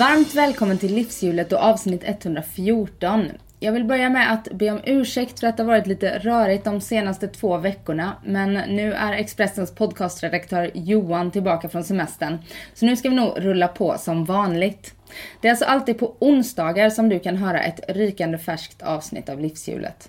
Varmt 0.00 0.34
välkommen 0.34 0.78
till 0.78 0.94
Livshjulet 0.94 1.52
och 1.52 1.58
avsnitt 1.58 2.02
114. 2.04 3.28
Jag 3.58 3.72
vill 3.72 3.84
börja 3.84 4.08
med 4.08 4.32
att 4.32 4.48
be 4.52 4.70
om 4.70 4.80
ursäkt 4.84 5.40
för 5.40 5.46
att 5.46 5.56
det 5.56 5.62
har 5.62 5.68
varit 5.68 5.86
lite 5.86 6.18
rörigt 6.18 6.64
de 6.64 6.80
senaste 6.80 7.28
två 7.28 7.58
veckorna, 7.58 8.16
men 8.24 8.52
nu 8.52 8.92
är 8.92 9.12
Expressens 9.12 9.74
podcastredaktör 9.74 10.70
Johan 10.74 11.30
tillbaka 11.30 11.68
från 11.68 11.84
semestern, 11.84 12.38
så 12.74 12.86
nu 12.86 12.96
ska 12.96 13.08
vi 13.08 13.14
nog 13.14 13.32
rulla 13.36 13.68
på 13.68 13.98
som 13.98 14.24
vanligt. 14.24 14.94
Det 15.40 15.48
är 15.48 15.52
alltså 15.52 15.64
alltid 15.64 15.98
på 15.98 16.16
onsdagar 16.18 16.90
som 16.90 17.08
du 17.08 17.18
kan 17.18 17.36
höra 17.36 17.62
ett 17.62 17.80
rykande 17.88 18.38
färskt 18.38 18.82
avsnitt 18.82 19.28
av 19.28 19.40
Livshjulet. 19.40 20.08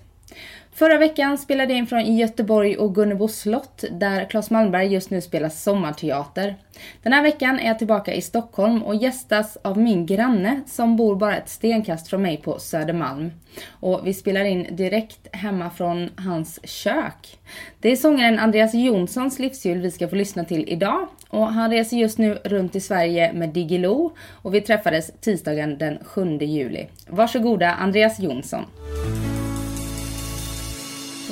Förra 0.74 0.98
veckan 0.98 1.38
spelade 1.38 1.72
jag 1.72 1.78
in 1.78 1.86
från 1.86 2.16
Göteborg 2.16 2.76
och 2.76 2.94
Gunnebo 2.94 3.28
slott 3.28 3.84
där 3.90 4.24
Claes 4.24 4.50
Malmberg 4.50 4.92
just 4.92 5.10
nu 5.10 5.20
spelar 5.20 5.48
sommarteater. 5.48 6.56
Den 7.02 7.12
här 7.12 7.22
veckan 7.22 7.58
är 7.58 7.66
jag 7.66 7.78
tillbaka 7.78 8.14
i 8.14 8.22
Stockholm 8.22 8.82
och 8.82 8.94
gästas 8.94 9.58
av 9.62 9.78
min 9.78 10.06
granne 10.06 10.60
som 10.66 10.96
bor 10.96 11.16
bara 11.16 11.36
ett 11.36 11.48
stenkast 11.48 12.08
från 12.08 12.22
mig 12.22 12.36
på 12.36 12.58
Södermalm. 12.58 13.30
Och 13.70 14.00
vi 14.04 14.14
spelar 14.14 14.44
in 14.44 14.66
direkt 14.70 15.36
hemma 15.36 15.70
från 15.70 16.10
hans 16.16 16.60
kök. 16.66 17.38
Det 17.80 17.92
är 17.92 17.96
sångaren 17.96 18.38
Andreas 18.38 18.74
Jonssons 18.74 19.38
livsjul 19.38 19.80
vi 19.80 19.90
ska 19.90 20.08
få 20.08 20.16
lyssna 20.16 20.44
till 20.44 20.68
idag 20.68 21.08
och 21.28 21.46
han 21.46 21.70
reser 21.70 21.96
just 21.96 22.18
nu 22.18 22.34
runt 22.44 22.76
i 22.76 22.80
Sverige 22.80 23.32
med 23.32 23.48
Diggiloo 23.48 24.12
och 24.32 24.54
vi 24.54 24.60
träffades 24.60 25.12
tisdagen 25.20 25.78
den 25.78 25.98
7 26.04 26.38
juli. 26.38 26.86
Varsågoda 27.08 27.70
Andreas 27.70 28.20
Jonsson. 28.20 28.64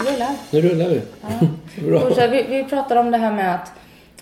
Rullar. 0.01 0.37
Nu 0.51 0.61
rullar 0.61 0.89
vi. 0.89 1.01
Ja. 1.91 2.15
Så 2.15 2.27
vi, 2.27 2.43
vi 2.49 2.65
pratar 2.65 2.97
om 2.97 3.11
det 3.11 3.19
här 3.19 3.33
med 3.33 3.55
att 3.55 3.73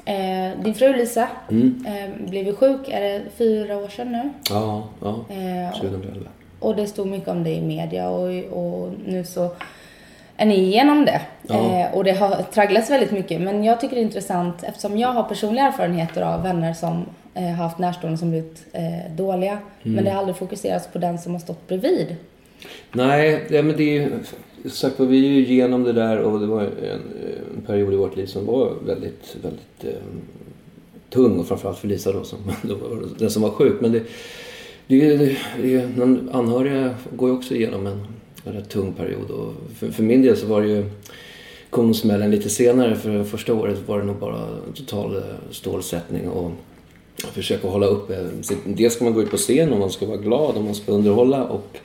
eh, 0.04 0.64
din 0.64 0.74
fru 0.74 0.96
Lisa 0.96 1.28
mm. 1.50 1.86
eh, 1.86 2.30
blev 2.30 2.56
sjuk, 2.56 2.88
är 2.88 3.00
det 3.00 3.22
fyra 3.36 3.76
år 3.76 3.88
sedan 3.88 4.12
nu? 4.12 4.30
Ja, 4.50 4.88
ja. 5.00 5.08
Eh, 5.08 5.80
2011. 5.80 6.30
Och, 6.60 6.68
och 6.68 6.76
det 6.76 6.86
stod 6.86 7.06
mycket 7.06 7.28
om 7.28 7.44
det 7.44 7.50
i 7.50 7.60
media 7.60 8.08
och, 8.08 8.28
och 8.52 8.92
nu 9.06 9.24
så 9.24 9.50
är 10.36 10.46
ni 10.46 10.54
igenom 10.54 11.04
det. 11.04 11.20
Ja. 11.42 11.80
Eh, 11.80 11.94
och 11.94 12.04
det 12.04 12.12
har 12.12 12.42
tragglats 12.42 12.90
väldigt 12.90 13.12
mycket. 13.12 13.40
Men 13.40 13.64
jag 13.64 13.80
tycker 13.80 13.94
det 13.94 14.00
är 14.00 14.04
intressant 14.04 14.62
eftersom 14.62 14.98
jag 14.98 15.08
har 15.08 15.22
personliga 15.22 15.64
erfarenheter 15.64 16.22
av 16.22 16.42
vänner 16.42 16.74
som 16.74 17.06
eh, 17.34 17.42
har 17.42 17.64
haft 17.64 17.78
närstående 17.78 18.18
som 18.18 18.30
blivit 18.30 18.66
eh, 18.72 19.12
dåliga. 19.16 19.52
Mm. 19.52 19.94
Men 19.94 20.04
det 20.04 20.10
har 20.10 20.18
aldrig 20.18 20.36
fokuserats 20.36 20.86
på 20.86 20.98
den 20.98 21.18
som 21.18 21.32
har 21.32 21.40
stått 21.40 21.68
bredvid. 21.68 22.16
Nej, 22.92 23.46
ja, 23.50 23.62
men 23.62 23.76
det 23.76 23.82
är 23.82 23.92
ju 23.92 24.10
sagt 24.64 25.00
vi 25.00 25.26
är 25.26 25.30
ju 25.30 25.46
igenom 25.46 25.84
det 25.84 25.92
där 25.92 26.18
och 26.18 26.40
det 26.40 26.46
var 26.46 26.62
en, 26.62 26.70
en 27.56 27.62
period 27.66 27.92
i 27.92 27.96
vårt 27.96 28.16
liv 28.16 28.26
som 28.26 28.46
var 28.46 28.72
väldigt, 28.86 29.36
väldigt 29.42 29.84
eh, 29.84 30.02
tung 31.10 31.38
och 31.38 31.46
framförallt 31.46 31.78
för 31.78 31.88
Lisa 31.88 32.12
då, 32.12 32.24
som, 32.24 32.38
den 33.18 33.30
som 33.30 33.42
var 33.42 33.50
sjuk. 33.50 33.80
Men 33.80 33.92
det, 33.92 34.02
det, 34.86 35.16
det, 35.16 35.36
det, 35.62 36.18
anhöriga 36.32 36.94
går 37.16 37.28
ju 37.30 37.36
också 37.36 37.54
igenom 37.54 37.86
en, 37.86 38.06
en 38.44 38.52
rätt 38.52 38.68
tung 38.68 38.92
period 38.92 39.30
och 39.30 39.52
för, 39.76 39.90
för 39.90 40.02
min 40.02 40.22
del 40.22 40.36
så 40.36 40.46
var 40.46 40.62
det 40.62 40.68
ju 40.68 40.84
kom 41.70 41.94
smällen 41.94 42.30
lite 42.30 42.48
senare 42.50 42.96
för 42.96 43.24
första 43.24 43.54
året 43.54 43.78
var 43.86 43.98
det 43.98 44.04
nog 44.04 44.16
bara 44.16 44.46
total 44.74 45.16
eh, 45.16 45.22
stålsättning 45.50 46.28
och 46.28 46.50
försöka 47.16 47.68
hålla 47.68 47.86
uppe. 47.86 48.16
Eh, 48.16 48.56
dels 48.64 48.94
ska 48.94 49.04
man 49.04 49.14
gå 49.14 49.22
ut 49.22 49.30
på 49.30 49.36
scen 49.36 49.72
och 49.72 49.78
man 49.78 49.90
ska 49.90 50.06
vara 50.06 50.16
glad 50.16 50.56
och 50.56 50.62
man 50.62 50.74
ska 50.74 50.92
underhålla 50.92 51.44
och 51.44 51.76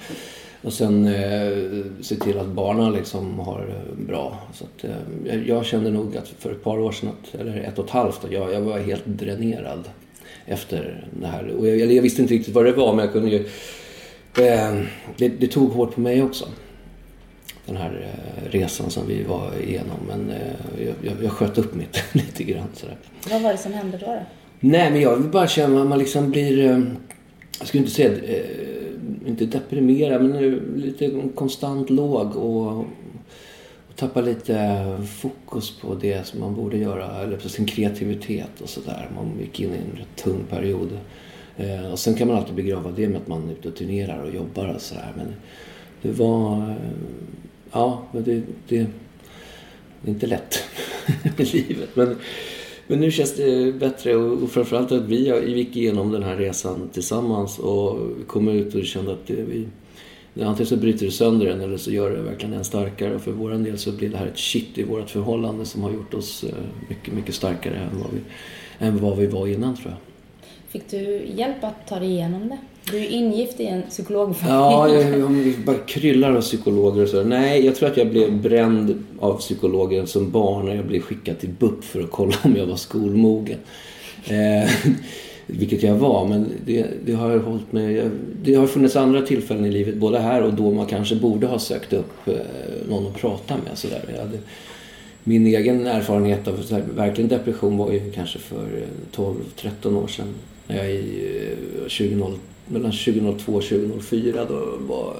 och 0.63 0.73
sen 0.73 1.07
eh, 1.07 1.83
se 2.01 2.15
till 2.15 2.39
att 2.39 2.47
barnen 2.47 2.93
liksom 2.93 3.39
har 3.39 3.83
bra. 4.07 4.39
Så 4.53 4.63
att, 4.63 4.83
eh, 4.83 5.47
jag 5.47 5.65
kände 5.65 5.91
nog 5.91 6.17
att 6.17 6.27
för 6.27 6.51
ett 6.51 6.63
par 6.63 6.79
år 6.79 6.91
sedan, 6.91 7.09
att, 7.09 7.41
eller 7.41 7.57
ett 7.57 7.79
och 7.79 7.85
ett 7.85 7.91
halvt, 7.91 8.19
jag, 8.29 8.53
jag 8.53 8.61
var 8.61 8.79
helt 8.79 9.05
dränerad 9.05 9.89
efter 10.45 11.07
det 11.19 11.27
här. 11.27 11.47
Och 11.47 11.67
jag, 11.67 11.91
jag 11.91 12.01
visste 12.01 12.21
inte 12.21 12.33
riktigt 12.33 12.53
vad 12.53 12.65
det 12.65 12.71
var 12.71 12.93
men 12.93 13.05
jag 13.05 13.13
kunde 13.13 13.29
ju... 13.29 13.45
Eh, 14.37 14.81
det, 15.17 15.27
det, 15.27 15.47
tog 15.47 15.71
hårt 15.71 15.95
på 15.95 16.01
mig 16.01 16.23
också. 16.23 16.45
Den 17.65 17.77
här 17.77 18.05
eh, 18.15 18.51
resan 18.51 18.89
som 18.89 19.07
vi 19.07 19.23
var 19.23 19.51
igenom. 19.67 19.97
Men 20.07 20.29
eh, 20.29 20.87
jag, 21.01 21.15
jag 21.23 21.31
sköt 21.31 21.57
upp 21.57 21.75
mitt 21.75 22.03
lite 22.11 22.43
grann 22.43 22.67
sådär. 22.73 22.97
Vad 23.29 23.41
var 23.41 23.51
det 23.51 23.57
som 23.57 23.73
hände 23.73 23.97
då? 23.97 24.05
då? 24.05 24.19
Nej 24.59 24.91
men 24.91 25.01
jag 25.01 25.15
vill 25.15 25.29
bara 25.29 25.47
känna 25.47 25.81
att 25.81 25.87
man 25.87 25.99
liksom 25.99 26.31
blir... 26.31 26.65
Eh, 26.65 26.81
jag 27.59 27.67
skulle 27.67 27.83
inte 27.83 27.95
säga 27.95 28.09
inte 29.25 29.45
deprimera 29.45 30.19
men 30.19 30.37
lite 30.75 31.11
konstant 31.35 31.89
låg 31.89 32.35
och, 32.35 32.77
och 32.77 33.95
tappa 33.95 34.21
lite 34.21 34.81
fokus 35.19 35.79
på 35.79 35.95
det 35.95 36.27
som 36.27 36.39
man 36.39 36.55
borde 36.55 36.77
göra, 36.77 37.21
eller 37.21 37.37
på 37.37 37.49
sin 37.49 37.65
kreativitet 37.65 38.61
och 38.61 38.69
sådär. 38.69 39.09
Man 39.15 39.39
gick 39.39 39.59
in 39.59 39.69
i 39.69 39.77
en 39.77 39.97
rätt 39.97 40.23
tung 40.23 40.43
period. 40.49 40.89
Eh, 41.57 41.91
och 41.91 41.99
sen 41.99 42.15
kan 42.15 42.27
man 42.27 42.37
alltid 42.37 42.55
begrava 42.55 42.91
det 42.91 43.07
med 43.07 43.21
att 43.21 43.27
man 43.27 43.49
är 43.49 43.51
ute 43.51 43.67
och 43.67 43.75
turnerar 43.75 44.23
och 44.23 44.35
jobbar 44.35 44.67
och 44.67 44.81
sådär. 44.81 45.13
Men 45.17 45.33
det 46.01 46.11
var... 46.11 46.69
Eh, 46.69 46.75
ja, 47.71 48.03
det, 48.11 48.21
det, 48.21 48.41
det 48.67 48.77
är 48.77 50.13
inte 50.13 50.27
lätt 50.27 50.59
i 51.37 51.43
livet. 51.43 51.89
Men, 51.95 52.15
men 52.87 52.99
nu 52.99 53.11
känns 53.11 53.35
det 53.35 53.79
bättre 53.79 54.15
och 54.15 54.49
framförallt 54.49 54.91
att 54.91 55.03
vi 55.03 55.49
gick 55.55 55.75
igenom 55.75 56.11
den 56.11 56.23
här 56.23 56.35
resan 56.35 56.89
tillsammans 56.93 57.59
och 57.59 57.99
kom 58.27 58.47
ut 58.47 58.75
och 58.75 58.85
kände 58.85 59.11
att 59.11 59.27
det, 59.27 59.33
vi, 59.33 59.67
antingen 60.43 60.67
så 60.67 60.77
bryter 60.77 61.05
det 61.05 61.11
sönder 61.11 61.45
en 61.45 61.61
eller 61.61 61.77
så 61.77 61.91
gör 61.91 62.09
det 62.09 62.21
verkligen 62.21 62.53
en 62.53 62.63
starkare. 62.63 63.15
Och 63.15 63.21
för 63.21 63.31
vår 63.31 63.51
del 63.51 63.77
så 63.77 63.91
blir 63.91 64.09
det 64.09 64.17
här 64.17 64.27
ett 64.27 64.39
shit 64.39 64.77
i 64.77 64.83
vårt 64.83 65.09
förhållande 65.09 65.65
som 65.65 65.83
har 65.83 65.91
gjort 65.91 66.13
oss 66.13 66.43
eh, 66.43 66.55
mycket, 66.89 67.13
mycket 67.13 67.35
starkare 67.35 67.75
än 67.75 67.99
vad 67.99 68.11
vi, 68.11 68.19
än 68.85 68.97
vad 68.97 69.17
vi 69.17 69.27
var 69.27 69.47
innan 69.47 69.75
tror 69.75 69.89
jag. 69.89 69.99
Fick 70.67 70.91
du 70.91 71.25
hjälp 71.35 71.63
att 71.63 71.87
ta 71.87 71.99
dig 71.99 72.09
igenom 72.09 72.49
det? 72.49 72.57
Du 72.91 72.97
är 72.97 73.09
ingift 73.09 73.59
i 73.59 73.65
en 73.65 73.81
psykologfamilj. 73.89 74.53
Ja, 74.53 74.89
jag, 74.89 75.19
jag 75.19 75.55
bara 75.65 75.77
kryllar 75.77 76.35
av 76.35 76.41
psykologer 76.41 77.03
och 77.03 77.09
så. 77.09 77.23
Nej, 77.23 77.65
jag 77.65 77.75
tror 77.75 77.89
att 77.89 77.97
jag 77.97 78.09
blev 78.09 78.41
bränd 78.41 79.03
av 79.19 79.37
psykologer 79.39 80.05
som 80.05 80.31
barn 80.31 80.65
när 80.65 80.75
jag 80.75 80.85
blev 80.85 81.01
skickad 81.01 81.39
till 81.39 81.49
BUP 81.49 81.83
för 81.83 82.01
att 82.01 82.11
kolla 82.11 82.35
om 82.43 82.55
jag 82.55 82.65
var 82.65 82.75
skolmogen. 82.75 83.57
Eh, 84.27 84.69
vilket 85.47 85.83
jag 85.83 85.95
var, 85.95 86.27
men 86.27 86.51
det, 86.65 86.87
det 87.05 87.13
har 87.13 87.37
hållit 87.37 87.71
mig... 87.71 88.09
Det 88.43 88.55
har 88.55 88.67
funnits 88.67 88.95
andra 88.95 89.21
tillfällen 89.21 89.65
i 89.65 89.71
livet, 89.71 89.95
både 89.95 90.19
här 90.19 90.43
och 90.43 90.53
då 90.53 90.71
man 90.71 90.85
kanske 90.85 91.15
borde 91.15 91.47
ha 91.47 91.59
sökt 91.59 91.93
upp 91.93 92.27
eh, 92.27 92.33
någon 92.89 93.07
att 93.07 93.21
prata 93.21 93.53
med. 93.53 93.77
Så 93.77 93.87
hade, 93.87 94.37
min 95.23 95.47
egen 95.47 95.87
erfarenhet 95.87 96.47
av 96.47 96.71
här, 96.71 96.83
verkligen 96.95 97.29
depression 97.29 97.77
var 97.77 97.91
ju 97.91 98.11
kanske 98.11 98.39
för 98.39 98.67
12-13 99.15 100.03
år 100.03 100.07
sedan. 100.07 100.27
När 100.67 100.77
jag 100.77 100.91
i 100.91 101.29
20, 101.87 102.13
eh, 102.13 102.27
mellan 102.73 102.91
2002 102.91 103.53
och 103.53 103.63
2004 103.63 104.45
då, 104.45 104.77
var, 104.79 105.15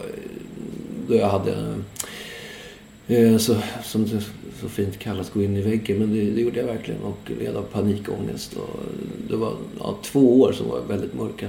då 1.08 1.16
jag 1.16 1.28
hade 1.30 1.76
eh, 3.08 3.38
så, 3.38 3.56
som 3.84 4.06
det 4.06 4.24
så 4.64 4.70
fint 4.70 5.00
kallas, 5.00 5.30
gå 5.30 5.44
in 5.44 5.58
i 5.58 5.62
väggen. 5.62 5.98
Men 5.98 6.14
det, 6.14 6.32
det 6.32 6.42
gjorde 6.42 6.60
jag 6.60 6.68
verkligen 6.68 7.02
och 7.02 7.32
led 7.40 7.56
av 7.56 7.62
panikångest. 7.62 8.54
Och 8.54 8.80
det 9.30 9.36
var 9.36 9.54
ja, 9.80 9.98
två 10.02 10.42
år 10.42 10.52
som 10.52 10.70
var 10.70 10.82
väldigt 10.88 11.14
mörka. 11.14 11.48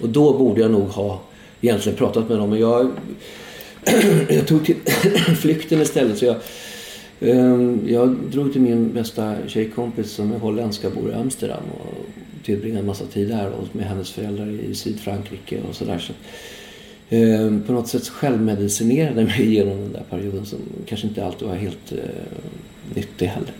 Och 0.00 0.08
då 0.08 0.38
borde 0.38 0.60
jag 0.60 0.70
nog 0.70 0.88
ha 0.88 1.20
egentligen 1.60 1.98
pratat 1.98 2.28
med 2.28 2.38
dem. 2.38 2.50
Men 2.50 2.58
jag, 2.58 2.90
jag 4.28 4.46
tog 4.46 4.66
till 4.66 4.76
flykten 5.40 5.82
istället. 5.82 6.18
Så 6.18 6.24
jag, 6.24 6.36
ehm, 7.20 7.80
jag 7.88 8.16
drog 8.30 8.52
till 8.52 8.62
min 8.62 8.92
bästa 8.92 9.34
tjejkompis 9.46 10.10
som 10.10 10.32
är 10.32 10.38
holländska, 10.38 10.90
bor 10.90 11.10
i 11.10 11.14
Amsterdam. 11.14 11.62
Och 11.80 12.23
tillbringade 12.44 12.80
en 12.80 12.86
massa 12.86 13.06
tid 13.06 13.28
där 13.28 13.50
och 13.50 13.76
med 13.76 13.86
hennes 13.86 14.10
föräldrar 14.10 14.50
i 14.50 14.74
Sydfrankrike 14.74 15.60
och 15.68 15.74
sådär. 15.74 15.98
Så, 15.98 16.12
eh, 17.16 17.58
på 17.66 17.72
något 17.72 17.88
sätt 17.88 18.08
självmedicinerade 18.08 19.24
mig 19.24 19.54
genom 19.54 19.80
den 19.80 19.92
där 19.92 20.04
perioden 20.10 20.46
som 20.46 20.58
kanske 20.86 21.06
inte 21.06 21.24
alltid 21.26 21.48
var 21.48 21.54
helt 21.54 21.92
eh, 21.92 21.98
nyttig 22.94 23.26
heller. 23.26 23.52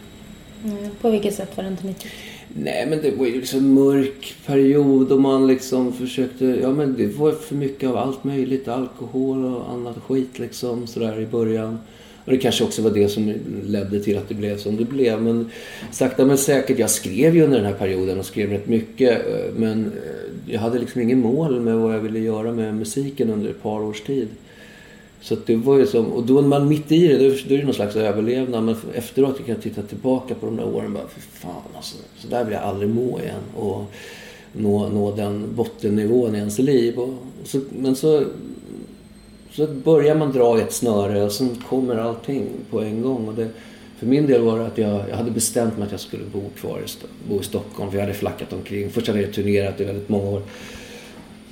Mm, 0.65 0.91
på 1.01 1.11
vilket 1.11 1.35
sätt 1.35 1.57
var 1.57 1.65
det 1.65 1.71
inte 1.71 1.87
nyttigt? 1.87 2.13
Nej 2.57 2.87
men 2.87 3.03
det 3.03 3.11
var 3.11 3.27
ju 3.27 3.41
liksom 3.41 3.59
en 3.59 3.75
mörk 3.75 4.35
period 4.47 5.13
och 5.13 5.21
man 5.21 5.47
liksom 5.47 5.93
försökte, 5.93 6.45
ja 6.45 6.73
men 6.73 6.97
det 6.97 7.07
var 7.07 7.33
för 7.33 7.55
mycket 7.55 7.89
av 7.89 7.97
allt 7.97 8.25
möjligt, 8.25 8.69
alkohol 8.69 9.45
och 9.45 9.71
annat 9.71 9.97
skit 9.99 10.39
liksom 10.39 10.87
sådär 10.87 11.21
i 11.21 11.27
början. 11.27 11.79
Och 12.25 12.33
det 12.33 12.39
kanske 12.39 12.65
också 12.65 12.83
var 12.83 12.91
det 12.91 13.09
som 13.09 13.35
ledde 13.67 14.01
till 14.01 14.19
att 14.19 14.29
det 14.29 14.35
blev 14.35 14.59
som 14.59 14.77
det 14.77 14.85
blev. 14.85 15.23
Men 15.23 15.51
sakta 15.91 16.25
men 16.25 16.39
säkert, 16.39 16.79
jag 16.79 16.91
skrev 16.91 17.37
ju 17.37 17.43
under 17.43 17.57
den 17.57 17.67
här 17.67 17.75
perioden 17.75 18.19
och 18.19 18.27
skrev 18.27 18.51
rätt 18.51 18.69
mycket. 18.69 19.27
Eh, 19.27 19.55
men 19.57 19.85
eh, 19.85 20.53
jag 20.53 20.61
hade 20.61 20.79
liksom 20.79 21.01
ingen 21.01 21.21
mål 21.21 21.61
med 21.61 21.77
vad 21.77 21.95
jag 21.95 22.01
ville 22.01 22.19
göra 22.19 22.53
med 22.53 22.75
musiken 22.75 23.31
under 23.31 23.51
ett 23.51 23.63
par 23.63 23.81
års 23.81 24.01
tid. 24.01 24.29
Så 25.21 25.35
att 25.35 25.47
det 25.47 25.57
var 25.57 25.79
ju 25.79 25.87
som, 25.87 26.07
och 26.07 26.27
då 26.27 26.41
när 26.41 26.49
man 26.49 26.69
mitt 26.69 26.93
i 26.93 27.09
det, 27.09 27.19
då, 27.19 27.35
då 27.49 27.55
är 27.55 27.59
det 27.59 27.65
någon 27.65 27.75
slags 27.75 27.97
överlevnad. 27.97 28.65
Men 28.65 28.77
efteråt 28.95 29.37
kan 29.37 29.55
jag 29.55 29.63
titta 29.63 29.83
tillbaka 29.83 30.35
på 30.35 30.47
de 30.47 30.57
där 30.57 30.65
åren 30.65 30.87
och 30.87 30.93
bara, 30.93 31.09
för 31.09 31.21
fan 31.21 31.63
alltså. 31.77 31.97
Så 32.19 32.29
där 32.29 32.45
vill 32.45 32.53
jag 32.55 32.63
aldrig 32.63 32.91
må 32.91 33.21
igen. 33.21 33.43
Och 33.57 33.85
nå, 34.53 34.89
nå 34.89 35.17
den 35.17 35.55
bottennivån 35.55 36.35
i 36.35 36.39
ens 36.39 36.59
liv. 36.59 36.99
Och, 36.99 37.15
så, 37.45 37.61
men 37.79 37.97
så, 37.97 38.25
så 39.57 39.67
börjar 39.67 40.15
man 40.15 40.33
dra 40.33 40.59
i 40.59 40.63
ett 40.63 40.73
snöre 40.73 41.23
och 41.23 41.33
sen 41.33 41.63
kommer 41.69 41.97
allting 41.97 42.47
på 42.71 42.81
en 42.81 43.03
gång. 43.03 43.29
Och 43.29 43.35
det, 43.35 43.49
för 43.99 44.07
min 44.07 44.27
del 44.27 44.43
var 44.43 44.59
det 44.59 44.67
att 44.67 44.79
jag, 44.79 45.09
jag 45.11 45.17
hade 45.17 45.31
bestämt 45.31 45.79
mig 45.79 45.87
att 45.87 45.91
jag 45.91 46.01
skulle 46.01 46.25
bo 46.25 46.43
kvar 46.61 46.79
i, 46.79 46.89
bo 47.29 47.41
i 47.41 47.45
Stockholm. 47.45 47.91
För 47.91 47.99
jag 47.99 48.05
hade 48.05 48.19
flackat 48.19 48.53
omkring. 48.53 48.91
Först 48.91 49.07
hade 49.07 49.21
jag 49.21 49.33
turnerat 49.33 49.81
i 49.81 49.85
väldigt 49.85 50.09
många 50.09 50.31
år 50.31 50.43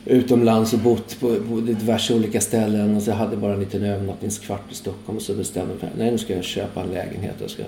utomlands 0.05 0.73
och 0.73 0.79
bott 0.79 1.21
på, 1.21 1.35
på 1.35 1.61
diverse 1.61 2.15
olika 2.15 2.41
ställen. 2.41 2.97
Och 2.97 3.03
så 3.03 3.13
hade 3.13 3.33
jag 3.33 3.41
bara 3.41 3.55
en 3.55 3.61
liten 3.61 3.83
övernattningskvart 3.83 4.73
i 4.73 4.75
Stockholm. 4.75 5.17
Och 5.17 5.23
så 5.23 5.35
bestämde 5.35 5.75
jag 5.81 5.83
mig 5.83 5.93
nej 5.99 6.11
nu 6.11 6.19
ska 6.19 6.35
jag 6.35 6.45
köpa 6.45 6.81
en 6.81 6.91
lägenhet. 6.91 7.35
Jag 7.41 7.51
ska... 7.51 7.63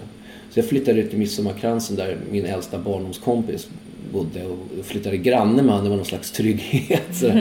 Så 0.50 0.58
jag 0.58 0.66
flyttade 0.66 1.00
ut 1.00 1.10
till 1.10 1.18
Midsommarkransen 1.18 1.96
där 1.96 2.16
min 2.30 2.44
äldsta 2.44 2.78
barndomskompis 2.78 3.68
bodde. 4.12 4.44
Och 4.44 4.84
flyttade 4.84 5.16
granne 5.16 5.62
med 5.62 5.70
honom. 5.70 5.84
Det 5.84 5.90
var 5.90 5.96
någon 5.96 6.06
slags 6.06 6.30
trygghet. 6.30 7.02
Så. 7.12 7.32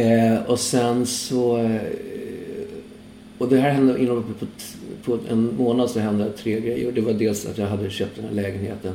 Eh, 0.00 0.42
och 0.42 0.58
sen 0.58 1.06
så... 1.06 1.58
Eh, 1.58 1.80
och 3.38 3.48
det 3.48 3.60
här 3.60 3.70
hände 3.70 4.02
inom 4.02 4.34
på, 4.38 4.46
på 5.04 5.18
en 5.30 5.56
månad 5.56 5.90
så 5.90 6.00
hände 6.00 6.32
tre 6.32 6.60
grejer. 6.60 6.92
Det 6.92 7.00
var 7.00 7.12
dels 7.12 7.46
att 7.46 7.58
jag 7.58 7.66
hade 7.66 7.90
köpt 7.90 8.16
den 8.16 8.24
här 8.24 8.34
lägenheten. 8.34 8.92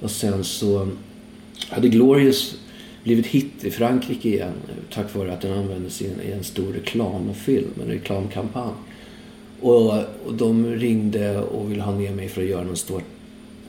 Och 0.00 0.10
sen 0.10 0.44
så 0.44 0.88
hade 1.68 1.88
Glorious 1.88 2.56
blivit 3.02 3.26
hit 3.26 3.64
i 3.64 3.70
Frankrike 3.70 4.28
igen 4.28 4.52
eh, 4.68 4.94
tack 4.94 5.14
vare 5.14 5.32
att 5.32 5.40
den 5.40 5.58
användes 5.58 6.02
i 6.02 6.06
en, 6.06 6.28
i 6.28 6.32
en 6.32 6.44
stor 6.44 6.72
reklamfilm, 6.72 7.70
en 7.82 7.88
reklamkampanj. 7.88 8.72
Och, 9.60 9.92
och 10.26 10.34
de 10.34 10.66
ringde 10.66 11.38
och 11.38 11.70
ville 11.70 11.82
ha 11.82 11.92
ner 11.92 12.12
mig 12.12 12.28
för 12.28 12.42
att 12.42 12.48
göra 12.48 12.68
en 12.68 12.76
stor, 12.76 13.02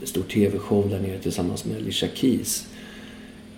stor 0.03 0.23
TV-show 0.23 0.89
där 0.89 0.99
nere 0.99 1.19
tillsammans 1.19 1.65
med 1.65 1.77
Alicia 1.77 2.09
Keys. 2.13 2.67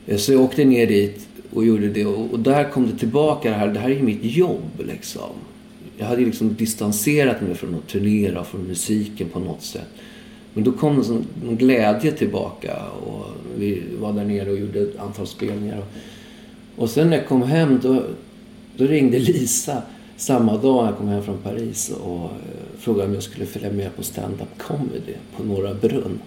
Eh, 0.08 0.18
så 0.18 0.34
jag 0.34 0.42
åkte 0.42 0.66
ner 0.66 0.88
dit 0.88 1.28
och 1.54 1.66
gjorde 1.66 1.90
det 1.90 2.06
och, 2.06 2.32
och 2.32 2.40
där 2.40 2.72
kom 2.72 2.88
det 2.92 2.98
tillbaka 2.98 3.50
det 3.50 3.56
här, 3.56 3.68
det 3.68 3.80
här 3.80 3.90
är 3.90 3.96
ju 3.96 4.04
mitt 4.04 4.24
jobb 4.24 4.82
liksom. 4.88 5.30
Jag 5.98 6.06
hade 6.06 6.22
ju 6.22 6.26
liksom 6.26 6.56
distanserat 6.56 7.42
mig 7.42 7.56
från 7.56 7.76
att 7.76 7.88
turnera, 7.88 8.40
och 8.40 8.48
från 8.48 8.62
musiken 8.62 9.30
på 9.30 9.40
något 9.40 9.62
sätt. 9.62 9.88
Men 10.54 10.64
då 10.64 10.72
kom 10.72 10.98
en 10.98 11.04
sån 11.04 11.26
glädje 11.50 12.12
tillbaka 12.12 12.78
och 13.06 13.26
vi 13.58 13.84
var 14.00 14.14
där 14.14 14.26
nere 14.26 14.52
och 14.52 14.58
gjorde 14.58 14.80
ett 14.80 15.00
antal 15.00 15.28
spelningar. 15.28 15.84
Och 16.76 16.90
sen 16.90 17.10
när 17.10 17.18
jag 17.18 17.28
kom 17.28 17.42
hem 17.42 17.80
då, 17.84 18.04
då 18.78 18.86
ringde 18.86 19.20
Lisa 19.20 19.82
samma 20.18 20.58
dag 20.58 20.88
jag 20.88 20.98
kom 20.98 21.08
hem 21.08 21.24
från 21.24 21.38
Paris 21.38 21.92
och 22.04 22.24
eh, 22.24 22.30
frågade 22.80 23.08
om 23.08 23.14
jag 23.14 23.24
skulle 23.24 23.46
följa 23.46 23.72
med 23.72 23.96
på 23.96 24.04
stand-up 24.04 24.58
comedy 24.58 25.14
på 25.38 25.44
Norra 25.44 25.74
Brunn. 25.74 26.20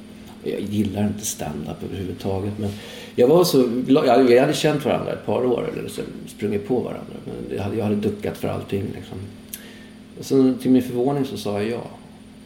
Jag 0.44 0.60
gillar 0.60 1.06
inte 1.06 1.26
stand-up 1.26 1.84
överhuvudtaget 1.84 2.58
men 2.58 2.70
jag 3.14 3.28
var 3.28 3.44
så 3.44 3.68
glad. 3.86 4.26
Vi 4.26 4.38
hade 4.38 4.54
känt 4.54 4.84
varandra 4.84 5.12
ett 5.12 5.26
par 5.26 5.46
år 5.46 5.70
eller 5.72 5.88
så 5.88 6.02
sprungit 6.26 6.68
på 6.68 6.80
varandra. 6.80 7.14
Men 7.24 7.56
jag 7.56 7.64
hade, 7.64 7.76
jag 7.76 7.84
hade 7.84 7.96
duckat 7.96 8.38
för 8.38 8.48
allting 8.48 8.84
liksom. 8.94 9.18
Och 10.18 10.24
sen 10.24 10.58
till 10.58 10.70
min 10.70 10.82
förvåning 10.82 11.24
så 11.24 11.36
sa 11.36 11.62
jag 11.62 11.70
ja. 11.70 11.82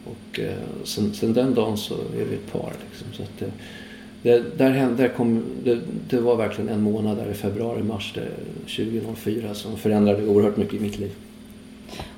Och 0.05 0.39
eh, 0.39 0.51
sen, 0.83 1.13
sen 1.13 1.33
den 1.33 1.53
dagen 1.53 1.77
så 1.77 1.93
är 1.93 2.25
vi 2.29 2.35
ett 2.35 2.51
par. 2.51 2.73
Liksom. 2.89 3.07
Så 3.13 3.23
att, 3.23 3.41
eh, 3.41 3.47
det, 4.21 4.57
där 4.57 4.71
hände, 4.71 5.03
där 5.03 5.09
kom, 5.09 5.43
det, 5.63 5.79
det 6.09 6.19
var 6.19 6.35
verkligen 6.35 6.69
en 6.69 6.81
månad 6.81 7.17
där 7.17 7.31
i 7.31 7.33
februari, 7.33 7.83
mars 7.83 8.13
det, 8.15 8.27
2004 8.75 9.53
som 9.53 9.77
förändrade 9.77 10.27
oerhört 10.27 10.57
mycket 10.57 10.73
i 10.73 10.79
mitt 10.79 10.99
liv. 10.99 11.11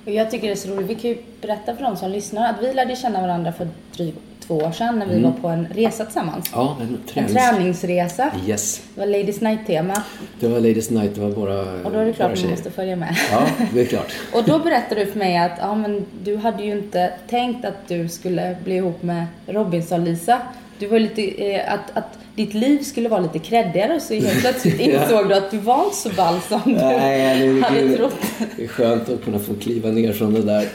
Och 0.06 0.12
jag 0.12 0.32
tycker 0.32 0.48
det 0.48 0.54
är 0.54 0.56
så 0.56 0.70
roligt. 0.70 0.90
Vi 0.90 0.96
kan 0.96 1.10
ju 1.10 1.18
berätta 1.42 1.76
för 1.76 1.84
de 1.84 1.98
som 1.98 2.12
lyssnar 2.12 2.50
att 2.50 2.64
vi 2.64 2.74
lärde 2.74 2.96
känna 2.96 3.22
varandra 3.22 3.54
för 3.54 3.68
drygt 3.96 4.18
två 4.48 4.58
år 4.58 4.72
sedan 4.72 5.00
när 5.00 5.06
vi 5.06 5.20
var 5.24 5.32
på 5.32 5.48
en 5.48 5.68
resa 5.76 6.06
tillsammans. 6.06 6.50
Ja, 6.54 6.78
en 6.82 6.88
En 6.88 7.00
tränings... 7.08 7.34
träningsresa. 7.34 8.32
Yes. 8.48 8.82
Det 8.96 9.00
var 9.00 9.08
Ladies 9.08 9.42
Night-tema. 9.42 10.04
Det 10.40 10.48
var 10.48 10.60
Ladies 10.60 10.90
Night, 10.90 11.16
det 11.16 11.22
var 11.22 11.32
bara 11.32 11.62
Och 11.84 11.92
då 11.92 12.00
är 12.00 12.06
det 12.06 12.14
klart 12.14 12.32
att 12.32 12.42
man 12.42 12.52
måste 12.52 12.72
följa 12.72 12.96
med. 12.96 13.16
Ja, 13.32 13.48
det 13.74 13.82
är 13.82 13.86
klart. 13.86 14.14
Och 14.34 14.44
då 14.44 14.60
berättade 14.60 15.06
du 15.06 15.12
för 15.12 15.20
mig 15.20 15.38
att 15.38 15.52
ja, 15.60 15.76
men 15.76 16.06
du 16.24 16.38
hade 16.38 16.64
ju 16.64 16.72
inte 16.72 17.14
tänkt 17.30 17.66
att 17.66 17.88
du 17.88 18.10
skulle 18.10 18.58
bli 18.64 18.76
ihop 18.76 19.04
med 19.04 19.26
Robinson-Lisa. 19.48 20.42
Du 20.80 20.88
var 20.88 21.00
lite, 21.00 21.52
eh, 21.52 21.74
att, 21.74 21.98
att 21.98 22.18
ditt 22.38 22.54
liv 22.54 22.80
skulle 22.84 23.10
vara 23.10 23.22
lite 23.22 23.39
kreddigare 23.39 24.00
så 24.00 24.13
helt 24.13 24.39
plötsligt 24.42 24.80
insåg 24.80 25.28
du 25.28 25.34
att 25.34 25.51
du 25.51 25.57
var 25.57 25.84
inte 25.84 25.95
så 25.95 26.10
ball 26.10 26.39
som 26.50 26.62
du 26.66 26.72
Nej, 26.72 27.48
det 27.48 27.62
hade 27.62 27.81
det, 27.81 27.98
trott. 27.98 28.16
det 28.57 28.63
är 28.63 28.68
skönt 28.68 29.10
att 29.10 29.24
kunna 29.24 29.39
få 29.39 29.54
kliva 29.54 29.92
ner 29.92 30.13
från 30.13 30.34
det 30.34 30.42
där. 30.42 30.68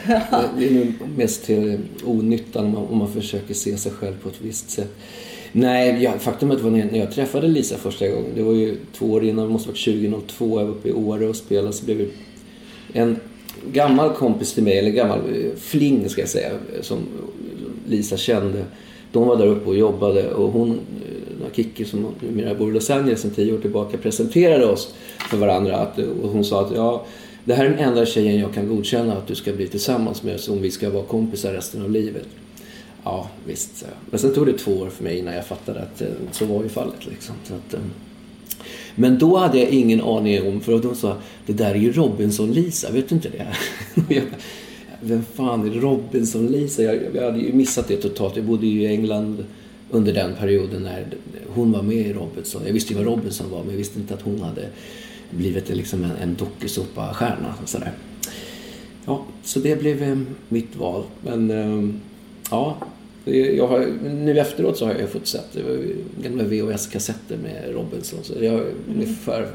Det 0.57 0.67
är 0.67 0.71
nog 0.71 0.93
mest 1.17 1.45
till 1.45 1.79
onyttan 2.05 2.65
om 2.65 2.71
man, 2.71 2.87
om 2.87 2.97
man 2.97 3.13
försöker 3.13 3.53
se 3.53 3.77
sig 3.77 3.91
själv 3.91 4.13
på 4.23 4.29
ett 4.29 4.41
visst 4.41 4.69
sätt. 4.69 4.95
Nej, 5.51 6.03
jag, 6.03 6.21
faktum 6.21 6.51
är 6.51 6.55
att 6.55 6.63
det 6.63 6.69
när 6.69 6.99
jag 6.99 7.11
träffade 7.11 7.47
Lisa 7.47 7.77
första 7.77 8.07
gången, 8.07 8.31
det 8.35 8.43
var 8.43 8.53
ju 8.53 8.77
två 8.93 9.05
år 9.05 9.23
innan, 9.23 9.45
det 9.45 9.51
måste 9.51 9.69
varit 9.69 9.85
2002, 9.85 10.59
jag 10.59 10.65
var 10.65 10.71
uppe 10.71 10.89
i 10.89 10.93
Åre 10.93 11.27
och 11.27 11.35
spelade, 11.35 11.73
så 11.73 11.85
blev 11.85 11.97
vi 11.97 12.07
en 12.93 13.19
gammal 13.71 14.13
kompis 14.13 14.53
till 14.53 14.63
mig, 14.63 14.77
eller 14.77 14.89
gammal 14.91 15.19
eh, 15.19 15.51
fling 15.57 16.09
ska 16.09 16.21
jag 16.21 16.29
säga, 16.29 16.51
som 16.81 16.97
Lisa 17.87 18.17
kände. 18.17 18.65
De 19.11 19.27
var 19.27 19.37
där 19.37 19.47
uppe 19.47 19.69
och 19.69 19.77
jobbade 19.77 20.33
och 20.33 20.51
hon, 20.51 20.79
eh, 21.55 21.85
som 21.85 22.07
numera 22.19 22.55
bor 22.55 22.69
i 22.69 22.73
Los 22.73 22.89
Angeles 22.89 23.21
sedan 23.21 23.31
tio 23.31 23.53
år 23.53 23.57
tillbaka, 23.57 23.97
presenterade 23.97 24.65
oss 24.65 24.93
för 25.29 25.37
varandra. 25.37 25.77
Att, 25.77 25.99
och 25.99 26.29
hon 26.29 26.43
sa 26.43 26.65
att 26.65 26.71
ja, 26.75 27.05
det 27.45 27.53
här 27.53 27.65
är 27.65 27.69
den 27.69 27.79
enda 27.79 28.05
tjejen 28.05 28.39
jag 28.39 28.53
kan 28.53 28.67
godkänna 28.67 29.13
att 29.13 29.27
du 29.27 29.35
ska 29.35 29.53
bli 29.53 29.67
tillsammans 29.67 30.23
med, 30.23 30.39
om 30.49 30.61
vi 30.61 30.71
ska 30.71 30.89
vara 30.89 31.03
kompisar 31.03 31.53
resten 31.53 31.81
av 31.81 31.91
livet. 31.91 32.27
Ja, 33.03 33.29
visst, 33.47 33.77
sa 33.77 33.85
jag. 33.85 33.95
Men 34.09 34.19
sen 34.19 34.33
tog 34.33 34.45
det 34.45 34.57
två 34.57 34.71
år 34.71 34.89
för 34.89 35.03
mig 35.03 35.17
innan 35.17 35.33
jag 35.33 35.45
fattade 35.45 35.81
att 35.81 36.01
eh, 36.01 36.07
så 36.31 36.45
var 36.45 36.63
ju 36.63 36.69
fallet. 36.69 37.05
Liksom. 37.05 37.35
Så 37.43 37.53
att, 37.53 37.73
eh, 37.73 37.79
men 38.95 39.19
då 39.19 39.37
hade 39.37 39.59
jag 39.59 39.69
ingen 39.69 40.01
aning 40.01 40.47
om, 40.47 40.61
för 40.61 40.79
de 40.79 40.95
sa 40.95 41.17
det 41.45 41.53
där 41.53 41.71
är 41.71 41.75
ju 41.75 41.91
Robinson-Lisa, 41.91 42.91
vet 42.91 43.09
du 43.09 43.15
inte 43.15 43.29
det? 43.29 43.47
Jag, 44.15 44.23
Vem 45.05 45.23
fan 45.33 45.67
är 45.67 45.79
Robinson-Lisa? 45.79 46.83
Jag, 46.83 46.97
jag 47.13 47.23
hade 47.23 47.39
ju 47.39 47.53
missat 47.53 47.87
det 47.87 47.97
totalt. 47.97 48.35
Jag 48.35 48.45
bodde 48.45 48.67
ju 48.67 48.81
i 48.81 48.87
England 48.87 49.45
under 49.93 50.13
den 50.13 50.35
perioden 50.35 50.83
när 50.83 51.05
hon 51.47 51.71
var 51.71 51.81
med 51.81 51.97
i 51.97 52.13
Robinson. 52.13 52.61
Jag 52.65 52.73
visste 52.73 52.93
ju 52.93 52.99
vad 52.99 53.07
Robinson 53.07 53.51
var 53.51 53.59
men 53.59 53.69
jag 53.69 53.77
visste 53.77 53.99
inte 53.99 54.13
att 54.13 54.21
hon 54.21 54.41
hade 54.41 54.65
blivit 55.29 55.69
liksom 55.69 56.03
en, 56.03 56.11
en 56.21 56.35
dokusåpa-stjärna. 56.35 57.53
Ja, 59.05 59.25
så 59.43 59.59
det 59.59 59.79
blev 59.79 60.03
eh, 60.03 60.17
mitt 60.49 60.75
val. 60.75 61.03
Men 61.21 61.51
eh, 61.51 61.95
ja, 62.51 62.77
jag 63.55 63.67
har, 63.67 63.87
nu 64.09 64.39
efteråt 64.39 64.77
så 64.77 64.85
har 64.85 64.93
jag 64.93 65.09
fått 65.09 65.27
sett 65.27 65.49
ju 65.55 65.95
gamla 66.21 66.43
VHS-kassetter 66.43 67.37
med 67.37 67.73
Robinson. 67.73 68.19
Så 68.23 68.33
jag 68.41 68.51
har 68.51 68.65
ungefär 68.95 69.47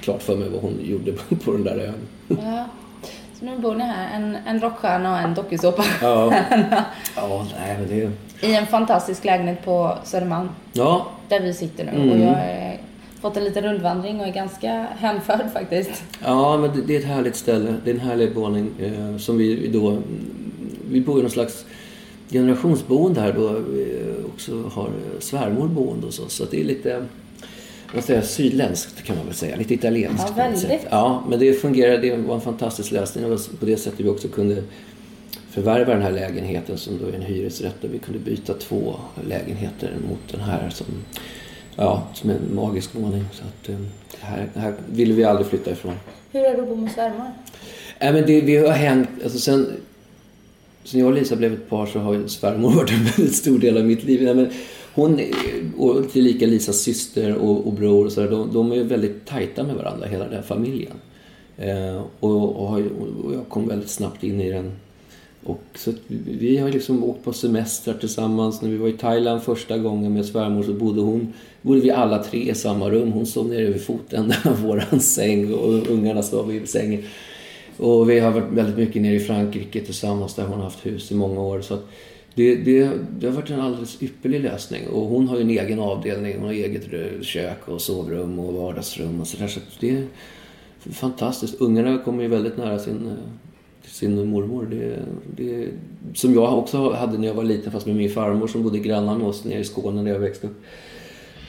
klart 0.00 0.22
för 0.22 0.36
mig 0.36 0.48
vad 0.48 0.60
hon 0.60 0.78
gjorde 0.82 1.12
på 1.44 1.52
den 1.52 1.64
där 1.64 1.78
ön. 1.78 2.38
Ja. 2.42 2.68
Så 3.38 3.44
nu 3.44 3.58
bor 3.58 3.74
ni 3.74 3.84
här, 3.84 4.16
en, 4.16 4.36
en 4.46 4.60
rockstjärna 4.60 5.12
och 5.12 5.18
en 5.18 5.34
dokusåpa. 5.34 5.84
Ja, 6.02 6.34
ja 7.16 7.46
nej 7.58 7.78
men 7.78 7.88
det... 7.88 8.10
I 8.40 8.54
en 8.54 8.66
fantastisk 8.66 9.24
lägenhet 9.24 9.64
på 9.64 9.98
Södermalm. 10.04 10.48
Ja, 10.72 11.06
Där 11.28 11.40
vi 11.40 11.54
sitter 11.54 11.84
nu. 11.84 11.90
Mm. 11.90 12.10
Och 12.10 12.18
jag 12.18 12.28
har 12.28 12.78
fått 13.20 13.36
en 13.36 13.44
liten 13.44 13.64
rundvandring 13.64 14.20
och 14.20 14.26
är 14.26 14.32
ganska 14.32 14.86
hemförd 14.98 15.52
faktiskt. 15.52 16.04
Ja, 16.24 16.56
men 16.56 16.86
det, 16.86 16.96
är 16.96 17.00
ett 17.00 17.06
härligt 17.06 17.36
ställe. 17.36 17.74
Det 17.84 17.90
är 17.90 17.94
en 17.94 18.00
härlig 18.00 18.34
våning 18.34 18.70
eh, 18.80 19.16
som 19.18 19.38
vi 19.38 19.68
då... 19.68 19.98
Vi 20.90 21.00
bor 21.00 21.18
i 21.18 21.22
någon 21.22 21.30
slags 21.30 21.64
generationsboende 22.30 23.20
här 23.20 23.32
då 23.32 23.48
vi 23.48 24.02
också 24.34 24.62
har 24.74 24.90
svärmor 25.18 25.68
boende 25.68 26.06
hos 26.06 26.18
oss. 26.18 26.32
Så 26.32 26.44
det 26.44 26.60
är 26.60 26.64
lite, 26.64 27.04
vad 27.94 28.04
säger 28.04 28.22
sydländskt 28.22 29.02
kan 29.02 29.16
man 29.16 29.26
väl 29.26 29.34
säga. 29.34 29.56
Lite 29.56 29.74
italienskt. 29.74 30.24
Ja, 30.28 30.42
väldigt. 30.42 30.86
Ja, 30.90 31.24
men 31.28 31.38
det 31.38 31.52
fungerar. 31.52 31.98
Det 31.98 32.16
var 32.16 32.34
en 32.34 32.40
fantastisk. 32.40 32.90
Det 32.90 33.28
var 33.28 33.58
på 33.58 33.66
det 33.66 33.76
sättet 33.76 34.00
vi 34.00 34.08
också 34.08 34.28
kunde 34.28 34.62
förvärva 35.56 35.92
den 35.92 36.02
här 36.02 36.12
lägenheten 36.12 36.78
som 36.78 36.98
då 36.98 37.06
är 37.06 37.12
en 37.12 37.22
hyresrätt 37.22 37.84
och 37.84 37.94
vi 37.94 37.98
kunde 37.98 38.18
byta 38.18 38.54
två 38.54 38.96
lägenheter 39.28 39.94
mot 40.08 40.18
den 40.30 40.40
här 40.40 40.70
som, 40.70 40.86
ja, 41.76 42.08
som 42.14 42.30
är 42.30 42.34
en 42.34 42.54
magisk 42.54 42.94
våning. 42.94 43.24
Så 43.32 43.42
att, 43.44 43.68
eh, 43.68 43.76
det 44.10 44.26
här, 44.26 44.48
det 44.54 44.60
här 44.60 44.74
ville 44.90 45.14
vi 45.14 45.24
aldrig 45.24 45.46
flytta 45.46 45.70
ifrån. 45.70 45.94
Hur 46.32 46.40
är 46.40 46.56
det 46.56 46.62
att 46.62 46.68
bo 46.68 46.74
med 46.74 46.92
svärmor? 46.92 47.30
Nej, 48.00 48.12
men 48.12 48.26
det, 48.26 48.40
vi 48.40 48.56
har 48.56 48.72
hängt, 48.72 49.08
alltså 49.24 49.38
sen, 49.38 49.70
sen 50.84 51.00
jag 51.00 51.08
och 51.08 51.14
Lisa 51.14 51.36
blev 51.36 51.52
ett 51.52 51.68
par 51.68 51.86
så 51.86 51.98
har 51.98 52.14
ju 52.14 52.28
svärmor 52.28 52.70
varit 52.76 52.90
en 52.90 53.04
väldigt 53.04 53.36
stor 53.36 53.58
del 53.58 53.78
av 53.78 53.84
mitt 53.84 54.04
liv. 54.04 54.22
Nej, 54.22 54.34
men 54.34 54.50
hon 54.94 55.20
och 55.76 56.12
tillika 56.12 56.46
Lisas 56.46 56.78
syster 56.78 57.34
och, 57.34 57.66
och 57.66 57.72
bror 57.72 58.06
och 58.06 58.12
så 58.12 58.20
där, 58.20 58.30
de, 58.30 58.52
de 58.52 58.72
är 58.72 58.84
väldigt 58.84 59.26
tajta 59.26 59.62
med 59.62 59.74
varandra, 59.74 60.06
hela 60.06 60.24
den 60.24 60.34
här 60.34 60.42
familjen. 60.42 60.96
Eh, 61.56 62.02
och, 62.20 62.56
och, 62.56 62.72
och 63.24 63.34
jag 63.34 63.48
kom 63.48 63.68
väldigt 63.68 63.90
snabbt 63.90 64.24
in 64.24 64.40
i 64.40 64.50
den 64.50 64.72
och 65.46 65.62
så 65.74 65.92
vi 66.08 66.56
har 66.56 66.70
liksom 66.70 67.04
åkt 67.04 67.24
på 67.24 67.32
semestrar 67.32 67.94
tillsammans. 67.94 68.62
När 68.62 68.70
vi 68.70 68.76
var 68.76 68.88
i 68.88 68.92
Thailand 68.92 69.42
första 69.42 69.78
gången 69.78 70.14
med 70.14 70.26
svärmor 70.26 70.62
så 70.62 70.72
bodde 70.72 71.00
hon, 71.00 71.32
bodde 71.62 71.80
vi 71.80 71.90
alla 71.90 72.22
tre 72.22 72.50
i 72.50 72.54
samma 72.54 72.90
rum. 72.90 73.12
Hon 73.12 73.26
sov 73.26 73.48
nere 73.48 73.66
vid 73.66 73.82
fotändan 73.82 74.38
av 74.44 74.62
våran 74.62 75.00
säng 75.00 75.54
och 75.54 75.90
ungarna 75.90 76.22
sov 76.22 76.54
i 76.54 76.66
sängen. 76.66 77.02
Och 77.76 78.10
vi 78.10 78.20
har 78.20 78.30
varit 78.30 78.52
väldigt 78.52 78.76
mycket 78.76 79.02
nere 79.02 79.14
i 79.14 79.20
Frankrike 79.20 79.80
tillsammans 79.80 80.34
där 80.34 80.44
hon 80.44 80.56
har 80.56 80.64
haft 80.64 80.86
hus 80.86 81.10
i 81.10 81.14
många 81.14 81.40
år. 81.40 81.60
Så 81.60 81.78
det, 82.34 82.56
det, 82.56 82.90
det, 83.18 83.26
har 83.26 83.34
varit 83.34 83.50
en 83.50 83.60
alldeles 83.60 84.02
ypperlig 84.02 84.40
lösning. 84.40 84.88
Och 84.88 85.06
hon 85.06 85.28
har 85.28 85.36
ju 85.36 85.42
en 85.42 85.50
egen 85.50 85.78
avdelning. 85.78 86.34
Hon 86.36 86.44
har 86.44 86.52
eget 86.52 86.84
kök 87.22 87.68
och 87.68 87.80
sovrum 87.80 88.38
och 88.38 88.54
vardagsrum 88.54 89.20
och 89.20 89.26
sådär. 89.26 89.48
Så 89.48 89.60
det 89.80 89.90
är 89.90 90.06
fantastiskt. 90.92 91.60
Ungarna 91.60 91.98
kommer 91.98 92.22
ju 92.22 92.28
väldigt 92.28 92.56
nära 92.56 92.78
sin, 92.78 93.06
eh, 93.06 93.45
sin 93.86 94.28
mormor. 94.28 94.66
Det, 94.70 94.98
det, 95.36 95.68
som 96.14 96.34
jag 96.34 96.58
också 96.58 96.92
hade 96.92 97.18
när 97.18 97.26
jag 97.26 97.34
var 97.34 97.44
liten 97.44 97.72
fast 97.72 97.86
med 97.86 97.96
min 97.96 98.10
farmor 98.10 98.46
som 98.46 98.62
bodde 98.62 98.78
grannar 98.78 99.18
med 99.18 99.26
oss 99.26 99.44
nere 99.44 99.58
i 99.58 99.64
Skåne 99.64 100.02
när 100.02 100.10
jag 100.10 100.18
växte 100.18 100.46
upp. 100.46 100.64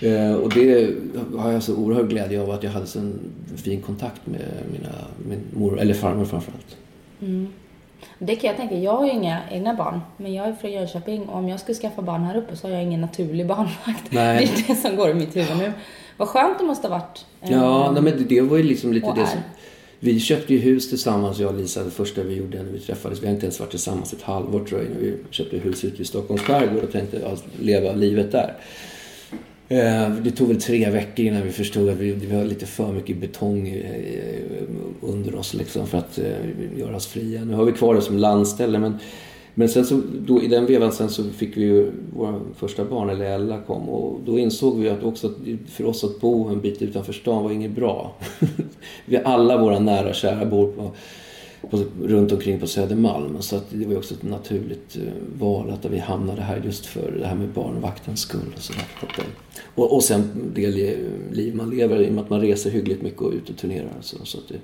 Eh, 0.02 0.34
och 0.34 0.50
det 0.54 0.90
har 1.38 1.52
jag 1.52 1.64
så 1.64 1.76
oerhörd 1.76 2.10
glädje 2.10 2.42
av 2.42 2.52
att 2.52 2.64
jag 2.64 2.72
hade 2.72 2.86
så 2.86 3.00
en 3.00 3.20
fin 3.56 3.82
kontakt 3.82 4.28
med 4.28 4.42
mina, 4.72 4.94
min 5.30 5.40
mor, 5.54 5.80
eller 5.80 5.94
farmor 5.94 6.26
framförallt. 6.26 6.78
Mm. 7.22 7.48
Det 8.20 8.36
kan 8.36 8.48
jag 8.48 8.58
tänka, 8.58 8.76
jag 8.76 8.98
har 8.98 9.06
ju 9.06 9.12
inga 9.12 9.40
egna 9.52 9.74
barn, 9.74 10.02
men 10.18 10.34
jag 10.34 10.48
är 10.48 10.54
från 10.54 10.72
Jönköping 10.72 11.22
och 11.30 11.38
om 11.38 11.50
jag 11.50 11.60
skulle 11.60 11.78
skaffa 11.78 12.02
barn 12.02 12.24
här 12.24 12.38
uppe 12.38 12.56
så 12.56 12.68
har 12.68 12.74
jag 12.74 12.84
ingen 12.84 13.02
naturlig 13.02 13.48
barnvakt. 13.48 14.04
Nej. 14.10 14.52
Det 14.56 14.62
är 14.62 14.76
det 14.76 14.82
som 14.82 14.96
går 14.96 15.10
i 15.10 15.14
mitt 15.14 15.36
huvud 15.36 15.58
nu. 15.58 15.74
Vad 16.18 16.28
skönt 16.28 16.60
det 16.60 16.66
måste 16.66 16.88
ha 16.88 16.98
varit. 16.98 17.26
Ja, 17.42 17.86
eh, 17.86 17.92
nej, 17.92 18.02
men 18.02 18.28
det 18.28 18.42
var 18.42 18.58
ju 18.58 18.64
liksom 18.64 18.94
lite 18.94 19.14
det 19.16 19.28
som... 19.28 19.40
Vi 20.00 20.20
köpte 20.20 20.54
ju 20.54 20.60
hus 20.60 20.90
tillsammans, 20.90 21.40
jag 21.40 21.50
och 21.50 21.60
Lisa, 21.60 21.84
det 21.84 21.92
första 21.92 22.24
vi 22.24 22.36
gjorde 22.36 22.64
när 22.64 22.72
vi 22.72 22.80
träffades. 22.80 23.22
Vi 23.22 23.26
har 23.26 23.34
inte 23.34 23.46
ens 23.46 23.60
varit 23.60 23.70
tillsammans 23.72 24.14
ett 24.14 24.22
halvår 24.22 24.66
tror 24.66 24.82
jag, 24.82 24.90
när 24.90 25.00
vi 25.00 25.18
köpte 25.30 25.58
hus 25.58 25.84
ute 25.84 26.02
i 26.02 26.06
Stockholms 26.06 26.42
skärgård 26.42 26.84
och 26.84 26.92
tänkte 26.92 27.20
ja, 27.22 27.38
leva 27.60 27.94
livet 27.94 28.32
där. 28.32 28.54
Eh, 29.70 30.10
det 30.10 30.32
tog 30.32 30.48
väl 30.48 30.62
tre 30.62 30.90
veckor 30.90 31.26
innan 31.26 31.44
vi 31.44 31.52
förstod 31.52 31.90
att 31.90 31.98
vi, 31.98 32.12
vi 32.12 32.36
har 32.36 32.46
lite 32.46 32.66
för 32.66 32.92
mycket 32.92 33.18
betong 33.18 33.68
eh, 33.68 34.64
under 35.02 35.36
oss 35.36 35.54
liksom 35.54 35.88
för 35.88 35.98
att 35.98 36.18
eh, 36.18 36.80
göra 36.80 36.96
oss 36.96 37.08
fria. 37.08 37.46
Nu 37.46 37.54
har 37.54 37.66
vi 37.66 37.72
kvar 37.72 37.96
det 37.96 38.02
som 38.02 38.18
landställe 38.18 38.80
men, 38.80 38.98
men 39.60 39.70
sen 39.70 39.86
så, 39.86 40.02
då, 40.20 40.42
i 40.42 40.48
den 40.48 40.66
vevan 40.66 40.92
sen 40.92 41.10
så 41.10 41.24
fick 41.24 41.58
vi 41.58 41.62
ju 41.62 41.92
vår 42.14 42.40
första 42.56 42.86
barn, 42.86 43.10
eller 43.10 43.26
Ella 43.26 43.62
kom 43.62 43.90
och 43.90 44.20
då 44.26 44.40
insåg 44.40 44.80
vi 44.80 44.90
att 44.90 45.04
också 45.04 45.34
för 45.68 45.86
oss 45.86 46.04
att 46.04 46.20
bo 46.20 46.48
en 46.48 46.62
bit 46.62 46.82
utanför 46.82 47.14
stan 47.14 47.44
var 47.44 47.52
inget 47.52 47.72
bra. 47.72 48.16
vi 49.06 49.18
alla 49.18 49.58
våra 49.58 49.80
nära 49.80 50.10
och 50.10 50.16
kära 50.16 50.46
bor 50.46 50.68
på 50.72 50.92
på, 51.70 51.84
runt 52.04 52.32
omkring 52.32 52.60
på 52.60 52.68
Södermalm. 52.68 53.42
Så 53.42 53.56
att 53.56 53.66
det 53.70 53.86
var 53.86 53.98
också 53.98 54.14
ett 54.14 54.24
naturligt 54.24 54.98
eh, 54.98 55.40
val 55.40 55.70
att 55.70 55.86
vi 55.86 56.00
hamnade 56.00 56.42
här 56.42 56.62
just 56.66 56.86
för 56.86 57.12
det 57.20 57.26
här 57.26 57.36
med 57.36 57.50
barnvaktens 57.50 58.20
skull. 58.20 58.54
Och, 58.56 58.62
så 58.62 58.74
där. 58.74 59.26
och, 59.76 59.96
och 59.96 60.04
sen 60.04 60.52
det 60.56 60.98
liv 61.32 61.56
man 61.56 61.70
lever 61.70 62.02
i 62.02 62.10
och 62.10 62.14
med 62.14 62.24
att 62.24 62.30
man 62.30 62.42
reser 62.42 62.70
hyggligt 62.70 63.02
mycket 63.02 63.22
och 63.22 63.34
ut 63.34 63.50
och 63.50 63.58
turnerar. 63.58 63.98
Så, 64.02 64.26
så 64.26 64.38
att 64.38 64.48
det, 64.48 64.60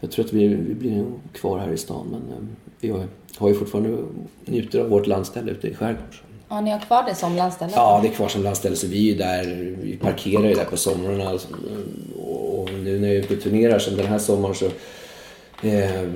jag 0.00 0.10
tror 0.10 0.24
att 0.24 0.32
vi, 0.32 0.48
vi 0.48 0.74
blir 0.74 1.04
kvar 1.32 1.58
här 1.58 1.72
i 1.72 1.78
stan 1.78 2.06
men 2.10 2.20
eh, 2.20 2.44
vi 2.80 2.90
har, 2.90 3.04
har 3.36 3.48
ju 3.48 3.54
fortfarande 3.54 3.98
njuter 4.44 4.80
av 4.80 4.88
vårt 4.88 5.06
landställe 5.06 5.50
ute 5.52 5.68
i 5.68 5.74
skärgården. 5.74 6.06
Ja, 6.48 6.60
ni 6.60 6.70
har 6.70 6.80
kvar 6.80 7.04
det 7.08 7.14
som 7.14 7.36
landställe? 7.36 7.72
Ja, 7.74 8.00
det 8.02 8.08
är 8.08 8.12
kvar 8.12 8.28
som 8.28 8.42
landställe. 8.42 8.76
Så 8.76 8.86
vi 8.86 9.12
är 9.12 9.18
där, 9.18 9.76
vi 9.82 9.96
parkerar 9.96 10.48
ju 10.48 10.54
där 10.54 10.64
på 10.64 10.76
somrarna. 10.76 11.38
Och 12.16 12.70
nu 12.72 12.98
när 12.98 13.08
jag 13.08 13.16
är 13.16 13.20
ute 13.20 13.34
och 13.34 13.42
turnerar 13.42 13.78
som 13.78 13.96
den 13.96 14.06
här 14.06 14.18
sommaren 14.18 14.54
så 14.54 14.68
Eh, 15.62 16.08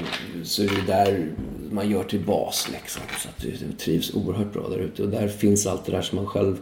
så 0.43 0.62
är 0.62 0.69
det 0.69 0.93
där 0.93 1.29
man 1.71 1.91
gör 1.91 2.05
till 2.05 2.21
bas 2.21 2.69
liksom. 2.73 3.03
Så 3.19 3.29
att 3.29 3.43
du 3.43 3.73
trivs 3.79 4.15
oerhört 4.15 4.53
bra 4.53 4.69
där 4.69 4.79
ute. 4.79 5.03
Och 5.03 5.09
där 5.09 5.29
finns 5.29 5.67
allt 5.67 5.85
det 5.87 5.93
där 5.93 6.03
som 6.03 6.17
man 6.17 6.27
själv 6.27 6.57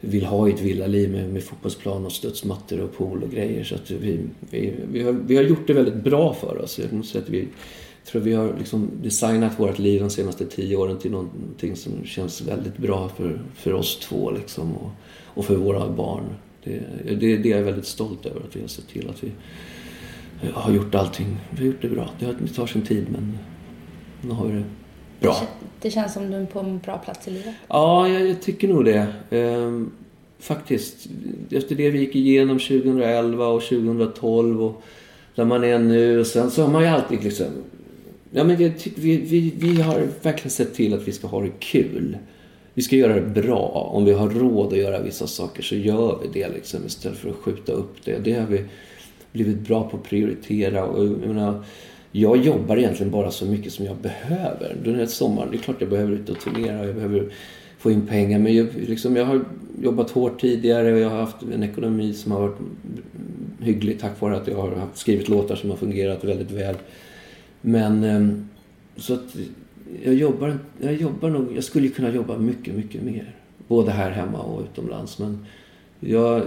vill 0.00 0.24
ha 0.24 0.48
i 0.48 0.52
ett 0.52 0.60
villaliv 0.60 1.10
med, 1.10 1.32
med 1.32 1.42
fotbollsplan 1.42 2.06
och 2.06 2.12
studsmattor 2.12 2.80
och 2.80 2.96
pool 2.96 3.22
och 3.22 3.30
grejer. 3.30 3.64
Så 3.64 3.74
att 3.74 3.90
vi, 3.90 4.20
vi, 4.50 4.74
vi, 4.92 5.02
har, 5.02 5.12
vi 5.12 5.36
har 5.36 5.42
gjort 5.42 5.66
det 5.66 5.72
väldigt 5.72 6.04
bra 6.04 6.34
för 6.34 6.58
oss. 6.58 6.78
Jag 6.78 6.92
måste 6.92 7.12
säga 7.12 7.24
att 7.24 7.30
vi 7.30 7.48
tror 8.04 8.22
vi 8.22 8.34
har 8.34 8.54
liksom 8.58 8.90
designat 9.02 9.60
vårt 9.60 9.78
liv 9.78 10.00
de 10.00 10.10
senaste 10.10 10.46
tio 10.46 10.76
åren 10.76 10.98
till 10.98 11.10
någonting 11.10 11.76
som 11.76 12.04
känns 12.04 12.42
väldigt 12.42 12.76
bra 12.76 13.08
för, 13.08 13.40
för 13.54 13.72
oss 13.72 13.98
två 13.98 14.30
liksom 14.30 14.76
och, 14.76 14.90
och 15.24 15.44
för 15.44 15.56
våra 15.56 15.88
barn. 15.88 16.24
Det, 16.64 16.82
det, 17.04 17.36
det 17.36 17.52
är 17.52 17.56
jag 17.56 17.64
väldigt 17.64 17.86
stolt 17.86 18.26
över 18.26 18.40
att 18.40 18.56
vi 18.56 18.60
har 18.60 18.68
sett 18.68 18.88
till 18.88 19.08
att 19.08 19.24
vi 19.24 19.30
har 20.52 20.72
gjort 20.72 20.94
allting. 20.94 21.36
Vi 21.50 21.58
har 21.58 21.66
gjort 21.66 21.82
det 21.82 21.88
bra. 21.88 22.10
Det 22.18 22.54
tar 22.54 22.66
sin 22.66 22.82
tid 22.82 23.06
men 23.12 23.38
nu 24.20 24.30
har 24.30 24.46
vi 24.46 24.52
det 24.52 24.64
bra. 25.20 25.36
Det 25.80 25.90
känns 25.90 26.12
som 26.12 26.30
du 26.30 26.36
är 26.36 26.46
på 26.46 26.58
en 26.58 26.78
bra 26.78 26.98
plats 26.98 27.28
i 27.28 27.30
livet. 27.30 27.54
Ja, 27.68 28.08
jag, 28.08 28.28
jag 28.28 28.42
tycker 28.42 28.68
nog 28.68 28.84
det. 28.84 29.06
Ehm, 29.30 29.90
faktiskt. 30.38 31.06
Efter 31.50 31.74
det 31.74 31.90
vi 31.90 31.98
gick 31.98 32.16
igenom 32.16 32.58
2011 32.58 33.46
och 33.46 33.62
2012 33.62 34.62
och 34.62 34.82
där 35.34 35.44
man 35.44 35.64
är 35.64 35.78
nu. 35.78 36.20
Och 36.20 36.26
sen 36.26 36.50
så 36.50 36.62
har 36.62 36.72
man 36.72 36.82
ju 36.82 36.88
alltid 36.88 37.24
liksom... 37.24 37.46
Ja, 38.30 38.44
men 38.44 38.56
vi, 38.56 38.72
vi, 38.96 39.16
vi, 39.16 39.52
vi 39.56 39.82
har 39.82 40.08
verkligen 40.22 40.50
sett 40.50 40.74
till 40.74 40.94
att 40.94 41.08
vi 41.08 41.12
ska 41.12 41.26
ha 41.26 41.40
det 41.40 41.50
kul. 41.58 42.18
Vi 42.74 42.82
ska 42.82 42.96
göra 42.96 43.14
det 43.14 43.42
bra. 43.42 43.90
Om 43.94 44.04
vi 44.04 44.12
har 44.12 44.28
råd 44.28 44.72
att 44.72 44.78
göra 44.78 45.02
vissa 45.02 45.26
saker 45.26 45.62
så 45.62 45.74
gör 45.74 46.18
vi 46.22 46.40
det 46.40 46.48
liksom 46.48 46.86
istället 46.86 47.18
för 47.18 47.30
att 47.30 47.36
skjuta 47.36 47.72
upp 47.72 48.04
det. 48.04 48.18
Det 48.24 48.32
har 48.32 48.46
vi 48.46 48.64
blivit 49.32 49.58
bra 49.58 49.88
på 49.90 49.96
att 49.96 50.02
prioritera. 50.02 50.84
Och, 50.84 51.04
jag, 51.04 51.18
menar, 51.18 51.64
jag 52.12 52.36
jobbar 52.36 52.76
egentligen 52.76 53.12
bara 53.12 53.30
så 53.30 53.46
mycket 53.46 53.72
som 53.72 53.84
jag 53.84 53.96
behöver. 53.96 54.76
Den 54.84 54.94
här 54.94 55.06
sommaren, 55.06 55.50
det 55.50 55.56
är 55.56 55.60
klart 55.60 55.76
jag 55.80 55.90
behöver 55.90 56.12
ut 56.12 56.28
och 56.28 56.40
turnera 56.40 56.80
och 56.80 56.86
jag 56.86 56.94
behöver 56.94 57.32
få 57.78 57.90
in 57.90 58.06
pengar. 58.06 58.38
Men 58.38 58.56
jag, 58.56 58.66
liksom, 58.74 59.16
jag 59.16 59.24
har 59.24 59.44
jobbat 59.82 60.10
hårt 60.10 60.40
tidigare 60.40 60.92
och 60.92 60.98
jag 60.98 61.10
har 61.10 61.16
haft 61.16 61.42
en 61.54 61.62
ekonomi 61.62 62.12
som 62.14 62.32
har 62.32 62.40
varit 62.40 62.58
hygglig 63.60 64.00
tack 64.00 64.20
vare 64.20 64.36
att 64.36 64.46
jag 64.46 64.56
har 64.56 64.86
skrivit 64.94 65.28
låtar 65.28 65.56
som 65.56 65.70
har 65.70 65.76
fungerat 65.76 66.24
väldigt 66.24 66.50
väl. 66.50 66.76
Men 67.60 68.04
ehm, 68.04 68.48
så 68.96 69.14
att 69.14 69.36
jag 70.04 70.14
jobbar, 70.14 70.58
jag 70.80 70.94
jobbar 70.94 71.30
nog, 71.30 71.48
jag 71.56 71.64
skulle 71.64 71.88
kunna 71.88 72.10
jobba 72.10 72.38
mycket, 72.38 72.74
mycket 72.74 73.02
mer. 73.02 73.34
Både 73.68 73.90
här 73.90 74.10
hemma 74.10 74.38
och 74.38 74.62
utomlands. 74.62 75.18
Men 75.18 75.46
jag, 76.00 76.42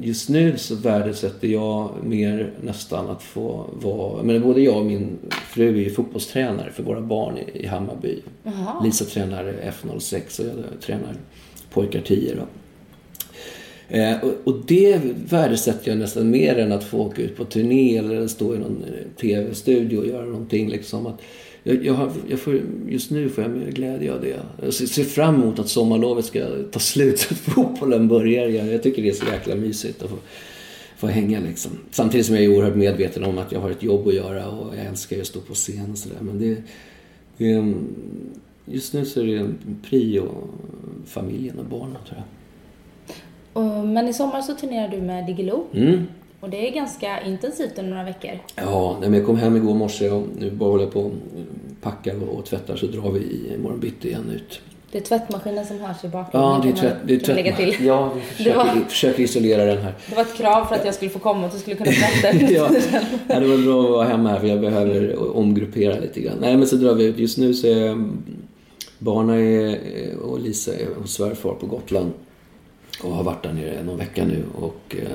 just 0.00 0.28
nu 0.28 0.58
så 0.58 0.74
värdesätter 0.74 1.48
jag 1.48 1.90
mer 2.02 2.52
nästan 2.62 3.10
att 3.10 3.22
få 3.22 3.70
vara... 3.72 4.22
Men 4.22 4.42
både 4.42 4.60
jag 4.60 4.76
och 4.76 4.86
min 4.86 5.18
fru 5.30 5.68
är 5.68 5.82
ju 5.82 5.90
fotbollstränare 5.90 6.70
för 6.70 6.82
våra 6.82 7.00
barn 7.00 7.38
i, 7.38 7.62
i 7.62 7.66
Hammarby. 7.66 8.22
Aha. 8.46 8.84
Lisa 8.84 9.04
tränar 9.04 9.54
F06 9.82 10.40
och 10.40 10.46
jag 10.46 10.80
tränar 10.80 11.16
pojkar 11.70 12.00
10. 12.00 12.34
Då. 12.34 12.46
Eh, 13.92 14.24
och, 14.24 14.32
och, 14.44 14.62
det 14.66 15.00
värdesätter 15.28 15.90
jag 15.90 15.98
nästan 15.98 16.30
mer 16.30 16.58
än 16.58 16.72
att 16.72 16.84
få 16.84 16.98
åka 16.98 17.22
ut 17.22 17.36
på 17.36 17.44
turné 17.44 17.96
eller 17.96 18.26
stå 18.26 18.54
i 18.54 18.58
någon 18.58 18.84
eh, 18.84 19.20
tv-studio 19.20 19.98
och 19.98 20.06
göra 20.06 20.26
någonting. 20.26 20.68
Liksom. 20.68 21.06
Att, 21.06 21.20
jag, 21.62 21.84
jag, 21.84 21.94
har, 21.94 22.12
jag 22.28 22.40
får, 22.40 22.60
just 22.88 23.10
nu 23.10 23.28
får 23.28 23.44
jag 23.44 23.74
glädje 23.74 24.12
av 24.12 24.20
det. 24.20 24.40
Jag 24.62 24.74
ser, 24.74 25.04
fram 25.04 25.34
emot 25.34 25.58
att 25.58 25.68
sommarlovet 25.68 26.24
ska 26.24 26.40
ta 26.70 26.80
slut 26.80 27.18
så 27.18 27.28
att 27.34 27.38
fotbollen 27.38 28.08
börjar 28.08 28.48
igen. 28.48 28.70
Jag 28.70 28.82
tycker 28.82 29.02
det 29.02 29.08
är 29.08 29.12
så 29.12 29.26
jäkla 29.26 29.54
mysigt 29.54 30.02
att 30.02 30.10
få, 30.10 30.16
få 30.96 31.06
hänga 31.06 31.40
liksom. 31.40 31.70
Samtidigt 31.90 32.26
som 32.26 32.34
jag 32.34 32.44
är 32.44 32.56
oerhört 32.56 32.76
medveten 32.76 33.24
om 33.24 33.38
att 33.38 33.52
jag 33.52 33.60
har 33.60 33.70
ett 33.70 33.82
jobb 33.82 34.08
att 34.08 34.14
göra 34.14 34.48
och 34.48 34.76
jag 34.76 34.86
älskar 34.86 35.20
att 35.20 35.26
stå 35.26 35.40
på 35.40 35.54
scen 35.54 35.90
och 35.90 35.98
sådär. 35.98 36.18
Men 36.20 36.38
det, 36.38 36.62
det, 37.36 37.74
just 38.64 38.94
nu 38.94 39.04
så 39.04 39.20
är 39.20 39.26
det 39.26 39.36
en 39.36 39.56
prio 39.88 40.48
familjen 41.06 41.58
och 41.58 41.64
barnen 41.64 41.96
tror 42.08 42.18
jag. 42.18 42.26
Men 43.86 44.08
i 44.08 44.12
sommar 44.12 44.42
så 44.42 44.54
turnerar 44.54 44.88
du 44.88 45.00
med 45.00 45.26
Diggiloo. 45.26 45.64
Mm. 45.72 46.06
Och 46.42 46.50
det 46.50 46.68
är 46.68 46.72
ganska 46.72 47.20
intensivt 47.20 47.78
under 47.78 47.90
några 47.90 48.04
veckor. 48.04 48.38
Ja, 48.56 48.98
när 49.00 49.18
jag 49.18 49.26
kom 49.26 49.36
hem 49.36 49.56
igår 49.56 49.74
morse 49.74 50.10
och 50.10 50.26
nu 50.38 50.50
bara 50.50 50.70
håller 50.70 50.84
jag 50.84 50.92
på 50.92 51.00
och 51.00 51.12
packar 51.80 52.28
och 52.28 52.44
tvättar 52.44 52.76
så 52.76 52.86
drar 52.86 53.10
vi 53.10 53.20
i 53.20 53.58
morgon 53.58 53.80
bitti 53.80 54.08
igen 54.08 54.30
ut. 54.34 54.60
Det 54.92 54.98
är 54.98 55.02
tvättmaskinen 55.02 55.66
som 55.66 55.80
hörs 55.80 56.04
i 56.04 56.08
bakgrunden. 56.08 56.50
Ja, 56.50 56.60
det 56.62 56.68
är, 56.68 56.72
tvätt, 56.72 56.96
det 57.04 57.14
är 57.14 57.18
tvättmaskinen. 57.18 57.86
Ja, 57.86 58.12
vi 58.14 58.20
försöker, 58.36 58.56
var, 58.56 58.88
försöker, 58.88 59.22
isolera 59.22 59.64
den 59.64 59.78
här. 59.82 59.94
Det 60.08 60.14
var 60.14 60.22
ett 60.22 60.34
krav 60.34 60.64
för 60.64 60.74
att 60.74 60.84
jag 60.84 60.94
skulle 60.94 61.10
få 61.10 61.18
komma 61.18 61.40
och 61.40 61.46
att 61.46 61.52
du 61.52 61.58
skulle 61.58 61.76
kunna 61.76 61.90
tvätta 61.90 62.36
ja, 62.52 62.70
ja, 63.28 63.40
det 63.40 63.46
var 63.46 63.64
bra 63.64 63.84
att 63.84 63.90
vara 63.90 64.08
hemma 64.08 64.28
här 64.28 64.40
för 64.40 64.46
jag 64.46 64.60
behöver 64.60 65.36
omgruppera 65.36 66.00
lite 66.00 66.20
grann. 66.20 66.36
Nej, 66.40 66.56
men 66.56 66.66
så 66.66 66.76
drar 66.76 66.94
vi 66.94 67.04
ut. 67.04 67.18
Just 67.18 67.38
nu 67.38 67.54
så 67.54 67.66
är 67.66 68.08
barnen 68.98 69.76
och 70.22 70.40
Lisa 70.40 70.74
är 70.74 70.86
hos 71.00 71.14
svärfar 71.14 71.54
på 71.54 71.66
Gotland 71.66 72.12
och 73.02 73.10
har 73.10 73.24
varit 73.24 73.42
där 73.42 73.52
nere 73.52 73.82
någon 73.82 73.98
vecka 73.98 74.24
nu. 74.24 74.44
Och, 74.54 74.96
eh, 74.98 75.06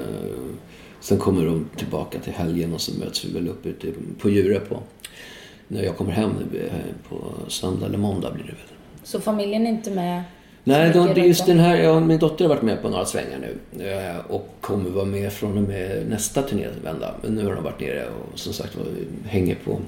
Sen 0.99 1.17
kommer 1.17 1.45
de 1.45 1.69
tillbaka 1.75 2.19
till 2.19 2.33
helgen 2.33 2.73
och 2.73 2.81
så 2.81 2.99
möts 2.99 3.25
vi 3.25 3.33
väl 3.33 3.47
upp 3.47 3.65
ute 3.65 3.87
på 4.19 4.29
Djurö 4.29 4.59
på 4.59 4.79
när 5.67 5.83
jag 5.83 5.97
kommer 5.97 6.11
hem 6.11 6.31
på 7.09 7.15
söndag 7.47 7.85
eller 7.85 7.97
måndag 7.97 8.31
blir 8.31 8.43
det 8.43 8.51
väl. 8.51 8.77
Så 9.03 9.21
familjen 9.21 9.65
är 9.65 9.69
inte 9.69 9.91
med? 9.91 10.23
Nej, 10.63 10.91
de, 10.93 11.23
just 11.23 11.45
den 11.45 11.59
här, 11.59 11.77
ja, 11.77 11.99
min 11.99 12.19
dotter 12.19 12.45
har 12.45 12.49
varit 12.49 12.63
med 12.63 12.81
på 12.81 12.89
några 12.89 13.05
svängar 13.05 13.39
nu 13.39 13.89
eh, 13.91 14.17
och 14.27 14.55
kommer 14.61 14.89
vara 14.89 15.05
med 15.05 15.33
från 15.33 15.57
och 15.57 15.63
med 15.63 16.09
nästa 16.09 16.41
turnévända. 16.41 17.15
Men 17.21 17.35
nu 17.35 17.45
har 17.45 17.55
de 17.55 17.63
varit 17.63 17.79
nere 17.79 18.05
och 18.05 18.39
som 18.39 18.53
sagt 18.53 18.77
hänger 19.25 19.55
på 19.55 19.79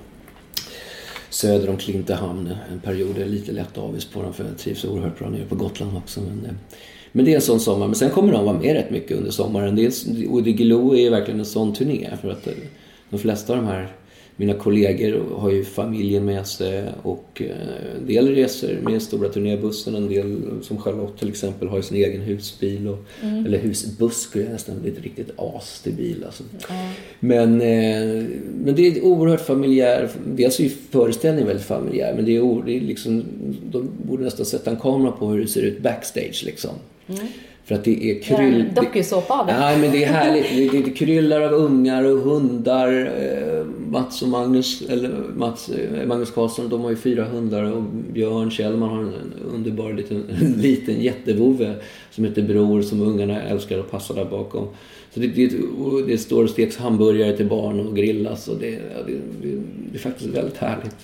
söder 1.30 1.70
om 1.70 1.78
Klintehamn 1.78 2.56
en 2.72 2.80
period. 2.80 3.16
Det 3.16 3.22
är 3.22 3.26
lite 3.26 3.52
lätt 3.52 3.78
avis 3.78 4.06
på 4.06 4.22
dem 4.22 4.34
för 4.34 4.44
jag 4.44 4.58
trivs 4.58 4.86
oerhört 4.86 5.20
bra 5.20 5.30
nere 5.30 5.46
på 5.46 5.56
Gotland 5.56 5.98
också. 5.98 6.22
Men, 6.22 6.46
eh, 6.46 6.52
men 7.12 7.26
det 7.26 7.32
är 7.32 7.36
en 7.36 7.42
sån 7.42 7.60
sommar. 7.60 7.88
Men 7.88 7.96
sen 7.96 8.10
kommer 8.10 8.34
de 8.34 8.46
vara 8.46 8.60
med 8.60 8.74
rätt 8.74 8.92
mycket 8.92 9.18
under 9.18 9.32
sommaren. 9.32 9.76
Dels, 9.76 10.06
och 10.30 10.44
Diggiloo 10.44 10.96
är 10.96 11.10
verkligen 11.10 11.40
en 11.40 11.46
sån 11.46 11.74
turné. 11.74 12.10
För 12.22 12.30
att 12.32 12.48
de 13.10 13.20
flesta 13.20 13.54
av 13.54 13.60
de 13.60 13.68
här 13.68 13.92
mina 14.40 14.54
kollegor 14.54 15.24
har 15.36 15.52
ju 15.52 15.66
familjen 15.66 16.26
med 16.26 16.48
sig 16.48 16.84
och 17.04 17.42
eh, 17.46 17.98
en 17.98 18.08
del 18.08 18.36
reser 18.36 18.80
med 18.82 19.02
stora 19.02 19.30
turnébussen, 19.30 19.96
en 19.96 20.10
del 20.10 20.42
som 20.62 20.78
Charlotte 20.78 21.20
till 21.20 21.30
exempel 21.30 21.68
har 21.68 21.78
ju 21.78 21.84
sin 21.84 21.98
egen 21.98 22.22
husbil 22.22 22.88
och, 22.88 23.00
mm. 23.24 23.46
eller 23.46 23.58
husbuss 23.58 24.22
skulle 24.22 24.44
jag 24.44 24.54
nästan 24.54 24.82
bli 24.82 24.92
ett 24.92 25.04
riktigt 25.04 25.30
as 25.38 25.82
till 25.82 25.94
bil 25.94 26.24
alltså. 26.26 26.44
Mm. 26.70 26.92
Men, 27.20 27.62
eh, 27.62 28.26
men 28.64 28.76
det 28.76 28.88
är 28.88 29.06
oerhört 29.06 29.42
familjär, 29.42 30.10
dels 30.26 30.60
är 30.60 30.64
ju 30.64 30.70
föreställningen 30.70 31.48
väldigt 31.48 31.66
familjär 31.66 32.14
men 32.16 32.26
det 32.26 32.36
är, 32.36 32.66
det 32.66 32.78
är 32.78 32.82
liksom, 32.82 33.24
de 33.72 33.90
borde 34.08 34.24
nästan 34.24 34.46
sätta 34.46 34.72
en 34.72 34.78
kamera 34.78 35.12
på 35.12 35.28
hur 35.28 35.42
det 35.42 35.48
ser 35.48 35.62
ut 35.62 35.82
backstage 35.82 36.44
liksom. 36.46 36.72
Mm. 37.10 37.28
För 37.70 37.76
att 37.76 37.84
det 37.84 38.12
är 38.12 38.22
kryll... 38.22 38.62
En 38.62 38.74
dokusåpa 38.76 39.34
av 39.34 39.48
det. 39.48 39.60
Nej, 39.60 39.78
men 39.78 39.92
det 39.92 40.04
är 40.04 40.14
härligt. 40.14 40.72
Det, 40.72 40.82
det 40.82 40.92
kryllar 40.92 41.42
av 41.42 41.54
ungar 41.54 42.04
och 42.04 42.20
hundar. 42.20 43.12
Eh, 43.22 43.66
Mats 43.92 44.22
och 44.22 44.28
Magnus, 44.28 44.82
eller 44.90 45.10
Mats, 45.36 45.70
eh, 45.70 46.08
Magnus 46.08 46.32
Karlsson, 46.32 46.70
de 46.70 46.82
har 46.82 46.90
ju 46.90 46.96
fyra 46.96 47.24
hundar 47.24 47.64
och 47.64 47.84
Björn 48.14 48.52
Kjellman 48.52 48.90
har 48.90 49.02
en 49.02 49.34
underbar 49.54 49.94
liten, 49.94 50.24
en 50.42 50.52
liten 50.52 51.02
jättevove 51.02 51.76
som 52.12 52.26
heter 52.26 52.42
Bror 52.42 52.82
som 52.82 53.02
ungarna 53.02 53.42
älskar 53.42 53.80
att 53.80 53.92
passa 53.92 54.14
där 54.14 54.26
bakom. 54.26 54.68
Så 55.14 55.20
det, 55.20 55.28
det, 55.28 55.52
det 56.08 56.18
står 56.18 56.44
och 56.44 56.50
steks 56.50 56.78
hamburgare 56.78 57.38
till 57.38 57.48
barn 57.48 57.88
och 57.88 57.96
grillas 57.96 58.48
och 58.48 58.58
det, 58.60 58.72
det, 58.72 59.14
det, 59.42 59.62
det 59.92 59.98
är 59.98 60.00
faktiskt 60.00 60.30
väldigt 60.30 60.58
härligt. 60.58 60.98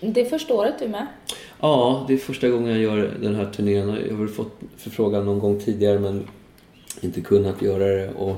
Det 0.00 0.20
är 0.20 0.24
första 0.24 0.54
året 0.54 0.74
du 0.78 0.84
är 0.84 0.88
med? 0.88 1.06
Ja, 1.60 2.04
det 2.08 2.14
är 2.14 2.18
första 2.18 2.48
gången 2.48 2.70
jag 2.70 2.78
gör 2.78 3.14
den 3.22 3.34
här 3.34 3.44
turnén. 3.44 3.88
Jag 3.88 4.14
har 4.14 4.24
väl 4.24 4.28
fått 4.28 4.60
förfrågan 4.76 5.26
någon 5.26 5.38
gång 5.38 5.60
tidigare 5.60 5.98
men 5.98 6.24
inte 7.00 7.20
kunnat 7.20 7.62
göra 7.62 7.84
det. 7.84 8.10
Och, 8.10 8.36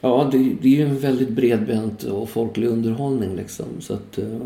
ja, 0.00 0.28
det, 0.32 0.38
det 0.62 0.68
är 0.68 0.76
ju 0.76 0.82
en 0.82 0.98
väldigt 0.98 1.28
bredbent 1.28 2.02
och 2.02 2.28
folklig 2.28 2.66
underhållning 2.66 3.36
liksom. 3.36 3.66
Så 3.80 3.94
att, 3.94 4.18
eh, 4.18 4.38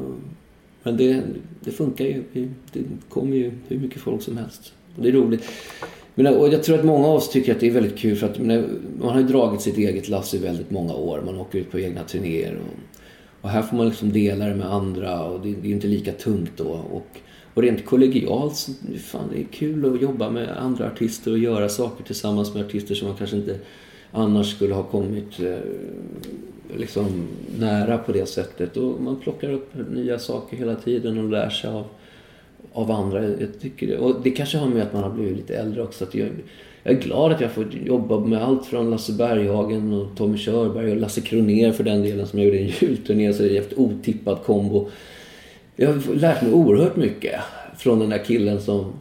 men 0.82 0.96
det, 0.96 1.22
det 1.60 1.70
funkar 1.70 2.04
ju. 2.04 2.22
Det 2.72 2.80
kommer 3.08 3.36
ju 3.36 3.52
hur 3.68 3.78
mycket 3.78 4.00
folk 4.00 4.22
som 4.22 4.36
helst. 4.36 4.72
Det 4.96 5.08
är 5.08 5.12
roligt. 5.12 5.44
Men, 6.14 6.26
och 6.26 6.48
jag 6.48 6.62
tror 6.62 6.78
att 6.78 6.84
många 6.84 7.06
av 7.06 7.14
oss 7.14 7.30
tycker 7.30 7.54
att 7.54 7.60
det 7.60 7.66
är 7.66 7.70
väldigt 7.70 7.98
kul 7.98 8.16
för 8.16 8.26
att 8.26 8.38
man 8.38 9.10
har 9.10 9.20
ju 9.20 9.26
dragit 9.26 9.60
sitt 9.60 9.76
eget 9.76 10.08
lass 10.08 10.34
i 10.34 10.38
väldigt 10.38 10.70
många 10.70 10.94
år. 10.94 11.22
Man 11.26 11.38
åker 11.38 11.58
ut 11.58 11.70
på 11.70 11.80
egna 11.80 12.02
turnéer. 12.02 12.54
Och, 12.54 13.00
och 13.44 13.50
här 13.50 13.62
får 13.62 13.76
man 13.76 13.88
liksom 13.88 14.12
dela 14.12 14.46
det 14.46 14.54
med 14.54 14.72
andra 14.72 15.24
och 15.24 15.40
det, 15.40 15.54
det 15.62 15.68
är 15.68 15.72
inte 15.72 15.86
lika 15.86 16.12
tungt 16.12 16.52
då. 16.56 16.68
Och, 16.68 17.06
och 17.54 17.62
rent 17.62 17.84
kollegialt, 17.84 18.56
så, 18.56 18.72
fan 18.98 19.30
det 19.32 19.40
är 19.40 19.44
kul 19.44 19.94
att 19.94 20.02
jobba 20.02 20.30
med 20.30 20.48
andra 20.58 20.86
artister 20.86 21.30
och 21.30 21.38
göra 21.38 21.68
saker 21.68 22.04
tillsammans 22.04 22.54
med 22.54 22.64
artister 22.64 22.94
som 22.94 23.08
man 23.08 23.16
kanske 23.16 23.36
inte 23.36 23.58
annars 24.12 24.54
skulle 24.54 24.74
ha 24.74 24.82
kommit 24.82 25.40
eh, 25.40 25.58
liksom 26.76 27.26
nära 27.58 27.98
på 27.98 28.12
det 28.12 28.26
sättet. 28.26 28.76
Och 28.76 29.02
man 29.02 29.16
plockar 29.16 29.52
upp 29.52 29.70
nya 29.90 30.18
saker 30.18 30.56
hela 30.56 30.74
tiden 30.74 31.18
och 31.18 31.30
lär 31.30 31.50
sig 31.50 31.70
av, 31.70 31.84
av 32.72 32.90
andra. 32.90 33.24
Jag 33.24 33.60
tycker 33.60 33.86
det. 33.86 33.98
Och 33.98 34.22
det 34.22 34.30
kanske 34.30 34.58
har 34.58 34.68
med 34.68 34.82
att 34.82 34.92
man 34.92 35.02
har 35.02 35.10
blivit 35.10 35.36
lite 35.36 35.56
äldre 35.56 35.82
också. 35.82 36.04
Att 36.04 36.14
jag, 36.14 36.28
jag 36.84 36.94
är 36.94 37.00
glad 37.00 37.32
att 37.32 37.40
jag 37.40 37.52
får 37.52 37.66
jobba 37.84 38.20
med 38.20 38.42
allt 38.42 38.66
från 38.66 38.90
Lasse 38.90 39.12
Berghagen 39.12 39.92
och 39.92 40.16
Tommy 40.16 40.38
Körberg 40.38 40.90
och 40.90 40.96
Lasse 40.96 41.20
Kroner 41.20 41.72
för 41.72 41.84
den 41.84 42.02
delen 42.02 42.26
som 42.26 42.38
jag 42.38 42.46
gjorde 42.46 42.58
en 42.58 42.72
julturné. 42.80 43.32
Så 43.32 43.42
det 43.42 43.56
är 43.56 43.60
en 43.60 43.76
otippad 43.76 44.38
kombo. 44.44 44.88
Jag 45.76 45.92
har 45.92 46.14
lärt 46.14 46.42
mig 46.42 46.52
oerhört 46.52 46.96
mycket 46.96 47.40
från 47.78 47.98
den 47.98 48.10
där 48.10 48.24
killen 48.24 48.60
som 48.60 48.92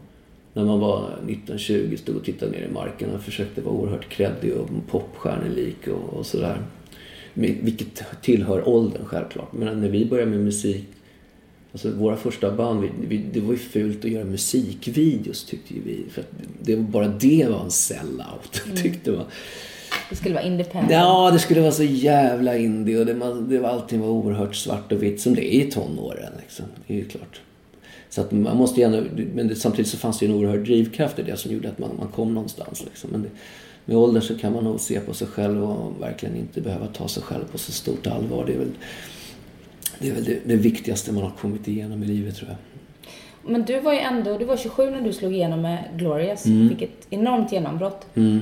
när 0.54 0.66
man 0.66 0.80
var 0.80 1.10
19-20 1.28 1.96
stod 1.96 2.16
och 2.16 2.24
tittade 2.24 2.52
ner 2.52 2.68
i 2.70 2.74
marken 2.74 3.10
och 3.16 3.22
försökte 3.22 3.62
vara 3.62 3.75
oerhört 3.75 4.10
kreddig 4.10 4.54
och 4.54 4.70
popstjärnelik 4.92 5.88
och, 5.88 6.18
och 6.18 6.25
sådär. 6.25 6.58
Vilket 7.34 8.04
tillhör 8.22 8.70
åldern 8.70 9.06
självklart. 9.06 9.54
Men 9.54 9.82
när 9.82 9.90
vi 9.90 10.06
började 10.06 10.32
med 10.32 10.40
musik 10.40 10.86
Alltså 11.74 11.92
våra 11.92 12.17
första 12.17 12.52
band, 12.52 12.82
vi, 12.82 12.89
vi, 13.08 13.17
det 13.17 13.39
var 13.39 13.52
ju 13.52 13.60
fult 13.60 14.06
att 14.06 14.12
göra 14.12 14.26
musikvideos 14.26 15.45
tyckte 15.45 15.74
vi. 15.86 16.06
För 16.12 16.24
det, 16.62 16.76
bara 16.76 17.08
det 17.08 17.47
var 17.50 17.63
en 17.63 17.71
sellout, 17.71 18.62
mm. 18.65 18.78
tyckte 18.78 19.12
man. 19.12 19.26
Det 20.10 20.15
skulle 20.15 20.36
vara 20.36 20.43
independent? 20.43 20.91
Ja, 20.91 21.32
det 21.32 21.39
skulle 21.39 21.62
vara 21.62 21.71
så 21.71 21.84
jävla 21.84 22.58
indie 22.58 23.00
och 23.00 23.06
det, 23.06 23.13
man, 23.13 23.50
det 23.50 23.60
var, 23.60 23.69
allting 23.69 24.00
var 24.00 24.08
oerhört 24.08 24.56
svart 24.56 24.91
och 24.91 25.04
vitt 25.04 25.21
som 25.21 25.36
det 25.36 25.56
är 25.56 25.67
i 25.67 25.71
tonåren. 25.71 26.32
Liksom. 26.41 26.65
Det 26.88 26.93
är 26.93 26.97
ju 26.97 27.06
klart. 27.06 27.41
Så 28.10 28.21
att 28.21 28.32
man 28.32 28.58
måste 28.58 28.82
gärna, 28.82 29.04
men 29.36 29.47
det, 29.47 29.56
samtidigt 29.56 29.91
så 29.91 29.97
fanns 29.97 30.19
det 30.19 30.26
ju 30.26 30.32
en 30.32 30.38
oerhörd 30.38 30.65
drivkraft 30.65 31.19
i 31.19 31.24
det 31.24 31.38
som 31.38 31.52
gjorde 31.52 31.69
att 31.69 31.80
man, 31.80 31.89
man 32.00 32.08
kom 32.08 32.34
någonstans. 32.34 32.84
Liksom. 32.86 33.10
Men 33.10 33.21
det, 33.21 33.30
med 33.86 33.97
åldern 33.97 34.24
så 34.24 34.38
kan 34.38 34.54
man 34.54 34.63
nog 34.63 34.80
se 34.80 35.00
på 35.00 35.13
sig 35.13 35.28
själv 35.28 35.63
och 35.63 36.02
verkligen 36.02 36.36
inte 36.36 36.62
behöva 36.62 36.88
ta 36.88 37.08
sig 37.08 37.24
själv 37.24 37.43
på 37.52 37.58
så 37.58 37.71
stort 37.71 38.08
allvar. 38.08 38.45
Det 38.45 38.54
är 38.54 38.58
väl 38.58 38.71
det, 39.99 40.10
är 40.10 40.13
väl 40.13 40.23
det, 40.23 40.39
det 40.45 40.56
viktigaste 40.56 41.12
man 41.12 41.23
har 41.23 41.32
kommit 41.32 41.67
igenom 41.67 42.03
i 42.03 42.06
livet 42.06 42.36
tror 42.36 42.49
jag. 42.49 42.58
Men 43.51 43.65
du 43.65 43.79
var 43.79 43.93
ju 43.93 43.99
ändå, 43.99 44.38
du 44.38 44.45
var 44.45 44.58
27 44.58 44.89
när 44.89 45.01
du 45.01 45.13
slog 45.13 45.34
igenom 45.34 45.62
med 45.62 45.84
Glorious. 45.97 46.45
Mm. 46.45 46.69
Fick 46.69 46.82
ett 46.82 47.08
enormt 47.10 47.51
genombrott. 47.51 48.06
Mm. 48.15 48.39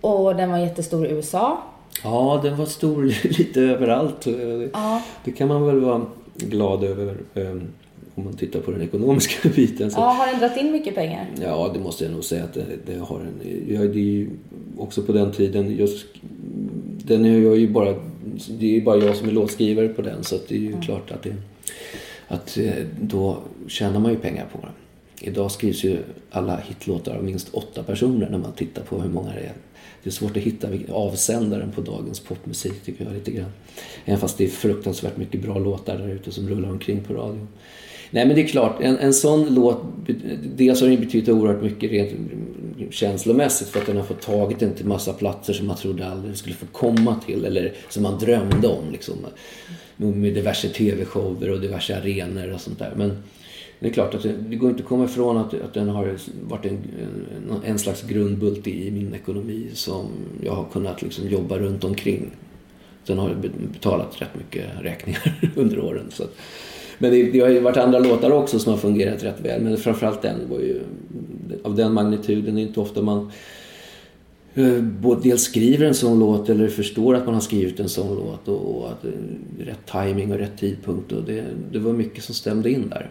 Och 0.00 0.36
den 0.36 0.50
var 0.50 0.58
jättestor 0.58 1.06
i 1.06 1.10
USA. 1.10 1.62
Ja, 2.04 2.40
den 2.42 2.56
var 2.56 2.66
stor 2.66 3.04
lite 3.38 3.60
överallt. 3.60 4.26
Ja. 4.72 5.02
Det 5.24 5.32
kan 5.32 5.48
man 5.48 5.66
väl 5.66 5.80
vara 5.80 6.06
glad 6.34 6.84
över 6.84 7.16
ehm, 7.34 7.68
om 8.14 8.24
man 8.24 8.32
tittar 8.32 8.60
på 8.60 8.70
den 8.70 8.82
ekonomiska 8.82 9.48
biten. 9.56 9.90
Så. 9.90 10.00
Ja, 10.00 10.04
har 10.04 10.26
den 10.26 10.38
dragit 10.40 10.56
in 10.56 10.72
mycket 10.72 10.94
pengar? 10.94 11.26
Ja, 11.42 11.70
det 11.74 11.80
måste 11.80 12.04
jag 12.04 12.12
nog 12.12 12.24
säga 12.24 12.44
att 12.44 12.54
det, 12.54 12.64
det 12.86 12.98
har 12.98 13.18
den. 13.18 13.64
Jag, 13.74 13.90
det 13.90 13.98
är 13.98 14.02
ju 14.02 14.30
också 14.78 15.02
på 15.02 15.12
den 15.12 15.32
tiden, 15.32 15.76
just, 15.76 16.06
den 17.04 17.24
är 17.24 17.38
jag 17.38 17.56
ju 17.56 17.68
bara, 17.68 17.94
det 18.46 18.66
är 18.66 18.70
ju 18.70 18.82
bara 18.82 19.04
jag 19.04 19.16
som 19.16 19.28
är 19.28 19.32
låtskrivare 19.32 19.88
på 19.88 20.02
den 20.02 20.24
så 20.24 20.38
det 20.48 20.54
är 20.54 20.58
ju 20.58 20.68
mm. 20.68 20.80
klart 20.80 21.10
att 21.10 21.22
det, 21.22 21.34
att 22.28 22.58
eh, 22.58 22.72
då 23.00 23.38
tjänar 23.68 24.00
man 24.00 24.12
ju 24.12 24.18
pengar 24.18 24.46
på 24.52 24.58
det. 24.58 24.72
Idag 25.26 25.50
skrivs 25.50 25.84
ju 25.84 25.98
alla 26.30 26.56
hitlåtar 26.56 27.16
av 27.16 27.24
minst 27.24 27.48
åtta 27.54 27.82
personer 27.82 28.30
när 28.30 28.38
man 28.38 28.52
tittar 28.52 28.82
på 28.82 29.00
hur 29.00 29.10
många 29.10 29.30
det 29.30 29.40
är. 29.40 29.52
Det 30.02 30.10
är 30.10 30.12
svårt 30.12 30.36
att 30.36 30.42
hitta 30.42 30.68
avsändaren 30.92 31.72
på 31.72 31.80
dagens 31.80 32.20
popmusik 32.20 32.82
tycker 32.84 33.04
jag 33.04 33.14
lite 33.14 33.30
grann. 33.30 33.52
Även 34.04 34.20
fast 34.20 34.38
det 34.38 34.44
är 34.44 34.48
fruktansvärt 34.48 35.16
mycket 35.16 35.42
bra 35.42 35.58
låtar 35.58 35.98
där 35.98 36.08
ute 36.08 36.32
som 36.32 36.48
rullar 36.48 36.70
omkring 36.70 37.00
på 37.00 37.14
radion. 37.14 37.48
Nej 38.10 38.26
men 38.26 38.36
det 38.36 38.42
är 38.42 38.46
klart, 38.46 38.80
en, 38.80 38.98
en 38.98 39.14
sån 39.14 39.54
låt, 39.54 39.82
dels 40.42 40.80
har 40.80 40.88
den 40.88 41.00
betytt 41.00 41.28
oerhört 41.28 41.62
mycket 41.62 41.90
rent 41.90 42.10
känslomässigt 42.90 43.68
för 43.68 43.80
att 43.80 43.86
den 43.86 43.96
har 43.96 44.04
fått 44.04 44.22
tagit 44.22 44.62
en 44.62 44.74
till 44.74 44.86
massa 44.86 45.12
platser 45.12 45.52
som 45.52 45.66
man 45.66 45.76
trodde 45.76 46.06
aldrig 46.06 46.36
skulle 46.36 46.54
få 46.54 46.66
komma 46.66 47.20
till 47.26 47.44
eller 47.44 47.72
som 47.88 48.02
man 48.02 48.18
drömde 48.18 48.68
om 48.68 48.90
liksom. 48.92 49.16
Med 49.96 50.34
diverse 50.34 50.68
tv-shower 50.68 51.50
och 51.50 51.60
diverse 51.60 51.96
arenor 51.96 52.52
och 52.52 52.60
sånt 52.60 52.78
där. 52.78 52.92
Men 52.96 53.22
det 53.80 53.88
är 53.88 53.92
klart 53.92 54.14
att 54.14 54.22
det, 54.22 54.34
det 54.48 54.56
går 54.56 54.70
inte 54.70 54.82
att 54.82 54.88
komma 54.88 55.04
ifrån 55.04 55.36
att, 55.36 55.54
att 55.54 55.74
den 55.74 55.88
har 55.88 56.16
varit 56.48 56.64
en, 56.64 56.78
en, 57.50 57.62
en 57.64 57.78
slags 57.78 58.02
grundbult 58.02 58.66
i 58.66 58.90
min 58.90 59.14
ekonomi 59.14 59.66
som 59.74 60.06
jag 60.44 60.52
har 60.52 60.64
kunnat 60.72 61.02
liksom 61.02 61.28
jobba 61.28 61.58
runt 61.58 61.84
omkring. 61.84 62.30
Den 63.06 63.18
har 63.18 63.34
betalat 63.72 64.22
rätt 64.22 64.34
mycket 64.38 64.64
räkningar 64.80 65.40
under 65.56 65.78
åren. 65.80 66.06
Så 66.10 66.24
men 66.98 67.10
det, 67.10 67.22
det, 67.22 67.40
har 67.40 67.48
ju 67.48 67.60
varit 67.60 67.76
andra 67.76 67.98
låtar 67.98 68.30
också 68.30 68.58
som 68.58 68.72
har 68.72 68.78
fungerat 68.78 69.24
rätt 69.24 69.40
väl. 69.40 69.62
Men 69.62 69.76
framförallt 69.76 70.22
den 70.22 70.36
var 70.50 70.58
ju 70.58 70.80
av 71.62 71.74
den 71.74 71.92
magnituden. 71.92 72.54
Det 72.54 72.60
är 72.60 72.62
inte 72.62 72.80
ofta 72.80 73.02
man 73.02 73.30
eh, 74.54 74.80
både 74.80 75.20
dels 75.22 75.42
skriver 75.42 75.86
en 75.86 75.94
sån 75.94 76.18
låt 76.18 76.48
eller 76.48 76.68
förstår 76.68 77.14
att 77.14 77.24
man 77.24 77.34
har 77.34 77.40
skrivit 77.40 77.80
en 77.80 77.88
sån 77.88 78.16
låt 78.16 78.48
och, 78.48 78.76
och 78.76 78.88
att 78.90 79.04
eh, 79.04 79.10
rätt 79.58 79.86
timing 79.92 80.32
och 80.32 80.38
rätt 80.38 80.58
tidpunkt. 80.58 81.12
Och 81.12 81.22
det, 81.22 81.44
det 81.72 81.78
var 81.78 81.92
mycket 81.92 82.24
som 82.24 82.34
stämde 82.34 82.70
in 82.70 82.88
där. 82.88 83.10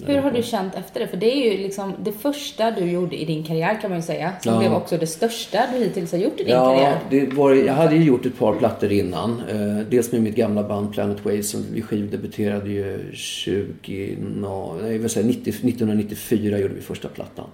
Hur 0.00 0.18
har 0.18 0.30
du 0.30 0.42
känt 0.42 0.74
efter 0.74 1.00
det? 1.00 1.08
För 1.08 1.16
det 1.16 1.32
är 1.32 1.52
ju 1.52 1.62
liksom 1.62 1.94
det 2.04 2.12
första 2.12 2.70
du 2.70 2.90
gjorde 2.90 3.16
i 3.16 3.24
din 3.24 3.44
karriär 3.44 3.80
kan 3.80 3.90
man 3.90 3.98
ju 3.98 4.02
säga. 4.02 4.32
Som 4.42 4.52
ja. 4.52 4.58
blev 4.58 4.74
också 4.74 4.98
det 4.98 5.06
största 5.06 5.66
du 5.72 5.78
hittills 5.78 6.12
har 6.12 6.18
gjort 6.18 6.40
i 6.40 6.44
din 6.44 6.52
ja, 6.52 6.64
karriär. 6.64 6.98
Det 7.10 7.32
var, 7.32 7.54
jag 7.54 7.74
hade 7.74 7.96
ju 7.96 8.04
gjort 8.04 8.26
ett 8.26 8.38
par 8.38 8.54
plattor 8.54 8.92
innan. 8.92 9.42
Eh, 9.48 9.86
dels 9.90 10.12
med 10.12 10.22
mitt 10.22 10.36
gamla 10.36 10.62
band 10.62 10.92
Planet 10.92 11.24
Waves 11.24 11.50
som 11.50 11.64
vi 11.72 11.82
skivdebuterade 11.82 12.70
ju 12.70 13.10
20, 13.12 14.16
no, 14.20 14.78
vill 14.82 15.08
säga 15.08 15.26
90, 15.26 15.50
1994 15.50 16.58
gjorde 16.58 16.74
vi 16.74 16.80
första 16.80 17.08
plattan. 17.08 17.46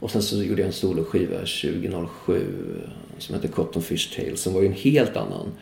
Och 0.00 0.10
sen 0.10 0.22
så 0.22 0.42
gjorde 0.42 0.60
jag 0.60 0.66
en 0.66 0.72
soloskiva 0.72 1.36
2007 1.36 2.42
som 3.18 3.34
hette 3.34 3.48
Cotton 3.48 3.82
Fish 3.82 4.16
Tale 4.16 4.36
som 4.36 4.54
var 4.54 4.60
ju 4.60 4.66
en 4.66 4.72
helt 4.72 5.16
annan 5.16 5.52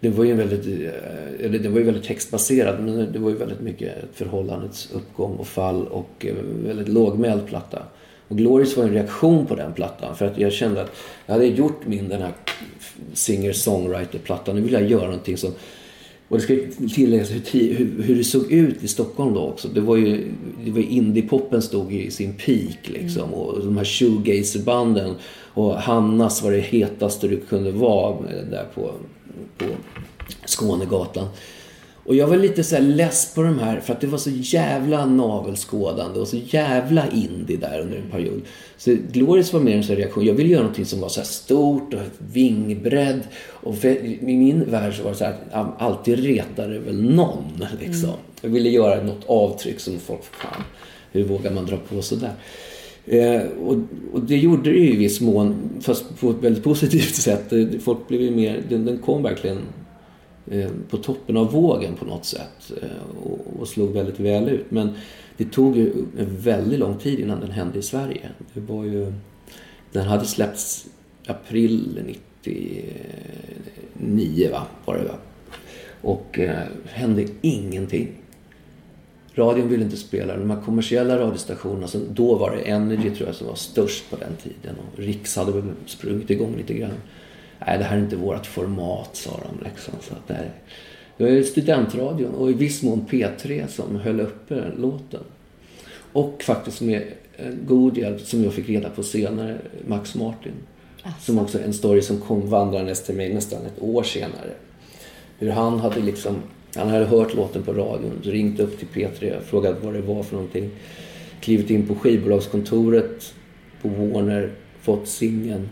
det 0.00 0.08
var 0.08 0.24
ju 0.24 0.34
väldigt, 0.34 0.66
eh, 0.66 1.46
eller 1.46 1.58
det 1.58 1.68
var 1.68 1.78
ju 1.78 1.84
väldigt 1.84 2.04
textbaserad 2.04 2.84
men 2.84 3.12
det 3.12 3.18
var 3.18 3.30
ju 3.30 3.36
väldigt 3.36 3.60
mycket 3.60 3.94
förhållandets 4.12 4.88
uppgång 4.92 5.36
och 5.36 5.46
fall 5.46 5.86
och 5.86 6.26
eh, 6.26 6.34
väldigt 6.64 6.88
lågmäld 6.88 7.46
platta. 7.46 7.82
Och 8.28 8.38
Glorious 8.38 8.76
var 8.76 8.84
en 8.84 8.92
reaktion 8.92 9.46
på 9.46 9.54
den 9.54 9.72
plattan 9.72 10.16
för 10.16 10.26
att 10.26 10.38
jag 10.38 10.52
kände 10.52 10.82
att 10.82 10.92
jag 11.26 11.34
hade 11.34 11.46
gjort 11.46 11.86
min 11.86 12.08
den 12.08 12.22
här 12.22 12.32
singer-songwriter-plattan. 13.14 14.56
Nu 14.56 14.62
vill 14.62 14.72
jag 14.72 14.90
göra 14.90 15.04
någonting 15.04 15.36
som 15.36 15.52
Och 16.28 16.36
det 16.36 16.42
ska 16.42 16.56
tilläggas 16.94 17.30
hur, 17.30 17.74
hur, 17.74 18.02
hur, 18.02 18.16
det 18.16 18.24
såg 18.24 18.52
ut 18.52 18.84
i 18.84 18.88
Stockholm 18.88 19.34
då 19.34 19.40
också. 19.40 19.68
Det 19.68 19.80
var 19.80 19.96
ju, 19.96 20.32
det 20.64 20.70
var 20.70 20.80
indiepoppen 20.80 21.62
stod 21.62 21.92
i 21.92 22.10
sin 22.10 22.32
peak 22.32 22.88
liksom. 22.88 23.22
Mm. 23.22 23.34
Och 23.34 23.64
de 23.64 23.76
här 23.76 23.84
shoegazerbanden. 23.84 25.14
Och 25.54 25.74
Hannas 25.74 26.42
var 26.42 26.52
det 26.52 26.60
hetaste 26.60 27.28
du 27.28 27.40
kunde 27.40 27.70
vara 27.70 28.16
där 28.50 28.66
på, 28.74 28.90
på 29.58 29.66
Skånegatan. 30.46 31.28
Och 32.04 32.14
jag 32.14 32.26
var 32.26 32.36
lite 32.36 32.64
så 32.64 32.74
här 32.74 32.82
less 32.82 33.34
på 33.34 33.42
de 33.42 33.58
här 33.58 33.80
för 33.80 33.92
att 33.92 34.00
det 34.00 34.06
var 34.06 34.18
så 34.18 34.30
jävla 34.30 35.06
navelskådande 35.06 36.20
och 36.20 36.28
så 36.28 36.36
jävla 36.36 37.10
indie 37.10 37.56
där 37.56 37.80
under 37.80 37.96
en 37.96 38.10
period. 38.10 38.42
Så 38.76 38.96
Glorious 39.12 39.52
var 39.52 39.60
mer 39.60 39.76
en 39.76 39.84
sån 39.84 39.96
reaktion. 39.96 40.24
Jag 40.24 40.34
ville 40.34 40.48
göra 40.48 40.62
någonting 40.62 40.86
som 40.86 41.00
var 41.00 41.08
så 41.08 41.22
stort 41.22 41.94
och 41.94 42.00
vingbredd. 42.18 43.20
Och 43.46 43.84
i 43.84 44.18
min 44.20 44.70
värld 44.70 44.96
så 44.96 45.02
var 45.02 45.10
det 45.10 45.16
så 45.16 45.24
här 45.24 45.36
att 45.52 45.82
alltid 45.82 46.24
retade 46.24 46.78
väl 46.78 47.02
någon. 47.02 47.66
Liksom. 47.80 48.08
Mm. 48.08 48.20
Jag 48.40 48.50
ville 48.50 48.68
göra 48.68 49.02
något 49.02 49.24
avtryck 49.26 49.80
som 49.80 49.98
folk, 49.98 50.24
fan, 50.24 50.62
hur 51.12 51.24
vågar 51.24 51.50
man 51.50 51.66
dra 51.66 51.76
på 51.76 52.02
sådär? 52.02 52.32
Eh, 53.06 53.42
och, 53.42 53.76
och, 54.12 54.22
det 54.22 54.36
gjorde 54.36 54.70
det 54.70 54.78
ju 54.78 54.92
i 54.92 54.96
viss 54.96 55.20
mån, 55.20 55.70
fast 55.80 56.20
på 56.20 56.30
ett 56.30 56.42
väldigt 56.42 56.64
positivt 56.64 57.14
sätt. 57.22 57.52
Folk 57.82 58.08
blev 58.08 58.20
ju 58.20 58.30
mer, 58.30 58.62
den, 58.68 58.84
den 58.84 58.98
kom 58.98 59.22
verkligen 59.22 59.58
Eh, 60.50 60.70
på 60.88 60.96
toppen 60.96 61.36
av 61.36 61.52
vågen 61.52 61.96
på 61.96 62.04
något 62.04 62.24
sätt 62.24 62.72
eh, 62.82 62.88
och, 63.60 63.68
slog 63.68 63.92
väldigt 63.92 64.20
väl 64.20 64.48
ut. 64.48 64.70
Men 64.70 64.90
det 65.36 65.44
tog 65.44 65.76
ju 65.76 65.92
en 66.18 66.36
väldigt 66.36 66.78
lång 66.78 66.98
tid 66.98 67.18
innan 67.18 67.40
den 67.40 67.50
hände 67.50 67.78
i 67.78 67.82
Sverige. 67.82 68.28
Det 68.54 68.60
var 68.60 68.84
ju, 68.84 69.12
den 69.92 70.06
hade 70.06 70.24
släppts 70.24 70.86
april 71.26 71.98
99 73.94 74.50
va, 74.52 74.66
var 74.84 74.96
det 74.98 75.04
va? 75.04 75.14
Och 76.02 76.38
eh, 76.38 76.66
hände 76.84 77.26
ingenting. 77.40 78.08
Radion 79.34 79.68
ville 79.68 79.84
inte 79.84 79.96
spela 79.96 80.36
De 80.36 80.50
här 80.50 80.60
kommersiella 80.64 81.18
radiostationerna, 81.18 81.86
som, 81.86 82.00
då 82.10 82.34
var 82.34 82.56
det 82.56 82.62
Energy 82.62 83.10
tror 83.10 83.28
jag 83.28 83.36
som 83.36 83.46
var 83.46 83.54
störst 83.54 84.10
på 84.10 84.16
den 84.16 84.36
tiden. 84.42 84.76
Och 84.76 84.98
Riks 84.98 85.36
hade 85.36 85.52
väl 85.52 85.62
sprungit 85.86 86.30
igång 86.30 86.56
lite 86.56 86.74
grann 86.74 86.94
nej 87.66 87.78
det 87.78 87.84
här 87.84 87.96
är 87.96 88.00
inte 88.00 88.16
vårt 88.16 88.46
format, 88.46 89.16
sa 89.16 89.30
de. 89.30 89.64
Liksom. 89.64 89.94
Så 90.00 90.14
att, 90.14 90.28
nej. 90.28 90.50
Det 91.16 91.24
var 91.24 91.42
studentradion 91.42 92.34
och 92.34 92.50
i 92.50 92.52
viss 92.52 92.82
mån 92.82 93.06
P3 93.10 93.66
som 93.66 93.96
höll 93.96 94.20
uppe 94.20 94.64
låten. 94.76 95.20
Och 96.12 96.42
faktiskt 96.42 96.80
med 96.80 97.02
god 97.66 97.98
hjälp, 97.98 98.20
som 98.20 98.44
jag 98.44 98.52
fick 98.52 98.68
reda 98.68 98.90
på 98.90 99.02
senare, 99.02 99.58
Max 99.86 100.14
Martin. 100.14 100.52
Alltså. 101.02 101.20
Som 101.22 101.38
också 101.38 101.60
en 101.60 101.72
story 101.72 102.02
som 102.02 102.20
kom 102.20 102.50
vandrandes 102.50 103.04
till 103.04 103.14
mig 103.14 103.34
nästan 103.34 103.66
ett 103.66 103.82
år 103.82 104.02
senare. 104.02 104.50
Hur 105.38 105.50
han 105.50 105.80
hade 105.80 106.00
liksom, 106.00 106.36
han 106.74 106.88
hade 106.88 107.04
hört 107.04 107.34
låten 107.34 107.62
på 107.62 107.72
radion, 107.72 108.20
ringt 108.22 108.60
upp 108.60 108.78
till 108.78 108.88
P3, 108.88 109.40
frågat 109.40 109.76
vad 109.82 109.94
det 109.94 110.00
var 110.00 110.22
för 110.22 110.34
någonting. 110.34 110.70
Klivit 111.40 111.70
in 111.70 111.86
på 111.86 111.94
skivbolagskontoret 111.94 113.34
på 113.82 113.88
Warner, 113.88 114.52
fått 114.80 115.08
singeln, 115.08 115.68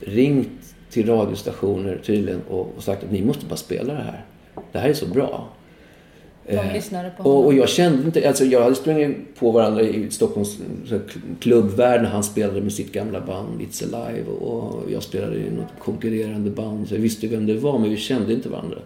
ringt 0.00 0.74
till 0.90 1.06
radiostationer 1.06 2.00
tydligen 2.04 2.40
och, 2.48 2.72
och 2.76 2.82
sagt 2.82 3.04
att 3.04 3.12
ni 3.12 3.22
måste 3.22 3.46
bara 3.46 3.56
spela 3.56 3.94
det 3.94 4.02
här. 4.02 4.24
Det 4.72 4.78
här 4.78 4.88
är 4.88 4.94
så 4.94 5.06
bra. 5.06 5.48
De 6.46 6.56
eh, 6.56 6.72
lyssnade 6.72 7.10
på 7.10 7.22
honom. 7.22 7.38
Och, 7.38 7.46
och 7.46 7.54
jag 7.54 7.68
kände 7.68 8.06
inte, 8.06 8.28
alltså 8.28 8.44
jag 8.44 8.62
hade 8.62 8.74
sprungit 8.74 9.16
på 9.38 9.50
varandra 9.50 9.82
i 9.82 10.10
Stockholms 10.10 10.58
klubbvärld 11.40 12.02
när 12.02 12.10
han 12.10 12.24
spelade 12.24 12.60
med 12.60 12.72
sitt 12.72 12.92
gamla 12.92 13.20
band 13.20 13.60
It's 13.60 13.84
Alive 13.84 14.30
och 14.30 14.90
jag 14.90 15.02
spelade 15.02 15.36
i 15.36 15.50
något 15.50 15.72
konkurrerande 15.78 16.50
band. 16.50 16.88
Så 16.88 16.94
jag 16.94 17.00
visste 17.00 17.26
vem 17.26 17.46
det 17.46 17.54
var 17.54 17.78
men 17.78 17.90
vi 17.90 17.96
kände 17.96 18.32
inte 18.32 18.48
varandra. 18.48 18.78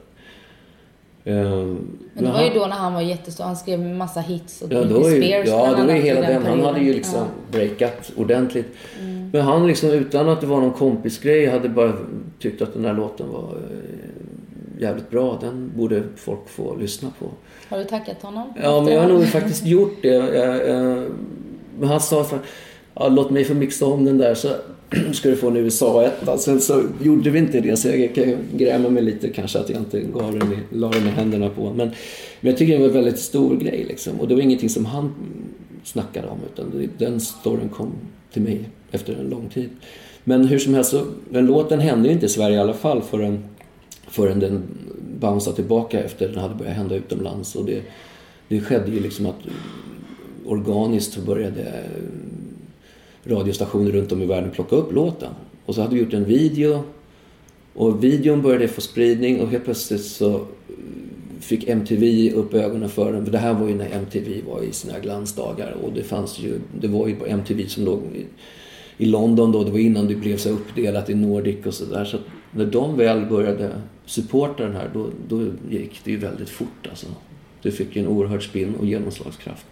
Men 1.35 2.25
det 2.25 2.31
var 2.31 2.43
ju 2.43 2.51
då 2.51 2.67
när 2.67 2.77
han 2.77 2.95
var 2.95 3.01
jättestor. 3.01 3.45
Han 3.45 3.57
skrev 3.57 3.81
massa 3.81 4.21
hits 4.21 4.63
och 4.63 4.73
ja, 4.73 4.85
då 4.85 5.07
är, 5.07 5.17
Spears 5.17 5.49
Ja, 5.49 5.75
då 5.77 5.87
var 5.87 5.93
hela 5.93 6.21
den. 6.21 6.47
Han 6.47 6.61
hade 6.61 6.81
ju 6.81 6.93
liksom 6.93 7.19
ja. 7.19 7.27
breakat 7.53 8.13
ordentligt. 8.17 8.67
Mm. 9.01 9.31
Men 9.33 9.43
han 9.43 9.67
liksom 9.67 9.91
utan 9.91 10.29
att 10.29 10.41
det 10.41 10.47
var 10.47 10.61
någon 10.61 10.73
kompisgrej 10.73 11.47
hade 11.47 11.69
bara 11.69 11.93
tyckt 12.39 12.63
att 12.63 12.75
den 12.75 12.85
här 12.85 12.95
låten 12.95 13.33
var 13.33 13.43
eh, 13.43 14.83
jävligt 14.83 15.11
bra. 15.11 15.39
Den 15.41 15.73
borde 15.77 16.03
folk 16.17 16.49
få 16.49 16.77
lyssna 16.77 17.13
på. 17.19 17.27
Har 17.69 17.79
du 17.79 17.85
tackat 17.85 18.23
honom? 18.23 18.53
Ja, 18.63 18.83
men 18.83 18.95
jag 18.95 19.01
har 19.01 19.09
nog 19.09 19.27
faktiskt 19.29 19.67
gjort 19.67 19.97
det. 20.03 20.09
Jag, 20.09 20.67
men 21.79 21.89
han 21.89 22.01
sa 22.01 22.25
för, 22.25 22.39
ja, 22.95 23.09
låt 23.09 23.31
mig 23.31 23.45
få 23.45 23.55
mixa 23.55 23.87
om 23.87 24.05
den 24.05 24.19
där 24.19 24.35
så 24.35 24.49
ska 25.13 25.29
du 25.29 25.37
få 25.37 25.49
en 25.49 25.57
USA-etta. 25.57 26.33
Alltså, 26.33 26.51
Sen 26.51 26.61
så 26.61 26.83
gjorde 27.03 27.31
vi 27.31 27.39
inte 27.39 27.61
det 27.61 27.77
så 27.77 27.89
jag 27.89 28.15
kan 28.15 28.37
gräma 28.55 28.89
mig 28.89 29.03
lite 29.03 29.29
kanske 29.29 29.59
att 29.59 29.69
jag 29.69 29.79
inte 29.79 30.01
gav 30.01 30.39
den 30.39 30.53
i, 30.53 30.57
la 30.71 30.91
den 30.91 31.07
i 31.07 31.11
händerna 31.11 31.49
på 31.49 31.73
men, 31.73 31.77
men 32.41 32.51
jag 32.51 32.57
tycker 32.57 32.73
det 32.73 32.79
var 32.79 32.87
en 32.87 32.93
väldigt 32.95 33.19
stor 33.19 33.57
grej 33.57 33.85
liksom. 33.89 34.21
Och 34.21 34.29
det 34.29 34.35
var 34.35 34.43
ingenting 34.43 34.69
som 34.69 34.87
han 34.87 35.15
snackade 35.85 36.29
om 36.29 36.39
utan 36.53 36.89
den 36.99 37.21
storyn 37.21 37.69
kom 37.69 37.93
till 38.33 38.43
mig 38.43 38.69
efter 38.91 39.15
en 39.15 39.29
lång 39.29 39.49
tid. 39.49 39.69
Men 40.25 40.45
hur 40.45 40.59
som 40.59 40.75
helst, 40.75 40.91
så, 40.91 41.05
den 41.31 41.47
låten 41.47 41.81
hände 41.81 42.09
ju 42.09 42.15
inte 42.15 42.27
i 42.27 42.29
Sverige 42.29 42.57
i 42.57 42.61
alla 42.61 42.75
fall 42.75 43.03
förrän, 43.03 43.45
förrän 44.09 44.41
den 44.41 44.63
bounceade 45.21 45.57
tillbaka 45.57 46.01
efter 46.01 46.27
att 46.27 46.33
den 46.35 46.43
hade 46.43 46.55
börjat 46.55 46.77
hända 46.77 46.95
utomlands. 46.95 47.55
Och 47.55 47.65
det, 47.65 47.83
det 48.49 48.61
skedde 48.61 48.91
ju 48.91 49.01
liksom 49.01 49.27
att 49.27 49.39
organiskt 50.47 51.17
började 51.17 51.85
radiostationer 53.29 53.91
runt 53.91 54.13
om 54.13 54.23
i 54.23 54.27
världen 54.27 54.51
plocka 54.51 54.77
upp 54.77 54.93
låten. 54.93 55.31
Och 55.67 55.75
så 55.75 55.81
hade 55.81 55.95
vi 55.95 56.01
gjort 56.01 56.15
en 56.15 56.25
video 56.25 56.83
och 57.75 58.05
videon 58.05 58.43
började 58.43 58.69
få 58.69 58.81
spridning 58.81 59.41
och 59.41 59.49
helt 59.49 59.65
plötsligt 59.65 60.05
så 60.05 60.47
fick 61.41 61.69
MTV 61.69 62.33
upp 62.33 62.55
ögonen 62.55 62.89
för 62.89 63.13
den. 63.13 63.25
För 63.25 63.33
det 63.33 63.39
här 63.39 63.55
var 63.55 63.69
ju 63.69 63.75
när 63.75 63.91
MTV 63.93 64.43
var 64.49 64.63
i 64.63 64.73
sina 64.73 64.99
glansdagar 64.99 65.77
och 65.83 65.93
det 65.93 66.03
fanns 66.03 66.39
ju, 66.39 66.61
det 66.81 66.89
var 66.89 67.09
ju 67.09 67.17
MTV 67.27 67.67
som 67.67 67.85
låg 67.85 68.01
i 68.99 69.07
London 69.07 69.53
då, 69.53 69.65
det 69.65 69.71
var 69.71 69.79
innan 69.79 70.09
det 70.09 70.15
blev 70.15 70.37
så 70.37 70.51
uppdelat 70.51 71.11
i 71.11 71.15
Nordic 71.15 71.67
och 71.67 71.75
sådär. 71.75 72.05
Så, 72.05 72.19
när 72.51 72.67
de 72.67 72.97
väl 72.97 73.27
började 73.27 73.71
supporta 74.07 74.63
den 74.63 74.77
här, 74.77 74.91
då, 74.95 75.09
då 75.29 75.47
gick 75.71 76.01
det 76.05 76.11
ju 76.11 76.17
väldigt 76.17 76.49
fort 76.49 76.87
alltså. 76.91 77.07
Det 77.63 77.71
fick 77.71 77.97
ju 77.97 78.03
en 78.03 78.09
oerhörd 78.09 78.45
spinn 78.45 78.75
och 78.75 78.87
genomslagskraft. 78.87 79.67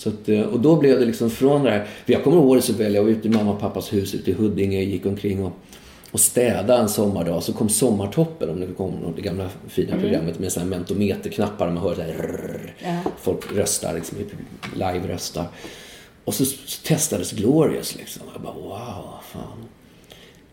Så 0.00 0.08
att, 0.08 0.28
eh, 0.28 0.40
och 0.40 0.60
då 0.60 0.76
blev 0.76 1.00
det 1.00 1.06
liksom 1.06 1.30
från 1.30 1.64
det 1.64 1.70
här, 1.70 1.86
för 2.06 2.12
jag 2.12 2.24
kommer 2.24 2.36
ihåg 2.36 2.56
det 2.56 2.62
så 2.62 2.72
väl, 2.72 2.94
jag 2.94 3.02
var 3.02 3.10
ute 3.10 3.28
i 3.28 3.30
mamma 3.30 3.52
och 3.52 3.60
pappas 3.60 3.92
hus 3.92 4.14
ute 4.14 4.30
i 4.30 4.34
Huddinge, 4.34 4.80
gick 4.80 5.06
omkring 5.06 5.44
och, 5.44 5.52
och 6.10 6.20
städade 6.20 6.82
en 6.82 6.88
sommardag. 6.88 7.42
Så 7.42 7.52
kom 7.52 7.68
Sommartoppen, 7.68 8.50
om 8.50 8.60
det 8.60 8.66
kom 8.66 9.12
det 9.16 9.22
gamla 9.22 9.48
fina 9.68 9.92
mm. 9.92 10.02
programmet 10.02 10.38
med 10.38 10.52
sådana 10.52 10.70
mentometerknappar. 10.70 11.70
Man 11.70 11.82
hör 11.82 11.94
så 11.94 12.00
här, 12.00 12.12
rrr, 12.12 12.74
ja. 12.78 13.10
folk 13.20 13.52
röstar, 13.56 13.94
liksom, 13.94 14.18
live-röstar. 14.74 15.44
Och 16.24 16.34
så 16.34 16.44
testades 16.84 17.32
Glorious 17.32 17.96
liksom. 17.96 18.22
Jag 18.32 18.42
bara 18.42 18.54
wow, 18.54 19.14
fan. 19.32 19.64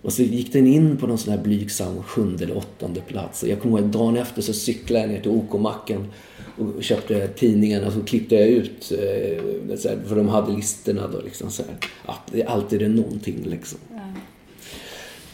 Och 0.08 0.14
så 0.14 0.24
gick 0.24 0.54
den 0.54 0.68
in 0.68 0.98
på 0.98 1.08
någon 1.08 1.18
sån 1.18 1.34
här 1.34 1.44
blygsam 1.44 2.04
sjunde 2.04 2.44
eller 2.44 2.58
åttonde 2.58 3.02
plats. 3.02 3.44
Och 3.44 3.50
jag 3.50 3.62
kommer 3.62 3.80
ihåg 3.80 3.90
dagen 3.90 4.18
efter 4.18 4.42
så 4.42 4.54
cyklade 4.54 5.06
jag 5.06 5.14
ner 5.14 5.22
till 5.22 5.32
OK-macken 5.32 6.06
och 6.58 6.84
köpte 6.84 7.28
tidningen 7.28 7.84
och 7.84 7.94
så 7.94 8.02
klippte 8.02 8.36
jag 8.36 8.48
ut, 8.48 8.92
eh, 8.92 9.44
för 10.08 10.16
de 10.16 10.28
hade 10.28 10.56
listorna 10.56 11.08
då 11.08 11.22
liksom 11.22 11.52
så 11.52 11.64
här. 11.64 11.76
Ja, 12.08 12.16
det 12.32 12.42
är 12.42 12.46
alltid 12.46 12.80
det 12.80 12.88
någonting 12.88 13.44
liksom. 13.44 13.80
Ja. 13.92 14.00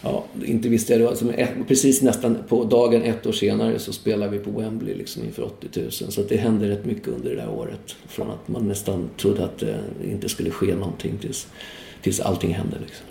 Ja, 0.01 0.25
inte 0.45 0.69
visste 0.69 0.93
jag 0.93 1.01
det. 1.01 1.09
Alltså, 1.09 1.33
precis 1.67 2.01
nästan 2.01 2.37
på 2.47 2.63
dagen 2.63 3.01
ett 3.01 3.25
år 3.25 3.31
senare 3.31 3.79
så 3.79 3.93
spelade 3.93 4.37
vi 4.37 4.39
på 4.39 4.51
Wembley 4.51 4.95
liksom 4.95 5.23
inför 5.23 5.43
80 5.43 5.67
000. 5.81 5.91
Så 5.91 6.21
det 6.21 6.37
hände 6.37 6.69
rätt 6.69 6.85
mycket 6.85 7.07
under 7.07 7.29
det 7.29 7.35
där 7.35 7.49
året. 7.49 7.95
Från 8.07 8.31
att 8.31 8.47
man 8.47 8.67
nästan 8.67 9.09
trodde 9.17 9.45
att 9.45 9.57
det 9.57 9.79
inte 10.11 10.29
skulle 10.29 10.49
ske 10.49 10.75
någonting 10.75 11.17
tills, 11.21 11.47
tills 12.01 12.19
allting 12.19 12.53
hände. 12.53 12.77
Liksom. 12.85 13.05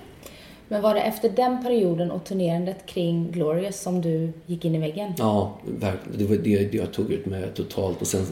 Men 0.73 0.83
var 0.83 0.95
det 0.95 1.01
efter 1.01 1.29
den 1.29 1.63
perioden 1.63 2.11
och 2.11 2.25
turnerandet 2.25 2.87
kring 2.87 3.33
Glorious 3.33 3.81
som 3.81 4.01
du 4.01 4.33
gick 4.47 4.65
in 4.65 4.75
i 4.75 4.79
väggen? 4.79 5.13
Ja, 5.19 5.59
det 6.19 6.25
var 6.25 6.37
det 6.37 6.75
jag 6.75 6.93
tog 6.93 7.13
ut 7.13 7.27
mig 7.27 7.45
totalt. 7.55 8.01
Och 8.01 8.07
sen 8.07 8.27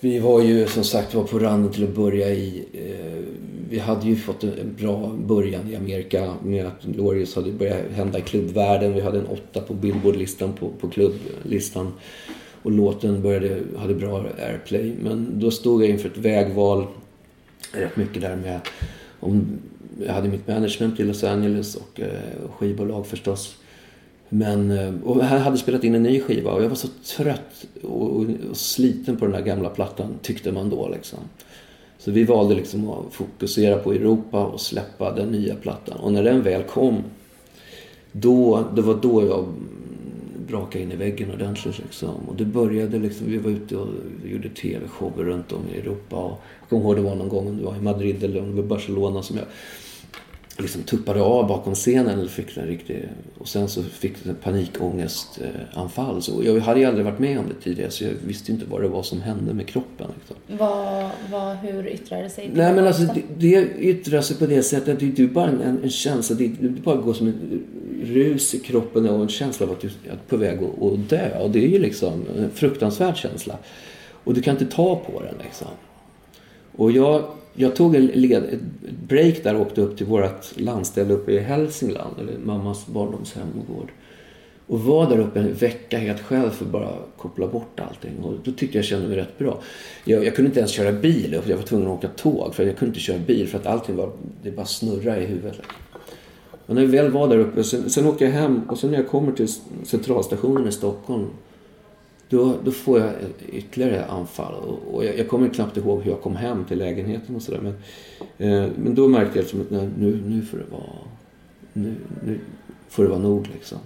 vi 0.00 0.18
var 0.18 0.40
ju 0.40 0.66
som 0.66 0.84
sagt 0.84 1.14
var 1.14 1.24
på 1.24 1.38
randen 1.38 1.72
till 1.72 1.84
att 1.84 1.94
börja 1.94 2.28
i. 2.30 2.64
Eh, 2.72 3.24
vi 3.70 3.78
hade 3.78 4.06
ju 4.06 4.16
fått 4.16 4.44
en 4.44 4.76
bra 4.78 5.12
början 5.26 5.70
i 5.72 5.76
Amerika 5.76 6.34
med 6.42 6.66
att 6.66 6.82
Glorious 6.82 7.36
hade 7.36 7.52
börjat 7.52 7.90
hända 7.92 8.18
i 8.18 8.22
klubbvärlden. 8.22 8.94
Vi 8.94 9.00
hade 9.00 9.18
en 9.18 9.26
åtta 9.26 9.60
på 9.60 9.74
Billboardlistan 9.74 10.52
på, 10.52 10.68
på 10.68 10.88
klubblistan. 10.88 11.92
Och 12.62 12.70
låten 12.70 13.22
började, 13.22 13.60
hade 13.78 13.94
bra 13.94 14.24
airplay. 14.38 14.94
Men 15.02 15.40
då 15.40 15.50
stod 15.50 15.82
jag 15.82 15.90
inför 15.90 16.08
ett 16.08 16.18
vägval. 16.18 16.86
Rätt 17.72 17.96
mycket 17.96 18.22
där 18.22 18.36
med 18.36 18.60
om, 19.20 19.58
jag 20.06 20.12
hade 20.12 20.28
mitt 20.28 20.48
management 20.48 21.00
i 21.00 21.04
Los 21.04 21.24
Angeles 21.24 21.76
och 21.76 22.00
eh, 22.00 22.50
skivbolag 22.58 23.06
förstås. 23.06 23.56
Men, 24.28 24.70
eh, 24.70 24.94
och 25.04 25.18
jag 25.18 25.24
hade 25.24 25.58
spelat 25.58 25.84
in 25.84 25.94
en 25.94 26.02
ny 26.02 26.20
skiva 26.20 26.52
och 26.52 26.62
jag 26.62 26.68
var 26.68 26.76
så 26.76 26.88
trött 27.16 27.66
och, 27.82 28.16
och, 28.16 28.26
och 28.50 28.56
sliten 28.56 29.16
på 29.16 29.24
den 29.24 29.34
där 29.34 29.42
gamla 29.42 29.68
plattan 29.68 30.14
tyckte 30.22 30.52
man 30.52 30.70
då 30.70 30.88
liksom. 30.88 31.18
Så 31.98 32.10
vi 32.10 32.24
valde 32.24 32.54
liksom 32.54 32.90
att 32.90 33.14
fokusera 33.14 33.78
på 33.78 33.92
Europa 33.92 34.44
och 34.44 34.60
släppa 34.60 35.12
den 35.12 35.28
nya 35.28 35.54
plattan. 35.54 35.98
Och 35.98 36.12
när 36.12 36.22
den 36.22 36.42
väl 36.42 36.62
kom, 36.62 37.02
då, 38.12 38.64
det 38.74 38.82
var 38.82 38.94
då 39.02 39.26
jag 39.26 39.46
brakade 40.46 40.84
in 40.84 40.92
i 40.92 40.96
väggen 40.96 41.30
ordentligt. 41.34 41.78
Liksom. 41.78 42.14
Och 42.28 42.36
det 42.36 42.44
började 42.44 42.98
liksom, 42.98 43.26
vi 43.26 43.38
var 43.38 43.50
ute 43.50 43.76
och 43.76 43.88
gjorde 44.24 44.48
tv-shower 44.48 45.24
runt 45.24 45.52
om 45.52 45.62
i 45.74 45.78
Europa. 45.78 46.16
Och 46.16 46.40
jag 46.60 46.68
kommer 46.68 46.84
ihåg 46.84 46.96
det 46.96 47.02
var 47.02 47.14
någon 47.14 47.28
gång, 47.28 47.48
om 47.48 47.56
det 47.56 47.64
var 47.64 47.76
i 47.76 47.80
Madrid 47.80 48.24
eller 48.24 48.40
om 48.42 48.56
det 48.56 48.62
var 48.62 48.68
Barcelona 48.68 49.22
som 49.22 49.36
jag 49.36 49.46
liksom 50.58 50.82
tuppade 50.82 51.22
av 51.22 51.46
bakom 51.48 51.74
scenen 51.74 52.18
eller 52.18 52.28
fick 52.28 52.56
en 52.56 52.66
riktig... 52.66 53.08
Och 53.38 53.48
sen 53.48 53.68
så 53.68 53.82
fick 53.82 54.12
jag 54.22 54.30
en 54.30 54.34
panikångestanfall. 54.34 56.22
Så 56.22 56.42
jag 56.44 56.60
hade 56.60 56.80
ju 56.80 56.86
aldrig 56.86 57.04
varit 57.04 57.18
med 57.18 57.38
om 57.38 57.44
det 57.48 57.64
tidigare 57.64 57.90
så 57.90 58.04
jag 58.04 58.10
visste 58.26 58.52
inte 58.52 58.64
vad 58.66 58.82
det 58.82 58.88
var 58.88 59.02
som 59.02 59.20
hände 59.20 59.54
med 59.54 59.68
kroppen. 59.68 60.06
Liksom. 60.18 60.36
Vad, 60.58 61.10
vad, 61.30 61.56
hur 61.56 61.86
yttrade 61.86 62.22
det 62.22 62.30
sig? 62.30 62.50
Nej 62.54 62.74
men 62.74 62.86
alltså 62.86 63.02
det, 63.02 63.22
det 63.38 63.68
yttrar 63.78 64.20
sig 64.20 64.36
på 64.36 64.46
det 64.46 64.62
sättet 64.62 64.94
att 64.94 65.00
det, 65.00 65.06
det 65.06 65.22
är 65.22 65.26
bara 65.26 65.48
en, 65.48 65.60
en, 65.60 65.82
en 65.82 65.90
känsla. 65.90 66.36
Det, 66.36 66.48
det 66.48 66.68
bara 66.68 66.96
går 66.96 67.14
som 67.14 67.26
en 67.26 67.62
rus 68.02 68.54
i 68.54 68.58
kroppen 68.58 69.08
och 69.08 69.22
en 69.22 69.28
känsla 69.28 69.66
av 69.66 69.72
att 69.72 69.80
du 69.80 69.86
är 69.86 70.18
på 70.28 70.36
väg 70.36 70.58
att, 70.58 70.82
att 70.82 71.08
dö. 71.08 71.38
Och 71.38 71.50
det 71.50 71.64
är 71.64 71.68
ju 71.68 71.78
liksom 71.78 72.24
en 72.38 72.50
fruktansvärd 72.50 73.16
känsla. 73.16 73.58
Och 74.24 74.34
du 74.34 74.42
kan 74.42 74.52
inte 74.52 74.76
ta 74.76 74.96
på 74.96 75.22
den 75.22 75.34
liksom. 75.42 75.68
Och 76.76 76.92
jag 76.92 77.24
jag 77.54 77.76
tog 77.76 77.96
en 77.96 78.06
led, 78.06 78.44
ett 78.44 78.90
break 79.08 79.42
där 79.42 79.54
och 79.54 79.60
åkte 79.60 79.80
upp 79.80 79.96
till 79.96 80.06
vårt 80.06 80.60
landställe 80.60 81.14
uppe 81.14 81.32
i 81.32 81.38
Hälsingland, 81.38 82.20
eller 82.20 82.38
mammas 82.38 82.86
barndomshem 82.86 83.48
och 83.60 83.74
gård. 83.74 83.88
Och 84.66 84.80
var 84.80 85.10
där 85.10 85.18
uppe 85.18 85.40
en 85.40 85.54
vecka 85.54 85.98
helt 85.98 86.20
själv 86.20 86.50
för 86.50 86.64
att 86.64 86.70
bara 86.70 86.92
koppla 87.16 87.46
bort 87.46 87.80
allting. 87.80 88.18
Och 88.22 88.34
då 88.44 88.52
tyckte 88.52 88.66
jag 88.66 88.74
jag 88.74 88.84
kände 88.84 89.08
mig 89.08 89.16
rätt 89.16 89.38
bra. 89.38 89.60
Jag, 90.04 90.24
jag 90.24 90.34
kunde 90.34 90.48
inte 90.48 90.60
ens 90.60 90.72
köra 90.72 90.92
bil 90.92 91.34
upp. 91.34 91.48
Jag 91.48 91.56
var 91.56 91.64
tvungen 91.64 91.86
att 91.86 91.98
åka 91.98 92.08
tåg 92.08 92.54
för 92.54 92.66
jag 92.66 92.76
kunde 92.76 92.90
inte 92.90 93.00
köra 93.00 93.18
bil 93.18 93.48
för 93.48 93.58
att 93.58 93.66
allting 93.66 93.96
var, 93.96 94.10
det 94.42 94.50
bara 94.50 94.66
snurrade 94.66 95.22
i 95.22 95.26
huvudet. 95.26 95.60
Och 96.66 96.74
när 96.74 96.82
vi 96.82 96.96
väl 96.96 97.10
var 97.10 97.28
där 97.28 97.38
uppe, 97.38 97.64
sen, 97.64 97.90
sen 97.90 98.06
åker 98.06 98.24
jag 98.24 98.32
hem 98.32 98.62
och 98.68 98.78
sen 98.78 98.90
när 98.90 98.98
jag 98.98 99.08
kommer 99.08 99.32
till 99.32 99.48
centralstationen 99.84 100.68
i 100.68 100.72
Stockholm 100.72 101.26
då, 102.28 102.56
då 102.64 102.70
får 102.70 103.00
jag 103.00 103.10
ytterligare 103.52 104.04
anfall. 104.04 104.54
Och, 104.54 104.94
och 104.94 105.04
jag, 105.04 105.18
jag, 105.18 105.28
kommer 105.28 105.48
knappt 105.48 105.76
ihåg 105.76 106.02
hur 106.02 106.10
jag 106.10 106.20
kom 106.20 106.36
hem 106.36 106.64
till 106.64 106.78
lägenheten 106.78 107.36
och 107.36 107.42
sådär. 107.42 107.60
Men, 107.60 107.74
eh, 108.38 108.70
men 108.76 108.94
då 108.94 109.08
märkte 109.08 109.38
jag 109.38 109.46
att 109.46 109.70
nu, 109.98 110.22
nu 110.26 110.42
får 110.42 110.58
det 110.58 110.64
vara, 110.70 110.82
nu, 111.72 111.94
nu 112.24 112.38
får 112.88 113.02
det 113.02 113.08
vara 113.08 113.20
nog 113.20 113.48
liksom. 113.52 113.78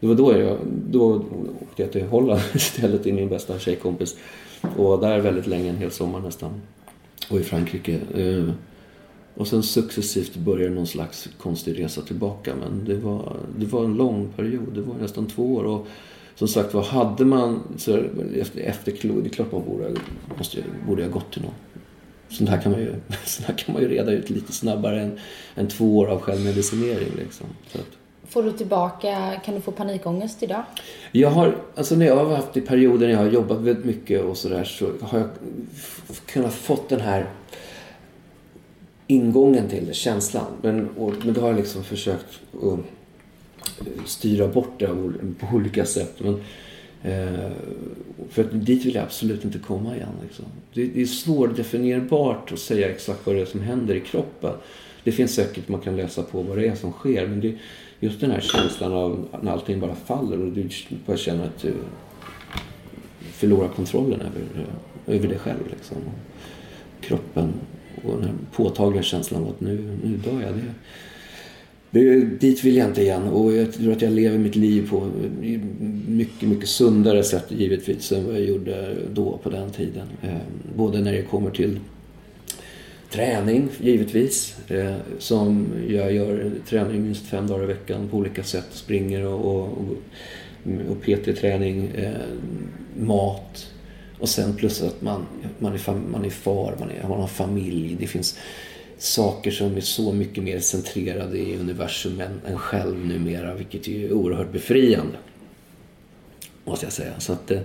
Det 0.00 0.06
var 0.06 0.14
då 0.14 0.38
jag, 0.38 0.58
då 0.90 1.14
åkte 1.62 1.82
jag 1.82 1.92
till 1.92 2.06
Holland 2.06 2.40
istället 2.54 3.02
till 3.02 3.14
min 3.14 3.28
bästa 3.28 3.58
tjejkompis. 3.58 4.16
Och 4.76 4.84
var 4.84 5.00
där 5.00 5.20
väldigt 5.20 5.46
länge, 5.46 5.70
en 5.70 5.76
hel 5.76 5.90
sommar 5.90 6.20
nästan. 6.20 6.60
Och 7.30 7.40
i 7.40 7.42
Frankrike. 7.42 8.00
Eh, 8.14 8.50
och 9.34 9.48
sen 9.48 9.62
successivt 9.62 10.36
började 10.36 10.74
någon 10.74 10.86
slags 10.86 11.28
konstig 11.38 11.78
resa 11.78 12.02
tillbaka. 12.02 12.54
Men 12.60 12.84
det 12.84 12.96
var, 12.96 13.36
det 13.58 13.66
var 13.66 13.84
en 13.84 13.94
lång 13.94 14.28
period, 14.36 14.74
det 14.74 14.80
var 14.80 14.94
nästan 15.00 15.26
två 15.26 15.54
år. 15.54 15.64
Och, 15.64 15.86
som 16.36 16.48
sagt 16.48 16.74
vad 16.74 16.84
hade 16.84 17.24
man 17.24 17.62
så 17.76 17.96
efter, 18.40 18.60
efter 18.60 18.92
det 18.92 19.26
är 19.26 19.28
klart 19.28 19.52
man 19.52 19.64
borde, 19.64 19.94
måste, 20.38 20.64
borde 20.86 21.02
ha 21.02 21.10
gått 21.10 21.32
till 21.32 21.42
någon. 21.42 21.54
Sånt 22.28 22.50
här, 22.50 22.60
kan 22.60 22.72
man 22.72 22.80
ju, 22.80 22.94
sånt 23.24 23.48
här 23.48 23.54
kan 23.54 23.72
man 23.72 23.82
ju 23.82 23.88
reda 23.88 24.12
ut 24.12 24.30
lite 24.30 24.52
snabbare 24.52 25.00
än, 25.00 25.18
än 25.54 25.68
två 25.68 25.98
år 25.98 26.06
av 26.06 26.20
självmedicinering. 26.20 27.08
Liksom. 27.16 27.46
Får 28.28 28.42
du 28.42 28.52
tillbaka, 28.52 29.40
kan 29.44 29.54
du 29.54 29.60
få 29.60 29.72
panikångest 29.72 30.42
idag? 30.42 30.62
Jag 31.12 31.30
har, 31.30 31.56
alltså 31.74 31.94
när 31.94 32.06
jag 32.06 32.16
har 32.16 32.36
haft 32.36 32.56
i 32.56 32.60
perioder 32.60 33.06
när 33.06 33.14
jag 33.14 33.20
har 33.20 33.30
jobbat 33.30 33.58
väldigt 33.58 33.84
mycket 33.84 34.24
och 34.24 34.36
sådär 34.36 34.64
så 34.64 34.86
har 35.00 35.18
jag 35.18 35.28
kunnat 36.26 36.54
fått 36.54 36.88
den 36.88 37.00
här 37.00 37.26
ingången 39.06 39.68
till 39.68 39.86
det, 39.86 39.94
känslan. 39.94 40.46
Men, 40.62 40.88
och, 40.88 41.12
men 41.24 41.34
då 41.34 41.40
har 41.40 41.48
jag 41.48 41.56
liksom 41.56 41.84
försökt 41.84 42.40
att 42.62 42.78
styra 44.06 44.48
bort 44.48 44.80
det 44.80 44.86
på 45.38 45.56
olika 45.56 45.84
sätt. 45.84 46.14
Men, 46.18 46.34
eh, 47.02 47.50
för 48.30 48.44
att 48.44 48.66
dit 48.66 48.84
vill 48.84 48.94
jag 48.94 49.04
absolut 49.04 49.44
inte 49.44 49.58
komma 49.58 49.96
igen. 49.96 50.08
Liksom. 50.22 50.44
Det, 50.72 50.86
det 50.86 51.02
är 51.02 51.06
svårdefinierbart 51.06 52.52
att 52.52 52.58
säga 52.58 52.90
exakt 52.90 53.26
vad 53.26 53.36
det 53.36 53.40
är 53.40 53.46
som 53.46 53.60
händer 53.60 53.94
i 53.94 54.00
kroppen. 54.00 54.52
Det 55.04 55.12
finns 55.12 55.34
säkert, 55.34 55.68
man 55.68 55.80
kan 55.80 55.96
läsa 55.96 56.22
på 56.22 56.42
vad 56.42 56.58
det 56.58 56.66
är 56.66 56.74
som 56.74 56.92
sker. 56.92 57.26
Men 57.26 57.40
det, 57.40 57.54
just 58.00 58.20
den 58.20 58.30
här 58.30 58.40
känslan 58.40 58.92
av 58.92 59.28
när 59.42 59.52
allting 59.52 59.80
bara 59.80 59.94
faller 59.94 60.40
och 60.40 60.52
du 60.52 60.68
bara 61.06 61.16
känner 61.16 61.44
att 61.44 61.62
du 61.62 61.72
förlorar 63.32 63.68
kontrollen 63.68 64.20
över, 64.20 64.66
över 65.06 65.28
dig 65.28 65.38
själv. 65.38 65.68
Liksom. 65.70 65.96
Kroppen 67.00 67.52
och 68.04 68.20
den 68.20 68.38
påtagliga 68.52 69.02
känslan 69.02 69.42
av 69.42 69.48
att 69.48 69.60
nu, 69.60 69.98
nu 70.04 70.16
dör 70.16 70.42
jag. 70.42 70.54
Det, 70.54 70.60
det, 70.60 70.74
dit 71.90 72.64
vill 72.64 72.76
jag 72.76 72.88
inte 72.88 73.02
igen 73.02 73.28
och 73.28 73.52
jag 73.52 73.72
tror 73.72 73.92
att 73.92 74.02
jag 74.02 74.12
lever 74.12 74.38
mitt 74.38 74.56
liv 74.56 74.90
på 74.90 75.10
mycket, 76.08 76.48
mycket 76.48 76.68
sundare 76.68 77.24
sätt 77.24 77.44
givetvis 77.48 78.12
än 78.12 78.26
vad 78.26 78.34
jag 78.34 78.44
gjorde 78.44 78.96
då 79.12 79.38
på 79.42 79.50
den 79.50 79.70
tiden. 79.70 80.06
Ehm, 80.22 80.38
både 80.76 81.00
när 81.00 81.12
det 81.12 81.22
kommer 81.22 81.50
till 81.50 81.78
träning 83.10 83.68
givetvis. 83.80 84.56
Eh, 84.70 84.94
som 85.18 85.66
jag 85.88 86.12
gör 86.12 86.50
träning 86.68 87.02
minst 87.02 87.26
fem 87.26 87.46
dagar 87.46 87.64
i 87.64 87.66
veckan 87.66 88.08
på 88.08 88.16
olika 88.16 88.42
sätt. 88.42 88.66
Springer 88.70 89.26
och, 89.26 89.44
och, 89.44 89.68
och 90.90 91.02
PT-träning, 91.02 91.90
eh, 91.94 92.10
mat. 92.98 93.72
Och 94.18 94.28
sen 94.28 94.56
plus 94.56 94.82
att 94.82 95.02
man, 95.02 95.26
man, 95.58 95.72
är, 95.72 95.92
man 96.10 96.24
är 96.24 96.30
far, 96.30 96.76
man, 96.78 96.90
är, 96.90 97.08
man 97.08 97.20
har 97.20 97.26
familj. 97.26 97.96
Det 98.00 98.06
finns 98.06 98.38
saker 98.98 99.50
som 99.50 99.76
är 99.76 99.80
så 99.80 100.12
mycket 100.12 100.44
mer 100.44 100.60
centrerade 100.60 101.38
i 101.38 101.56
universum 101.56 102.20
än, 102.20 102.40
än 102.46 102.58
själv 102.58 103.06
numera, 103.06 103.54
vilket 103.54 103.88
är 103.88 104.12
oerhört 104.12 104.52
befriande. 104.52 105.16
Måste 106.64 106.86
jag 106.86 106.92
säga. 106.92 107.20
Så 107.20 107.32
att, 107.32 107.50
eh, 107.50 107.60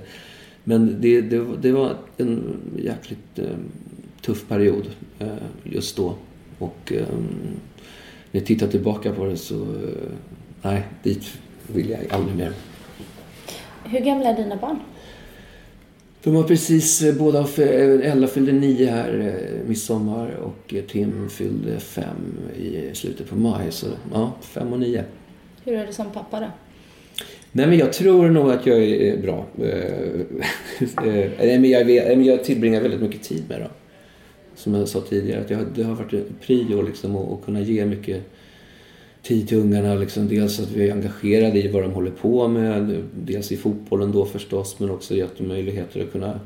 men 0.63 1.01
det, 1.01 1.21
det, 1.21 1.45
det 1.61 1.71
var 1.71 1.95
en 2.17 2.59
jäkligt 2.77 3.39
eh, 3.39 3.45
tuff 4.21 4.47
period 4.47 4.89
eh, 5.19 5.27
just 5.63 5.97
då. 5.97 6.15
Och 6.59 6.93
när 8.31 8.39
jag 8.39 8.45
tittar 8.45 8.67
tillbaka 8.67 9.13
på 9.13 9.25
det 9.25 9.37
så, 9.37 9.75
nej, 10.61 10.83
dit 11.03 11.37
vill 11.67 11.89
jag 11.89 11.99
aldrig 12.09 12.37
mer. 12.37 12.53
Hur 13.83 13.99
gamla 13.99 14.29
är 14.29 14.37
dina 14.37 14.55
barn? 14.55 14.79
De 16.23 16.35
har 16.35 16.43
precis, 16.43 17.01
eh, 17.01 17.15
båda, 17.15 17.39
eh, 17.39 18.11
Ella 18.11 18.27
fyllde 18.27 18.51
nio 18.51 18.89
här 18.89 19.19
eh, 19.19 19.67
midsommar 19.67 20.31
och 20.31 20.73
Tim 20.87 21.29
fyllde 21.29 21.79
fem 21.79 22.37
i 22.57 22.95
slutet 22.95 23.29
på 23.29 23.35
maj. 23.35 23.71
Så 23.71 23.87
ja, 24.13 24.33
fem 24.41 24.73
och 24.73 24.79
nio. 24.79 25.03
Hur 25.65 25.73
är 25.73 25.85
det 25.85 25.93
som 25.93 26.11
pappa 26.11 26.39
då? 26.39 26.47
Nej 27.51 27.67
men 27.67 27.77
jag 27.77 27.93
tror 27.93 28.29
nog 28.29 28.51
att 28.51 28.65
jag 28.65 28.83
är 28.83 29.21
bra. 29.21 29.45
men 31.37 31.69
jag, 31.69 31.85
vet, 31.85 32.25
jag 32.25 32.43
tillbringar 32.43 32.81
väldigt 32.81 33.01
mycket 33.01 33.23
tid 33.23 33.43
med 33.49 33.59
dem. 33.59 33.69
Som 34.55 34.73
jag 34.73 34.87
sa 34.87 35.01
tidigare, 35.01 35.41
att 35.41 35.49
jag, 35.49 35.59
det 35.75 35.83
har 35.83 35.95
varit 35.95 36.41
prio 36.41 36.81
liksom 36.81 37.15
att 37.15 37.45
kunna 37.45 37.61
ge 37.61 37.85
mycket 37.85 38.23
tid 39.23 39.47
till 39.47 39.57
ungarna. 39.57 39.95
Liksom, 39.95 40.27
dels 40.27 40.59
att 40.59 40.71
vi 40.71 40.89
är 40.89 40.93
engagerade 40.93 41.63
i 41.63 41.67
vad 41.67 41.83
de 41.83 41.91
håller 41.91 42.11
på 42.11 42.47
med. 42.47 43.03
Dels 43.15 43.51
i 43.51 43.57
fotbollen 43.57 44.11
då 44.11 44.25
förstås 44.25 44.79
men 44.79 44.89
också 44.89 45.15
gett 45.15 45.37
dem 45.37 45.47
möjligheter 45.47 46.03
att 46.03 46.11
kunna 46.11 46.39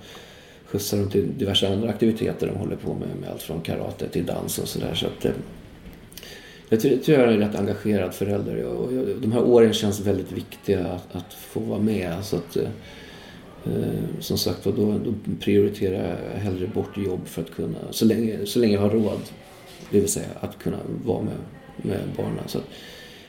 skjutsa 0.66 0.98
dem 0.98 1.10
till 1.10 1.38
diverse 1.38 1.74
andra 1.74 1.90
aktiviteter 1.90 2.48
de 2.48 2.60
håller 2.60 2.76
på 2.76 2.94
med. 2.94 3.10
Med 3.22 3.30
allt 3.30 3.42
från 3.42 3.62
karate 3.62 4.08
till 4.08 4.26
dans 4.26 4.60
och 4.60 4.68
sådär. 4.68 4.94
Så 4.96 5.06
att, 5.06 5.26
eh, 5.26 5.32
jag 6.70 6.80
tror, 6.80 6.94
jag 7.06 7.20
är 7.20 7.28
en 7.28 7.40
rätt 7.40 7.56
engagerad 7.56 8.14
förälder. 8.14 8.64
Och 8.64 8.92
de 9.22 9.32
här 9.32 9.44
åren 9.44 9.74
känns 9.74 10.00
väldigt 10.00 10.32
viktiga 10.32 10.88
att, 10.88 11.16
att 11.16 11.34
få 11.34 11.60
vara 11.60 11.80
med. 11.80 12.14
Så 12.24 12.36
att, 12.36 12.58
eh, 12.58 12.64
eh 13.66 14.20
som 14.20 14.38
sagt 14.38 14.64
då, 14.64 14.72
då 14.72 15.14
prioriterar 15.40 16.18
jag 16.34 16.40
hellre 16.40 16.68
bort 16.68 16.98
jobb 16.98 17.28
för 17.28 17.42
att 17.42 17.52
kunna, 17.52 17.78
så 17.92 18.06
länge, 18.06 18.46
så 18.46 18.60
länge 18.60 18.74
jag 18.74 18.82
har 18.82 18.90
råd, 18.90 19.20
det 19.92 20.00
vill 20.00 20.10
säga 20.10 20.28
att 20.40 20.60
kunna 20.60 20.78
vara 21.06 21.22
med 21.22 21.34
med 21.78 22.00
barnen. 22.18 22.44
Så 22.48 22.60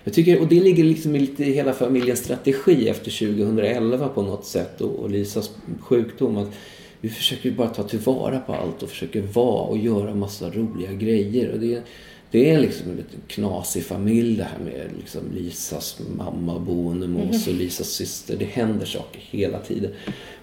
jag 0.07 0.15
tycker, 0.15 0.41
och 0.41 0.49
det 0.49 0.61
ligger 0.61 0.85
liksom 0.85 1.17
i 1.17 1.19
lite 1.19 1.45
hela 1.45 1.73
familjens 1.73 2.25
strategi 2.25 2.89
efter 2.89 3.35
2011 3.35 4.09
på 4.09 4.23
något 4.23 4.45
sätt 4.45 4.81
och, 4.81 4.91
och 4.91 5.11
Lisas 5.11 5.51
sjukdom. 5.81 6.37
Att 6.37 6.55
vi 7.01 7.09
försöker 7.09 7.51
bara 7.51 7.69
ta 7.69 7.83
tillvara 7.83 8.39
på 8.39 8.55
allt 8.55 8.83
och 8.83 8.89
försöker 8.89 9.23
vara 9.23 9.63
och 9.63 9.79
göra 9.79 10.15
massa 10.15 10.51
roliga 10.51 10.93
grejer. 10.93 11.53
Och 11.53 11.59
det, 11.61 11.83
det 12.31 12.51
är 12.51 12.61
liksom 12.61 12.91
en 12.91 12.97
lite 12.97 13.17
knasig 13.27 13.85
familj 13.85 14.37
det 14.37 14.45
här 14.45 14.59
med 14.59 14.91
liksom 14.99 15.21
Lisas 15.35 16.01
mamma, 16.17 16.59
boende 16.59 17.09
mos 17.09 17.47
och 17.47 17.55
Lisas 17.55 17.89
syster. 17.89 18.37
Det 18.39 18.45
händer 18.45 18.87
saker 18.87 19.21
hela 19.21 19.59
tiden. 19.61 19.91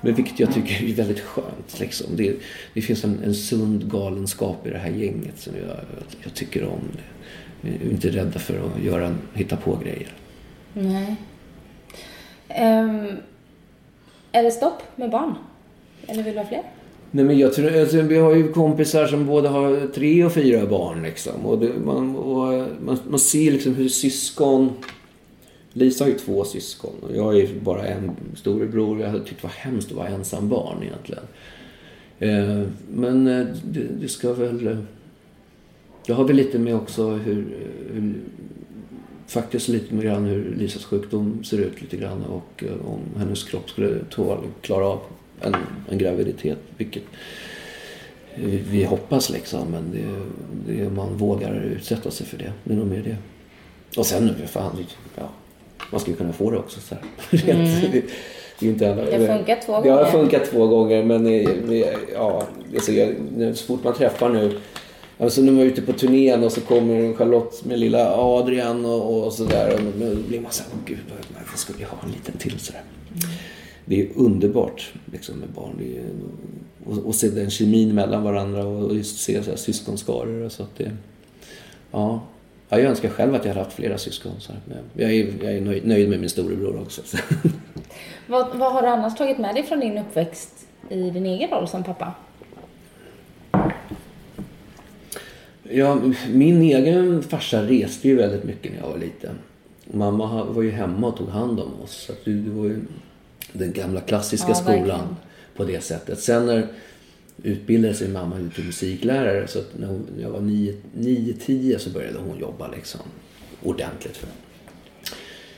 Men 0.02 0.16
vilket 0.16 0.40
jag 0.40 0.54
tycker 0.54 0.90
är 0.90 0.94
väldigt 0.94 1.20
skönt. 1.20 1.80
Liksom. 1.80 2.08
Det, 2.16 2.36
det 2.74 2.82
finns 2.82 3.04
en, 3.04 3.20
en 3.24 3.36
sund 3.36 3.92
galenskap 3.92 4.68
i 4.68 4.70
det 4.70 4.78
här 4.78 4.92
gänget 4.92 5.40
som 5.40 5.54
jag, 5.56 5.78
jag 6.24 6.34
tycker 6.34 6.64
om. 6.64 6.82
Det. 6.94 7.13
Är 7.64 7.92
inte 7.92 8.10
rädda 8.10 8.40
för 8.40 8.54
att 8.54 8.84
göra, 8.84 9.16
hitta 9.34 9.58
på 9.58 9.80
grejer. 9.84 10.14
Nej. 10.74 11.16
Um, 12.50 13.08
är 14.32 14.44
det 14.44 14.52
stopp 14.52 14.84
med 14.96 15.10
barn? 15.10 15.36
Eller 16.08 16.24
vill 16.24 16.34
du 16.34 16.40
ha 16.40 16.48
fler? 16.48 16.64
Nej 17.12 17.26
men 17.26 17.38
jag 17.38 17.54
tror, 17.54 17.80
alltså, 17.80 18.02
vi 18.02 18.18
har 18.18 18.36
ju 18.36 18.52
kompisar 18.52 19.08
som 19.08 19.26
både 19.26 19.50
har 19.50 19.88
tre 19.88 20.26
och 20.26 20.34
fyra 20.34 20.66
barn 20.66 21.04
liksom. 21.04 21.46
Och, 21.46 21.60
det, 21.60 21.72
man, 21.86 22.16
och 22.16 22.68
man, 22.86 23.00
man 23.08 23.20
ser 23.20 23.52
liksom 23.52 23.76
hur 23.76 23.90
syskon 23.90 24.74
Lisa 25.74 26.04
har 26.04 26.10
ju 26.10 26.18
två 26.18 26.44
syskon 26.44 26.94
och 27.02 27.16
jag 27.16 27.40
är 27.40 27.50
bara 27.60 27.88
en 27.88 28.12
storebror. 28.36 29.02
Jag 29.02 29.08
hade 29.08 29.24
tyckt 29.24 29.42
det 29.42 29.48
var 29.48 29.54
hemskt 29.54 29.92
att 29.92 29.98
vara 29.98 30.08
ensam 30.08 30.50
barn 30.50 30.84
egentligen. 30.84 31.24
Eh, 32.20 32.68
men 32.94 33.26
det, 33.64 33.84
det, 34.02 34.08
ska 34.08 34.34
väl... 34.34 34.78
Eh, 36.04 36.08
jag 36.08 36.16
har 36.16 36.24
väl 36.24 36.36
lite 36.36 36.60
med 36.60 36.76
också 36.76 37.10
hur, 37.10 37.46
hur 37.94 38.14
faktiskt 39.28 39.68
lite 39.68 39.94
med 39.94 40.04
grann 40.06 40.26
hur 40.26 40.56
Lisas 40.56 40.86
sjukdom 40.86 41.44
ser 41.44 41.58
ut 41.58 41.82
lite 41.82 41.98
grann 41.98 42.24
och 42.24 42.64
om 42.86 43.00
hennes 43.18 43.44
kropp 43.44 43.70
skulle 43.70 44.00
tåla, 44.10 44.38
klara 44.62 44.86
av 44.86 45.00
en, 45.42 45.56
en 45.90 45.98
graviditet. 45.98 46.58
Vilket 46.78 47.04
vi 48.70 48.84
hoppas 48.84 49.30
liksom, 49.30 49.68
men 49.72 49.92
det, 49.92 50.74
det, 50.74 50.90
man 50.90 51.18
vågar 51.18 51.64
utsätta 51.64 52.12
sig 52.12 52.28
för 52.28 52.38
det. 52.38 52.52
Det 52.64 52.74
är 52.74 52.78
nog 52.78 52.88
mer 52.88 53.04
det. 53.04 53.18
Och 54.00 54.06
sen, 54.06 54.36
fan, 54.48 54.86
ja, 55.16 55.30
man 55.92 56.02
skulle 56.02 56.18
kunna 56.18 56.34
få 56.34 56.52
det 56.52 56.58
också. 56.58 56.80
Så 56.80 56.96
mm. 57.52 57.92
det, 57.92 58.66
inte 58.66 58.92
alla, 58.92 59.06
det 59.06 59.28
har 59.28 59.38
funkat 59.38 59.62
två 59.66 59.74
gånger. 59.74 59.90
Det 59.90 59.96
har 59.96 60.12
funkat 60.12 60.52
två 60.52 60.68
gånger, 60.68 61.04
men 61.04 61.44
ja, 62.14 62.44
alltså 62.74 62.92
jag, 62.92 63.16
så 63.58 63.66
fort 63.66 63.84
man 63.84 63.94
träffar 63.94 64.30
nu 64.30 64.60
Alltså 65.18 65.42
när 65.42 65.52
man 65.52 65.62
är 65.62 65.66
ute 65.66 65.82
på 65.82 65.94
turnén 65.94 66.44
och 66.44 66.52
så 66.52 66.62
kommer 66.62 67.14
Charlotte 67.14 67.66
med 67.66 67.80
lilla 67.80 68.16
Adrian 68.16 68.86
och, 68.86 69.26
och 69.26 69.34
sådär. 69.34 69.74
Och 69.74 69.80
då 70.00 70.16
blir 70.28 70.42
man 70.42 70.52
såhär, 70.52 70.72
gud 70.86 71.00
varför 71.36 71.58
skulle 71.58 71.82
jag 71.82 71.90
ha 71.90 71.98
en 72.04 72.12
liten 72.12 72.38
till 72.38 72.60
sådär. 72.60 72.82
Mm. 73.08 73.36
Det 73.86 74.02
är 74.02 74.08
underbart 74.16 74.94
liksom, 75.12 75.36
med 75.36 75.50
barn. 75.50 75.76
Det 75.80 75.98
är, 75.98 76.04
och, 76.86 77.06
och 77.06 77.16
se 77.16 77.30
den 77.30 77.50
kemin 77.50 77.96
mellan 77.96 78.24
varandra 78.24 78.66
och 78.66 78.96
just 78.96 79.18
se 79.18 79.44
så 79.44 79.50
här, 79.50 79.58
syskonskaror. 79.58 80.50
Så 80.50 80.64
att 80.64 80.78
det, 80.78 80.92
ja, 81.92 82.22
jag 82.70 82.82
önskar 82.82 83.10
själv 83.10 83.36
att 83.36 83.46
jag 83.46 83.54
hade 83.54 83.66
haft 83.66 83.76
flera 83.76 83.98
syskon. 83.98 84.32
Så 84.40 84.52
här. 84.52 84.82
Jag 84.94 85.14
är, 85.14 85.34
jag 85.44 85.54
är 85.54 85.62
nöjd, 85.62 85.88
nöjd 85.88 86.10
med 86.10 86.20
min 86.20 86.30
storebror 86.30 86.82
också. 86.82 87.02
Vad, 88.28 88.58
vad 88.58 88.74
har 88.74 88.82
du 88.82 88.88
annars 88.88 89.16
tagit 89.16 89.38
med 89.38 89.56
dig 89.56 89.64
från 89.64 89.80
din 89.80 89.98
uppväxt 89.98 90.68
i 90.90 91.10
din 91.10 91.26
egen 91.26 91.50
roll 91.50 91.68
som 91.68 91.84
pappa? 91.84 92.14
Ja, 95.70 96.02
min 96.34 96.62
egen 96.62 97.24
farsa 97.24 97.62
reste 97.62 98.08
ju 98.08 98.16
väldigt 98.16 98.44
mycket 98.44 98.72
när 98.72 98.80
jag 98.80 98.90
var 98.90 98.98
liten. 98.98 99.36
Mamma 99.86 100.44
var 100.44 100.62
ju 100.64 100.72
hemma 100.72 101.08
och 101.08 101.18
tog 101.18 101.30
hand 101.30 101.60
om 101.60 101.82
oss. 101.84 102.06
Så 102.08 102.14
det 102.24 102.50
var 102.50 102.66
ju 102.66 102.80
den 103.54 103.74
gamla 103.74 104.02
klassiska 104.02 104.50
ja, 104.50 104.56
skolan 104.56 104.78
verkligen. 104.78 105.16
på 105.56 105.64
det 105.64 105.84
sättet. 105.84 106.20
Sen 106.20 106.46
när 106.46 106.68
utbildade 107.44 107.94
sig 107.94 108.10
mamma 108.10 108.36
till 108.56 108.66
musiklärare 108.66 109.48
så 109.48 109.60
när, 109.80 109.88
hon, 109.88 110.08
jag 110.22 110.30
var 110.30 110.40
9-10 110.40 111.78
så 111.78 111.90
började 111.90 112.20
hon 112.20 112.40
jobba 112.40 112.68
liksom 112.68 113.02
ordentligt 113.64 114.18
för 114.18 114.30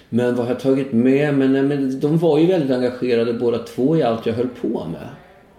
Men 0.10 0.36
vad 0.36 0.46
har 0.46 0.54
jag 0.54 0.62
tagit 0.62 0.94
med 0.94 1.34
mig? 1.34 1.48
Nej, 1.48 1.64
men 1.64 2.00
de 2.00 2.18
var 2.18 2.40
ju 2.40 2.46
väldigt 2.46 2.72
engagerade 2.72 3.34
båda 3.34 3.58
två 3.58 3.98
i 3.98 4.04
allt 4.04 4.26
jag 4.26 4.34
höll 4.34 4.50
på 4.62 4.88
med. 4.92 5.10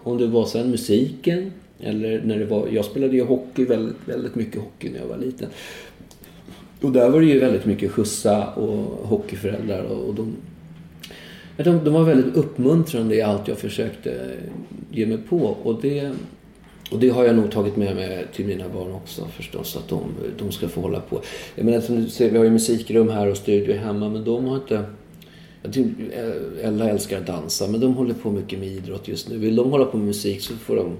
Om 0.02 0.18
det 0.18 0.26
var 0.26 0.46
sen 0.46 0.70
musiken 0.70 1.52
eller 1.80 2.22
när 2.24 2.38
det 2.38 2.44
var, 2.44 2.68
jag 2.68 2.84
spelade 2.84 3.16
ju 3.16 3.24
hockey, 3.24 3.64
väldigt, 3.64 3.96
väldigt 4.04 4.34
mycket 4.34 4.60
hockey 4.60 4.90
när 4.90 4.98
jag 5.00 5.06
var 5.06 5.16
liten. 5.16 5.48
Och 6.80 6.92
där 6.92 7.10
var 7.10 7.20
det 7.20 7.26
ju 7.26 7.38
väldigt 7.38 7.64
mycket 7.64 7.90
skjutsa 7.90 8.46
och 8.46 9.08
hockeyföräldrar 9.08 9.82
och, 9.82 10.08
och 10.08 10.14
de, 10.14 10.36
de, 11.56 11.84
de 11.84 11.94
var 11.94 12.04
väldigt 12.04 12.36
uppmuntrande 12.36 13.14
i 13.14 13.22
allt 13.22 13.48
jag 13.48 13.58
försökte 13.58 14.30
ge 14.90 15.06
mig 15.06 15.18
på. 15.18 15.56
Och 15.62 15.80
det, 15.82 16.12
och 16.90 16.98
det 16.98 17.08
har 17.08 17.24
jag 17.24 17.36
nog 17.36 17.50
tagit 17.50 17.76
med 17.76 17.96
mig 17.96 18.26
till 18.34 18.46
mina 18.46 18.68
barn 18.68 18.92
också 18.92 19.26
förstås, 19.26 19.76
att 19.76 19.88
de, 19.88 20.00
de 20.38 20.52
ska 20.52 20.68
få 20.68 20.80
hålla 20.80 21.00
på. 21.00 21.20
Jag 21.54 21.64
menar, 21.64 21.80
som 21.80 21.96
du 21.96 22.08
ser, 22.08 22.30
vi 22.30 22.38
har 22.38 22.44
ju 22.44 22.50
musikrum 22.50 23.08
här 23.08 23.30
och 23.30 23.36
studio 23.36 23.76
hemma, 23.76 24.08
men 24.08 24.24
de 24.24 24.44
har 24.44 24.56
inte... 24.56 24.84
Eh, 25.62 26.66
Ella 26.66 26.90
älskar 26.90 27.18
att 27.18 27.26
dansa, 27.26 27.68
men 27.68 27.80
de 27.80 27.94
håller 27.94 28.14
på 28.14 28.30
mycket 28.30 28.58
med 28.58 28.68
idrott 28.68 29.08
just 29.08 29.28
nu. 29.28 29.38
Vill 29.38 29.56
de 29.56 29.70
hålla 29.70 29.84
på 29.84 29.96
med 29.96 30.06
musik 30.06 30.40
så 30.40 30.54
får 30.54 30.76
de 30.76 30.92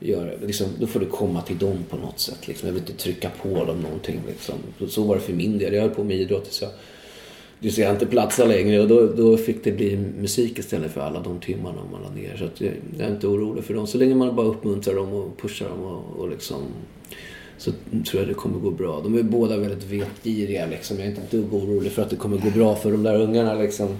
göra 0.00 0.30
liksom, 0.42 0.66
Då 0.80 0.86
får 0.86 1.00
det 1.00 1.06
komma 1.06 1.42
till 1.42 1.58
dem 1.58 1.78
på 1.90 1.96
något 1.96 2.18
sätt. 2.20 2.48
Liksom. 2.48 2.66
Jag 2.68 2.74
vill 2.74 2.82
inte 2.82 3.02
trycka 3.02 3.30
på 3.42 3.64
dem 3.64 3.80
någonting. 3.80 4.20
Liksom. 4.28 4.54
Så 4.88 5.02
var 5.02 5.14
det 5.14 5.20
för 5.20 5.32
min 5.32 5.58
del. 5.58 5.74
Jag 5.74 5.82
höll 5.82 5.90
på 5.90 6.04
med 6.04 6.16
idrott 6.16 6.44
tills 6.44 6.62
jag 6.62 6.70
tills 7.60 7.78
jag 7.78 7.90
inte 7.92 8.06
platsade 8.06 8.48
längre 8.48 8.80
och 8.80 8.88
då, 8.88 9.06
då 9.06 9.36
fick 9.36 9.64
det 9.64 9.72
bli 9.72 9.96
musik 9.96 10.58
istället 10.58 10.92
för 10.92 11.00
alla 11.00 11.20
de 11.20 11.40
timmarna 11.40 11.82
man 11.92 12.02
la 12.02 12.10
ner. 12.10 12.36
Så 12.36 12.44
att 12.44 12.60
jag, 12.60 12.72
jag 12.98 13.08
är 13.08 13.12
inte 13.12 13.26
orolig 13.26 13.64
för 13.64 13.74
dem. 13.74 13.86
Så 13.86 13.98
länge 13.98 14.14
man 14.14 14.36
bara 14.36 14.46
uppmuntrar 14.46 14.94
dem 14.94 15.12
och 15.12 15.38
pushar 15.38 15.68
dem 15.68 15.82
och, 15.82 16.20
och 16.20 16.30
liksom 16.30 16.62
så 17.58 17.70
tror 18.10 18.22
jag 18.22 18.28
det 18.28 18.34
kommer 18.34 18.58
gå 18.58 18.70
bra. 18.70 19.00
De 19.00 19.18
är 19.18 19.22
båda 19.22 19.56
väldigt 19.56 19.84
vetgiriga 19.84 20.66
liksom. 20.66 20.96
Jag 20.96 21.06
är 21.06 21.10
inte 21.10 21.22
ett 21.22 21.30
dugg 21.30 21.54
orolig 21.54 21.92
för 21.92 22.02
att 22.02 22.10
det 22.10 22.16
kommer 22.16 22.36
gå 22.36 22.50
bra 22.50 22.74
för 22.74 22.92
de 22.92 23.02
där 23.02 23.20
ungarna 23.20 23.54
liksom. 23.54 23.96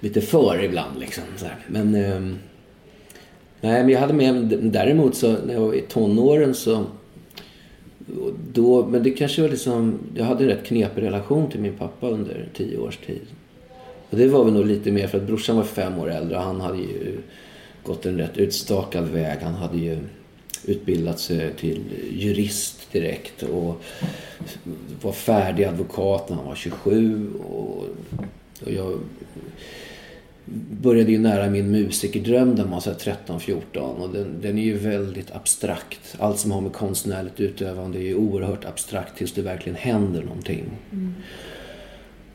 Lite 0.00 0.20
för 0.20 0.62
ibland 0.64 1.00
liksom. 1.00 1.24
Så 1.36 1.44
här. 1.44 1.56
Men... 1.68 1.94
Eh, 1.94 2.36
nej, 3.60 3.82
men 3.82 3.88
jag 3.88 4.00
hade 4.00 4.12
med 4.12 4.58
Däremot 4.62 5.14
så 5.14 5.32
när 5.46 5.54
jag 5.54 5.60
var 5.60 5.74
i 5.74 5.80
tonåren 5.80 6.54
så 6.54 6.84
då, 8.52 8.86
men 8.86 9.02
det 9.02 9.10
kanske 9.10 9.42
var 9.42 9.48
liksom, 9.48 9.98
jag 10.14 10.24
hade 10.24 10.44
en 10.44 10.50
rätt 10.50 10.64
knepig 10.64 11.02
relation 11.02 11.50
till 11.50 11.60
min 11.60 11.72
pappa 11.72 12.08
under 12.08 12.48
tio 12.54 12.78
års 12.78 12.96
tid. 12.96 13.26
Och 14.10 14.16
det 14.16 14.28
var 14.28 14.44
väl 14.44 14.54
nog 14.54 14.66
lite 14.66 14.90
mer 14.90 15.06
för 15.06 15.18
att 15.18 15.26
brorsan 15.26 15.56
var 15.56 15.64
fem 15.64 15.98
år 15.98 16.10
äldre 16.10 16.36
och 16.36 16.42
han 16.42 16.60
hade 16.60 16.78
ju 16.78 17.18
gått 17.82 18.06
en 18.06 18.18
rätt 18.18 18.38
utstakad 18.38 19.08
väg. 19.08 19.38
Han 19.42 19.54
hade 19.54 19.78
ju 19.78 19.98
utbildat 20.64 21.20
sig 21.20 21.52
till 21.52 21.80
jurist 22.12 22.92
direkt 22.92 23.42
och 23.42 23.82
var 25.02 25.12
färdig 25.12 25.64
advokat 25.64 26.28
när 26.28 26.36
han 26.36 26.46
var 26.46 26.54
27. 26.54 27.30
Och, 27.48 27.84
och 28.64 28.72
jag 28.72 28.98
började 30.82 31.12
ju 31.12 31.18
nära 31.18 31.50
min 31.50 31.70
musikerdröm 31.70 32.54
när 32.54 32.64
man 32.64 32.80
var 32.86 32.92
13-14 32.92 33.78
och 33.78 34.10
den, 34.10 34.34
den, 34.42 34.58
är 34.58 34.62
ju 34.62 34.78
väldigt 34.78 35.30
abstrakt. 35.30 36.16
Allt 36.18 36.38
som 36.38 36.50
har 36.50 36.60
med 36.60 36.72
konstnärligt 36.72 37.40
utövande 37.40 37.98
är 37.98 38.02
ju 38.02 38.14
oerhört 38.14 38.64
abstrakt 38.64 39.18
tills 39.18 39.32
det 39.32 39.42
verkligen 39.42 39.76
händer 39.76 40.22
någonting. 40.22 40.64
Mm. 40.92 41.14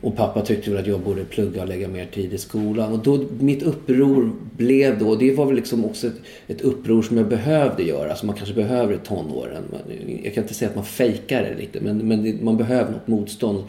Och 0.00 0.16
pappa 0.16 0.42
tyckte 0.42 0.70
väl 0.70 0.80
att 0.80 0.86
jag 0.86 1.00
borde 1.00 1.24
plugga 1.24 1.62
och 1.62 1.68
lägga 1.68 1.88
mer 1.88 2.06
tid 2.06 2.32
i 2.32 2.38
skolan. 2.38 2.92
Och 2.92 2.98
då, 2.98 3.24
mitt 3.38 3.62
uppror 3.62 4.32
blev 4.56 4.98
då, 4.98 5.14
det 5.14 5.34
var 5.34 5.46
väl 5.46 5.56
liksom 5.56 5.84
också 5.84 6.06
ett, 6.06 6.20
ett 6.46 6.60
uppror 6.60 7.02
som 7.02 7.16
jag 7.16 7.28
behövde 7.28 7.82
göra, 7.82 8.16
som 8.16 8.26
man 8.26 8.36
kanske 8.36 8.54
behöver 8.54 8.94
i 8.94 8.98
tonåren. 8.98 9.62
Jag 10.24 10.34
kan 10.34 10.44
inte 10.44 10.54
säga 10.54 10.68
att 10.68 10.76
man 10.76 10.84
fejkar 10.84 11.42
det 11.42 11.54
lite, 11.54 11.80
men, 11.80 12.08
men 12.08 12.22
det, 12.22 12.42
man 12.42 12.56
behöver 12.56 12.92
något 12.92 13.08
motstånd. 13.08 13.64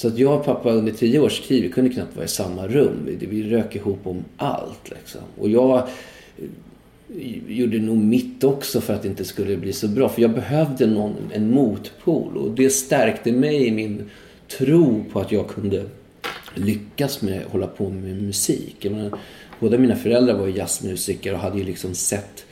Så 0.00 0.08
att 0.08 0.18
jag 0.18 0.38
och 0.38 0.44
pappa 0.44 0.70
under 0.70 0.92
tio 0.92 1.20
års 1.20 1.40
tid, 1.40 1.62
vi 1.62 1.68
kunde 1.68 1.90
knappt 1.90 2.16
vara 2.16 2.24
i 2.24 2.28
samma 2.28 2.66
rum. 2.66 3.06
Vi, 3.06 3.26
vi 3.26 3.42
rök 3.42 3.76
ihop 3.76 3.98
om 4.02 4.24
allt 4.36 4.90
liksom. 4.90 5.20
Och 5.38 5.50
jag 5.50 5.78
eh, 5.78 5.86
gjorde 7.48 7.78
nog 7.78 7.96
mitt 7.96 8.44
också 8.44 8.80
för 8.80 8.94
att 8.94 9.02
det 9.02 9.08
inte 9.08 9.24
skulle 9.24 9.56
bli 9.56 9.72
så 9.72 9.88
bra. 9.88 10.08
För 10.08 10.22
jag 10.22 10.30
behövde 10.30 10.86
någon, 10.86 11.16
en 11.32 11.50
motpol. 11.50 12.36
Och 12.36 12.50
det 12.50 12.70
stärkte 12.70 13.32
mig 13.32 13.66
i 13.66 13.70
min 13.70 14.10
tro 14.58 15.04
på 15.12 15.20
att 15.20 15.32
jag 15.32 15.48
kunde 15.48 15.84
lyckas 16.54 17.22
med 17.22 17.40
att 17.46 17.52
hålla 17.52 17.66
på 17.66 17.88
med 17.88 18.22
musik. 18.22 18.76
Jag 18.80 18.92
menar, 18.92 19.18
båda 19.60 19.78
mina 19.78 19.96
föräldrar 19.96 20.38
var 20.38 20.48
jazzmusiker 20.48 21.32
och 21.32 21.40
hade 21.40 21.58
ju 21.58 21.64
liksom 21.64 21.94
sett 21.94 22.44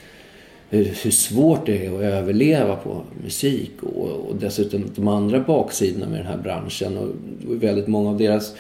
hur 0.71 1.11
svårt 1.11 1.67
det 1.67 1.87
är 1.87 1.95
att 1.95 2.01
överleva 2.01 2.77
på 2.77 3.03
musik 3.25 3.73
och, 3.83 4.11
och 4.11 4.37
dessutom 4.37 4.85
de 4.95 5.09
andra 5.09 5.41
baksidorna 5.41 6.09
med 6.09 6.19
den 6.19 6.27
här 6.27 6.39
branschen. 6.39 6.99
Och 6.99 7.09
väldigt 7.63 7.87
många 7.87 8.11
av 8.11 8.19
deras 8.19 8.55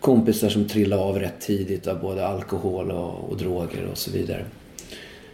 kompisar 0.00 0.48
som 0.48 0.68
trillade 0.68 1.02
av 1.02 1.18
rätt 1.18 1.40
tidigt 1.40 1.86
av 1.86 2.00
både 2.00 2.26
alkohol 2.26 2.90
och, 2.90 3.30
och 3.30 3.36
droger 3.36 3.88
och 3.92 3.98
så 3.98 4.10
vidare. 4.10 4.44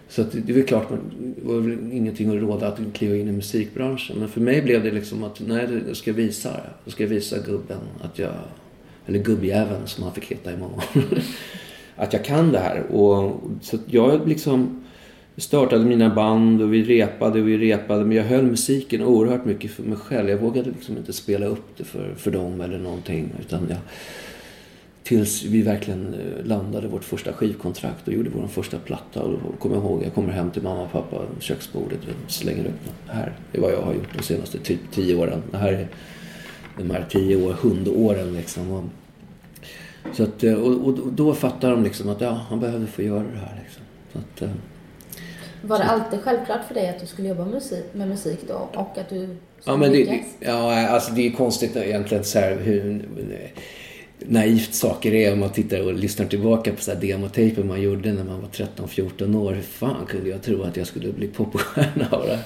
Så 0.09 0.23
att 0.23 0.33
det 0.33 0.53
är 0.53 0.55
väl 0.55 0.67
klart, 0.67 0.89
det 1.19 1.49
var 1.49 1.61
väl 1.61 1.93
ingenting 1.93 2.37
att 2.37 2.43
råda 2.43 2.69
att 2.69 2.79
kliva 2.95 3.17
in 3.17 3.29
i 3.29 3.33
musikbranschen. 3.33 4.19
Men 4.19 4.29
för 4.29 4.41
mig 4.41 4.63
blev 4.63 4.85
det 4.85 4.91
liksom 4.91 5.25
att, 5.25 5.41
nej, 5.47 5.69
jag 5.87 5.97
ska 5.97 6.13
visa 6.13 6.51
det. 6.51 6.71
Jag 6.85 6.93
ska 6.93 7.07
visa 7.07 7.39
gubben 7.39 7.79
att 8.03 8.19
jag, 8.19 8.33
eller 9.07 9.19
gubbjäveln 9.19 9.87
som 9.87 10.05
han 10.05 10.13
fick 10.13 10.25
heta 10.25 10.53
i 10.53 10.57
många 10.57 10.75
år. 10.75 10.83
att 11.97 12.13
jag 12.13 12.25
kan 12.25 12.53
det 12.53 12.59
här. 12.59 12.81
Och, 12.81 13.41
så 13.63 13.79
jag 13.87 14.29
liksom 14.29 14.84
startade 15.43 15.85
mina 15.85 16.15
band 16.15 16.63
och 16.63 16.75
vi 16.75 16.83
repade 16.83 17.41
och 17.41 17.49
vi 17.49 17.59
repade. 17.59 18.05
Men 18.05 18.17
jag 18.17 18.25
höll 18.25 18.45
musiken 18.45 19.03
oerhört 19.03 19.45
mycket 19.45 19.71
för 19.71 19.83
mig 19.83 19.99
själv. 19.99 20.29
Jag 20.29 20.39
vågade 20.39 20.71
liksom 20.71 20.97
inte 20.97 21.13
spela 21.13 21.47
upp 21.47 21.77
det 21.77 21.85
för, 21.85 22.15
för 22.15 22.31
dem 22.31 22.61
eller 22.61 22.79
någonting. 22.79 23.33
Utan 23.41 23.67
jag, 23.69 23.79
tills 25.03 25.43
vi 25.45 25.63
verkligen 25.63 26.15
eh, 26.15 26.47
landade 26.47 26.89
vårt 26.89 27.05
första 27.05 27.33
skivkontrakt 27.33 28.09
och 28.09 28.15
gjorde 28.15 28.31
vår 28.31 28.47
första 28.47 28.79
platta. 28.79 29.23
Och 29.23 29.31
då 29.31 29.39
kommer 29.59 29.77
jag 29.77 29.85
ihåg, 29.85 30.03
jag 30.05 30.15
kommer 30.15 30.33
hem 30.33 30.51
till 30.51 30.63
mamma 30.63 30.83
och 30.83 30.93
pappa 30.93 31.23
köksbordet 31.41 31.99
och 31.99 32.31
slänger 32.31 32.65
upp 32.65 32.85
den. 32.85 33.17
Här 33.17 33.33
är 33.53 33.61
vad 33.61 33.73
jag 33.73 33.83
har 33.83 33.95
gjort 33.95 34.17
de 34.17 34.23
senaste 34.23 34.59
typ 34.59 34.81
tio 34.91 35.17
åren. 35.17 35.43
Det 35.51 35.57
här 35.57 35.73
är 35.73 35.89
de 36.79 36.91
här 36.91 37.07
tio 37.11 37.47
år, 37.47 37.53
hundåren 37.53 38.35
liksom. 38.35 38.71
Och, 38.71 38.85
så 40.13 40.23
att, 40.23 40.45
eh, 40.45 40.55
och, 40.55 40.87
och, 40.87 41.13
då 41.13 41.35
fattar 41.35 41.71
de 41.71 41.83
liksom 41.83 42.09
att 42.09 42.21
ja, 42.21 42.31
han 42.49 42.61
behövde 42.61 42.87
få 42.87 43.03
göra 43.03 43.25
det 43.33 43.39
här. 43.39 43.63
Liksom. 43.63 43.83
Så 44.13 44.19
att, 44.19 44.43
eh, 44.43 44.57
var 45.69 45.79
det 45.79 45.85
alltid 45.85 46.21
självklart 46.21 46.65
för 46.69 46.75
dig 46.75 46.89
att 46.89 47.01
du 47.01 47.07
skulle 47.07 47.29
jobba 47.29 47.45
musik, 47.45 47.85
med 47.93 48.09
musik 48.09 48.39
då 48.49 48.69
och 48.75 48.99
att 48.99 49.09
du 49.09 49.29
ja, 49.65 49.77
men 49.77 49.93
det, 49.93 50.23
ja, 50.41 50.89
alltså 50.89 51.13
det 51.13 51.27
är 51.27 51.31
konstigt 51.31 51.77
egentligen 51.77 52.25
så 52.25 52.39
här 52.39 52.57
hur... 52.57 53.09
naivt 54.19 54.75
saker 54.75 55.15
är 55.15 55.33
om 55.33 55.41
man 55.41 55.51
tittar 55.51 55.87
och 55.87 55.95
lyssnar 55.95 56.27
tillbaka 56.27 56.73
på 56.73 56.83
så 56.83 56.93
här 56.93 57.01
demotaper 57.01 57.63
man 57.63 57.83
gjorde 57.83 58.13
när 58.13 58.25
man 58.25 58.41
var 58.41 58.49
13-14 58.49 59.37
år. 59.37 59.53
Hur 59.53 59.63
fan 59.63 60.07
kunde 60.07 60.31
jag 60.31 60.43
tro 60.43 60.63
att 60.63 60.77
jag 60.77 60.87
skulle 60.87 61.13
bli 61.13 61.27
popstjärna 61.27 62.09
av 62.11 62.27
det 62.27 62.39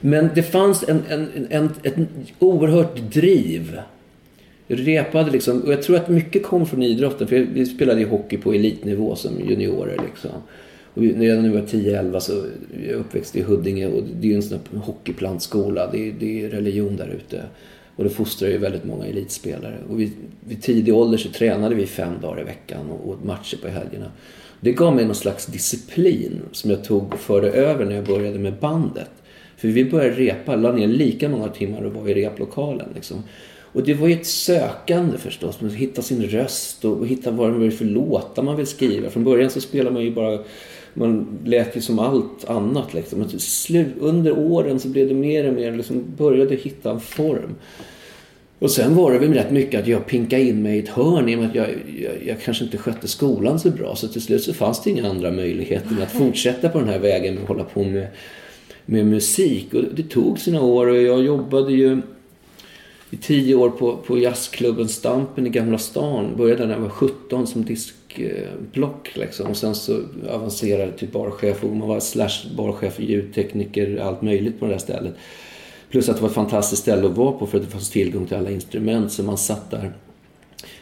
Men 0.00 0.30
det 0.34 0.42
fanns 0.42 0.84
en, 0.88 1.02
en, 1.08 1.46
en, 1.50 1.70
ett 1.82 1.94
oerhört 2.38 2.96
driv. 2.96 3.80
Jag 4.66 4.88
repade 4.88 5.30
liksom, 5.30 5.60
och 5.62 5.72
jag 5.72 5.82
tror 5.82 5.96
att 5.96 6.08
mycket 6.08 6.42
kom 6.42 6.66
från 6.66 6.82
idrotten. 6.82 7.28
För 7.28 7.36
vi 7.36 7.66
spelade 7.66 8.00
ju 8.00 8.08
hockey 8.08 8.36
på 8.36 8.52
elitnivå 8.52 9.16
som 9.16 9.40
juniorer 9.48 9.98
liksom. 10.06 10.30
Och 10.94 11.02
när 11.02 11.26
jag 11.26 11.36
var 11.36 11.60
10-11 11.60 12.18
så 12.20 12.32
jag 12.88 12.94
uppväxt 12.94 13.36
i 13.36 13.42
Huddinge 13.42 13.86
och 13.86 14.02
det 14.20 14.26
är 14.26 14.30
ju 14.30 14.36
en 14.36 14.42
sån 14.42 14.58
hockeyplantskola. 14.74 15.90
Det 15.92 16.08
är, 16.08 16.14
det 16.18 16.44
är 16.44 16.48
religion 16.48 16.96
där 16.96 17.08
ute. 17.08 17.42
Och 17.96 18.04
det 18.04 18.10
fostrar 18.10 18.48
ju 18.48 18.58
väldigt 18.58 18.84
många 18.84 19.06
elitspelare. 19.06 19.78
Och 19.90 20.00
vid, 20.00 20.12
vid 20.40 20.62
tidig 20.62 20.94
ålder 20.94 21.18
så 21.18 21.28
tränade 21.28 21.74
vi 21.74 21.86
fem 21.86 22.12
dagar 22.22 22.40
i 22.40 22.44
veckan 22.44 22.90
och 22.90 23.08
och 23.08 23.26
matcher 23.26 23.56
på 23.56 23.68
helgerna. 23.68 24.12
Det 24.60 24.72
gav 24.72 24.94
mig 24.94 25.04
någon 25.04 25.14
slags 25.14 25.46
disciplin 25.46 26.40
som 26.52 26.70
jag 26.70 26.84
tog 26.84 27.14
och 27.14 27.20
förde 27.20 27.50
över 27.50 27.84
när 27.84 27.94
jag 27.94 28.04
började 28.04 28.38
med 28.38 28.54
bandet. 28.60 29.10
För 29.56 29.68
vi 29.68 29.84
började 29.84 30.16
repa, 30.16 30.56
la 30.56 30.72
ner 30.72 30.86
lika 30.86 31.28
många 31.28 31.48
timmar 31.48 31.82
och 31.82 31.92
var 31.92 32.08
i 32.08 32.14
replokalen. 32.14 32.88
Liksom. 32.94 33.22
Och 33.74 33.82
det 33.82 33.94
var 33.94 34.08
ju 34.08 34.14
ett 34.14 34.26
sökande 34.26 35.18
förstås. 35.18 35.58
att 35.62 35.72
hitta 35.72 36.02
sin 36.02 36.22
röst 36.22 36.84
och 36.84 37.06
hitta 37.06 37.30
vad 37.30 37.60
det 37.60 37.66
är 37.66 37.70
för 37.70 37.84
låtar 37.84 38.42
man 38.42 38.56
vill 38.56 38.66
skriva. 38.66 39.10
Från 39.10 39.24
början 39.24 39.50
så 39.50 39.60
spelar 39.60 39.90
man 39.90 40.02
ju 40.02 40.10
bara 40.10 40.38
man 40.94 41.38
lät 41.44 41.76
ju 41.76 41.80
som 41.80 41.98
allt 41.98 42.44
annat. 42.44 42.94
Liksom. 42.94 43.18
Men 43.18 43.92
under 44.00 44.38
åren 44.38 44.80
så 44.80 44.88
blev 44.88 45.08
det 45.08 45.14
mer 45.14 45.48
och 45.48 45.54
mer, 45.54 45.72
liksom, 45.72 46.04
började 46.16 46.54
hitta 46.54 46.90
en 46.90 47.00
form. 47.00 47.54
Och 48.58 48.70
sen 48.70 48.94
var 48.94 49.12
det 49.12 49.18
väl 49.18 49.34
rätt 49.34 49.50
mycket 49.50 49.80
att 49.80 49.86
jag 49.86 50.06
pinkade 50.06 50.42
in 50.42 50.62
mig 50.62 50.76
i 50.76 50.78
ett 50.78 50.88
hörn 50.88 51.28
i 51.28 51.34
och 51.34 51.38
med 51.38 51.48
att 51.48 51.54
jag, 51.54 51.68
jag, 52.02 52.12
jag, 52.26 52.40
kanske 52.40 52.64
inte 52.64 52.78
skötte 52.78 53.08
skolan 53.08 53.58
så 53.58 53.70
bra. 53.70 53.96
Så 53.96 54.08
till 54.08 54.22
slut 54.22 54.42
så 54.42 54.54
fanns 54.54 54.82
det 54.82 54.90
inga 54.90 55.10
andra 55.10 55.30
möjligheter 55.30 55.90
än 55.96 56.02
att 56.02 56.12
fortsätta 56.18 56.68
på 56.68 56.78
den 56.78 56.88
här 56.88 56.98
vägen 56.98 57.38
och 57.38 57.48
hålla 57.48 57.64
på 57.64 57.84
med, 57.84 58.06
med 58.86 59.06
musik. 59.06 59.74
Och 59.74 59.84
det 59.94 60.02
tog 60.02 60.38
sina 60.38 60.62
år 60.62 60.86
och 60.86 61.02
jag 61.02 61.24
jobbade 61.24 61.72
ju 61.72 62.02
i 63.14 63.16
tio 63.16 63.54
år 63.54 63.70
på, 63.70 63.96
på 63.96 64.18
jazzklubben 64.18 64.88
Stampen 64.88 65.46
i 65.46 65.50
Gamla 65.50 65.78
stan. 65.78 66.36
Började 66.36 66.66
när 66.66 66.74
jag 66.74 66.80
var 66.80 66.88
17 66.88 67.46
som 67.46 67.64
diskblock 67.64 69.16
liksom. 69.16 69.46
Och 69.46 69.56
sen 69.56 69.74
så 69.74 70.00
avancerade 70.30 70.92
till 70.92 71.08
barchef 71.08 71.64
och 71.64 71.76
man 71.76 71.88
var 71.88 72.00
slash 72.00 72.54
barchef, 72.56 73.00
ljudtekniker, 73.00 73.96
allt 73.96 74.22
möjligt 74.22 74.60
på 74.60 74.66
det 74.66 74.72
där 74.72 74.78
stället. 74.78 75.14
Plus 75.90 76.08
att 76.08 76.16
det 76.16 76.22
var 76.22 76.28
ett 76.28 76.34
fantastiskt 76.34 76.82
ställe 76.82 77.06
att 77.06 77.16
vara 77.16 77.32
på 77.32 77.46
för 77.46 77.58
att 77.58 77.64
det 77.64 77.70
fanns 77.70 77.90
tillgång 77.90 78.26
till 78.26 78.36
alla 78.36 78.50
instrument. 78.50 79.12
Så 79.12 79.22
man 79.22 79.38
satt 79.38 79.70
där. 79.70 79.92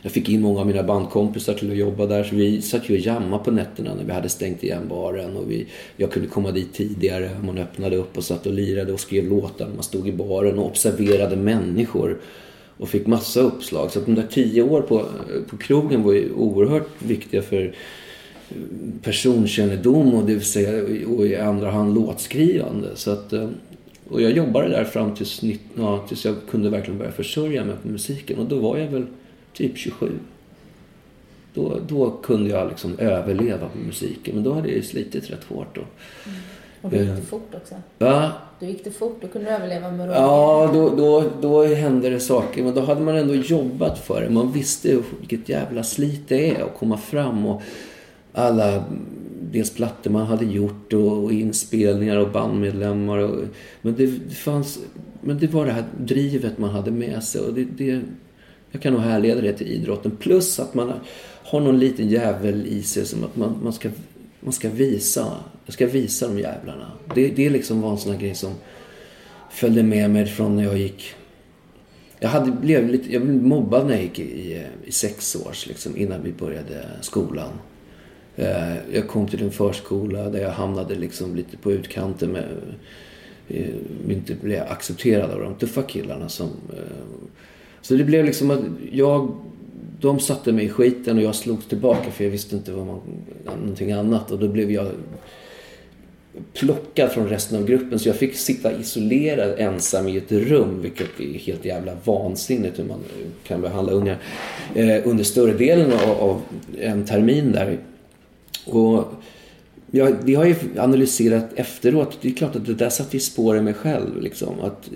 Jag 0.02 0.12
fick 0.12 0.28
in 0.28 0.40
många 0.40 0.60
av 0.60 0.66
mina 0.66 0.82
bandkompisar 0.82 1.54
till 1.54 1.70
att 1.70 1.76
jobba 1.76 2.06
där. 2.06 2.24
Så 2.24 2.36
vi 2.36 2.62
satt 2.62 2.90
ju 2.90 2.94
och 2.94 3.00
jammade 3.00 3.44
på 3.44 3.50
nätterna 3.50 3.94
när 3.94 4.04
vi 4.04 4.12
hade 4.12 4.28
stängt 4.28 4.64
igen 4.64 4.88
baren. 4.88 5.36
Och 5.36 5.50
vi, 5.50 5.66
jag 5.96 6.10
kunde 6.10 6.28
komma 6.28 6.50
dit 6.50 6.74
tidigare. 6.74 7.30
Man 7.44 7.58
öppnade 7.58 7.96
upp 7.96 8.16
och 8.16 8.24
satt 8.24 8.46
och 8.46 8.52
lirade 8.52 8.92
och 8.92 9.00
skrev 9.00 9.24
låtar. 9.24 9.68
Man 9.74 9.82
stod 9.82 10.08
i 10.08 10.12
baren 10.12 10.58
och 10.58 10.66
observerade 10.66 11.36
människor. 11.36 12.18
Och 12.76 12.88
fick 12.88 13.06
massa 13.06 13.40
uppslag. 13.40 13.90
Så 13.90 13.98
att 13.98 14.06
de 14.06 14.14
där 14.14 14.26
tio 14.30 14.62
år 14.62 14.80
på, 14.80 15.06
på 15.50 15.56
krogen 15.56 16.02
var 16.02 16.12
ju 16.12 16.32
oerhört 16.32 16.88
viktiga 16.98 17.42
för 17.42 17.64
eh, 18.48 18.54
personkännedom 19.02 20.14
och 20.14 20.26
det 20.26 20.34
vill 20.34 20.44
säga 20.44 20.82
och 21.06 21.26
i 21.26 21.36
andra 21.36 21.70
hand 21.70 21.94
låtskrivande. 21.94 22.88
Så 22.94 23.10
att, 23.10 23.32
eh, 23.32 23.48
och 24.08 24.22
jag 24.22 24.32
jobbade 24.32 24.68
där 24.68 24.84
fram 24.84 25.14
tills, 25.14 25.42
ja, 25.74 26.04
tills 26.08 26.24
jag 26.24 26.34
kunde 26.50 26.70
verkligen 26.70 26.98
börja 26.98 27.12
försörja 27.12 27.64
mig 27.64 27.76
på 27.82 27.88
musiken. 27.88 28.38
Och 28.38 28.46
då 28.46 28.58
var 28.58 28.78
jag 28.78 28.88
väl 28.88 29.06
typ 29.52 29.78
27. 29.78 30.18
Då, 31.54 31.78
då 31.88 32.10
kunde 32.10 32.50
jag 32.50 32.68
liksom 32.68 32.98
överleva 32.98 33.68
på 33.68 33.78
musiken. 33.78 34.34
Men 34.34 34.44
då 34.44 34.52
hade 34.52 34.68
jag 34.68 34.76
ju 34.76 34.82
slitit 34.82 35.30
rätt 35.30 35.44
hårt. 35.44 35.78
Och, 35.78 35.84
mm. 36.26 36.38
och 36.80 36.90
då 36.90 36.96
gick 36.96 37.16
det 37.16 37.22
fort 37.22 37.54
också. 37.54 37.74
Va? 37.98 38.32
Då 38.60 38.66
gick 38.66 38.84
det 38.84 38.90
fort. 38.90 39.18
Då 39.20 39.28
kunde 39.28 39.50
du 39.50 39.56
överleva 39.56 39.90
med 39.90 40.06
råd. 40.06 40.16
Ja, 40.16 40.70
då, 40.74 40.96
då, 40.96 41.24
då 41.40 41.64
hände 41.64 42.10
det 42.10 42.20
saker. 42.20 42.62
Men 42.62 42.74
då 42.74 42.80
hade 42.80 43.00
man 43.00 43.16
ändå 43.16 43.34
jobbat 43.34 43.98
för 43.98 44.22
det. 44.22 44.30
Man 44.30 44.52
visste 44.52 45.02
vilket 45.20 45.48
jävla 45.48 45.82
slit 45.82 46.28
det 46.28 46.50
är 46.50 46.64
att 46.64 46.78
komma 46.78 46.96
fram. 46.96 47.46
och 47.46 47.62
alla 48.32 48.84
dels 49.52 49.74
plattor 49.74 50.10
man 50.10 50.26
hade 50.26 50.44
gjort 50.44 50.92
och, 50.92 51.24
och 51.24 51.32
inspelningar 51.32 52.16
och 52.16 52.30
bandmedlemmar. 52.30 53.18
Och, 53.18 53.44
men, 53.82 53.94
det, 53.94 54.06
det, 54.06 54.34
fanns, 54.34 54.78
men 55.20 55.38
det 55.38 55.46
var 55.46 55.66
det 55.66 55.72
här 55.72 55.84
drivet 55.98 56.58
man 56.58 56.70
hade 56.70 56.90
med 56.90 57.24
sig. 57.24 57.40
Och 57.40 57.54
det, 57.54 57.64
det, 57.64 58.00
jag 58.72 58.82
kan 58.82 58.92
nog 58.92 59.02
härleda 59.02 59.40
det 59.40 59.52
till 59.52 59.66
idrotten. 59.66 60.16
Plus 60.20 60.60
att 60.60 60.74
man 60.74 60.92
har 61.44 61.60
någon 61.60 61.78
liten 61.78 62.08
jävel 62.08 62.66
i 62.66 62.82
sig 62.82 63.06
som 63.06 63.24
att 63.24 63.36
man, 63.36 63.58
man, 63.62 63.72
ska, 63.72 63.88
man 64.40 64.52
ska 64.52 64.70
visa. 64.70 65.36
Jag 65.64 65.74
ska 65.74 65.86
visa 65.86 66.28
de 66.28 66.38
jävlarna. 66.38 66.92
Det, 67.14 67.28
det 67.28 67.50
liksom 67.50 67.80
var 67.80 67.90
en 67.90 67.98
sån 67.98 68.12
här 68.12 68.20
grej 68.20 68.34
som 68.34 68.52
följde 69.50 69.82
med 69.82 70.10
mig 70.10 70.26
från 70.26 70.56
när 70.56 70.64
jag 70.64 70.78
gick 70.78 71.14
jag, 72.22 72.28
hade, 72.28 72.50
blev 72.50 72.88
lite, 72.88 73.12
jag 73.12 73.22
blev 73.22 73.42
mobbad 73.42 73.86
när 73.86 73.94
jag 73.94 74.02
gick 74.02 74.18
i, 74.18 74.66
i 74.84 74.92
sex 74.92 75.36
års 75.36 75.66
liksom, 75.66 75.96
innan 75.96 76.22
vi 76.22 76.32
började 76.32 76.86
skolan. 77.00 77.50
Eh, 78.36 78.76
jag 78.92 79.08
kom 79.08 79.28
till 79.28 79.42
en 79.42 79.50
förskola 79.50 80.30
där 80.30 80.40
jag 80.42 80.50
hamnade 80.50 80.94
liksom 80.94 81.36
lite 81.36 81.56
på 81.56 81.72
utkanten 81.72 82.32
med 82.32 82.44
eh, 83.48 83.74
inte 84.08 84.34
blev 84.34 84.62
accepterad 84.62 85.30
av 85.30 85.40
de 85.40 85.54
tuffa 85.54 85.82
killarna 85.82 86.28
som... 86.28 86.48
Eh, 86.72 87.28
så 87.82 87.94
det 87.94 88.04
blev 88.04 88.24
liksom 88.24 88.50
att 88.50 88.60
jag... 88.92 89.34
De 90.00 90.20
satte 90.20 90.52
mig 90.52 90.64
i 90.64 90.68
skiten 90.68 91.16
och 91.16 91.22
jag 91.22 91.34
slogs 91.34 91.66
tillbaka 91.66 92.10
för 92.10 92.24
jag 92.24 92.30
visste 92.30 92.56
inte 92.56 92.72
vad 92.72 92.86
man... 92.86 93.00
Någonting 93.60 93.92
annat 93.92 94.30
och 94.30 94.38
då 94.38 94.48
blev 94.48 94.72
jag 94.72 94.86
plockad 96.52 97.12
från 97.12 97.28
resten 97.28 97.58
av 97.58 97.66
gruppen 97.66 97.98
så 97.98 98.08
jag 98.08 98.16
fick 98.16 98.34
sitta 98.36 98.80
isolerad 98.80 99.54
ensam 99.58 100.08
i 100.08 100.16
ett 100.16 100.32
rum 100.32 100.82
vilket 100.82 101.20
är 101.20 101.38
helt 101.38 101.64
jävla 101.64 101.92
vansinnigt 102.04 102.78
hur 102.78 102.84
man 102.84 102.98
kan 103.46 103.60
behandla 103.60 103.92
ungar. 103.92 104.18
Eh, 104.74 105.08
under 105.08 105.24
större 105.24 105.52
delen 105.52 105.92
av 106.20 106.40
en 106.80 107.04
termin 107.04 107.52
där 107.52 107.78
och 108.66 109.04
ja, 109.92 110.10
det 110.24 110.34
har 110.34 110.44
ju 110.44 110.54
analyserat 110.78 111.48
efteråt. 111.54 112.18
Det 112.20 112.28
är 112.28 112.32
klart 112.32 112.56
att 112.56 112.66
det 112.66 112.74
där 112.74 112.90
satte 112.90 113.16
i 113.16 113.20
spår 113.20 113.56
i 113.56 113.60
mig 113.60 113.74
själv. 113.74 114.22
Liksom. 114.22 114.60
Att, 114.60 114.90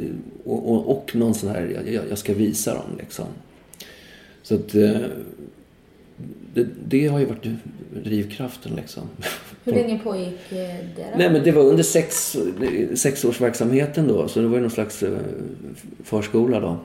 och, 0.44 0.70
och, 0.72 0.90
och 0.90 1.16
någon 1.16 1.34
sån 1.34 1.48
här, 1.48 1.82
jag, 1.86 2.04
jag 2.10 2.18
ska 2.18 2.34
visa 2.34 2.74
dem 2.74 2.98
liksom. 2.98 3.26
Så 4.42 4.54
att 4.54 4.74
eh, 4.74 5.00
det, 6.54 6.66
det, 6.88 7.06
har 7.06 7.18
ju 7.18 7.24
varit 7.24 7.46
drivkraften 8.04 8.72
liksom. 8.76 9.02
Hur 9.64 9.72
länge 9.72 9.98
pågick 9.98 10.52
eh, 10.52 10.56
det 10.56 10.86
då? 10.96 11.18
Nej 11.18 11.30
men 11.30 11.44
det 11.44 11.52
var 11.52 11.62
under 11.62 11.82
sex, 11.82 12.36
sexårsverksamheten 12.94 14.08
då. 14.08 14.28
Så 14.28 14.40
det 14.40 14.46
var 14.46 14.56
ju 14.56 14.60
någon 14.60 14.70
slags 14.70 15.02
eh, 15.02 15.18
förskola 16.04 16.60
då. 16.60 16.78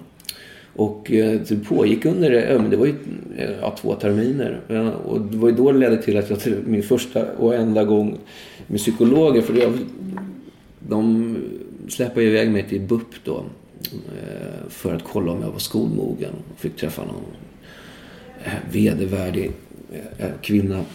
Och 0.76 1.11
eh, 1.11 1.39
det 1.47 1.55
pågick 1.55 2.05
under 2.05 2.51
eh, 2.51 2.63
det 2.63 2.78
var 2.78 2.86
ju, 2.86 2.95
eh, 3.38 3.51
ja, 3.61 3.78
två 3.82 3.95
terminer. 3.95 4.59
Och 5.05 5.22
det 5.22 5.38
var 5.38 5.49
ju 5.49 5.55
då 5.55 5.72
det 5.72 5.78
ledde 5.78 6.01
till 6.01 6.17
att 6.17 6.30
jag 6.30 6.39
till 6.39 6.57
min 6.65 6.84
första 6.84 7.26
och 7.32 7.55
enda 7.55 7.84
gång 7.84 8.17
med 8.67 8.80
psykologer. 8.80 9.41
För 9.41 9.53
jag, 9.53 9.74
de 10.80 11.36
släpade 11.89 12.26
iväg 12.26 12.51
mig 12.51 12.63
till 12.69 12.82
BUP 12.82 13.07
då. 13.24 13.43
För 14.69 14.95
att 14.95 15.03
kolla 15.03 15.32
om 15.32 15.41
jag 15.41 15.51
var 15.51 15.59
skolmogen. 15.59 16.34
och 16.53 16.59
Fick 16.59 16.76
träffa 16.76 17.01
någon 17.05 17.24
vedervärdig 18.72 19.51
kvinna. 20.41 20.86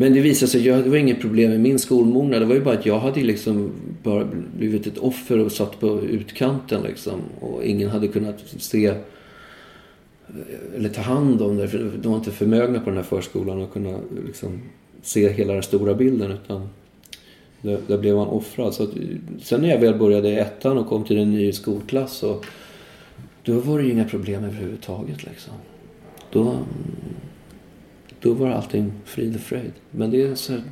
Men 0.00 0.12
det 0.12 0.20
visade 0.20 0.50
sig 0.50 0.70
att 0.70 0.84
det 0.84 0.90
var 0.90 0.96
inget 0.96 1.20
problem 1.20 1.50
med 1.50 1.60
min 1.60 1.78
skolmognad. 1.78 2.42
Det 2.42 2.46
var 2.46 2.54
ju 2.54 2.60
bara 2.60 2.74
att 2.74 2.86
jag 2.86 2.98
hade 2.98 3.20
liksom 3.20 3.72
bara 4.02 4.28
blivit 4.58 4.86
ett 4.86 4.98
offer 4.98 5.38
och 5.38 5.52
satt 5.52 5.80
på 5.80 6.00
utkanten 6.00 6.82
liksom. 6.82 7.20
Och 7.40 7.64
ingen 7.64 7.88
hade 7.88 8.08
kunnat 8.08 8.44
se 8.58 8.86
eh, 8.86 8.94
eller 10.76 10.88
ta 10.88 11.00
hand 11.00 11.42
om 11.42 11.56
det. 11.56 11.68
För 11.68 11.90
de 12.02 12.12
var 12.12 12.18
inte 12.18 12.30
förmögna 12.30 12.80
på 12.80 12.90
den 12.90 12.96
här 12.96 13.04
förskolan 13.04 13.62
att 13.62 13.72
kunna 13.72 13.98
liksom, 14.26 14.60
se 15.02 15.28
hela 15.28 15.52
den 15.52 15.62
stora 15.62 15.94
bilden. 15.94 16.30
Utan 16.30 16.68
där, 17.62 17.78
där 17.86 17.98
blev 17.98 18.14
man 18.14 18.28
offrad. 18.28 18.74
Så 18.74 18.82
att, 18.82 18.90
sen 19.42 19.60
när 19.60 19.68
jag 19.68 19.78
väl 19.78 19.98
började 19.98 20.28
i 20.28 20.38
ettan 20.38 20.78
och 20.78 20.88
kom 20.88 21.04
till 21.04 21.18
en 21.18 21.32
ny 21.32 21.52
skolklass 21.52 22.12
så 22.12 22.40
då 23.42 23.52
var 23.52 23.78
det 23.78 23.84
ju 23.84 23.92
inga 23.92 24.04
problem 24.04 24.44
överhuvudtaget. 24.44 25.24
Liksom. 25.24 25.54
Då, 26.32 26.58
då 28.20 28.32
var 28.32 28.50
allting 28.50 28.92
frid 29.04 29.34
och 29.34 29.40
fröjd. 29.40 29.72
Men 29.90 30.10
det, 30.10 30.22
är 30.22 30.34
så 30.34 30.52
här, 30.52 30.62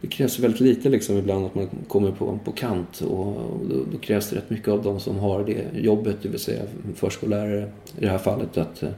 det 0.00 0.06
krävs 0.06 0.38
väldigt 0.38 0.60
lite 0.60 0.88
liksom 0.88 1.16
ibland 1.16 1.46
att 1.46 1.54
man 1.54 1.68
kommer 1.88 2.10
på, 2.10 2.38
på 2.44 2.52
kant 2.52 3.00
och 3.00 3.36
då, 3.70 3.84
då, 3.92 3.98
krävs 3.98 4.30
det 4.30 4.36
rätt 4.36 4.50
mycket 4.50 4.68
av 4.68 4.82
de 4.82 5.00
som 5.00 5.18
har 5.18 5.44
det 5.44 5.80
jobbet, 5.80 6.16
det 6.22 6.28
vill 6.28 6.40
säga 6.40 6.62
förskollärare 6.94 7.70
i 7.98 8.00
det 8.00 8.08
här 8.08 8.18
fallet, 8.18 8.58
att 8.58 8.82
uh, 8.82 8.88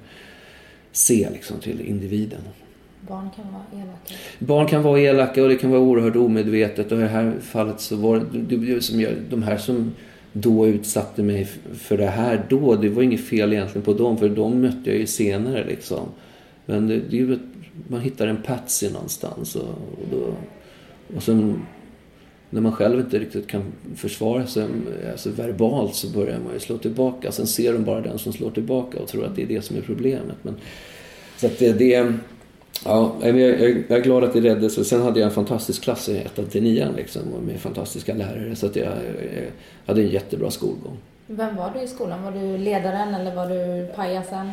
se 0.93 1.29
liksom 1.33 1.61
till 1.61 1.81
individen. 1.81 2.41
Barn 3.09 3.31
kan 3.37 3.53
vara 3.53 3.83
elaka? 3.83 4.15
Barn 4.39 4.67
kan 4.67 4.83
vara 4.83 5.01
elaka 5.01 5.43
och 5.43 5.49
det 5.49 5.57
kan 5.57 5.71
vara 5.71 5.81
oerhört 5.81 6.17
omedvetet 6.17 6.93
och 6.93 6.99
i 6.99 7.01
det 7.01 7.09
här 7.09 7.35
fallet 7.41 7.81
så 7.81 7.97
var 7.97 8.27
det, 8.33 8.57
det 8.57 8.81
som 8.81 9.01
gör, 9.01 9.17
de 9.31 9.43
här 9.43 9.57
som 9.57 9.93
då 10.33 10.67
utsatte 10.67 11.23
mig 11.23 11.45
för 11.75 11.97
det 11.97 12.07
här 12.07 12.47
då. 12.49 12.77
Det 12.77 12.89
var 12.89 13.03
inget 13.03 13.25
fel 13.25 13.53
egentligen 13.53 13.85
på 13.85 13.93
dem 13.93 14.19
för 14.19 14.29
de 14.29 14.61
mötte 14.61 14.91
jag 14.91 14.99
ju 14.99 15.07
senare 15.07 15.65
liksom. 15.65 16.09
Men 16.71 16.87
det, 16.89 16.97
det 16.97 17.17
är 17.17 17.21
ju 17.21 17.39
man 17.89 18.01
hittar 18.01 18.27
en 18.27 18.43
patsy 18.43 18.91
någonstans 18.91 19.57
och, 19.57 19.69
och, 19.69 20.07
då, 20.11 20.35
och 21.17 21.23
sen 21.23 21.63
när 22.51 22.61
man 22.61 22.73
själv 22.73 23.01
inte 23.01 23.19
riktigt 23.19 23.47
kan 23.47 23.63
försvara 23.97 24.47
sig 24.47 24.67
alltså 25.13 25.31
verbalt 25.31 25.95
så 25.95 26.09
börjar 26.09 26.39
man 26.45 26.53
ju 26.53 26.61
slå 26.61 26.79
tillbaka. 26.79 27.33
Sen 27.33 27.47
ser 27.47 27.73
de 27.73 27.85
bara 27.85 28.01
den 28.01 28.19
som 28.19 28.33
slår 28.33 28.51
tillbaka 28.51 28.99
och 28.99 29.09
tror 29.09 29.25
att 29.25 29.37
det 29.37 29.43
är 29.43 29.47
det 29.47 29.63
som 29.63 29.77
är 29.77 29.81
problemet. 29.81 30.37
Men, 30.43 30.55
så 31.37 31.47
att 31.47 31.59
det, 31.59 31.73
det 31.73 32.13
Ja, 32.85 33.17
jag, 33.23 33.39
jag, 33.41 33.91
är 33.91 34.03
glad 34.03 34.25
att 34.25 34.33
det 34.33 34.41
räddades. 34.41 34.89
Sen 34.89 35.03
hade 35.03 35.21
jag 35.21 35.27
en 35.27 35.35
fantastisk 35.35 35.83
klass 35.83 36.09
i 36.09 36.17
ettan 36.17 36.47
till 36.47 36.63
nian 36.63 36.93
liksom, 36.97 37.23
med 37.47 37.61
fantastiska 37.61 38.15
lärare. 38.15 38.57
Så 38.57 38.67
att 38.67 38.77
jag, 38.77 38.87
jag 38.87 39.51
hade 39.87 40.03
en 40.03 40.09
jättebra 40.09 40.51
skolgång. 40.51 40.97
Vem 41.33 41.57
var 41.57 41.71
du 41.75 41.81
i 41.81 41.87
skolan? 41.87 42.23
Var 42.23 42.33
du 42.33 42.59
ledaren 42.59 43.15
eller 43.15 43.35
var 43.35 43.47
du 43.47 43.87
pajasen? 43.95 44.51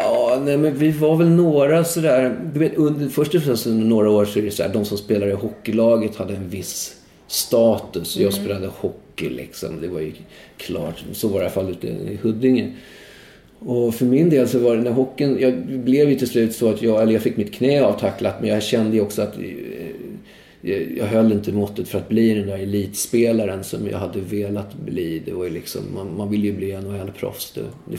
Ja, 0.00 0.40
nej, 0.44 0.56
men 0.56 0.74
vi 0.74 0.90
var 0.90 1.16
väl 1.16 1.28
några 1.28 1.84
sådär. 1.84 2.38
Du 2.52 2.60
vet, 2.60 2.76
under, 2.76 3.08
först 3.08 3.34
och 3.34 3.42
främst 3.42 3.66
under 3.66 3.86
några 3.86 4.10
år 4.10 4.24
så 4.24 4.38
är 4.38 4.42
det 4.42 4.50
så 4.50 4.62
här, 4.62 4.70
de 4.72 4.84
som 4.84 4.98
spelade 4.98 5.32
i 5.32 5.34
hockeylaget 5.34 6.16
hade 6.16 6.36
en 6.36 6.48
viss 6.48 6.96
status. 7.26 8.16
Jag 8.16 8.32
mm. 8.32 8.44
spelade 8.44 8.66
hockey 8.66 9.28
liksom. 9.28 9.80
Det 9.80 9.88
var 9.88 10.00
ju 10.00 10.12
klart. 10.56 11.04
Så 11.12 11.28
var 11.28 11.34
det 11.34 11.42
i 11.42 11.44
alla 11.44 11.50
fall 11.50 11.70
ute 11.70 11.86
i 11.86 12.18
Huddinge. 12.22 12.72
Och 13.58 13.94
för 13.94 14.04
min 14.04 14.30
del 14.30 14.48
så 14.48 14.58
var 14.58 14.76
det 14.76 14.82
när 14.82 14.90
hockeyn, 14.90 15.38
jag 15.40 15.54
blev 15.66 16.10
ju 16.10 16.14
till 16.14 16.28
slut 16.28 16.54
så 16.54 16.70
att 16.70 16.82
jag, 16.82 17.02
eller 17.02 17.12
jag 17.12 17.22
fick 17.22 17.36
mitt 17.36 17.54
knä 17.54 17.82
avtacklat 17.82 18.40
men 18.40 18.50
jag 18.50 18.62
kände 18.62 18.96
ju 18.96 19.02
också 19.02 19.22
att 19.22 19.38
eh, 19.38 19.44
jag 20.96 21.06
höll 21.06 21.32
inte 21.32 21.52
måttet 21.52 21.88
för 21.88 21.98
att 21.98 22.08
bli 22.08 22.34
den 22.34 22.46
där 22.46 22.58
elitspelaren 22.58 23.64
som 23.64 23.86
jag 23.86 23.98
hade 23.98 24.20
velat 24.20 24.74
bli. 24.74 25.22
Det 25.24 25.32
var 25.32 25.44
ju 25.44 25.50
liksom, 25.50 25.82
man, 25.94 26.16
man 26.16 26.30
vill 26.30 26.44
ju 26.44 26.52
bli 26.52 26.72
NHL-proffs. 26.72 27.52
Det, 27.54 27.60
det, 27.84 27.98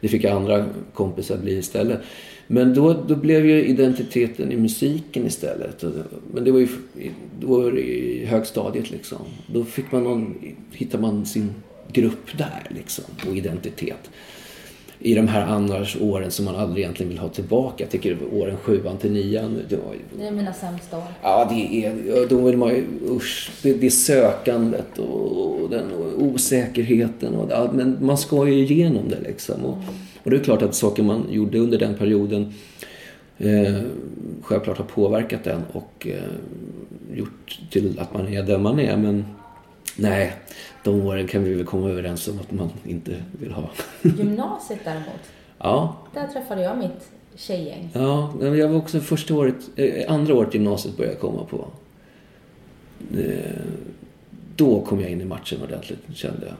det 0.00 0.08
fick 0.08 0.24
andra 0.24 0.66
kompisar 0.94 1.38
bli 1.38 1.58
istället. 1.58 2.00
Men 2.46 2.74
då, 2.74 2.92
då 3.08 3.16
blev 3.16 3.46
ju 3.46 3.64
identiteten 3.64 4.52
i 4.52 4.56
musiken 4.56 5.26
istället. 5.26 5.84
Men 6.34 6.44
det 6.44 6.50
var 6.50 6.58
ju 6.58 6.68
då 7.40 7.46
var 7.46 7.72
det 7.72 7.80
i 7.80 8.26
högstadiet 8.26 8.90
liksom. 8.90 9.18
Då 9.46 9.64
fick 9.64 9.92
man 9.92 10.04
någon, 10.04 10.34
hittade 10.72 11.02
man 11.02 11.26
sin 11.26 11.54
grupp 11.92 12.38
där 12.38 12.66
liksom 12.70 13.04
och 13.28 13.36
identitet 13.36 14.10
i 14.98 15.14
de 15.14 15.28
här 15.28 15.46
annars 15.46 15.96
åren 16.00 16.30
som 16.30 16.44
man 16.44 16.56
aldrig 16.56 16.84
egentligen 16.84 17.10
vill 17.10 17.18
ha 17.18 17.28
tillbaka. 17.28 17.84
Jag 17.84 17.90
tycker 17.90 18.18
åren 18.32 18.56
sjuan 18.56 18.96
till 18.96 19.12
nian. 19.12 19.60
Det, 19.68 19.76
var, 19.76 19.94
det 20.18 20.26
är 20.26 20.30
mina 20.30 20.52
sämsta 20.52 20.98
år. 20.98 21.04
Ja, 21.22 21.50
det 21.50 21.84
är, 21.84 22.28
då 22.28 22.40
vill 22.40 22.56
man 22.56 22.68
ju, 22.68 22.84
usch, 23.10 23.50
det, 23.62 23.72
det 23.72 23.90
sökandet 23.90 24.98
och, 24.98 25.62
och 25.62 25.70
den 25.70 25.92
och 25.92 26.22
osäkerheten. 26.22 27.34
Och, 27.34 27.50
ja, 27.50 27.70
men 27.72 27.96
man 28.00 28.18
ska 28.18 28.48
ju 28.48 28.54
igenom 28.54 29.08
det 29.08 29.20
liksom. 29.20 29.64
Och, 29.64 29.78
och 30.22 30.30
det 30.30 30.36
är 30.36 30.40
klart 30.40 30.62
att 30.62 30.74
saker 30.74 31.02
man 31.02 31.26
gjorde 31.30 31.58
under 31.58 31.78
den 31.78 31.94
perioden 31.94 32.54
eh, 33.38 33.74
självklart 34.42 34.78
har 34.78 34.84
påverkat 34.84 35.44
den 35.44 35.62
och 35.72 36.06
eh, 36.10 37.16
gjort 37.18 37.58
till 37.70 37.98
att 38.00 38.14
man 38.14 38.28
är 38.28 38.42
där 38.42 38.58
man 38.58 38.80
är. 38.80 38.96
Men 38.96 39.24
nej, 39.96 40.32
de 40.84 41.06
åren 41.06 41.26
kan 41.26 41.44
vi 41.44 41.54
väl 41.54 41.64
komma 41.64 41.90
överens 41.90 42.28
om 42.28 42.38
att 42.40 42.52
man 42.52 42.70
inte 42.84 43.22
vill 43.40 43.52
ha. 43.52 43.70
Gymnasiet 44.02 44.80
däremot? 44.84 45.20
Ja. 45.58 45.96
Där 46.14 46.26
träffade 46.26 46.62
jag 46.62 46.78
mitt 46.78 47.08
tjejgäng. 47.34 47.90
Ja, 47.92 48.32
jag 48.40 48.68
var 48.68 48.76
också 48.76 49.00
första 49.00 49.34
året, 49.34 49.54
eh, 49.76 50.12
andra 50.12 50.34
året 50.34 50.54
gymnasiet 50.54 50.96
började 50.96 51.14
jag 51.14 51.20
komma 51.20 51.44
på. 51.44 51.68
Eh, 53.18 53.50
då 54.56 54.80
kom 54.80 55.00
jag 55.00 55.10
in 55.10 55.20
i 55.20 55.24
matchen 55.24 55.62
ordentligt, 55.62 55.98
kände 56.14 56.46
jag. 56.46 56.56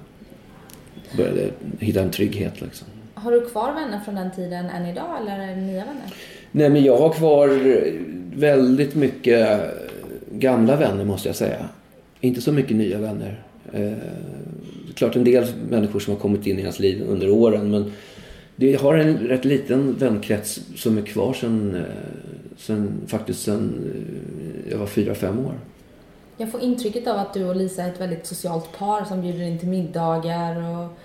Började 1.16 1.50
hitta 1.80 2.02
en 2.02 2.10
trygghet 2.10 2.60
liksom. 2.60 2.86
Har 3.14 3.32
du 3.32 3.48
kvar 3.48 3.72
vänner 3.72 4.00
från 4.04 4.14
den 4.14 4.30
tiden 4.30 4.66
än 4.66 4.86
idag 4.86 5.20
eller 5.20 5.38
är 5.38 5.46
det 5.56 5.62
nya 5.62 5.84
vänner? 5.84 6.14
Nej, 6.50 6.70
men 6.70 6.84
jag 6.84 6.96
har 6.96 7.12
kvar 7.12 7.48
väldigt 8.36 8.94
mycket 8.94 9.60
gamla 10.30 10.76
vänner 10.76 11.04
måste 11.04 11.28
jag 11.28 11.36
säga. 11.36 11.68
Inte 12.20 12.40
så 12.40 12.52
mycket 12.52 12.76
nya 12.76 12.98
vänner. 12.98 13.42
Eh, 13.72 13.92
klart 14.94 15.16
en 15.16 15.24
del 15.24 15.46
människor 15.70 16.00
som 16.00 16.14
har 16.14 16.20
kommit 16.20 16.46
in 16.46 16.58
i 16.58 16.62
hans 16.62 16.78
liv 16.78 17.02
under 17.08 17.30
åren 17.30 17.70
men 17.70 17.92
det 18.56 18.80
har 18.80 18.94
en 18.94 19.18
rätt 19.18 19.44
liten 19.44 19.94
vänkrets 19.98 20.60
som 20.76 20.98
är 20.98 21.02
kvar 21.02 21.32
sen, 21.32 21.74
eh, 21.74 21.82
sen 22.56 23.00
faktiskt 23.06 23.42
sen 23.42 23.92
eh, 23.94 24.70
jag 24.72 24.78
var 24.78 24.86
fyra, 24.86 25.14
fem 25.14 25.46
år. 25.46 25.54
Jag 26.36 26.52
får 26.52 26.60
intrycket 26.60 27.06
av 27.06 27.16
att 27.16 27.34
du 27.34 27.44
och 27.44 27.56
Lisa 27.56 27.82
är 27.82 27.92
ett 27.92 28.00
väldigt 28.00 28.26
socialt 28.26 28.78
par 28.78 29.04
som 29.04 29.22
bjuder 29.22 29.42
in 29.42 29.58
till 29.58 29.68
middagar 29.68 30.56
och 30.56 30.98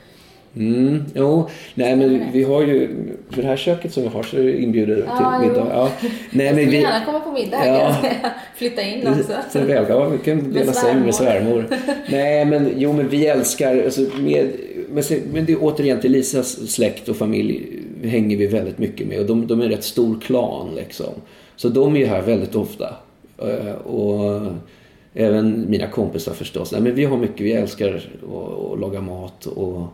Mm, 0.56 1.04
jo, 1.16 1.50
nej 1.76 1.96
men 1.96 2.32
vi 2.32 2.44
har 2.44 2.62
ju, 2.62 2.90
för 3.30 3.42
det 3.42 3.48
här 3.48 3.58
köket 3.58 3.94
som 3.94 4.04
vi 4.04 4.10
har 4.10 4.24
så 4.24 4.40
inbjuder 4.40 5.06
ah, 5.08 5.40
till 5.40 5.50
middag. 5.50 5.68
Ja. 5.70 5.92
Nej, 6.32 6.46
jag 6.46 6.56
skulle 6.56 6.78
gärna 6.78 7.06
komma 7.06 7.20
på 7.20 7.32
middag 7.32 7.68
ja. 7.68 7.96
Flytta 8.56 8.82
in 8.82 9.08
också. 9.08 9.34
Så 9.52 9.60
välkommen, 9.60 10.12
vi 10.12 10.18
kan 10.18 10.54
dela 10.54 10.74
säng 10.74 11.00
med 11.00 11.16
svärmor. 11.16 11.66
nej 12.10 12.46
men 12.46 12.74
jo 12.78 12.94
men 12.94 13.10
vi 13.10 13.28
älskar, 13.28 13.84
alltså, 13.84 14.02
med, 14.02 14.52
men 15.34 15.46
det 15.46 15.52
är 15.52 15.58
återigen 15.62 16.02
till 16.02 16.12
Lisas 16.12 16.72
släkt 16.72 17.10
och 17.10 17.16
familj 17.16 17.80
hänger 18.04 18.38
vi 18.38 18.48
väldigt 18.48 18.78
mycket 18.78 19.08
med 19.08 19.20
och 19.20 19.26
de, 19.26 19.48
de 19.48 19.62
är 19.62 19.66
en 19.66 19.72
rätt 19.72 19.84
stor 19.84 20.20
klan 20.20 20.70
liksom. 20.76 21.14
Så 21.56 21.70
de 21.70 21.96
är 21.96 22.00
ju 22.00 22.06
här 22.06 22.22
väldigt 22.22 22.56
ofta. 22.56 22.96
Eh, 23.38 23.74
och 23.74 24.42
även 25.14 25.70
mina 25.70 25.88
kompisar 25.88 26.34
förstås. 26.34 26.72
Nej, 26.72 26.82
men 26.82 26.96
vi 26.96 27.06
har 27.06 27.18
mycket, 27.18 27.42
vi 27.42 27.54
älskar 27.54 27.96
att 28.74 28.80
laga 28.80 29.02
mat 29.02 29.46
och 29.46 29.88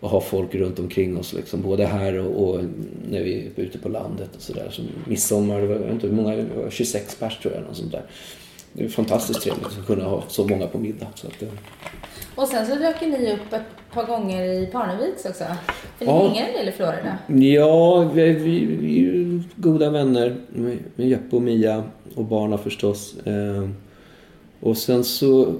och 0.00 0.10
ha 0.10 0.20
folk 0.20 0.54
runt 0.54 0.78
omkring 0.78 1.18
oss. 1.18 1.32
Liksom, 1.32 1.62
både 1.62 1.86
här 1.86 2.18
och, 2.18 2.48
och 2.48 2.64
när 3.10 3.22
vi 3.22 3.50
är 3.56 3.62
ute 3.62 3.78
på 3.78 3.88
landet 3.88 4.36
och 4.36 4.42
sådär. 4.42 4.68
Som 4.70 4.84
midsommar, 5.04 5.60
det 5.60 5.66
var, 5.66 5.90
inte 5.90 6.06
hur 6.06 6.14
många, 6.14 6.44
26 6.70 7.14
pers 7.14 7.38
tror 7.38 7.54
jag. 7.54 7.62
Något 7.62 7.76
sånt 7.76 7.92
där. 7.92 8.02
Det 8.72 8.84
är 8.84 8.88
fantastiskt 8.88 9.42
trevligt 9.42 9.66
att 9.66 9.86
kunna 9.86 10.04
ha 10.04 10.24
så 10.28 10.46
många 10.46 10.66
på 10.66 10.78
middag. 10.78 11.06
Så 11.14 11.26
att, 11.26 11.42
och 12.34 12.48
sen 12.48 12.66
så 12.66 12.74
dök 12.74 13.00
ni 13.00 13.32
upp 13.32 13.52
ett 13.52 13.62
par 13.92 14.06
gånger 14.06 14.44
i 14.44 14.66
Parneviks 14.66 15.24
också. 15.24 15.44
För 15.98 16.04
ni 16.04 16.10
ja. 16.12 16.28
hänger 16.28 16.48
en 16.48 16.52
del 16.52 16.68
i 16.68 16.72
Florida. 16.72 17.18
Ja, 17.26 18.10
vi, 18.14 18.32
vi, 18.32 18.64
vi 18.66 18.98
är 18.98 19.02
ju 19.02 19.42
goda 19.56 19.90
vänner 19.90 20.36
med, 20.48 20.78
med 20.96 21.08
Jeppe 21.08 21.36
och 21.36 21.42
Mia 21.42 21.84
och 22.14 22.24
barna 22.24 22.58
förstås. 22.58 23.16
Eh, 23.26 23.68
och 24.60 24.76
sen 24.76 25.04
så 25.04 25.54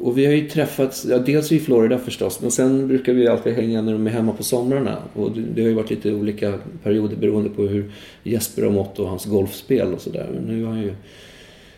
och 0.00 0.18
vi 0.18 0.26
har 0.26 0.32
ju 0.32 0.48
träffats, 0.48 1.04
ja, 1.04 1.18
dels 1.18 1.52
i 1.52 1.60
Florida 1.60 1.98
förstås, 1.98 2.40
men 2.40 2.50
sen 2.50 2.88
brukar 2.88 3.12
vi 3.12 3.28
alltid 3.28 3.54
hänga 3.54 3.82
när 3.82 3.92
de 3.92 4.06
är 4.06 4.10
hemma 4.10 4.32
på 4.32 4.42
somrarna. 4.42 5.02
Och 5.14 5.32
det, 5.32 5.40
det 5.40 5.62
har 5.62 5.68
ju 5.68 5.74
varit 5.74 5.90
lite 5.90 6.12
olika 6.12 6.58
perioder 6.82 7.16
beroende 7.16 7.50
på 7.50 7.62
hur 7.62 7.90
Jesper 8.22 8.62
har 8.62 8.70
mått 8.70 8.98
och 8.98 9.08
hans 9.08 9.24
golfspel 9.24 9.94
och 9.94 10.00
sådär. 10.00 10.30
Men 10.34 10.42
nu 10.42 10.62
är 10.62 10.66
han 10.66 10.82
ju 10.82 10.92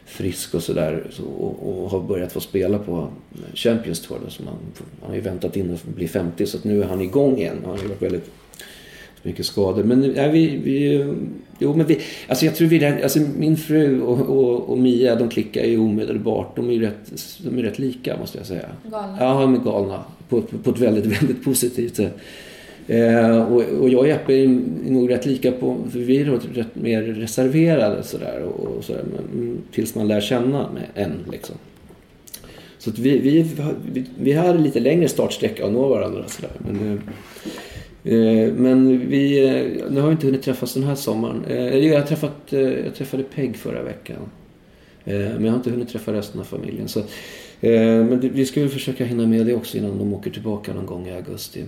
frisk 0.05 0.55
och 0.55 0.63
sådär 0.63 1.07
så, 1.11 1.23
och, 1.25 1.83
och, 1.83 1.91
har 1.91 2.01
börjat 2.01 2.33
få 2.33 2.41
spela 2.41 2.79
på 2.79 3.09
Champions 3.55 4.01
Tour. 4.01 4.19
Då, 4.25 4.31
så 4.31 4.43
man, 4.43 4.55
han 5.01 5.09
har 5.09 5.15
ju 5.15 5.21
väntat 5.21 5.57
in 5.57 5.75
att 5.75 5.85
bli 5.85 6.09
50 6.09 6.47
så 6.47 6.57
att 6.57 6.65
nu 6.65 6.83
är 6.83 6.87
han 6.87 7.01
igång 7.01 7.39
igen. 7.39 7.57
Han 7.63 7.71
har 7.71 7.83
ju 7.83 7.89
varit 7.89 8.03
väldigt 8.03 8.31
mycket 9.23 9.47
skador. 9.47 9.85
Men 9.85 10.15
ja, 10.15 10.29
vi, 10.29 10.61
vi, 10.65 11.07
jo, 11.59 11.75
men 11.75 11.87
vi, 11.87 11.99
alltså 12.29 12.45
jag 12.45 12.55
tror 12.55 12.69
vi, 12.69 12.85
alltså 12.87 13.19
min 13.39 13.57
fru 13.57 14.01
och, 14.03 14.21
och, 14.21 14.71
och 14.71 14.79
Mia 14.79 15.15
de 15.15 15.29
klickar 15.29 15.65
ju 15.65 15.79
omedelbart. 15.79 16.57
De 16.57 16.69
är 16.69 16.73
ju 16.73 16.81
rätt, 16.81 17.13
de 17.45 17.59
är 17.59 17.63
rätt 17.63 17.79
lika 17.79 18.17
måste 18.17 18.39
jag 18.39 18.47
säga. 18.47 18.69
Galna? 18.91 19.17
Ja, 19.21 19.41
de 19.41 19.55
är 19.55 19.59
galna. 19.59 20.05
På, 20.29 20.43
på, 20.43 20.59
på 20.59 20.71
ett 20.71 20.79
väldigt, 20.79 21.07
väldigt 21.07 21.45
positivt 21.45 21.97
sätt. 21.97 22.19
Eh, 22.87 23.53
och, 23.53 23.63
och 23.63 23.89
jag 23.89 24.01
och 24.01 24.09
Jeppe 24.09 24.33
är 24.33 24.49
nog 24.91 25.11
rätt 25.11 25.27
lika 25.27 25.53
på, 25.53 25.77
för 25.93 25.99
vi 25.99 26.21
är 26.21 26.25
rätt 26.55 26.75
mer 26.75 27.03
reserverade 27.03 28.03
sådär. 28.03 28.43
Och, 28.43 28.77
och 28.77 28.85
sådär 28.85 29.05
men, 29.17 29.59
tills 29.73 29.95
man 29.95 30.09
lär 30.09 30.21
känna 30.21 30.71
med 30.73 30.87
en 30.95 31.13
liksom. 31.33 31.57
Så 32.79 32.91
att 32.91 32.99
vi, 32.99 33.19
vi, 33.19 33.47
vi, 33.93 34.05
vi 34.19 34.33
hade 34.33 34.59
lite 34.59 34.81
längre 34.81 35.09
startsträcka 35.09 35.67
att 35.67 35.73
nå 35.73 35.89
varandra 35.89 36.25
sådär. 36.29 36.53
Men, 36.59 36.81
Eh, 36.93 36.99
men 38.03 39.09
vi, 39.09 39.49
eh, 39.49 39.91
nu 39.91 40.01
har 40.01 40.09
vi 40.09 40.13
inte 40.13 40.27
hunnit 40.27 40.43
träffas 40.43 40.75
den 40.75 40.83
här 40.83 40.95
sommaren. 40.95 41.45
Eh, 41.49 41.77
jag, 41.77 42.01
har 42.01 42.07
träffat, 42.07 42.37
jag 42.85 42.95
träffade 42.95 43.23
Peg 43.23 43.57
förra 43.57 43.83
veckan. 43.83 44.17
Men 45.05 45.45
jag 45.45 45.53
har 45.53 45.57
inte 45.57 45.71
hunnit 45.71 45.89
träffa 45.89 46.13
resten 46.13 46.41
av 46.41 46.45
familjen. 46.45 46.89
Så, 46.89 47.03
men 47.61 48.21
vi 48.21 48.47
ska 48.47 48.61
väl 48.61 48.69
försöka 48.69 49.05
hinna 49.05 49.27
med 49.27 49.47
det 49.47 49.55
också 49.55 49.79
innan 49.79 49.99
de 49.99 50.15
åker 50.15 50.31
tillbaka 50.31 50.75
någon 50.75 50.87
gång 50.87 51.09
i 51.09 51.13
augusti. 51.13 51.65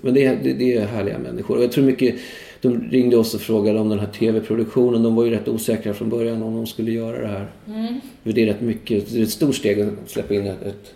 Men 0.00 0.14
det 0.14 0.24
är, 0.24 0.38
det, 0.42 0.52
det 0.52 0.76
är 0.76 0.86
härliga 0.86 1.18
människor. 1.18 1.56
Och 1.56 1.62
jag 1.62 1.72
tror 1.72 1.84
mycket, 1.84 2.14
de 2.60 2.80
ringde 2.90 3.16
oss 3.16 3.34
och 3.34 3.40
frågade 3.40 3.78
om 3.78 3.88
den 3.88 3.98
här 3.98 4.06
tv-produktionen. 4.06 5.02
De 5.02 5.14
var 5.14 5.24
ju 5.24 5.30
rätt 5.30 5.48
osäkra 5.48 5.94
från 5.94 6.08
början 6.08 6.42
om 6.42 6.56
de 6.56 6.66
skulle 6.66 6.90
göra 6.92 7.20
det 7.20 7.28
här. 7.28 7.46
Mm. 7.66 8.00
För 8.22 8.32
det 8.32 8.42
är 8.42 8.46
rätt 8.46 8.60
mycket, 8.60 9.12
det 9.12 9.18
är 9.18 9.22
ett 9.22 9.30
stort 9.30 9.54
steg 9.54 9.80
att 9.80 9.88
släppa 10.06 10.34
in 10.34 10.46
ett, 10.46 10.62
ett, 10.62 10.94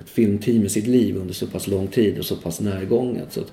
ett 0.00 0.10
filmteam 0.10 0.64
i 0.64 0.68
sitt 0.68 0.86
liv 0.86 1.16
under 1.16 1.34
så 1.34 1.46
pass 1.46 1.66
lång 1.66 1.86
tid 1.86 2.18
och 2.18 2.24
så 2.24 2.36
pass 2.36 2.60
närgånget. 2.60 3.32
Så 3.32 3.40
att, 3.40 3.52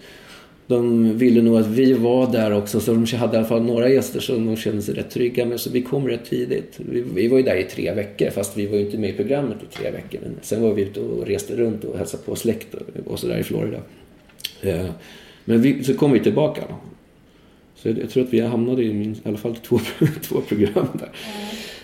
de 0.70 1.17
ville 1.17 1.41
nog 1.41 1.57
att 1.57 1.67
vi 1.67 1.93
var 1.93 2.32
där 2.32 2.53
också 2.53 2.80
så 2.80 2.93
de 2.93 3.17
hade 3.17 3.34
i 3.34 3.38
alla 3.38 3.47
fall 3.47 3.63
några 3.63 3.89
gäster 3.89 4.20
som 4.20 4.45
de 4.45 4.55
kände 4.55 4.82
sig 4.82 4.95
rätt 4.95 5.09
trygga 5.09 5.45
med. 5.45 5.59
Så 5.59 5.70
vi 5.70 5.82
kom 5.82 6.07
rätt 6.07 6.26
tidigt. 6.26 6.76
Vi, 6.78 7.01
vi 7.01 7.28
var 7.28 7.38
ju 7.38 7.43
där 7.43 7.55
i 7.55 7.63
tre 7.63 7.93
veckor 7.93 8.30
fast 8.30 8.57
vi 8.57 8.65
var 8.65 8.78
ju 8.78 8.86
inte 8.86 8.97
med 8.97 9.09
i 9.09 9.13
programmet 9.13 9.57
i 9.63 9.76
tre 9.76 9.91
veckor. 9.91 10.20
Men 10.24 10.36
sen 10.41 10.61
var 10.61 10.74
vi 10.74 10.82
ute 10.82 10.99
och 10.99 11.26
reste 11.26 11.55
runt 11.55 11.84
och 11.84 11.97
hälsade 11.97 12.24
på 12.24 12.36
släkt 12.36 12.74
och, 12.74 13.11
och 13.11 13.20
sådär 13.20 13.38
i 13.38 13.43
Florida. 13.43 13.78
Eh, 14.61 14.86
men 15.45 15.61
vi, 15.61 15.84
så 15.84 15.93
kom 15.93 16.11
vi 16.11 16.20
tillbaka. 16.20 16.63
Så 17.76 17.88
jag, 17.88 17.99
jag, 17.99 18.09
tror 18.09 18.24
att 18.24 18.34
vi 18.34 18.39
hamnade 18.39 18.84
i, 18.84 18.93
min, 18.93 19.11
i 19.11 19.22
alla 19.24 19.38
fall 19.38 19.55
två, 19.55 19.80
två 20.22 20.41
program 20.41 20.88
där. 20.93 21.09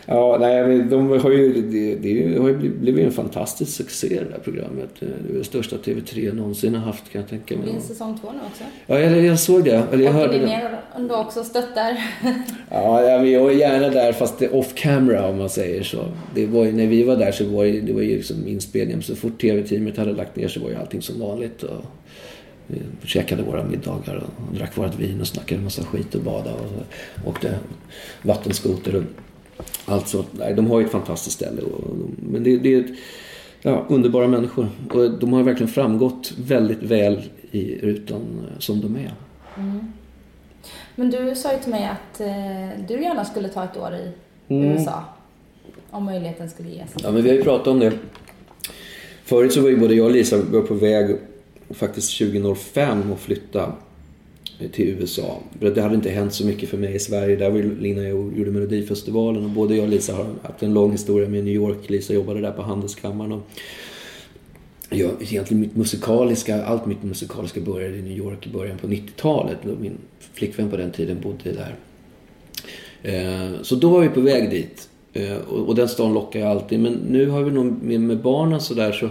Ja, 0.05 0.37
nej, 0.39 0.83
de 0.83 1.09
har 1.09 1.31
ju, 1.31 1.61
det, 1.61 1.95
det 1.95 2.39
har 2.39 2.49
ju 2.49 2.69
blivit 2.69 3.05
en 3.05 3.11
fantastisk 3.11 3.71
succé 3.71 4.07
det 4.09 4.31
där 4.31 4.39
programmet. 4.43 4.89
Det 4.99 5.05
är 5.05 5.37
det 5.37 5.43
största 5.43 5.75
TV3 5.75 6.33
någonsin 6.33 6.75
har 6.75 6.85
haft 6.85 7.11
kan 7.11 7.21
jag 7.21 7.29
tänka 7.29 7.57
mig. 7.57 7.67
Det 7.71 7.77
är 7.77 7.81
säsong 7.81 8.19
två 8.21 8.27
nu 8.31 8.39
också. 8.47 8.63
Ja, 8.87 8.99
jag, 8.99 9.25
jag 9.25 9.39
såg 9.39 9.63
det. 9.63 9.83
Eller 9.91 10.03
jag 10.03 10.15
Åker 10.15 10.27
hörde 10.27 10.39
ni 10.39 10.45
ner 10.45 10.79
och 11.09 11.19
också 11.19 11.43
stöttar? 11.43 11.97
ja, 12.69 13.01
jag 13.25 13.51
är 13.51 13.55
gärna 13.55 13.89
där 13.89 14.13
fast 14.13 14.39
det 14.39 14.45
är 14.45 14.55
off 14.55 14.73
camera 14.75 15.27
om 15.27 15.37
man 15.37 15.49
säger 15.49 15.83
så. 15.83 16.05
Det 16.35 16.45
var 16.45 16.65
ju, 16.65 16.71
när 16.71 16.87
vi 16.87 17.03
var 17.03 17.15
där 17.15 17.31
så 17.31 17.45
var 17.45 17.65
det, 17.65 17.81
det 17.81 17.93
var 17.93 18.01
ju 18.01 18.15
liksom 18.15 18.47
inspelningen. 18.47 19.01
Så 19.01 19.15
fort 19.15 19.41
TV-teamet 19.41 19.97
hade 19.97 20.13
lagt 20.13 20.35
ner 20.35 20.47
så 20.47 20.59
var 20.59 20.69
ju 20.69 20.75
allting 20.75 21.01
som 21.01 21.19
vanligt. 21.19 21.63
Och, 21.63 21.85
vi 22.67 23.07
käkade 23.07 23.43
våra 23.43 23.63
middagar 23.63 24.15
och 24.15 24.55
drack 24.55 24.77
vårt 24.77 24.99
vin 24.99 25.21
och 25.21 25.27
snackade 25.27 25.57
en 25.57 25.63
massa 25.63 25.83
skit 25.83 26.15
och 26.15 26.21
badade 26.21 26.55
och 26.55 27.29
åkte 27.29 27.59
vattenskoter. 28.21 28.95
Och 28.95 29.03
allt 29.85 30.07
sånt. 30.07 30.27
Nej, 30.31 30.53
de 30.53 30.67
har 30.67 30.79
ju 30.79 30.85
ett 30.85 30.91
fantastiskt 30.91 31.35
ställe. 31.35 31.61
Och, 31.61 31.95
men 32.17 32.43
det, 32.43 32.57
det 32.57 32.73
är 32.73 32.95
ja, 33.61 33.85
underbara 33.89 34.27
människor. 34.27 34.69
Och 34.93 35.19
de 35.19 35.33
har 35.33 35.43
verkligen 35.43 35.71
framgått 35.71 36.33
väldigt 36.37 36.83
väl 36.83 37.21
i 37.51 37.79
rutan 37.81 38.21
eh, 38.21 38.59
som 38.59 38.81
de 38.81 38.95
är. 38.95 39.13
Mm. 39.57 39.93
Men 40.95 41.09
du 41.09 41.35
sa 41.35 41.53
ju 41.53 41.59
till 41.59 41.71
mig 41.71 41.85
att 41.85 42.19
eh, 42.21 42.85
du 42.87 43.03
gärna 43.03 43.25
skulle 43.25 43.47
ta 43.47 43.63
ett 43.63 43.77
år 43.77 43.93
i 43.93 44.11
mm. 44.53 44.71
USA. 44.71 45.03
Om 45.89 46.05
möjligheten 46.05 46.49
skulle 46.49 46.69
ges. 46.69 46.89
Ja, 47.03 47.11
men 47.11 47.23
vi 47.23 47.29
har 47.29 47.35
ju 47.35 47.43
pratat 47.43 47.67
om 47.67 47.79
det. 47.79 47.93
Förut 49.23 49.53
så 49.53 49.61
var 49.61 49.69
ju 49.69 49.77
både 49.77 49.95
jag 49.95 50.05
och 50.05 50.11
Lisa 50.11 50.41
på 50.67 50.73
väg 50.73 51.15
faktiskt 51.69 52.17
2005 52.17 53.13
att 53.13 53.19
flytta 53.19 53.71
till 54.71 54.87
USA. 54.87 55.39
Det 55.59 55.81
hade 55.81 55.95
inte 55.95 56.09
hänt 56.09 56.33
så 56.33 56.45
mycket 56.45 56.69
för 56.69 56.77
mig 56.77 56.95
i 56.95 56.99
Sverige. 56.99 57.35
Där 57.35 57.49
var 57.49 57.59
Lina 57.59 58.01
och 58.01 58.07
jag 58.07 58.37
gjorde 58.37 58.51
Melodifestivalen 58.51 59.43
och 59.43 59.49
både 59.49 59.75
jag 59.75 59.83
och 59.83 59.89
Lisa 59.89 60.13
har 60.13 60.25
haft 60.43 60.63
en 60.63 60.73
lång 60.73 60.91
historia 60.91 61.29
med 61.29 61.43
New 61.43 61.53
York. 61.53 61.89
Lisa 61.89 62.13
jobbade 62.13 62.41
där 62.41 62.51
på 62.51 62.61
Handelskammaren. 62.61 63.31
Och 63.31 63.41
jag, 64.89 65.11
egentligen 65.19 65.61
mitt 65.61 65.75
musikaliska, 65.75 66.65
allt 66.65 66.85
mitt 66.85 67.03
musikaliska 67.03 67.61
började 67.61 67.97
i 67.97 68.01
New 68.01 68.17
York 68.17 68.47
i 68.47 68.49
början 68.49 68.77
på 68.77 68.87
90-talet. 68.87 69.57
Min 69.79 69.97
flickvän 70.33 70.69
på 70.69 70.77
den 70.77 70.91
tiden 70.91 71.17
bodde 71.21 71.51
där. 71.51 71.75
Eh, 73.03 73.61
så 73.61 73.75
då 73.75 73.89
var 73.89 74.01
vi 74.01 74.09
på 74.09 74.21
väg 74.21 74.49
dit. 74.49 74.89
Eh, 75.13 75.37
och 75.37 75.75
den 75.75 75.87
stan 75.87 76.13
lockar 76.13 76.39
jag 76.39 76.49
alltid. 76.49 76.79
Men 76.79 76.93
nu 76.93 77.29
har 77.29 77.43
vi 77.43 77.51
nog 77.51 77.83
med, 77.83 78.01
med 78.01 78.21
barnen 78.21 78.61
sådär 78.61 78.91
så 78.91 79.09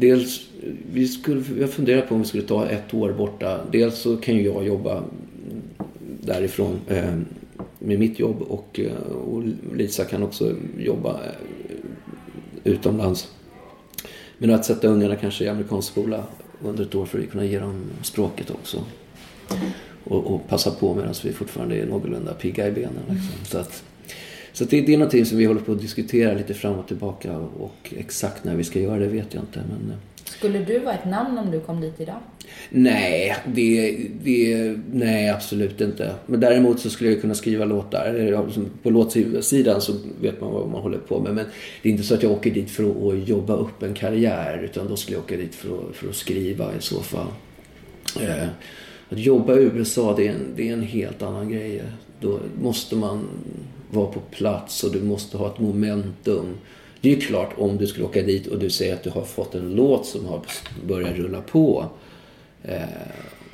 Dels, 0.00 0.48
vi, 0.92 1.08
skulle, 1.08 1.40
vi 1.40 1.60
har 1.60 1.68
funderat 1.68 2.08
på 2.08 2.14
om 2.14 2.20
vi 2.20 2.26
skulle 2.26 2.42
ta 2.42 2.66
ett 2.66 2.94
år 2.94 3.12
borta. 3.12 3.60
Dels 3.72 3.98
så 3.98 4.16
kan 4.16 4.36
ju 4.36 4.42
jag 4.42 4.66
jobba 4.66 5.04
därifrån 6.20 6.80
eh, 6.88 7.18
med 7.78 7.98
mitt 7.98 8.18
jobb 8.18 8.42
och, 8.42 8.80
eh, 8.80 9.12
och 9.12 9.42
Lisa 9.74 10.04
kan 10.04 10.22
också 10.22 10.54
jobba 10.78 11.10
eh, 11.10 11.72
utomlands. 12.64 13.32
Men 14.38 14.50
att 14.50 14.64
sätta 14.64 14.88
ungarna 14.88 15.16
kanske 15.16 15.44
i 15.44 15.48
amerikansk 15.48 15.88
skola 15.90 16.24
under 16.62 16.84
ett 16.84 16.94
år 16.94 17.06
för 17.06 17.18
att 17.18 17.30
kunna 17.30 17.44
ge 17.44 17.58
dem 17.58 17.84
språket 18.02 18.50
också. 18.50 18.84
Och, 20.04 20.34
och 20.34 20.48
passa 20.48 20.70
på 20.70 20.94
medan 20.94 21.14
vi 21.24 21.32
fortfarande 21.32 21.76
är 21.76 21.86
någorlunda 21.86 22.34
pigga 22.34 22.68
i 22.68 22.72
benen. 22.72 23.02
Liksom. 23.08 23.44
Så 23.44 23.58
att, 23.58 23.84
så 24.58 24.64
det, 24.64 24.80
det 24.80 24.94
är 24.94 24.98
någonting 24.98 25.26
som 25.26 25.38
vi 25.38 25.44
håller 25.44 25.60
på 25.60 25.72
att 25.72 25.80
diskutera 25.80 26.34
lite 26.34 26.54
fram 26.54 26.78
och 26.78 26.86
tillbaka 26.86 27.38
och 27.38 27.94
exakt 27.96 28.44
när 28.44 28.56
vi 28.56 28.64
ska 28.64 28.80
göra 28.80 28.98
det 28.98 29.06
vet 29.06 29.34
jag 29.34 29.42
inte. 29.42 29.60
Men... 29.68 29.90
Eh. 29.90 29.96
Skulle 30.24 30.58
du 30.58 30.78
vara 30.78 30.94
ett 30.94 31.04
namn 31.04 31.38
om 31.38 31.50
du 31.50 31.60
kom 31.60 31.80
dit 31.80 32.00
idag? 32.00 32.16
Nej, 32.70 33.36
det, 33.46 33.98
det, 34.22 34.76
nej 34.92 35.30
absolut 35.30 35.80
inte. 35.80 36.14
Men 36.26 36.40
däremot 36.40 36.80
så 36.80 36.90
skulle 36.90 37.10
jag 37.10 37.20
kunna 37.20 37.34
skriva 37.34 37.64
låtar. 37.64 38.44
På 38.82 38.90
låtsidan 38.90 39.80
så 39.80 39.92
vet 40.20 40.40
man 40.40 40.52
vad 40.52 40.68
man 40.68 40.82
håller 40.82 40.98
på 40.98 41.20
med. 41.20 41.34
Men 41.34 41.44
det 41.82 41.88
är 41.88 41.92
inte 41.92 42.04
så 42.04 42.14
att 42.14 42.22
jag 42.22 42.32
åker 42.32 42.50
dit 42.50 42.70
för 42.70 42.84
att 42.84 43.28
jobba 43.28 43.56
upp 43.56 43.82
en 43.82 43.94
karriär. 43.94 44.62
Utan 44.64 44.88
då 44.88 44.96
skulle 44.96 45.16
jag 45.16 45.24
åka 45.24 45.36
dit 45.36 45.54
för 45.54 45.68
att, 45.68 45.96
för 45.96 46.08
att 46.08 46.16
skriva 46.16 46.64
i 46.64 46.80
så 46.80 47.00
fall. 47.00 47.28
Eh, 48.20 48.48
att 49.10 49.18
jobba 49.18 49.58
i 49.58 49.62
USA 49.62 50.14
det 50.16 50.26
är, 50.26 50.32
en, 50.32 50.52
det 50.56 50.68
är 50.68 50.72
en 50.72 50.82
helt 50.82 51.22
annan 51.22 51.48
grej. 51.48 51.82
Då 52.20 52.40
måste 52.60 52.96
man 52.96 53.28
vara 53.90 54.06
på 54.06 54.20
plats 54.20 54.84
och 54.84 54.92
du 54.92 55.02
måste 55.02 55.36
ha 55.36 55.46
ett 55.46 55.58
momentum. 55.58 56.58
Det 57.00 57.12
är 57.12 57.14
ju 57.14 57.20
klart 57.20 57.54
om 57.56 57.76
du 57.76 57.86
skulle 57.86 58.04
åka 58.04 58.22
dit 58.22 58.46
och 58.46 58.58
du 58.58 58.70
säger 58.70 58.94
att 58.94 59.02
du 59.02 59.10
har 59.10 59.24
fått 59.24 59.54
en 59.54 59.74
låt 59.74 60.06
som 60.06 60.26
har 60.26 60.40
börjat 60.86 61.16
rulla 61.16 61.40
på. 61.40 61.86
Eh, 62.62 62.82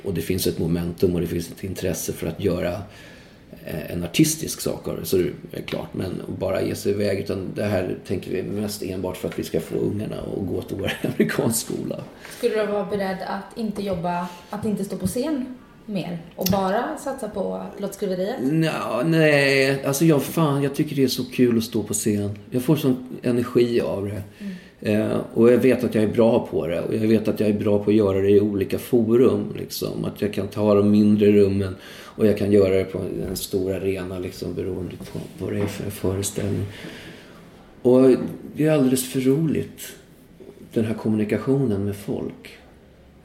och 0.03 0.13
det 0.13 0.21
finns 0.21 0.47
ett 0.47 0.59
momentum 0.59 1.15
och 1.15 1.21
det 1.21 1.27
finns 1.27 1.51
ett 1.51 1.63
intresse 1.63 2.13
för 2.13 2.27
att 2.27 2.39
göra 2.39 2.73
eh, 3.65 3.91
en 3.91 4.03
artistisk 4.03 4.61
sak 4.61 4.87
av 4.87 4.97
det, 4.97 5.05
så 5.05 5.17
är 5.17 5.33
det 5.51 5.61
klart. 5.61 5.93
Men 5.93 6.21
bara 6.39 6.61
ge 6.61 6.75
sig 6.75 6.91
iväg, 6.91 7.19
utan 7.19 7.49
det 7.55 7.63
här 7.63 7.97
tänker 8.07 8.31
vi 8.31 8.43
mest 8.43 8.83
enbart 8.83 9.17
för 9.17 9.27
att 9.27 9.39
vi 9.39 9.43
ska 9.43 9.59
få 9.59 9.75
ungarna 9.75 10.15
att 10.15 10.47
gå 10.47 10.61
till 10.61 10.77
vår 10.77 10.91
amerikansk 11.03 11.65
skola. 11.65 12.03
Skulle 12.37 12.61
du 12.61 12.71
vara 12.71 12.85
beredd 12.85 13.17
att 13.27 13.57
inte 13.57 13.81
jobba, 13.81 14.27
att 14.49 14.65
inte 14.65 14.85
stå 14.85 14.97
på 14.97 15.07
scen 15.07 15.55
mer 15.85 16.19
och 16.35 16.47
bara 16.51 16.97
satsa 16.97 17.29
på 17.29 17.61
låtskriveriet? 17.77 18.35
No, 18.41 19.03
nej, 19.05 19.85
alltså 19.85 20.05
jag, 20.05 20.23
fan, 20.23 20.63
jag 20.63 20.75
tycker 20.75 20.95
det 20.95 21.03
är 21.03 21.07
så 21.07 21.25
kul 21.25 21.57
att 21.57 21.63
stå 21.63 21.83
på 21.83 21.93
scen. 21.93 22.39
Jag 22.49 22.63
får 22.63 22.75
sån 22.75 23.19
energi 23.23 23.81
av 23.81 24.05
det. 24.05 24.23
Mm. 24.39 24.55
Eh, 24.81 25.17
och 25.33 25.51
jag 25.51 25.57
vet 25.57 25.83
att 25.83 25.95
jag 25.95 26.03
är 26.03 26.13
bra 26.13 26.47
på 26.51 26.67
det. 26.67 26.81
Och 26.81 26.95
jag 26.95 27.07
vet 27.07 27.27
att 27.27 27.39
jag 27.39 27.49
är 27.49 27.53
bra 27.53 27.83
på 27.83 27.89
att 27.89 27.95
göra 27.95 28.21
det 28.21 28.29
i 28.29 28.39
olika 28.39 28.79
forum. 28.79 29.53
Liksom. 29.57 30.05
Att 30.05 30.21
jag 30.21 30.33
kan 30.33 30.47
ta 30.47 30.73
de 30.73 30.91
mindre 30.91 31.31
rummen 31.31 31.75
och 32.15 32.27
jag 32.27 32.37
kan 32.37 32.51
göra 32.51 32.75
det 32.75 32.83
på 32.83 32.99
en 33.29 33.35
stor 33.35 33.73
arena 33.73 34.19
liksom, 34.19 34.53
beroende 34.53 34.95
på 34.97 35.19
vad 35.37 35.53
det 35.53 35.59
är 35.59 35.67
för 35.67 35.89
föreställning. 35.89 36.65
Och 37.81 38.01
det 38.55 38.65
är 38.65 38.71
alldeles 38.71 39.11
för 39.11 39.19
roligt, 39.19 39.93
den 40.73 40.85
här 40.85 40.93
kommunikationen 40.93 41.85
med 41.85 41.95
folk. 41.95 42.57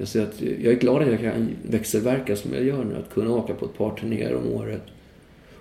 Jag, 0.00 0.08
säger 0.08 0.26
att 0.26 0.40
jag 0.40 0.72
är 0.72 0.78
glad 0.78 1.02
att 1.02 1.08
jag 1.08 1.20
kan 1.20 1.48
växelverka 1.62 2.36
som 2.36 2.54
jag 2.54 2.64
gör 2.64 2.84
nu. 2.84 2.96
Att 2.96 3.14
kunna 3.14 3.30
åka 3.30 3.54
på 3.54 3.64
ett 3.64 3.78
par 3.78 3.96
turnéer 3.96 4.34
om 4.34 4.52
året. 4.52 4.82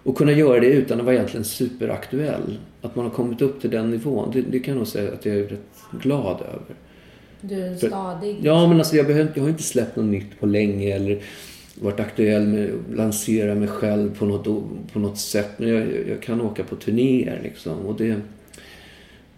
Och 0.03 0.17
kunna 0.17 0.31
göra 0.31 0.59
det 0.59 0.67
utan 0.67 0.99
att 0.99 1.05
vara 1.05 1.15
egentligen 1.15 1.43
superaktuell. 1.43 2.57
Att 2.81 2.95
man 2.95 3.05
har 3.05 3.11
kommit 3.11 3.41
upp 3.41 3.61
till 3.61 3.69
den 3.69 3.91
nivån. 3.91 4.31
Det, 4.33 4.41
det 4.41 4.59
kan 4.59 4.73
jag 4.73 4.77
nog 4.77 4.87
säga 4.87 5.11
att 5.11 5.25
jag 5.25 5.35
är 5.35 5.43
rätt 5.43 6.01
glad 6.01 6.41
över. 6.41 6.75
Du 7.41 7.63
är 7.63 7.75
stadig? 7.75 8.37
För, 8.37 8.45
ja, 8.45 8.67
men 8.67 8.77
alltså 8.77 8.95
jag, 8.95 9.07
behöver, 9.07 9.31
jag 9.35 9.43
har 9.43 9.49
inte 9.49 9.63
släppt 9.63 9.95
något 9.95 10.05
nytt 10.05 10.39
på 10.39 10.45
länge. 10.45 10.95
Eller 10.95 11.19
varit 11.81 11.99
aktuell 11.99 12.47
med 12.47 12.69
att 12.69 12.97
lansera 12.97 13.55
mig 13.55 13.67
själv 13.67 14.17
på 14.19 14.25
något, 14.25 14.63
på 14.93 14.99
något 14.99 15.17
sätt. 15.17 15.49
Men 15.57 15.69
jag, 15.69 15.87
jag 16.09 16.21
kan 16.21 16.41
åka 16.41 16.63
på 16.63 16.75
turnéer 16.75 17.39
liksom. 17.43 17.85
Och 17.85 17.95
det, 17.97 18.15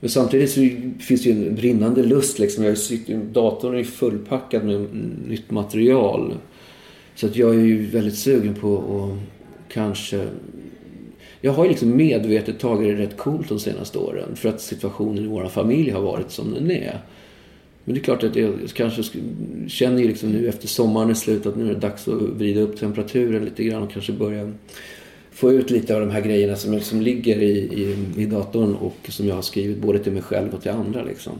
men 0.02 0.10
samtidigt 0.10 0.52
så 0.52 0.60
finns 0.99 1.24
det 1.24 1.30
ju 1.30 1.47
en 1.47 1.56
brinnande 1.56 2.04
lust 2.04 2.39
liksom. 2.39 2.64
Jag 2.64 2.78
sitter, 2.78 3.18
datorn 3.18 3.76
är 3.76 3.84
fullpackad 3.84 4.66
med 4.66 4.88
nytt 5.28 5.52
material. 5.52 6.34
Så 7.16 7.26
att 7.26 7.36
jag 7.36 7.56
är 7.56 7.60
ju 7.60 7.86
väldigt 7.86 8.18
sugen 8.18 8.56
på 8.56 8.78
att 8.78 9.74
kanske... 9.74 10.28
Jag 11.41 11.52
har 11.52 11.64
ju 11.64 11.70
liksom 11.70 11.97
medvetet 11.97 12.60
tagit 12.60 12.97
det 12.97 13.04
rätt 13.04 13.18
coolt 13.18 13.49
de 13.49 13.60
senaste 13.60 13.97
åren. 13.97 14.36
För 14.36 14.49
att 14.49 14.62
situationen 14.62 15.24
i 15.24 15.28
vår 15.28 15.47
familj 15.47 15.89
har 15.89 16.02
varit 16.02 16.32
som 16.32 16.54
den 16.54 16.72
är. 16.72 17.02
Men 17.84 17.95
det 17.95 18.02
är 18.02 18.04
klart 18.04 18.24
att 18.24 18.36
jag 18.36 18.54
kanske 18.74 19.04
känner 19.68 20.02
ju 20.02 20.08
liksom 20.08 20.32
nu 20.32 20.47
efter 20.47 20.68
sommaren 20.68 21.10
är 21.10 21.14
slut 21.14 21.45
att 21.45 21.56
nu 21.56 21.70
är 21.70 21.74
det 21.74 21.80
dags 21.80 22.08
att 22.08 22.22
vrida 22.22 22.62
upp 22.62 22.80
temperaturen 22.80 23.45
lite 23.45 23.64
grann 23.64 23.84
och 23.84 23.91
kanske 23.91 24.14
börja 24.14 24.52
få 25.32 25.51
ut 25.51 25.69
lite 25.69 25.95
av 25.95 26.01
de 26.01 26.09
här 26.09 26.21
grejerna 26.21 26.55
som, 26.55 26.79
som 26.79 27.01
ligger 27.01 27.41
i, 27.41 27.57
i, 27.57 27.97
i 28.21 28.25
datorn 28.25 28.75
och 28.75 28.97
som 29.09 29.27
jag 29.27 29.36
har 29.36 29.41
skrivit 29.41 29.77
både 29.77 29.99
till 29.99 30.11
mig 30.11 30.21
själv 30.21 30.53
och 30.53 30.61
till 30.61 30.71
andra. 30.71 31.03
Liksom. 31.03 31.34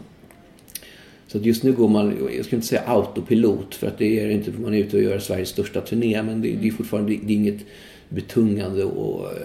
Så 1.28 1.38
att 1.38 1.46
just 1.46 1.64
nu 1.64 1.72
går 1.72 1.90
man, 1.90 2.30
jag 2.36 2.46
ska 2.46 2.56
inte 2.56 2.68
säga 2.68 2.82
autopilot 2.86 3.76
för 3.76 3.88
att 3.88 3.98
det 3.98 4.20
är 4.20 4.30
inte, 4.30 4.52
man 4.52 4.74
är 4.74 4.78
ute 4.78 4.98
och 4.98 5.04
gör 5.04 5.20
Sveriges 5.20 5.50
största 5.50 5.82
turné 5.82 6.24
men 6.24 6.42
det, 6.42 6.56
det 6.62 6.68
är 6.68 6.72
fortfarande 6.72 7.12
det 7.12 7.34
är 7.34 7.36
inget 7.36 7.66
betungande 8.10 8.84
och 8.84 9.26
eh, 9.26 9.38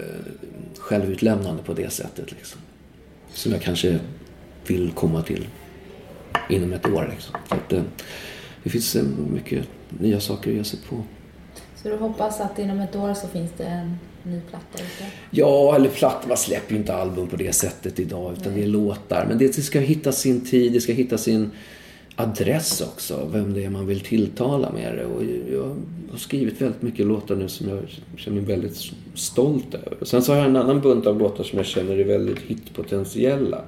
självutlämnande 0.77 1.63
på 1.63 1.73
det 1.73 1.89
sättet. 1.89 2.31
Liksom. 2.31 2.61
Som 3.33 3.51
jag 3.51 3.61
kanske 3.61 3.99
vill 4.67 4.91
komma 4.91 5.21
till 5.21 5.47
inom 6.49 6.73
ett 6.73 6.85
år. 6.85 7.07
Liksom. 7.11 7.35
Så 7.49 7.55
att, 7.55 7.73
eh, 7.73 7.81
det 8.63 8.69
finns 8.69 8.95
eh, 8.95 9.03
mycket 9.33 9.67
nya 9.89 10.19
saker 10.19 10.51
att 10.51 10.57
ge 10.57 10.63
sig 10.63 10.79
på. 10.89 11.03
Så 11.75 11.89
du 11.89 11.95
hoppas 11.95 12.39
att 12.39 12.59
inom 12.59 12.79
ett 12.79 12.95
år 12.95 13.13
så 13.13 13.27
finns 13.27 13.51
det 13.57 13.65
en 13.65 13.97
ny 14.31 14.41
platta 14.49 14.83
ute? 14.83 15.11
Ja, 15.31 15.75
eller 15.75 15.89
platta. 15.89 16.27
Man 16.27 16.37
släpper 16.37 16.71
ju 16.71 16.77
inte 16.77 16.93
album 16.93 17.27
på 17.27 17.35
det 17.35 17.53
sättet 17.53 17.99
idag 17.99 18.33
utan 18.33 18.53
Nej. 18.53 18.61
det 18.61 18.67
är 18.67 18.71
låtar. 18.71 19.25
Men 19.27 19.37
det 19.37 19.53
ska 19.53 19.79
hitta 19.79 20.11
sin 20.11 20.45
tid, 20.45 20.73
det 20.73 20.81
ska 20.81 20.93
hitta 20.93 21.17
sin 21.17 21.51
adress 22.15 22.81
också. 22.81 23.29
Vem 23.31 23.53
det 23.53 23.63
är 23.63 23.69
man 23.69 23.87
vill 23.87 23.99
tilltala 23.99 24.71
med 24.71 24.95
det. 24.97 25.05
Och 25.05 25.23
jag 25.53 25.75
har 26.11 26.17
skrivit 26.17 26.61
väldigt 26.61 26.81
mycket 26.81 27.05
låtar 27.05 27.35
nu 27.35 27.47
som 27.47 27.69
jag 27.69 27.79
känner 28.17 28.37
mig 28.37 28.45
väldigt 28.45 28.77
stolt 29.13 29.73
över. 29.73 29.97
Sen 30.05 30.21
så 30.21 30.31
har 30.31 30.37
jag 30.37 30.47
en 30.47 30.55
annan 30.55 30.81
bunt 30.81 31.07
av 31.07 31.19
låtar 31.19 31.43
som 31.43 31.57
jag 31.57 31.65
känner 31.65 31.97
är 31.97 32.03
väldigt 32.03 32.39
hitpotentiella. 32.39 33.61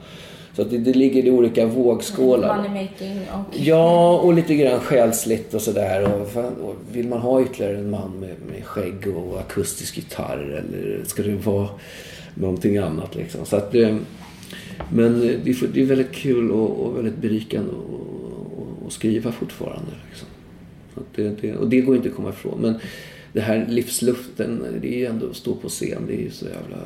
Så 0.60 0.66
att 0.66 0.72
det, 0.72 0.78
det 0.78 0.94
ligger 0.94 1.26
i 1.26 1.32
olika 1.32 1.66
vågskålar. 1.66 2.58
Money 2.58 2.84
making 2.84 3.20
och... 3.34 3.60
Ja, 3.60 4.18
och 4.18 4.34
lite 4.34 4.56
grann 4.56 4.80
själsligt 4.80 5.54
och 5.54 5.62
sådär. 5.62 6.04
Och, 6.04 6.22
och 6.70 6.76
vill 6.92 7.08
man 7.08 7.20
ha 7.20 7.42
ytterligare 7.42 7.78
en 7.78 7.90
man 7.90 8.12
med, 8.20 8.36
med 8.52 8.66
skägg 8.66 9.08
och 9.16 9.40
akustisk 9.40 9.98
gitarr 9.98 10.64
eller 10.64 11.04
ska 11.06 11.24
det 11.24 11.36
vara 11.36 11.70
någonting 12.34 12.78
annat 12.78 13.16
liksom. 13.16 13.46
Så 13.46 13.56
att, 13.56 13.76
eh, 13.76 13.96
men 14.92 15.20
det 15.20 15.50
är, 15.50 15.68
det 15.74 15.82
är 15.82 15.86
väldigt 15.86 16.12
kul 16.12 16.52
och, 16.52 16.86
och 16.86 16.98
väldigt 16.98 17.18
berikande 17.18 17.72
att 18.88 18.94
skriva 18.94 19.32
fortfarande. 19.32 19.92
Liksom. 20.10 20.28
Det, 21.16 21.42
det, 21.42 21.56
och 21.56 21.70
det 21.70 21.82
går 21.82 21.96
inte 21.96 22.10
att 22.10 22.16
komma 22.16 22.30
ifrån. 22.30 22.60
Men 22.62 22.80
det 23.34 23.42
här 23.42 23.66
livsluften, 23.70 24.66
det 24.82 24.96
är 24.96 24.98
ju 24.98 25.06
ändå 25.06 25.30
att 25.30 25.36
stå 25.36 25.56
på 25.56 25.70
scen. 25.70 26.04
Det 26.08 26.14
är 26.14 26.22
ju 26.22 26.32
så 26.32 26.46
jävla 26.46 26.78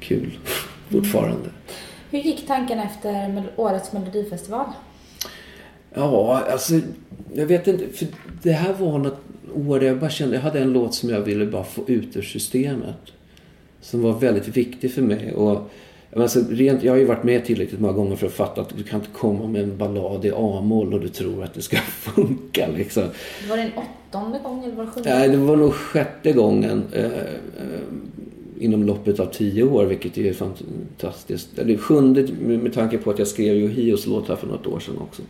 kul 0.00 0.38
fortfarande. 0.88 1.50
Hur 2.14 2.20
gick 2.20 2.46
tanken 2.46 2.78
efter 2.78 3.44
årets 3.56 3.92
melodifestival? 3.92 4.66
Ja, 5.94 6.42
alltså 6.50 6.74
jag 7.34 7.46
vet 7.46 7.66
inte. 7.66 7.88
För 7.88 8.06
det 8.42 8.52
här 8.52 8.72
var 8.72 8.98
något 8.98 9.18
år 9.54 9.80
där 9.80 9.86
jag 9.86 9.98
bara 9.98 10.10
kände, 10.10 10.34
jag 10.34 10.42
hade 10.42 10.60
en 10.60 10.72
låt 10.72 10.94
som 10.94 11.10
jag 11.10 11.20
ville 11.20 11.46
bara 11.46 11.64
få 11.64 11.82
ut 11.86 12.16
ur 12.16 12.22
systemet. 12.22 12.96
Som 13.80 14.02
var 14.02 14.12
väldigt 14.12 14.48
viktig 14.48 14.94
för 14.94 15.02
mig. 15.02 15.32
Och, 15.34 15.70
alltså, 16.16 16.40
rent, 16.50 16.82
jag 16.82 16.92
har 16.92 16.98
ju 16.98 17.04
varit 17.04 17.24
med 17.24 17.44
tillräckligt 17.44 17.80
många 17.80 17.92
gånger 17.92 18.16
för 18.16 18.26
att 18.26 18.32
fatta 18.32 18.60
att 18.60 18.76
du 18.76 18.82
kan 18.82 19.00
inte 19.00 19.12
komma 19.12 19.46
med 19.46 19.62
en 19.62 19.78
ballad 19.78 20.24
i 20.24 20.30
A-moll 20.30 20.94
och 20.94 21.00
du 21.00 21.08
tror 21.08 21.44
att 21.44 21.54
det 21.54 21.62
ska 21.62 21.76
funka. 21.86 22.68
Liksom. 22.76 23.04
Var 23.48 23.56
det 23.56 23.62
en 23.62 23.72
åttonde 23.74 24.38
gång 24.38 24.64
eller 24.64 24.74
var 24.74 24.84
det 24.84 24.90
sjunde? 24.90 25.18
Nej, 25.18 25.28
det 25.28 25.36
var 25.36 25.56
nog 25.56 25.74
sjätte 25.74 26.32
gången. 26.32 26.84
Eh, 26.92 27.04
eh, 27.04 27.10
inom 28.64 28.86
loppet 28.86 29.20
av 29.20 29.26
tio 29.26 29.62
år, 29.62 29.84
vilket 29.84 30.18
är 30.18 30.32
fantastiskt. 30.32 31.58
Eller 31.58 31.76
sjunde 31.76 32.28
med 32.40 32.72
tanke 32.72 32.98
på 32.98 33.10
att 33.10 33.18
jag 33.18 33.28
skrev 33.28 33.56
Yohios 33.56 34.06
låt 34.06 34.28
här 34.28 34.36
för 34.36 34.46
något 34.46 34.66
år 34.66 34.80
sedan 34.80 34.98
också. 34.98 35.22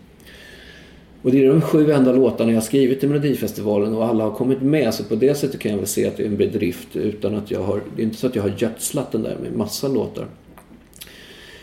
Och 1.22 1.30
det 1.30 1.44
är 1.44 1.48
de 1.48 1.60
sju 1.60 1.90
enda 1.90 2.12
låtarna 2.12 2.50
jag 2.50 2.56
har 2.56 2.64
skrivit 2.64 3.04
i 3.04 3.06
Melodifestivalen 3.06 3.94
och 3.94 4.04
alla 4.04 4.24
har 4.24 4.30
kommit 4.30 4.62
med. 4.62 4.94
Så 4.94 5.04
på 5.04 5.14
det 5.14 5.34
sättet 5.34 5.60
kan 5.60 5.70
jag 5.70 5.78
väl 5.78 5.86
se 5.86 6.06
att 6.06 6.16
det 6.16 6.22
är 6.22 6.26
en 6.26 6.36
bedrift 6.36 6.96
utan 6.96 7.34
att 7.34 7.50
jag 7.50 7.62
har... 7.62 7.80
Det 7.96 8.02
är 8.02 8.04
inte 8.04 8.16
så 8.16 8.26
att 8.26 8.36
jag 8.36 8.42
har 8.42 8.52
gödslat 8.58 9.12
den 9.12 9.22
där 9.22 9.36
med 9.42 9.56
massa 9.56 9.88
låtar. 9.88 10.26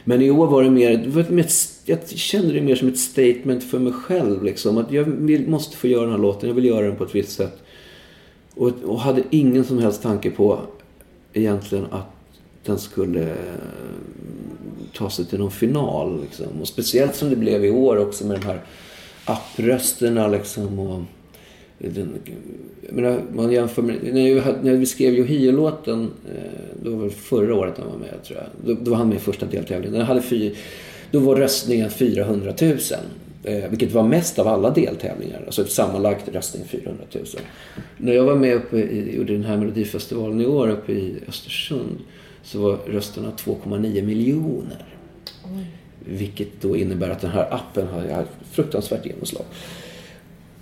Men 0.04 0.22
i 0.22 0.32
år 0.32 0.48
var 0.48 0.64
det 0.64 0.70
mer... 0.70 1.24
Mer 1.30 1.46
jag 1.86 2.10
kände 2.10 2.54
det 2.54 2.62
mer 2.62 2.76
som 2.76 2.88
ett 2.88 2.98
statement 2.98 3.64
för 3.64 3.80
mig 3.80 3.94
själv. 3.94 4.44
Liksom. 4.44 4.78
Att 4.78 4.92
jag 4.92 5.04
vill, 5.04 5.48
måste 5.48 5.78
få 5.78 5.88
göra 5.88 6.02
den 6.02 6.12
här 6.12 6.22
låten. 6.22 6.50
Jag 6.50 6.56
vill 6.56 6.66
göra 6.66 6.86
den 6.86 6.96
på 6.96 7.04
ett 7.04 7.16
visst 7.16 7.32
sätt. 7.32 7.64
Och, 8.56 8.72
och 8.84 9.00
hade 9.00 9.24
ingen 9.30 9.64
som 9.64 9.80
helst 9.80 10.02
tanke 10.02 10.32
på 10.32 10.60
egentligen 11.34 11.86
att 11.92 12.08
den 12.66 12.80
skulle 12.80 13.22
eh, 13.22 13.36
ta 14.94 15.10
sig 15.10 15.26
till 15.26 15.40
någon 15.40 15.52
final. 15.52 16.22
Liksom. 16.22 16.62
Och 16.62 16.68
speciellt 16.68 17.16
som 17.16 17.30
det 17.30 17.36
blev 17.36 17.66
i 17.66 17.70
år 17.70 17.98
också 17.98 18.26
med 18.26 18.40
de 18.40 18.46
här 18.46 18.62
apprösterna 19.26 20.28
liksom. 20.28 20.80
Och 20.80 21.02
den, 21.78 22.14
menar, 22.90 23.22
man 23.34 23.52
jämför 23.52 23.82
med, 23.82 23.96
när, 24.14 24.28
jag, 24.28 24.44
när 24.64 24.76
vi 24.76 24.86
skrev 24.86 25.14
Yohio-låten, 25.14 26.12
eh, 26.36 26.84
det 26.84 26.90
var 26.90 27.02
väl 27.02 27.12
förra 27.12 27.56
året 27.56 27.74
han 27.78 27.88
var 27.92 27.98
med 27.98 28.24
tror 28.24 28.40
jag. 28.40 28.76
Då, 28.76 28.82
då 28.84 28.92
var 28.92 28.98
han 28.98 29.10
med 29.10 29.18
i 29.18 29.20
första 29.20 29.46
deltävlingen. 29.46 29.94
Den 29.94 30.06
hade 30.06 30.22
fyra, 30.22 30.56
då 31.12 31.20
var 31.20 31.36
röstningen 31.36 31.90
400 31.90 32.54
000. 32.62 32.78
Eh, 33.44 33.70
vilket 33.70 33.92
var 33.92 34.04
mest 34.04 34.40
av 34.40 34.48
alla 34.48 34.70
deltävlingar. 34.70 35.44
Alltså 35.46 35.66
sammanlagt 35.66 36.30
röstning 36.30 36.66
400 36.66 37.04
000. 37.14 37.26
När 37.98 38.14
jag 38.14 38.24
var 38.24 38.36
med 38.36 38.56
uppe 38.56 38.78
i, 38.78 39.16
gjorde 39.16 39.34
den 39.34 39.44
här 39.44 39.58
melodifestivalen 39.58 40.42
i 40.42 40.46
år 40.46 40.70
uppe 40.70 40.92
i 40.92 41.16
Östersund 41.28 41.98
så 42.44 42.62
var 42.62 42.78
rösterna 42.88 43.32
2,9 43.32 44.02
miljoner. 44.02 44.86
Oj. 45.44 45.66
Vilket 46.06 46.62
då 46.62 46.78
innebär 46.78 47.10
att 47.10 47.22
den 47.22 47.32
här 47.32 47.54
appen 47.54 47.88
har 47.88 48.26
fruktansvärt 48.52 49.06
genomslag. 49.06 49.46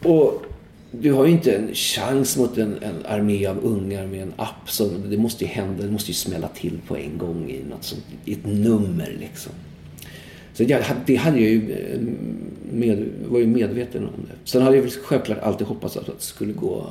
Och 0.04 0.44
du 0.92 1.14
har 1.14 1.26
ju 1.26 1.32
inte 1.32 1.52
en 1.52 1.74
chans 1.74 2.38
mot 2.38 2.58
en, 2.58 2.76
en 2.82 3.06
armé 3.06 3.46
av 3.46 3.60
ungar 3.64 4.08
med 4.08 4.22
en 4.22 4.34
app. 4.36 4.70
Så 4.70 4.88
det 4.88 5.18
måste 5.18 5.44
ju 5.44 5.50
hända, 5.50 5.84
det 5.84 5.92
måste 5.92 6.12
ju 6.12 6.16
smälla 6.16 6.48
till 6.48 6.80
på 6.88 6.98
en 6.98 7.18
gång 7.18 7.50
i 7.50 7.64
något 7.70 7.84
sånt, 7.84 8.04
i 8.26 8.34
ett 8.34 8.46
nummer 8.46 9.16
liksom. 9.20 9.54
Så 10.60 10.66
jag, 10.68 10.84
det 11.06 11.16
hade 11.16 11.40
jag 11.40 11.50
ju 11.50 11.72
eh, 11.72 12.00
med, 12.72 13.06
var 13.28 13.40
ju 13.40 13.48
medveten 13.48 14.04
om 14.04 14.26
det. 14.28 14.50
Sen 14.50 14.62
hade 14.62 14.78
jag 14.78 14.92
självklart 14.92 15.40
alltid 15.42 15.68
hoppats 15.68 15.98
att 15.98 16.06
det 16.06 16.14
skulle 16.18 16.54
gå 16.54 16.88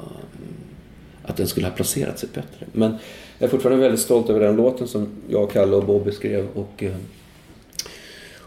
att 1.22 1.36
den 1.36 1.46
skulle 1.46 1.66
ha 1.66 1.74
placerat 1.74 2.18
sig 2.18 2.28
bättre. 2.34 2.66
Men 2.72 2.94
jag 3.38 3.46
är 3.46 3.50
fortfarande 3.50 3.82
väldigt 3.82 4.00
stolt 4.00 4.30
över 4.30 4.40
den 4.40 4.56
låten 4.56 4.88
som 4.88 5.08
jag, 5.28 5.50
Kalle 5.50 5.76
och 5.76 5.84
Bobby 5.84 6.12
skrev. 6.12 6.48
Och, 6.54 6.82
eh, 6.82 6.94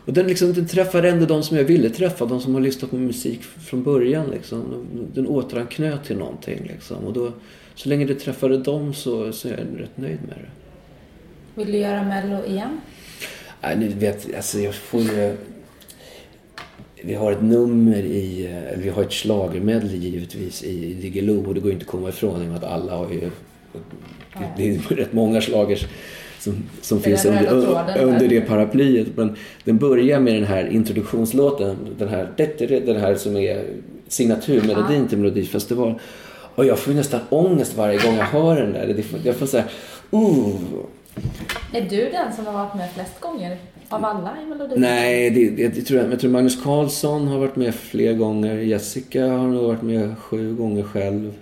och 0.05 0.13
den, 0.13 0.27
liksom, 0.27 0.53
den 0.53 0.67
träffade 0.67 1.09
ändå 1.09 1.25
de 1.25 1.43
som 1.43 1.57
jag 1.57 1.63
ville 1.63 1.89
träffa, 1.89 2.25
de 2.25 2.41
som 2.41 2.53
har 2.53 2.61
lyssnat 2.61 2.91
på 2.91 2.97
musik 2.97 3.43
från 3.43 3.83
början. 3.83 4.29
Liksom. 4.31 4.85
Den 5.13 5.27
återanknöt 5.27 6.03
till 6.03 6.17
någonting. 6.17 6.63
Liksom. 6.73 6.97
Och 6.97 7.13
då, 7.13 7.31
så 7.75 7.89
länge 7.89 8.05
det 8.05 8.15
träffade 8.15 8.57
dem 8.57 8.93
så, 8.93 9.31
så 9.31 9.47
är 9.47 9.51
jag 9.51 9.81
rätt 9.81 9.97
nöjd 9.97 10.19
med 10.27 10.37
det. 10.37 10.49
Vill 11.61 11.71
du 11.71 11.77
göra 11.77 12.03
Mello 12.03 12.45
igen? 12.45 12.79
Nej, 13.61 13.77
ni 13.77 13.87
vet, 13.87 14.35
alltså 14.35 14.59
jag 14.59 14.75
får 14.75 15.01
ju... 15.01 15.35
Vi 17.03 17.13
har 17.13 17.31
ett 17.31 17.41
nummer 17.41 17.97
i, 17.97 18.49
vi 18.77 18.89
har 18.89 19.01
ett 19.01 19.13
schlagermedley 19.13 19.97
givetvis 19.97 20.63
i 20.63 20.93
Diggiloo 20.93 21.47
och 21.47 21.53
det 21.53 21.59
går 21.59 21.71
inte 21.71 21.83
att 21.83 21.91
komma 21.91 22.09
ifrån 22.09 22.41
i 22.41 22.45
och 22.45 22.49
med 22.49 22.57
att 22.57 22.71
alla 22.71 22.95
har 22.95 23.11
ju... 23.11 23.29
Det 24.57 24.69
är 24.69 24.95
rätt 24.95 25.13
många 25.13 25.41
slagers 25.41 25.85
som, 26.39 26.63
som 26.81 27.01
finns 27.01 27.25
under, 27.25 27.53
under 28.03 28.27
det 28.27 28.41
paraplyet. 28.41 29.07
Men 29.15 29.35
den 29.63 29.77
börjar 29.77 30.19
med 30.19 30.33
den 30.33 30.43
här 30.43 30.67
introduktionslåten, 30.67 31.77
den 31.97 32.07
här, 32.07 32.29
den 32.85 32.99
här 32.99 33.15
som 33.15 33.37
är 33.37 33.65
signaturmelodin 34.07 35.07
till 35.07 35.17
Melodifestival. 35.17 35.99
Och 36.55 36.65
jag 36.65 36.79
får 36.79 36.91
nästan 36.91 37.19
ångest 37.29 37.77
varje 37.77 37.97
gång 37.97 38.17
jag 38.17 38.25
hör 38.25 38.55
den 38.55 38.73
där. 38.73 39.03
Jag 39.23 39.35
får 39.35 39.45
säga, 39.45 39.63
uh, 40.13 40.55
är 41.73 41.81
du 41.81 42.09
den 42.09 42.33
som 42.33 42.45
har 42.45 42.53
varit 42.53 42.75
med 42.75 42.91
flest 42.91 43.19
gånger 43.19 43.57
av 43.89 44.05
alla 44.05 44.37
i 44.41 44.45
Melodi? 44.45 44.75
Nej, 44.77 45.29
det, 45.29 45.49
det, 45.49 45.67
det, 45.67 45.81
tror 45.81 45.99
jag. 45.99 46.11
jag 46.11 46.19
tror 46.19 46.31
Magnus 46.31 46.63
Carlsson 46.63 47.27
har 47.27 47.39
varit 47.39 47.55
med 47.55 47.75
fler 47.75 48.13
gånger. 48.13 48.55
Jessica 48.55 49.27
har 49.27 49.47
nog 49.47 49.67
varit 49.67 49.81
med 49.81 50.17
sju 50.17 50.55
gånger 50.55 50.83
själv. 50.83 51.33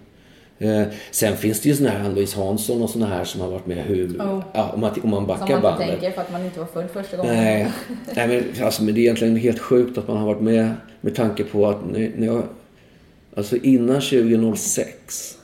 Eh, 0.60 0.84
sen 1.12 1.38
finns 1.38 1.62
det 1.62 1.70
ju 1.70 1.76
såna 1.76 1.90
här 1.90 2.06
Ann-Louise 2.06 2.38
Hansson 2.38 2.82
och 2.82 2.90
såna 2.90 3.06
här 3.06 3.24
som 3.24 3.42
har 3.42 3.50
varit 3.52 3.66
med 3.66 3.78
hur, 3.78 4.08
oh. 4.08 4.44
ja, 4.54 4.72
om, 4.74 4.82
man, 4.82 4.92
om 5.04 5.10
man 5.10 5.28
backar 5.28 5.62
bandet. 5.62 5.62
Som 5.62 5.64
man 5.64 5.82
inte 5.82 5.92
tänker 5.92 6.12
för 6.12 6.22
att 6.22 6.32
man 6.32 6.46
inte 6.46 6.60
var 6.60 6.68
född 6.68 6.90
första 6.94 7.18
gången. 7.18 7.36
Nej, 7.36 7.72
Nej 8.16 8.28
men, 8.28 8.66
alltså, 8.66 8.84
men 8.84 8.94
det 8.94 9.00
är 9.00 9.02
egentligen 9.02 9.36
helt 9.36 9.60
sjukt 9.60 9.98
att 9.98 10.08
man 10.08 10.18
har 10.18 10.26
varit 10.26 10.42
med 10.42 10.74
med 11.02 11.16
tanke 11.16 11.44
på 11.44 11.68
att 11.68 11.78
när 11.92 12.26
jag, 12.26 12.44
alltså 13.36 13.58
innan 13.58 14.02
2006 14.02 15.39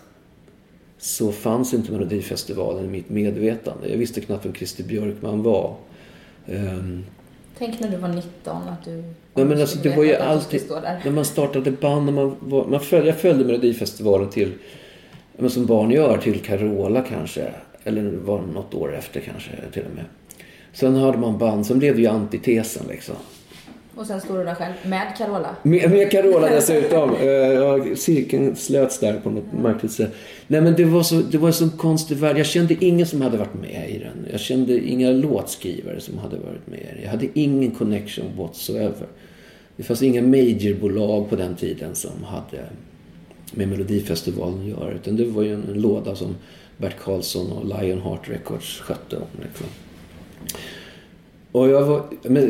så 1.06 1.32
fanns 1.32 1.74
inte 1.74 1.91
Melodifestivalen 1.91 2.86
i 2.86 2.88
mitt 2.88 3.10
medvetande. 3.10 3.89
Jag 3.89 3.97
visste 3.97 4.22
knappt 4.22 4.45
vem 4.45 4.53
Christer 4.53 4.84
Björkman 4.84 5.43
var. 5.43 5.76
Um, 6.45 7.06
Tänk 7.58 7.80
när 7.80 7.89
du 7.89 7.97
var 7.97 8.08
19 8.08 8.68
att 8.68 8.86
du... 8.86 8.91
Nej, 9.34 9.45
men 9.45 9.62
alltså, 9.62 9.80
det 9.80 9.95
var 9.95 10.03
ju 10.03 10.16
alltid... 10.16 10.62
När 10.70 11.12
man 11.12 11.26
startade 11.26 11.72
band, 11.72 12.06
när 12.06 12.14
man 12.14 12.36
var, 12.39 12.66
man 12.66 12.80
följde, 12.80 13.10
jag 13.10 13.18
följde 13.18 13.45
Melodifestivalen 13.45 14.30
till, 14.30 14.51
men 15.38 15.49
som 15.49 15.66
barn 15.66 15.91
gör, 15.91 16.18
till 16.18 16.39
Carola 16.39 17.01
kanske. 17.01 17.51
Eller 17.84 18.12
var 18.12 18.41
något 18.41 18.74
år 18.74 18.95
efter 18.95 19.20
kanske 19.20 19.51
till 19.74 19.84
och 19.89 19.95
med. 19.95 20.06
Sen 20.74 20.95
hade 20.95 21.18
man 21.18 21.38
band, 21.38 21.66
sen 21.66 21.80
blev 21.80 21.95
det 21.95 22.01
ju 22.01 22.08
antitesen 22.08 22.86
liksom. 22.89 23.16
Och 23.96 24.08
sen 24.08 24.22
står 24.22 24.38
du 24.38 24.43
där 24.43 24.56
själv 24.56 24.74
med 24.84 25.18
Carola? 25.18 25.56
Med, 25.64 25.91
med 25.91 26.12
Carola 26.12 26.50
dessutom. 26.50 27.10
uh, 27.10 27.96
cirkeln 27.96 28.56
slöts 28.56 29.00
där 29.00 29.20
på 29.20 29.30
något 29.30 29.54
märkligt 29.54 29.91
sätt. 29.91 30.16
Nej 30.48 30.62
men 30.62 30.74
det 30.76 30.86
var, 30.86 31.04
så, 31.04 31.16
det 31.16 31.38
var 31.38 31.48
en 31.48 31.54
sån 31.54 31.70
konstig 31.70 32.18
värld. 32.18 32.38
Jag 32.38 32.46
kände 32.46 32.86
ingen 32.86 33.06
som 33.06 33.22
hade 33.22 33.38
varit 33.38 33.54
med 33.54 33.89
i 33.89 34.00
den. 34.00 34.28
Jag 34.32 34.39
kände 34.39 34.80
inga 34.80 35.12
låtskrivare 35.12 36.00
som 36.00 36.18
hade 36.18 36.36
varit 36.38 36.68
med 36.68 36.80
i 36.80 36.84
den. 36.93 37.04
Jag 37.04 37.10
hade 37.10 37.28
ingen 37.34 37.72
connection 37.72 38.26
whatsoever. 38.38 39.08
Det 39.76 39.84
fanns 39.84 40.04
inga 40.04 40.22
majorbolag 40.22 41.30
på 41.30 41.36
den 41.36 41.56
tiden 41.56 41.96
som 41.96 42.24
hade 42.24 42.66
med 43.52 43.68
Melodifestivalen 43.68 44.62
att 44.62 44.68
göra. 44.68 44.91
Utan 44.91 45.16
det 45.16 45.26
var 45.26 45.43
ju 45.43 45.54
en, 45.54 45.64
en 45.70 45.82
låda 45.82 46.16
som 46.16 46.36
Bert 46.78 47.00
Karlsson 47.00 47.52
och 47.52 47.66
Lionheart 47.66 48.30
Records 48.30 48.80
skötte 48.80 49.16
om. 49.16 49.28
Liksom. 49.43 49.68
Och, 51.56 51.70
jag 51.70 51.86
var, 51.86 52.01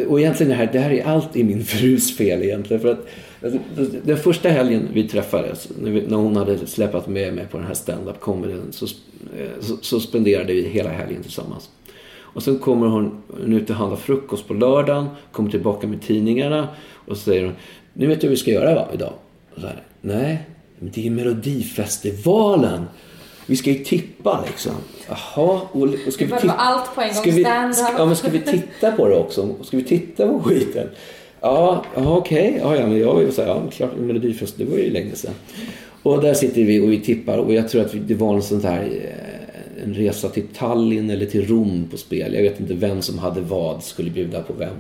och 0.08 0.20
egentligen 0.20 0.50
det 0.50 0.56
här, 0.56 0.70
det 0.74 0.80
här 0.80 0.92
är 0.92 1.04
allt 1.04 1.36
i 1.36 1.44
min 1.44 1.66
frus 1.66 2.18
fel 2.18 2.44
egentligen. 2.44 2.82
För 2.82 2.92
att, 2.92 3.08
alltså, 3.44 3.60
den 4.04 4.18
första 4.18 4.50
helgen 4.50 4.88
vi 4.94 5.08
träffades, 5.08 5.70
när, 5.82 5.92
vi, 5.92 6.08
när 6.08 6.18
hon 6.18 6.36
hade 6.36 6.68
släpat 6.68 7.08
med 7.08 7.34
mig 7.34 7.48
på 7.52 7.58
den 7.58 7.68
här 7.68 7.74
stand-up 7.74 8.20
comedyn, 8.20 8.72
så, 8.72 8.86
eh, 8.86 9.62
så, 9.62 9.78
så, 9.82 10.00
spenderade 10.00 10.54
vi 10.54 10.68
hela 10.68 10.90
helgen 10.90 11.24
tillsammans. 11.24 11.70
Och 12.18 12.44
sen 12.44 12.60
kommer 12.60 12.88
hon 12.88 13.22
ut 13.46 13.70
och 13.70 13.76
handlar 13.76 13.98
frukost 13.98 14.48
på 14.48 14.54
lördagen, 14.54 15.08
kommer 15.32 15.52
tillbaka 15.52 15.88
med 15.88 16.02
tidningarna 16.02 16.68
och 17.08 17.18
säger 17.18 17.44
hon 17.44 17.54
nu 17.94 18.08
vet 18.08 18.22
du 18.22 18.28
vad 18.28 18.32
vi 18.32 18.38
ska 18.38 18.52
göra 18.52 18.76
va, 18.76 18.88
idag. 18.94 19.14
Och 19.56 19.62
så 19.62 19.68
här, 19.68 19.84
Nej, 20.02 20.50
men 20.80 20.92
det 20.94 21.02
är 21.02 21.04
ju 21.06 21.12
Melodifestivalen. 21.12 22.86
Vi 23.46 23.56
ska 23.56 23.70
ju 23.70 23.84
tippa 23.84 24.44
liksom. 24.48 24.72
Jaha, 25.10 25.62
och, 25.72 25.82
och 26.08 26.14
ska 26.14 26.26
vi 26.26 26.32
titta... 26.42 26.54
allt 26.54 26.96
på 26.96 27.02
en 27.02 27.08
gång. 27.08 27.16
Ska 27.16 27.32
vi, 27.32 27.44
ska, 27.74 27.88
ja, 27.98 28.06
men 28.06 28.16
ska 28.16 28.30
vi 28.30 28.40
titta 28.42 28.92
på 28.92 29.08
det 29.08 29.16
också? 29.16 29.56
Ska 29.64 29.78
vi 29.78 29.84
titta 29.84 30.28
på 30.28 30.40
skiten? 30.40 30.88
Ja, 31.42 31.86
ja 31.96 32.18
okej. 32.18 32.58
Ja, 32.62 32.76
ja, 32.76 32.88
men 32.88 33.00
jag 33.00 33.14
var 33.14 33.22
ju 33.22 33.32
så 33.32 33.42
här, 33.42 33.50
ja, 33.50 33.62
klart, 33.72 33.98
Melodifest, 33.98 34.58
det 34.58 34.66
var 34.66 34.78
ju 34.78 34.90
länge 34.90 35.16
sedan. 35.16 35.34
Och 36.04 36.22
där 36.22 36.34
sitter 36.34 36.64
vi 36.64 36.80
och 36.82 36.92
vi 36.92 37.00
tippar 37.00 37.38
och 37.38 37.54
jag 37.54 37.70
tror 37.70 37.82
att 37.82 37.94
vi- 37.94 38.00
det 38.00 38.14
var 38.16 38.36
en 38.36 38.42
sån 38.42 38.64
här 38.64 38.82
eh, 38.84 39.84
en 39.84 39.94
resa 39.94 40.30
till 40.30 40.48
Tallinn 40.58 41.10
eller 41.10 41.26
till 41.26 41.48
Rom 41.48 41.88
på 41.92 41.98
spel. 41.98 42.34
Jag 42.34 42.42
vet 42.42 42.60
inte 42.60 42.74
vem 42.74 43.02
som 43.02 43.18
hade 43.18 43.42
vad, 43.42 43.84
skulle 43.84 44.10
bjuda 44.12 44.42
på 44.44 44.54
vem. 44.54 44.74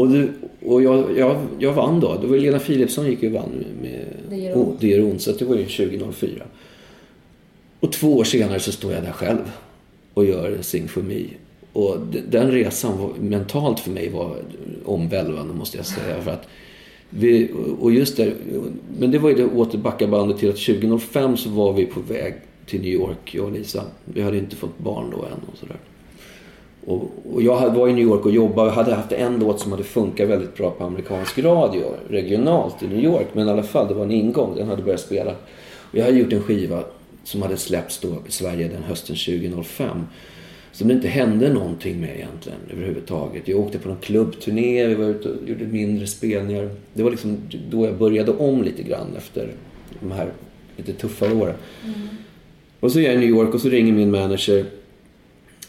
Och, 0.00 0.08
du, 0.08 0.32
och 0.64 0.82
jag, 0.82 1.18
jag, 1.18 1.46
jag 1.58 1.72
vann 1.72 2.00
då. 2.00 2.16
Det 2.20 2.26
var 2.26 2.36
Lena 2.36 2.58
Philipsson 2.58 3.06
gick 3.06 3.22
och 3.22 3.30
vann 3.30 3.64
med 3.82 4.04
Det 4.30 4.36
gör 4.36 4.54
oh, 4.54 4.68
ont. 4.68 4.80
Det 4.80 4.88
gör 4.88 5.04
ont. 5.04 5.22
Så 5.22 5.32
det 5.32 5.44
var 5.44 5.56
ju 5.56 5.64
2004. 5.64 6.30
Och 7.80 7.92
två 7.92 8.16
år 8.16 8.24
senare 8.24 8.60
så 8.60 8.72
står 8.72 8.92
jag 8.92 9.02
där 9.02 9.12
själv 9.12 9.50
och 10.14 10.24
gör 10.24 10.58
Sing 10.60 10.88
for 10.88 11.02
me. 11.02 11.22
Och 11.72 11.96
den 12.28 12.50
resan 12.50 12.98
var, 12.98 13.10
mentalt 13.20 13.80
för 13.80 13.90
mig 13.90 14.08
var 14.08 14.36
omvälvande 14.84 15.54
måste 15.54 15.76
jag 15.76 15.86
säga. 15.86 16.20
För 16.22 16.30
att 16.30 16.48
vi, 17.10 17.50
och 17.80 17.92
just 17.92 18.16
där, 18.16 18.34
men 18.98 19.10
det 19.10 19.18
var 19.18 19.30
ju 19.30 19.36
det 19.36 19.44
återbacka 19.44 20.06
bandet 20.06 20.38
till 20.38 20.48
att 20.48 20.56
2005 20.56 21.36
så 21.36 21.50
var 21.50 21.72
vi 21.72 21.86
på 21.86 22.00
väg 22.00 22.34
till 22.66 22.80
New 22.80 22.92
York, 22.92 23.34
jag 23.34 23.44
och 23.44 23.52
Lisa. 23.52 23.84
Vi 24.04 24.22
hade 24.22 24.38
inte 24.38 24.56
fått 24.56 24.78
barn 24.78 25.10
då 25.10 25.16
än 25.16 25.40
och 25.52 25.58
sådär. 25.58 25.76
Och, 26.86 27.10
och 27.32 27.42
jag 27.42 27.74
var 27.74 27.88
i 27.88 27.92
New 27.92 28.04
York 28.04 28.26
och 28.26 28.32
jobbade 28.32 28.68
och 28.68 28.74
hade 28.74 28.94
haft 28.94 29.12
en 29.12 29.38
låt 29.38 29.60
som 29.60 29.72
hade 29.72 29.84
funkat 29.84 30.28
väldigt 30.28 30.56
bra 30.56 30.70
på 30.70 30.84
amerikansk 30.84 31.38
radio 31.38 31.82
regionalt 32.08 32.82
i 32.82 32.86
New 32.86 33.04
York. 33.04 33.26
Men 33.32 33.48
i 33.48 33.50
alla 33.50 33.62
fall, 33.62 33.88
det 33.88 33.94
var 33.94 34.04
en 34.04 34.10
ingång. 34.10 34.54
Den 34.56 34.68
hade 34.68 34.82
börjat 34.82 35.00
spela. 35.00 35.30
Och 35.90 35.98
jag 35.98 36.04
hade 36.04 36.18
gjort 36.18 36.32
en 36.32 36.42
skiva 36.42 36.84
som 37.24 37.42
hade 37.42 37.56
släppts 37.56 37.98
då 37.98 38.08
i 38.28 38.32
Sverige 38.32 38.68
den 38.68 38.82
hösten 38.82 39.16
2005. 39.16 40.06
Som 40.72 40.88
det 40.88 40.94
inte 40.94 41.08
hände 41.08 41.52
någonting 41.52 42.00
med 42.00 42.16
egentligen 42.16 42.58
överhuvudtaget. 42.72 43.48
Jag 43.48 43.60
åkte 43.60 43.78
på 43.78 43.88
någon 43.88 43.98
klubbturné, 44.00 44.86
vi 44.86 44.94
var 44.94 45.04
ute 45.04 45.28
och 45.28 45.48
gjorde 45.48 45.64
mindre 45.64 46.06
spelningar. 46.06 46.70
Det 46.94 47.02
var 47.02 47.10
liksom 47.10 47.38
då 47.70 47.86
jag 47.86 47.98
började 47.98 48.32
om 48.32 48.62
lite 48.62 48.82
grann 48.82 49.16
efter 49.16 49.52
de 50.00 50.10
här 50.12 50.32
lite 50.76 50.92
tuffare 50.92 51.34
åren. 51.34 51.54
Och 52.80 52.92
så 52.92 52.98
är 52.98 53.02
jag 53.02 53.14
i 53.14 53.18
New 53.18 53.28
York 53.28 53.54
och 53.54 53.60
så 53.60 53.68
ringer 53.68 53.92
min 53.92 54.10
manager 54.10 54.64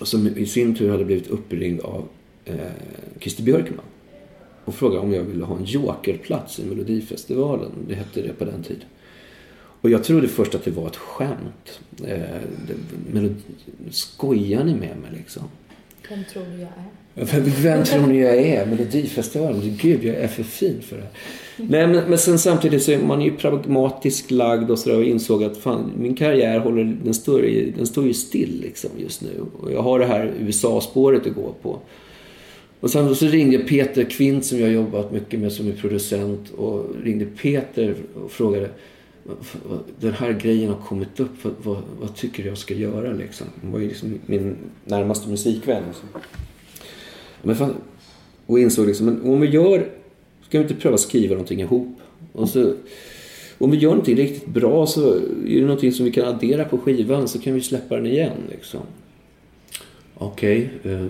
och 0.02 0.08
som 0.08 0.28
i 0.28 0.46
sin 0.46 0.76
tur 0.76 0.90
hade 0.90 1.06
blivit 1.06 1.28
uppringd 1.28 1.82
av 1.82 2.08
eh, 2.46 2.56
Christer 3.20 3.44
Björkman. 3.44 3.86
Och 4.66 4.76
frågade 4.76 5.02
om 5.02 5.14
jag 5.14 5.24
ville 5.24 5.46
ha 5.46 5.58
en 5.58 5.66
jokerplats 5.66 6.60
i 6.60 6.66
Melodifestivalen. 6.66 7.72
Det 7.88 7.96
hette 7.96 8.22
det 8.22 8.34
på 8.34 8.46
den 8.46 8.64
tiden. 8.64 8.84
Och 9.82 9.90
jag 9.90 10.04
trodde 10.04 10.28
först 10.28 10.56
att 10.56 10.66
det 10.66 10.72
var 10.72 10.88
ett 10.88 10.96
skämt. 10.96 11.80
Eh, 12.04 12.20
det. 13.14 13.36
Skojar 13.90 14.64
ni 14.64 14.76
med 14.76 14.98
mig 14.98 15.12
liksom? 15.18 15.44
Vem 16.10 16.24
tror 16.34 16.44
du 16.56 16.60
jag 16.62 16.70
är? 16.70 17.26
Vem, 17.26 17.44
vem 17.62 17.84
tror 17.84 18.08
ni 18.08 18.20
jag 18.22 18.36
är? 18.38 18.66
Melodifestivalen? 18.66 19.78
Gud, 19.82 20.04
jag 20.04 20.16
är 20.16 20.28
för 20.28 20.44
fin 20.44 20.82
för 20.82 20.98
det. 20.98 21.08
Nej, 21.58 21.88
men, 21.88 22.10
men 22.10 22.18
sen 22.18 22.40
samtidigt 22.40 22.84
så 22.84 22.92
är 22.92 23.00
man 23.00 23.22
ju 23.22 23.32
pragmatiskt 23.32 24.32
lagd 24.32 24.72
och 24.72 24.80
sådär 24.80 24.98
och 24.98 25.04
insåg 25.04 25.44
att 25.44 25.58
fan, 25.58 25.92
min 26.00 26.16
karriär 26.16 26.60
håller, 26.60 26.98
den 27.04 27.14
står, 27.14 27.46
i- 27.46 27.74
den 27.78 27.86
står 27.88 28.08
ju 28.08 28.14
still 28.14 28.60
liksom 28.62 28.90
just 28.98 29.22
nu. 29.22 29.46
Och 29.62 29.72
jag 29.72 29.82
har 29.82 30.00
det 30.00 30.06
här 30.06 30.32
USA-spåret 30.40 31.28
att 31.28 31.36
gå 31.36 31.54
på. 31.62 31.80
Och 32.80 32.90
sen 32.90 33.16
så 33.16 33.26
ringde 33.28 33.58
Peter 33.60 34.04
Kvint 34.04 34.46
som 34.46 34.60
jag 34.60 34.66
har 34.68 34.74
jobbat 34.74 35.12
mycket 35.12 35.40
med 35.40 35.52
som 35.52 35.68
är 35.68 35.72
producent 35.74 36.50
och 36.58 36.86
ringde 37.04 37.26
Peter 37.26 37.96
och 38.24 38.32
frågade 38.32 38.70
den 40.00 40.14
här 40.14 40.34
grejen 40.34 40.70
har 40.70 40.82
kommit 40.82 41.20
upp, 41.20 41.44
vad, 41.44 41.54
vad, 41.64 41.84
vad 42.00 42.16
tycker 42.16 42.44
du 42.44 42.50
jag 42.50 42.58
ska 42.58 42.74
göra 42.74 43.14
liksom? 43.14 43.48
Hon 43.62 43.72
var 43.72 43.80
ju 43.80 43.88
liksom 43.88 44.20
min 44.26 44.56
närmaste 44.86 45.30
musikvän. 45.30 45.84
Liksom. 45.88 46.10
Men 47.42 47.56
fan, 47.56 47.74
och 48.46 48.60
insåg 48.60 48.88
liksom, 48.88 49.06
men 49.06 49.22
om 49.22 49.42
vi 49.42 49.48
gör, 49.48 49.90
ska 50.48 50.58
vi 50.58 50.64
inte 50.64 50.76
pröva 50.76 50.98
skriva 50.98 51.32
någonting 51.32 51.60
ihop? 51.60 51.98
Och 52.34 52.50
så, 52.50 52.74
om 53.58 53.72
vi 53.72 53.78
gör 53.78 53.90
någonting 53.90 54.18
riktigt 54.18 54.48
bra 54.48 54.88
så 54.88 55.14
är 55.16 55.56
det 55.56 55.62
någonting 55.62 55.92
som 55.92 56.06
vi 56.06 56.12
kan 56.12 56.28
addera 56.28 56.66
på 56.66 56.78
skivan 56.78 57.28
så 57.28 57.40
kan 57.40 57.54
vi 57.54 57.62
släppa 57.62 57.96
den 57.96 58.06
igen 58.06 58.38
liksom. 58.52 58.82
Okej. 60.14 60.70
eh, 60.84 61.08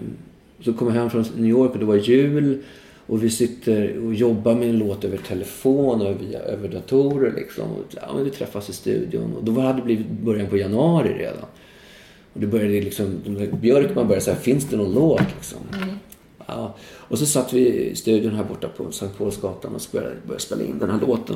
så 0.61 0.73
kom 0.73 0.87
jag 0.87 0.95
hem 0.95 1.09
från 1.09 1.25
New 1.37 1.49
York 1.49 1.71
och 1.71 1.79
det 1.79 1.85
var 1.85 1.95
jul. 1.95 2.63
Och 3.11 3.23
vi 3.23 3.29
sitter 3.29 4.05
och 4.05 4.13
jobbar 4.13 4.55
med 4.55 4.69
en 4.69 4.77
låt 4.77 5.03
över 5.03 5.17
telefon 5.17 6.01
och 6.01 6.21
via, 6.21 6.39
över 6.39 6.67
datorer 6.69 7.33
liksom. 7.35 7.71
Och, 7.71 7.83
ja, 7.89 8.13
men 8.13 8.23
vi 8.23 8.29
träffas 8.29 8.69
i 8.69 8.73
studion. 8.73 9.35
Och 9.35 9.43
då 9.43 9.61
hade 9.61 9.79
det 9.79 9.85
blivit 9.85 10.09
början 10.09 10.47
på 10.47 10.57
januari 10.57 11.13
redan. 11.13 11.45
Och 12.33 12.39
det 12.39 12.47
började 12.47 12.81
liksom, 12.81 13.21
Björkman 13.61 14.07
började 14.07 14.25
säga, 14.25 14.35
finns 14.35 14.69
det 14.69 14.77
någon 14.77 14.93
låt 14.93 15.21
liksom? 15.35 15.57
Ja. 16.45 16.75
Och 16.81 17.19
så 17.19 17.25
satt 17.25 17.53
vi 17.53 17.89
i 17.89 17.95
studion 17.95 18.35
här 18.35 18.43
borta 18.43 18.67
på 18.67 18.91
Sankt 18.91 19.17
Paulsgatan 19.17 19.75
och 19.75 19.81
började, 19.91 20.15
började 20.25 20.43
spela 20.43 20.63
in 20.63 20.79
den 20.79 20.89
här 20.89 20.99
låten. 21.07 21.35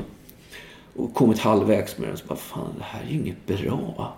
Och 0.95 1.13
kommit 1.13 1.39
halvvägs 1.39 1.97
med 1.97 2.09
den 2.09 2.17
så 2.17 2.25
bara, 2.27 2.35
fan 2.35 2.73
det 2.77 2.83
här 2.83 3.03
är 3.03 3.11
ju 3.11 3.19
inget 3.19 3.45
bra. 3.45 4.15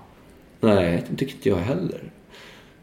Nej, 0.60 1.04
det 1.10 1.16
tycker 1.16 1.34
inte 1.34 1.50
jag 1.50 1.58
heller. 1.58 2.12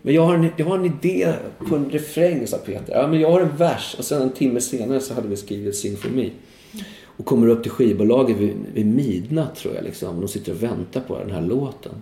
Men 0.06 0.14
jag 0.14 0.22
har, 0.22 0.34
en, 0.34 0.48
jag 0.56 0.66
har 0.66 0.78
en 0.78 0.84
idé 0.84 1.32
på 1.68 1.76
en 1.76 1.90
refräng, 1.90 2.46
sa 2.46 2.56
Peter. 2.56 2.94
Ja, 2.94 3.06
men 3.06 3.20
jag 3.20 3.30
har 3.30 3.40
en 3.40 3.56
vers. 3.56 3.94
Och 3.98 4.04
sen 4.04 4.22
en 4.22 4.30
timme 4.30 4.60
senare 4.60 5.00
så 5.00 5.14
hade 5.14 5.28
vi 5.28 5.36
skrivit 5.36 5.76
Sing 5.76 5.96
for 5.96 6.10
me. 6.10 6.30
Och 7.16 7.24
kommer 7.24 7.48
upp 7.48 7.62
till 7.62 7.70
skivbolaget 7.70 8.36
vid, 8.36 8.54
vid 8.74 8.86
midnatt 8.86 9.56
tror 9.56 9.74
jag. 9.74 9.84
Liksom. 9.84 10.20
De 10.20 10.28
sitter 10.28 10.52
och 10.52 10.62
väntar 10.62 11.00
på 11.00 11.18
den 11.18 11.30
här 11.30 11.42
låten. 11.42 11.92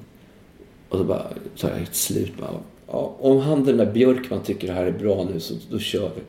Och 0.88 0.98
så 0.98 1.04
bara 1.04 1.26
så 1.54 1.66
jag 1.66 1.82
ett 1.82 1.94
slut. 1.94 2.32
Bara, 2.40 2.50
ja, 2.86 3.16
om 3.20 3.38
han 3.38 3.64
den 3.64 3.76
där 3.76 3.92
Björkman 3.92 4.42
tycker 4.42 4.66
det 4.66 4.72
här 4.72 4.86
är 4.86 4.92
bra 4.92 5.28
nu 5.32 5.40
så 5.40 5.54
då 5.70 5.78
kör 5.78 6.10
vi. 6.16 6.22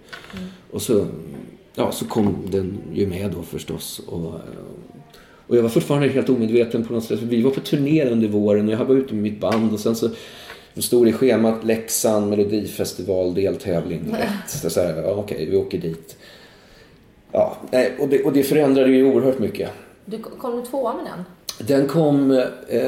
Och 0.72 0.82
så, 0.82 1.08
ja, 1.76 1.92
så 1.92 2.06
kom 2.06 2.36
den 2.52 2.78
ju 2.94 3.08
med 3.08 3.32
då 3.32 3.42
förstås. 3.42 4.02
Och, 4.08 4.34
och 5.48 5.58
jag 5.58 5.62
var 5.62 5.70
fortfarande 5.70 6.08
helt 6.08 6.30
omedveten 6.30 6.86
på 6.86 6.94
något 6.94 7.04
sätt. 7.04 7.22
Vi 7.22 7.42
var 7.42 7.52
på 7.52 7.60
turné 7.60 8.06
under 8.06 8.28
våren 8.28 8.68
och 8.68 8.74
jag 8.74 8.86
var 8.86 8.96
ute 8.96 9.14
med 9.14 9.24
mitt 9.24 9.40
band 9.40 9.74
och 9.74 9.80
sen 9.80 9.96
så 9.96 10.10
stod 10.82 11.06
det 11.06 11.10
i 11.10 11.14
schemat 11.14 11.64
Leksand 11.64 12.30
Melodifestival 12.30 13.34
deltävling 13.34 14.16
1. 14.46 14.72
Så 14.72 14.82
här, 14.82 15.02
ja, 15.04 15.10
okej, 15.12 15.48
vi 15.50 15.58
åker 15.58 15.78
dit. 15.78 16.16
Ja, 17.32 17.58
och 18.00 18.08
det, 18.08 18.24
och 18.24 18.34
det 18.34 18.44
förändrade 18.44 18.92
ju 18.92 19.04
oerhört 19.04 19.40
mycket. 19.40 19.70
Du, 20.06 20.18
kom 20.18 20.56
du 20.60 20.66
tvåa 20.66 20.94
med 20.94 21.06
den? 21.06 21.24
Den 21.68 21.88
kom, 21.88 22.32
eh, 22.70 22.84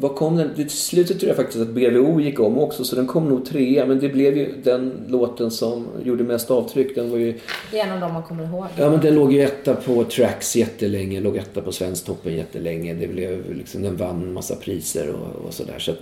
vad 0.00 0.14
kom 0.14 0.36
den? 0.36 0.54
Till 0.54 0.70
slutet 0.70 1.18
tror 1.18 1.28
jag 1.28 1.36
faktiskt 1.36 1.60
att 1.60 1.68
BVO 1.68 2.20
gick 2.20 2.40
om 2.40 2.58
också 2.58 2.84
så 2.84 2.96
den 2.96 3.06
kom 3.06 3.28
nog 3.28 3.46
trea 3.46 3.86
men 3.86 4.00
det 4.00 4.08
blev 4.08 4.36
ju 4.36 4.54
den 4.64 4.92
låten 5.08 5.50
som 5.50 5.86
gjorde 6.04 6.24
mest 6.24 6.50
avtryck. 6.50 6.94
Den 6.94 7.10
var 7.10 7.18
ju, 7.18 7.38
Det 7.70 7.80
är 7.80 7.86
en 7.86 7.92
av 7.92 8.00
dem 8.00 8.12
man 8.12 8.22
kommer 8.22 8.44
ihåg. 8.44 8.64
ja 8.76 8.90
men 8.90 9.00
den 9.00 9.14
låg 9.14 9.32
ju 9.32 9.42
etta 9.42 9.74
på 9.74 10.04
Tracks 10.04 10.56
jättelänge, 10.56 11.20
låg 11.20 11.36
etta 11.36 11.60
på 11.60 11.72
Svensktoppen 11.72 12.36
jättelänge. 12.36 12.94
Det 12.94 13.06
blev 13.06 13.54
liksom, 13.54 13.82
den 13.82 13.96
vann 13.96 14.32
massa 14.32 14.56
priser 14.56 15.14
och, 15.14 15.46
och 15.46 15.54
sådär. 15.54 15.78
Så 15.78 15.90
att 15.90 15.98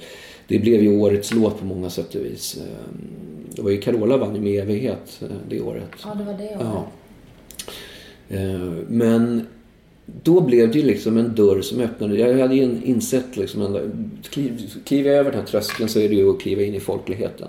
det 0.48 0.58
blev 0.58 0.82
ju 0.82 0.98
årets 1.00 1.34
låt 1.34 1.58
på 1.58 1.64
många 1.64 1.90
sätt 1.90 2.14
och 2.14 2.24
vis. 2.24 2.56
Eh, 2.56 2.94
Det 3.56 3.62
var 3.62 3.70
ju 3.70 3.80
Carola 3.80 4.16
vann 4.16 4.34
ju 4.34 4.40
med 4.40 4.62
evighet 4.62 5.20
eh, 5.22 5.28
det 5.48 5.60
året. 5.60 5.90
Ja, 6.04 6.14
det 6.14 6.24
var 6.24 6.32
det 6.32 6.56
året. 6.56 6.60
Ja. 6.60 6.86
Eh, 8.28 8.60
Men 8.88 9.46
då 10.22 10.40
blev 10.40 10.72
det 10.72 10.78
ju 10.78 10.84
liksom 10.86 11.16
en 11.16 11.34
dörr 11.34 11.60
som 11.62 11.80
öppnade. 11.80 12.16
Jag 12.18 12.38
hade 12.38 12.54
ju 12.54 12.62
insett 12.84 13.36
liksom, 13.36 13.62
en, 13.62 14.10
kliv, 14.30 14.70
kliver 14.84 15.10
jag 15.10 15.18
över 15.18 15.30
den 15.30 15.40
här 15.40 15.46
tröskeln 15.46 15.88
så 15.88 15.98
är 16.00 16.08
det 16.08 16.14
ju 16.14 16.30
att 16.30 16.40
kliva 16.40 16.62
in 16.62 16.74
i 16.74 16.80
folkligheten. 16.80 17.48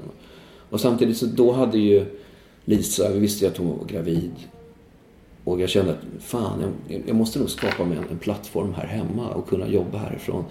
Och 0.70 0.80
samtidigt 0.82 1.18
så 1.18 1.26
då 1.26 1.52
hade 1.52 1.78
ju 1.78 2.06
Lisa, 2.66 3.12
vi 3.12 3.20
visste 3.20 3.46
ju 3.46 3.52
att 3.52 3.58
hon 3.58 3.78
var 3.78 3.86
gravid. 3.88 4.32
Och 5.44 5.62
jag 5.62 5.70
kände 5.70 5.92
att 5.92 6.24
fan, 6.24 6.74
jag, 6.90 7.02
jag 7.06 7.16
måste 7.16 7.40
nog 7.40 7.50
skapa 7.50 7.86
mig 7.86 7.98
en, 7.98 8.04
en 8.12 8.18
plattform 8.18 8.74
här 8.74 8.88
hemma 8.88 9.30
och 9.30 9.50
kunna 9.50 9.68
jobba 9.68 9.98
härifrån. 9.98 10.44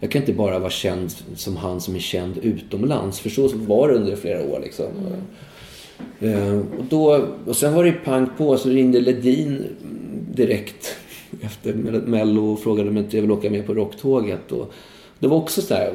Jag 0.00 0.10
kan 0.10 0.22
inte 0.22 0.32
bara 0.32 0.58
vara 0.58 0.70
känd 0.70 1.10
som 1.36 1.56
han 1.56 1.80
som 1.80 1.94
är 1.94 1.98
känd 1.98 2.38
utomlands. 2.38 3.20
För 3.20 3.30
så 3.30 3.48
var 3.48 3.88
det 3.88 3.94
under 3.94 4.16
flera 4.16 4.44
år 4.44 4.60
liksom. 4.60 4.86
Eh, 6.20 6.58
och, 6.58 6.84
då, 6.90 7.26
och 7.46 7.56
sen 7.56 7.74
var 7.74 7.84
det 7.84 7.92
pang 7.92 8.28
på, 8.38 8.58
så 8.58 8.68
ringde 8.68 9.00
Ledin 9.00 9.64
direkt 10.34 10.96
efter 11.42 11.72
Mello 12.06 12.52
och 12.52 12.60
frågade 12.60 12.88
om 12.88 12.96
jag 12.96 13.04
inte 13.04 13.16
jag 13.16 13.22
ville 13.22 13.34
åka 13.34 13.50
med 13.50 13.66
på 13.66 13.74
rocktåget. 13.74 14.52
Och 14.52 14.72
det 15.18 15.26
var 15.26 15.36
också 15.36 15.62
så 15.62 15.74
här, 15.74 15.86
är 15.86 15.94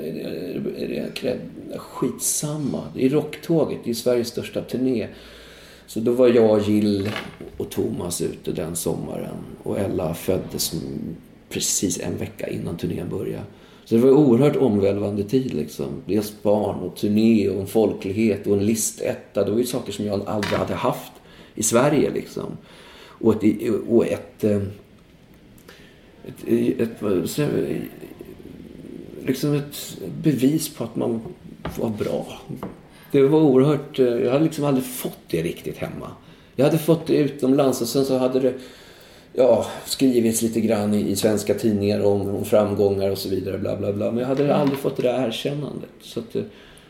det, 0.00 0.84
är 0.84 0.88
det, 0.88 1.28
är 1.28 1.38
det 1.68 1.78
skitsamma. 1.78 2.82
Det 2.94 3.06
är 3.06 3.10
rocktåget, 3.10 3.78
det 3.84 3.90
är 3.90 3.94
Sveriges 3.94 4.28
största 4.28 4.60
turné. 4.60 5.08
Så 5.86 6.00
då 6.00 6.12
var 6.12 6.28
jag, 6.28 6.60
Jill 6.60 7.10
och 7.56 7.70
Thomas 7.70 8.20
ute 8.20 8.52
den 8.52 8.76
sommaren. 8.76 9.36
Och 9.62 9.78
Ella 9.78 10.14
föddes 10.14 10.74
precis 11.50 12.00
en 12.00 12.18
vecka 12.18 12.48
innan 12.48 12.76
turnén 12.76 13.08
började. 13.08 13.44
Så 13.84 13.94
det 13.94 14.00
var 14.00 14.08
en 14.08 14.16
oerhört 14.16 14.56
omvälvande 14.56 15.22
tid 15.22 15.54
liksom. 15.54 15.86
Dels 16.06 16.42
barn 16.42 16.78
och 16.78 16.96
turné 16.96 17.48
och 17.48 17.60
en 17.60 17.66
folklighet 17.66 18.46
och 18.46 18.56
en 18.56 18.66
listetta. 18.66 19.44
Det 19.44 19.50
var 19.50 19.58
ju 19.58 19.66
saker 19.66 19.92
som 19.92 20.04
jag 20.04 20.28
aldrig 20.28 20.58
hade 20.58 20.74
haft 20.74 21.12
i 21.54 21.62
Sverige 21.62 22.10
liksom. 22.10 22.56
Och 23.02 23.44
ett, 23.44 23.70
och 23.88 24.06
ett, 24.06 24.44
ehm, 24.44 24.70
ett, 26.26 26.80
ett, 26.80 27.02
ett 27.02 27.80
liksom 29.26 29.54
ett 29.54 29.98
bevis 30.22 30.68
på 30.68 30.84
att 30.84 30.96
man 30.96 31.20
var 31.78 31.88
bra. 31.88 32.26
Det 33.12 33.22
var 33.22 33.40
oerhört, 33.40 33.98
eh, 33.98 34.06
jag 34.06 34.32
hade 34.32 34.44
liksom 34.44 34.64
aldrig 34.64 34.86
fått 34.86 35.18
det 35.28 35.42
riktigt 35.42 35.76
hemma. 35.76 36.10
Jag 36.56 36.64
hade 36.64 36.78
fått 36.78 37.06
det 37.06 37.16
utomlands 37.16 37.80
och 37.80 37.88
sen 37.88 38.04
så 38.04 38.18
hade 38.18 38.40
det 38.40 38.54
ja, 39.32 39.66
skrivits 39.84 40.42
lite 40.42 40.60
grann 40.60 40.94
i, 40.94 41.10
i 41.10 41.16
svenska 41.16 41.54
tidningar 41.54 42.04
om, 42.04 42.34
om, 42.34 42.44
framgångar 42.44 43.10
och 43.10 43.18
så 43.18 43.28
vidare. 43.28 43.58
Bla, 43.58 43.76
bla, 43.76 43.92
bla. 43.92 44.10
Men 44.10 44.18
jag 44.18 44.26
hade 44.26 44.54
aldrig 44.54 44.78
fått 44.78 44.96
det 44.96 45.02
där 45.02 45.26
erkännandet. 45.26 45.90
Så, 46.00 46.20
att, 46.20 46.36
eh, 46.36 46.42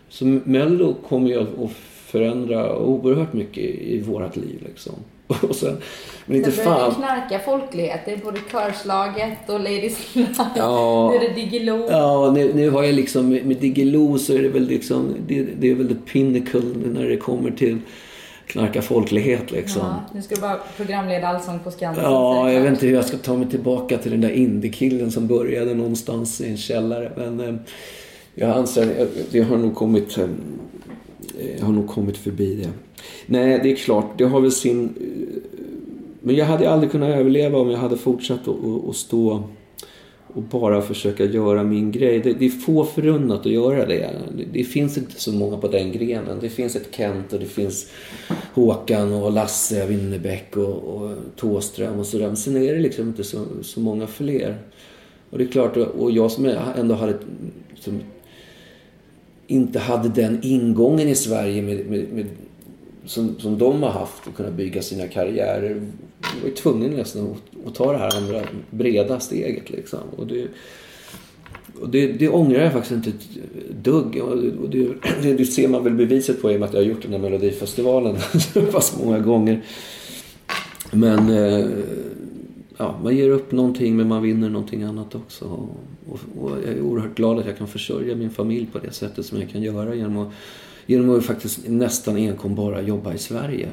så 0.09 0.25
Mello 0.25 0.95
kom 1.09 1.27
ju 1.27 1.41
att 1.41 1.71
förändra 2.07 2.79
oerhört 2.79 3.33
mycket 3.33 3.65
i, 3.65 4.01
vårt 4.01 4.37
liv. 4.37 4.63
Liksom. 4.67 4.95
Och 5.49 5.57
sen, 5.57 5.77
men 6.27 6.37
inte 6.37 6.51
fan. 6.51 6.75
började 6.75 6.95
knarka 6.95 7.39
folklighet. 7.39 8.01
Det 8.05 8.13
är 8.13 8.17
både 8.17 8.41
körslaget 8.51 9.51
och 9.51 9.61
Ladies 9.61 10.15
Night. 10.15 10.39
Ja, 10.57 11.11
nu 11.13 11.17
är 11.17 11.29
det 11.29 11.35
Diggiloo. 11.35 11.91
Ja, 11.91 12.33
nu, 12.35 12.55
nu 12.55 12.71
har 12.71 12.83
jag 12.83 12.95
liksom 12.95 13.29
med 13.29 13.57
Diggiloo 13.57 14.19
så 14.19 14.33
är 14.33 14.43
det 14.43 14.49
väl 14.49 14.67
liksom, 14.67 15.15
det, 15.27 15.43
det 15.43 15.71
är 15.71 15.75
väl 15.75 15.89
the 15.89 16.13
pinnacle 16.13 16.63
när 16.85 17.09
det 17.09 17.17
kommer 17.17 17.51
till 17.51 17.79
knarka 18.51 18.83
folklighet 18.83 19.51
liksom. 19.51 19.83
Ja, 19.83 20.01
nu 20.15 20.23
ska 20.23 20.35
du 20.35 20.41
bara 20.41 20.59
programleda 20.77 21.29
Allsång 21.29 21.59
på 21.59 21.71
Skansen. 21.71 22.05
Ja, 22.05 22.53
jag 22.53 22.61
vet 22.61 22.73
inte 22.73 22.87
hur 22.87 22.95
jag 22.95 23.05
ska 23.05 23.17
ta 23.17 23.37
mig 23.37 23.51
tillbaka 23.51 23.99
till 23.99 24.11
den 24.11 24.21
där 24.21 24.31
indiekillen 24.31 25.11
som 25.11 25.27
började 25.27 25.75
någonstans 25.75 26.41
i 26.41 26.51
en 26.51 26.57
källare. 26.57 27.13
Men 27.17 27.41
eh, 27.41 27.55
jag 28.35 28.51
anser, 28.51 29.09
jag 29.31 29.45
har 29.45 29.57
nog 29.57 29.75
kommit 29.75 30.19
eh, 30.19 30.27
jag 31.59 31.67
har 31.67 31.73
nog 31.73 31.89
kommit 31.89 32.17
förbi 32.17 32.55
det. 32.55 32.71
Nej, 33.27 33.61
det 33.63 33.73
är 33.73 33.77
klart, 33.77 34.19
det 34.19 34.25
har 34.25 34.41
väl 34.41 34.53
sin... 34.53 34.85
Eh, 34.85 35.43
men 36.23 36.37
jag 36.37 36.47
hade 36.47 36.71
aldrig 36.71 36.91
kunnat 36.93 37.11
överleva 37.11 37.59
om 37.59 37.71
jag 37.71 37.79
hade 37.79 37.97
fortsatt 37.97 38.49
att 38.89 38.97
stå 38.97 39.43
och 40.35 40.43
bara 40.43 40.83
försöka 40.83 41.25
göra 41.25 41.63
min 41.63 41.93
grej. 41.93 42.21
Det, 42.21 42.33
det, 42.33 42.47
är 42.47 42.51
få 42.51 42.85
förunnat 42.85 43.47
att 43.47 43.53
göra 43.53 43.87
det. 43.87 44.11
det. 44.37 44.45
det. 44.53 44.65
finns 44.65 44.99
inte 44.99 45.21
så 45.21 45.33
många 45.33 45.57
på 45.57 45.69
den 45.69 45.93
grenen. 45.93 46.39
Det 46.41 46.49
finns 46.49 46.77
ett 46.77 46.95
Kent 46.95 47.33
och 47.33 47.41
det 47.41 47.47
finns 47.47 47.91
Håkan 48.55 49.13
och 49.13 49.33
Lasse 49.33 49.87
Winnerbäck 49.87 50.57
och, 50.57 50.75
och 50.75 51.11
Tåström 51.37 51.99
och 51.99 52.07
sådär. 52.07 52.27
Men 52.27 52.37
sen 52.37 52.57
är 52.57 52.75
det 52.75 52.81
liksom 52.81 53.09
inte 53.09 53.25
så, 53.25 53.45
så 53.63 53.81
många 53.81 54.07
fler. 54.07 54.59
Och 55.31 55.39
det 55.39 55.45
är 55.45 55.49
klart, 55.49 55.77
och 55.77 56.11
jag 56.11 56.31
som 56.31 56.47
ändå 56.77 56.95
hade 56.95 57.15
som 57.81 58.01
inte 59.47 59.79
hade 59.79 60.09
den 60.09 60.39
ingången 60.43 61.09
i 61.09 61.15
Sverige 61.15 61.63
med, 61.63 61.87
med, 61.87 62.13
med 62.13 62.27
som, 63.11 63.41
som 63.41 63.59
de 63.59 63.83
har 63.83 63.91
haft 63.91 64.27
och 64.27 64.37
kunna 64.37 64.51
bygga 64.51 64.83
sina 64.83 65.07
karriärer. 65.09 65.83
Jag 66.21 66.41
var 66.41 66.49
ju 66.49 66.55
tvungen 66.55 66.91
nästan 66.91 67.23
att, 67.23 67.69
att 67.69 67.75
ta 67.75 67.93
det 67.93 67.99
här 67.99 68.17
andra 68.17 68.43
breda 68.71 69.21
steget 69.21 69.71
liksom. 69.71 70.01
Och 70.17 70.27
det, 70.27 70.47
och 71.81 71.89
det, 71.89 72.13
det 72.13 72.29
ångrar 72.29 72.61
jag 72.61 72.73
faktiskt 72.73 72.93
inte 72.93 73.11
ett 73.11 73.85
dugg. 73.85 74.23
Och 74.61 74.71
det, 74.71 74.89
det, 75.37 75.45
ser 75.45 75.69
man 75.69 75.85
väl 75.85 75.95
beviset 75.95 76.43
på 76.43 76.51
i 76.51 76.57
och 76.57 76.61
med 76.61 76.69
att 76.69 76.75
jag 76.75 76.81
har 76.81 76.87
gjort 76.87 77.03
den 77.03 77.13
här 77.13 77.19
Melodifestivalen 77.19 78.17
så 78.55 78.63
pass 78.63 78.97
många 79.05 79.19
gånger. 79.19 79.63
Men 80.93 81.29
eh, 81.29 81.69
ja, 82.77 83.01
man 83.03 83.17
ger 83.17 83.31
upp 83.31 83.53
någonting 83.53 83.97
men 83.97 84.09
man 84.09 84.23
vinner 84.23 84.49
någonting 84.49 84.83
annat 84.83 85.15
också. 85.15 85.45
Och, 86.09 86.21
och, 86.41 86.51
jag 86.65 86.73
är 86.73 86.81
oerhört 86.81 87.17
glad 87.17 87.39
att 87.39 87.47
jag 87.47 87.59
kan 87.59 87.69
försörja 87.69 88.17
min 88.17 88.31
familj 88.31 88.67
på 88.73 88.79
det 88.79 88.93
sättet 88.93 89.27
som 89.27 89.41
jag 89.41 89.51
kan 89.51 89.63
göra 89.63 89.95
genom 89.95 90.17
att, 90.19 90.33
genom 90.91 91.19
att 91.19 91.25
faktiskt 91.25 91.69
nästan 91.69 92.17
enkom 92.17 92.55
bara 92.55 92.81
jobba 92.81 93.15
i 93.15 93.19
Sverige. 93.19 93.69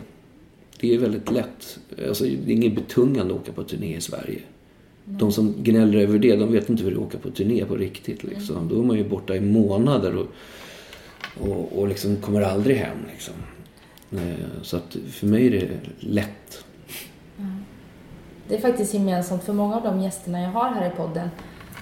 Det 0.79 0.95
är 0.95 0.99
väldigt 0.99 1.31
lätt. 1.31 1.79
Alltså, 2.07 2.23
det 2.23 2.51
är 2.51 2.55
inget 2.55 2.75
betungande 2.75 3.33
att 3.33 3.39
åka 3.39 3.51
på 3.51 3.63
turné 3.63 3.95
i 3.95 4.01
Sverige. 4.01 4.41
Mm. 5.07 5.17
De 5.17 5.31
som 5.31 5.55
gnäller 5.63 5.99
över 5.99 6.19
det, 6.19 6.35
de 6.35 6.51
vet 6.51 6.69
inte 6.69 6.83
hur 6.83 6.91
det 6.91 6.97
är 6.97 7.01
att 7.01 7.07
åka 7.07 7.17
på 7.17 7.29
turné 7.29 7.65
på 7.65 7.75
riktigt. 7.75 8.23
Liksom. 8.23 8.55
Mm. 8.55 8.67
Då 8.67 8.79
är 8.79 8.85
man 8.85 8.97
ju 8.97 9.09
borta 9.09 9.35
i 9.35 9.41
månader 9.41 10.15
och, 10.15 10.27
och, 11.49 11.79
och 11.79 11.87
liksom 11.87 12.15
kommer 12.15 12.41
aldrig 12.41 12.77
hem. 12.77 12.97
Liksom. 13.11 13.33
Eh, 14.11 14.61
så 14.61 14.77
att 14.77 14.97
för 15.11 15.27
mig 15.27 15.47
är 15.47 15.51
det 15.51 15.69
lätt. 15.99 16.65
Mm. 17.37 17.57
Det 18.47 18.55
är 18.55 18.61
faktiskt 18.61 18.93
gemensamt 18.93 19.43
för 19.43 19.53
många 19.53 19.75
av 19.75 19.83
de 19.83 20.01
gästerna 20.01 20.41
jag 20.41 20.49
har 20.49 20.69
här 20.69 20.87
i 20.87 20.95
podden. 20.97 21.29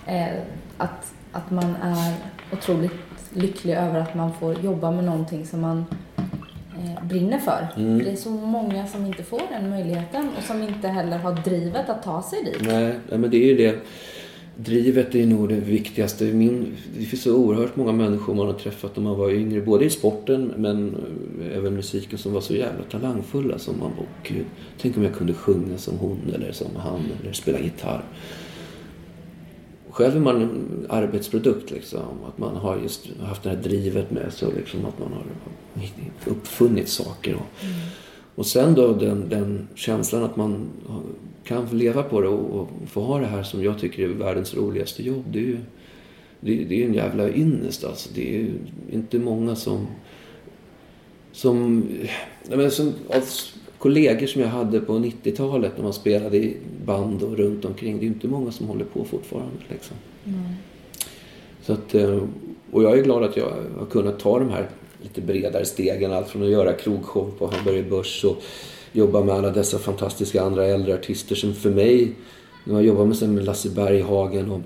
Eh, 0.07 0.41
att, 0.77 1.13
att 1.31 1.51
man 1.51 1.75
är 1.75 2.13
otroligt 2.53 3.04
lycklig 3.35 3.73
över 3.73 3.99
att 3.99 4.15
man 4.15 4.33
får 4.33 4.59
jobba 4.63 4.91
med 4.91 5.03
någonting 5.03 5.45
som 5.45 5.61
man 5.61 5.85
eh, 6.77 7.07
brinner 7.07 7.39
för. 7.39 7.67
Mm. 7.77 7.99
Det 7.99 8.11
är 8.11 8.15
så 8.15 8.29
många 8.29 8.87
som 8.87 9.05
inte 9.05 9.23
får 9.23 9.41
den 9.51 9.69
möjligheten 9.69 10.29
och 10.37 10.43
som 10.43 10.63
inte 10.63 10.87
heller 10.87 11.17
har 11.17 11.31
drivet 11.31 11.89
att 11.89 12.03
ta 12.03 12.21
sig 12.21 12.43
dit. 12.43 12.61
Nej, 12.61 12.99
men 13.09 13.29
det 13.29 13.37
är 13.37 13.47
ju 13.47 13.55
det. 13.55 13.79
Drivet 14.57 15.15
är 15.15 15.25
nog 15.25 15.49
det 15.49 15.55
viktigaste. 15.55 16.25
Min, 16.25 16.75
det 16.97 17.05
finns 17.05 17.23
så 17.23 17.35
oerhört 17.35 17.75
många 17.75 17.91
människor 17.91 18.33
man 18.33 18.45
har 18.45 18.53
träffat 18.53 18.95
när 18.95 19.03
man 19.03 19.17
var 19.17 19.31
yngre. 19.31 19.61
Både 19.61 19.85
i 19.85 19.89
sporten 19.89 20.53
men 20.57 20.95
även 21.53 21.73
musiken 21.73 22.17
som 22.17 22.33
var 22.33 22.41
så 22.41 22.53
jävla 22.53 22.83
talangfulla. 22.83 23.59
Som 23.59 23.79
man, 23.79 23.91
åh 23.99 24.05
gud, 24.23 24.45
tänk 24.81 24.97
om 24.97 25.03
jag 25.03 25.15
kunde 25.15 25.33
sjunga 25.33 25.77
som 25.77 25.97
hon 25.97 26.17
eller 26.35 26.51
som 26.51 26.67
han 26.77 27.01
eller 27.21 27.33
spela 27.33 27.59
gitarr 27.59 28.03
själv 29.95 30.15
är 30.15 30.19
man 30.19 30.41
en 30.41 30.85
arbetsprodukt 30.89 31.71
liksom. 31.71 32.01
Att 32.27 32.37
man 32.37 32.55
har 32.55 32.77
just 32.77 33.07
haft 33.21 33.43
det 33.43 33.49
här 33.49 33.55
drivet 33.55 34.11
med 34.11 34.33
sig 34.33 34.47
liksom, 34.57 34.85
att 34.85 34.99
man 34.99 35.13
har 35.13 35.23
uppfunnit 36.25 36.89
saker. 36.89 37.33
Och, 37.33 37.63
mm. 37.63 37.75
och 38.35 38.45
sen 38.45 38.73
då 38.73 38.93
den, 38.93 39.29
den, 39.29 39.67
känslan 39.75 40.23
att 40.23 40.35
man 40.35 40.69
kan 41.43 41.65
leva 41.65 42.03
på 42.03 42.21
det 42.21 42.27
och, 42.27 42.59
och, 42.59 42.69
få 42.87 43.01
ha 43.01 43.19
det 43.19 43.25
här 43.25 43.43
som 43.43 43.63
jag 43.63 43.79
tycker 43.79 44.03
är 44.03 44.07
världens 44.07 44.55
roligaste 44.55 45.03
jobb. 45.03 45.23
Det 45.31 45.39
är 45.39 45.43
ju 45.43 45.59
det, 46.39 46.63
det 46.63 46.81
är 46.81 46.87
en 46.87 46.93
jävla 46.93 47.29
ynnest 47.29 47.83
alltså. 47.83 48.09
Det 48.15 48.35
är 48.35 48.39
ju 48.39 48.51
inte 48.91 49.19
många 49.19 49.55
som 49.55 49.87
som, 51.31 51.83
men 52.49 52.71
som 52.71 52.93
kollegor 53.85 54.27
som 54.27 54.41
jag 54.41 54.49
hade 54.49 54.79
på 54.79 54.93
90-talet 54.93 55.71
när 55.75 55.83
man 55.83 55.93
spelade 55.93 56.37
i 56.37 56.57
band 56.85 57.23
och 57.23 57.37
runt 57.37 57.65
omkring. 57.65 57.99
Det 57.99 58.05
är 58.05 58.07
inte 58.07 58.27
många 58.27 58.51
som 58.51 58.67
håller 58.67 58.85
på 58.85 59.05
fortfarande. 59.05 59.57
Liksom. 59.69 59.95
Mm. 60.25 60.39
Så 61.61 61.73
att, 61.73 61.95
eh, 61.95 62.23
och 62.71 62.83
jag 62.83 62.97
är 62.97 63.03
glad 63.03 63.23
att 63.23 63.37
jag 63.37 63.51
har 63.79 63.85
kunnat 63.85 64.19
ta 64.19 64.39
de 64.39 64.49
här 64.49 64.69
lite 65.01 65.21
bredare 65.21 65.65
stegen. 65.65 66.11
Allt 66.11 66.27
från 66.27 66.43
att 66.43 66.49
göra 66.49 66.73
krogshow 66.73 67.31
på 67.37 67.47
Hamburger 67.47 67.89
Börs 67.89 68.23
och 68.23 68.43
jobba 68.91 69.23
med 69.23 69.35
alla 69.35 69.49
dessa 69.49 69.79
fantastiska 69.79 70.41
andra 70.41 70.65
äldre 70.65 70.93
artister 70.93 71.35
som 71.35 71.53
för 71.53 71.69
mig, 71.69 72.11
när 72.63 72.73
jag 72.73 72.85
jobbar 72.85 73.05
med, 73.05 73.29
med 73.29 73.45
Lasse 73.45 73.69
Berghagen 73.69 74.51
och, 74.51 74.61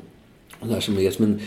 och 0.60 0.68
det 0.68 0.74
här 0.74 0.82
som 0.82 0.98
är, 0.98 1.14
men 1.18 1.42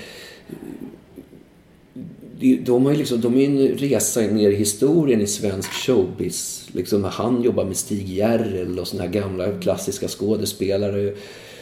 de, 2.43 2.87
har 2.87 2.95
liksom, 2.95 3.21
de 3.21 3.37
är 3.37 3.45
en 3.45 3.79
resa 3.79 4.21
ner 4.21 4.51
i 4.51 4.57
historien 4.57 5.21
i 5.21 5.27
svensk 5.27 5.73
showbiz. 5.73 6.69
Liksom, 6.73 7.05
han 7.05 7.43
jobbar 7.43 7.65
med 7.65 7.77
Stig 7.77 8.09
Järrel 8.09 8.79
och 8.79 8.89
såna 8.89 9.03
här 9.03 9.11
gamla 9.11 9.53
klassiska 9.61 10.09
skådespelare. 10.09 11.13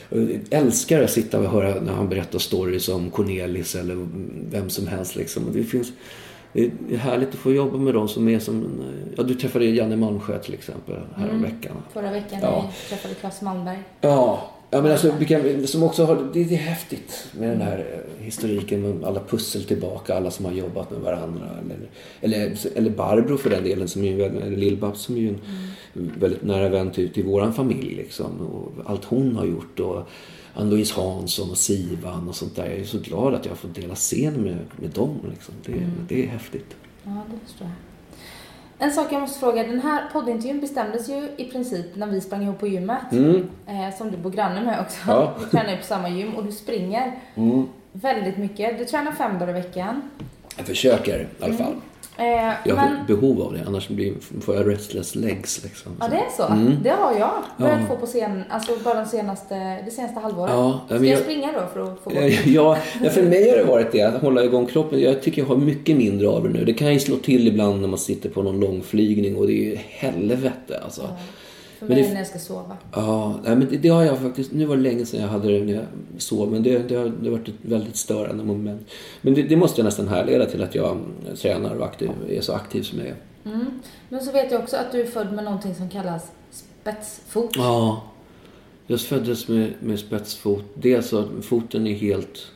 Jag 0.08 0.40
älskar 0.50 1.02
att 1.02 1.10
sitta 1.10 1.38
och 1.38 1.50
höra 1.50 1.80
när 1.80 1.92
han 1.92 2.08
berättar 2.08 2.38
stories 2.38 2.88
om 2.88 3.10
Cornelis 3.10 3.74
eller 3.74 4.06
vem 4.50 4.70
som 4.70 4.86
helst. 4.86 5.16
Liksom. 5.16 5.42
Det, 5.52 5.64
finns, 5.64 5.92
det 6.52 6.70
är 6.90 6.96
härligt 6.96 7.28
att 7.28 7.34
få 7.34 7.52
jobba 7.52 7.78
med 7.78 7.94
dem 7.94 8.08
som 8.08 8.28
är 8.28 8.38
som... 8.38 8.82
Ja, 9.16 9.22
du 9.22 9.34
träffade 9.34 9.64
Janne 9.64 9.96
Malmsjö 9.96 10.38
till 10.38 10.54
exempel 10.54 10.96
häromveckan. 11.16 11.72
Mm, 11.72 11.82
förra 11.92 12.10
veckan 12.10 12.38
ja. 12.42 12.50
när 12.50 12.56
jag 12.56 12.72
träffade 12.88 13.14
Claes 13.14 13.42
Malmberg. 13.42 13.78
Ja, 14.00 14.50
Ja, 14.72 14.82
men 14.82 14.92
alltså, 14.92 15.12
som 15.66 15.82
också 15.82 16.04
har, 16.04 16.16
det, 16.32 16.44
det 16.44 16.54
är 16.54 16.58
häftigt 16.58 17.28
med 17.32 17.50
den 17.50 17.60
här 17.60 17.78
eh, 17.78 18.24
historiken 18.24 18.82
med 18.82 19.04
alla 19.04 19.20
pussel 19.20 19.64
tillbaka, 19.64 20.14
alla 20.14 20.30
som 20.30 20.44
har 20.44 20.52
jobbat 20.52 20.90
med 20.90 21.00
varandra. 21.00 21.46
Eller, 21.64 21.78
eller, 22.20 22.56
eller 22.76 22.90
Barbro 22.90 23.36
för 23.36 23.50
den 23.50 23.64
delen, 23.64 23.88
som 23.88 24.04
är, 24.04 24.20
eller 24.20 24.56
Lill-Babs 24.56 24.94
som 24.94 25.16
är 25.16 25.20
en 25.20 25.38
mm. 25.94 26.12
väldigt 26.20 26.42
nära 26.42 26.68
vän 26.68 26.90
till, 26.90 27.12
till 27.12 27.24
våran 27.24 27.54
familj. 27.54 27.94
Liksom, 27.94 28.40
och 28.40 28.90
allt 28.90 29.04
hon 29.04 29.36
har 29.36 29.46
gjort. 29.46 29.80
Och 29.80 30.08
Ann-Louise 30.54 31.00
Hansson 31.00 31.50
och 31.50 31.58
Sivan 31.58 32.28
och 32.28 32.34
sånt 32.34 32.56
där. 32.56 32.66
Jag 32.66 32.78
är 32.78 32.84
så 32.84 32.98
glad 32.98 33.34
att 33.34 33.44
jag 33.44 33.52
har 33.52 33.56
fått 33.56 33.74
dela 33.74 33.94
scen 33.94 34.42
med, 34.42 34.58
med 34.76 34.90
dem. 34.90 35.18
Liksom. 35.30 35.54
Det, 35.66 35.72
mm. 35.72 35.90
det 36.08 36.24
är 36.24 36.28
häftigt. 36.28 36.76
Ja, 37.04 37.22
det 37.30 37.46
förstår 37.46 37.66
jag. 37.66 37.89
En 38.82 38.92
sak 38.92 39.12
jag 39.12 39.20
måste 39.20 39.38
fråga. 39.38 39.62
Den 39.62 39.80
här 39.80 40.02
poddintervjun 40.12 40.60
bestämdes 40.60 41.08
ju 41.08 41.28
i 41.36 41.44
princip 41.44 41.96
när 41.96 42.06
vi 42.06 42.20
sprang 42.20 42.42
ihop 42.42 42.58
på 42.58 42.66
gymmet. 42.66 43.12
Mm. 43.12 43.48
Eh, 43.66 43.96
som 43.98 44.10
du 44.10 44.16
bor 44.16 44.30
granne 44.30 44.60
med 44.60 44.80
också. 44.80 44.98
Ja. 45.06 45.34
Vi 45.40 45.46
tränar 45.50 45.70
ju 45.70 45.76
på 45.76 45.84
samma 45.84 46.08
gym 46.08 46.34
och 46.34 46.44
du 46.44 46.52
springer 46.52 47.18
mm. 47.34 47.66
väldigt 47.92 48.36
mycket. 48.36 48.78
Du 48.78 48.84
tränar 48.84 49.12
fem 49.12 49.38
dagar 49.38 49.50
i 49.50 49.52
veckan. 49.52 50.02
Jag 50.56 50.66
försöker 50.66 51.20
i 51.20 51.44
alla 51.44 51.54
fall. 51.54 51.74
Eh, 52.20 52.52
Jag 52.64 52.76
har 52.76 52.90
men, 52.90 53.06
behov 53.06 53.42
av 53.42 53.52
det, 53.52 53.60
annars 53.66 53.88
blir, 53.88 54.12
får 54.40 54.56
jag 54.56 54.68
restless 54.68 55.14
legs. 55.14 55.64
Liksom. 55.64 55.92
ja, 56.00 56.08
det 56.08 56.16
är 56.16 56.30
så. 56.36 56.52
Mm. 56.52 56.76
Det 56.82 56.90
har 56.90 57.12
jag 57.18 57.30
börjat 57.58 57.78
Ja. 57.80 57.86
få 57.88 57.96
på 57.96 58.06
scen, 58.06 58.44
alltså 58.48 58.72
bara 58.84 58.94
de 59.00 59.06
senaste, 59.06 59.54
det 59.84 59.90
senaste 59.90 60.20
halvåret. 60.20 60.52
Ja, 60.54 60.80
Ska 60.86 60.94
jag 60.94 61.06
jag- 61.06 61.18
springa 61.18 61.52
då 61.52 61.60
för 61.72 61.92
att 61.92 61.98
få 62.04 62.10
bort 62.10 62.18
Ja, 62.46 62.76
ja, 63.02 63.10
för 63.10 63.22
mig 63.30 63.50
har 63.50 63.56
det 63.56 63.64
varit 63.64 63.92
det, 63.92 64.02
att 64.02 64.22
hålla 64.22 64.44
igång 64.44 64.66
kroppen. 64.66 65.00
Jag 65.00 65.22
tycker 65.22 65.42
jag 65.42 65.48
har 65.48 65.56
mycket 65.56 65.96
mindre 65.96 66.28
av 66.28 66.42
det 66.42 66.48
nu. 66.48 66.64
Det 66.64 66.72
kan 66.72 66.92
ju 66.92 67.00
slå 67.00 67.16
till 67.16 67.48
ibland 67.48 67.80
när 67.80 67.88
man 67.88 67.98
sitter 67.98 68.28
på 68.28 68.42
någon 68.42 68.60
lång 68.60 68.82
flygning 68.82 69.36
och 69.36 69.46
det 69.46 69.52
är 69.52 69.64
ju 69.70 69.76
helvete 69.88 70.80
alltså. 70.84 71.02
För 71.80 71.86
Men 71.86 71.94
mig 71.96 72.02
det- 72.04 72.10
när 72.12 72.20
jag 72.20 72.26
ska 72.26 72.38
sova. 72.38 72.76
Ja, 72.92 73.40
nej, 73.44 73.56
men 73.56 73.68
det, 73.70 73.76
det 73.76 73.88
har 73.88 74.02
jag 74.04 74.18
faktiskt. 74.18 74.52
Nu 74.52 74.64
var 74.64 74.76
det 74.76 74.82
länge 74.82 75.06
sedan 75.06 75.20
jag 75.20 75.28
hade 75.28 75.48
det 75.58 75.64
när 75.64 75.74
jag 75.74 75.84
sov, 76.18 76.52
men 76.52 76.62
det, 76.62 76.78
det, 76.78 76.94
har, 76.94 77.04
det 77.20 77.28
har 77.30 77.36
varit 77.38 77.48
ett 77.48 77.54
väldigt 77.62 77.96
störande 77.96 78.44
moment. 78.44 78.88
Men 79.20 79.34
det, 79.34 79.42
det 79.42 79.56
måste 79.56 79.80
jag 79.80 79.84
nästan 79.84 80.08
härleda 80.08 80.46
till 80.46 80.62
att 80.62 80.74
jag 80.74 80.98
tränar 81.36 81.74
och 81.74 81.84
aktiv, 81.84 82.10
är 82.28 82.40
så 82.40 82.52
aktiv 82.52 82.82
som 82.82 82.98
jag 82.98 83.08
är. 83.08 83.16
Mm. 83.44 83.80
Men 84.08 84.20
så 84.24 84.32
vet 84.32 84.52
jag 84.52 84.60
också 84.60 84.76
att 84.76 84.92
du 84.92 85.00
är 85.00 85.06
född 85.06 85.32
med 85.32 85.44
någonting 85.44 85.74
som 85.74 85.88
kallas 85.88 86.30
spetsfot. 86.50 87.50
Ja, 87.56 88.02
jag 88.86 89.00
föddes 89.00 89.48
med, 89.48 89.72
med 89.80 89.98
spetsfot. 89.98 90.64
Dels 90.74 91.12
att 91.12 91.26
foten 91.42 91.86
är 91.86 91.94
helt 91.94 92.46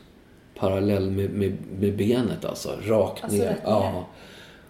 parallell 0.59 1.11
med, 1.11 1.29
med, 1.29 1.57
med 1.79 1.97
benet, 1.97 2.45
alltså 2.45 2.69
rakt 2.85 3.23
Alltså 3.23 3.37
ner. 3.37 3.57
Ja. 3.63 4.05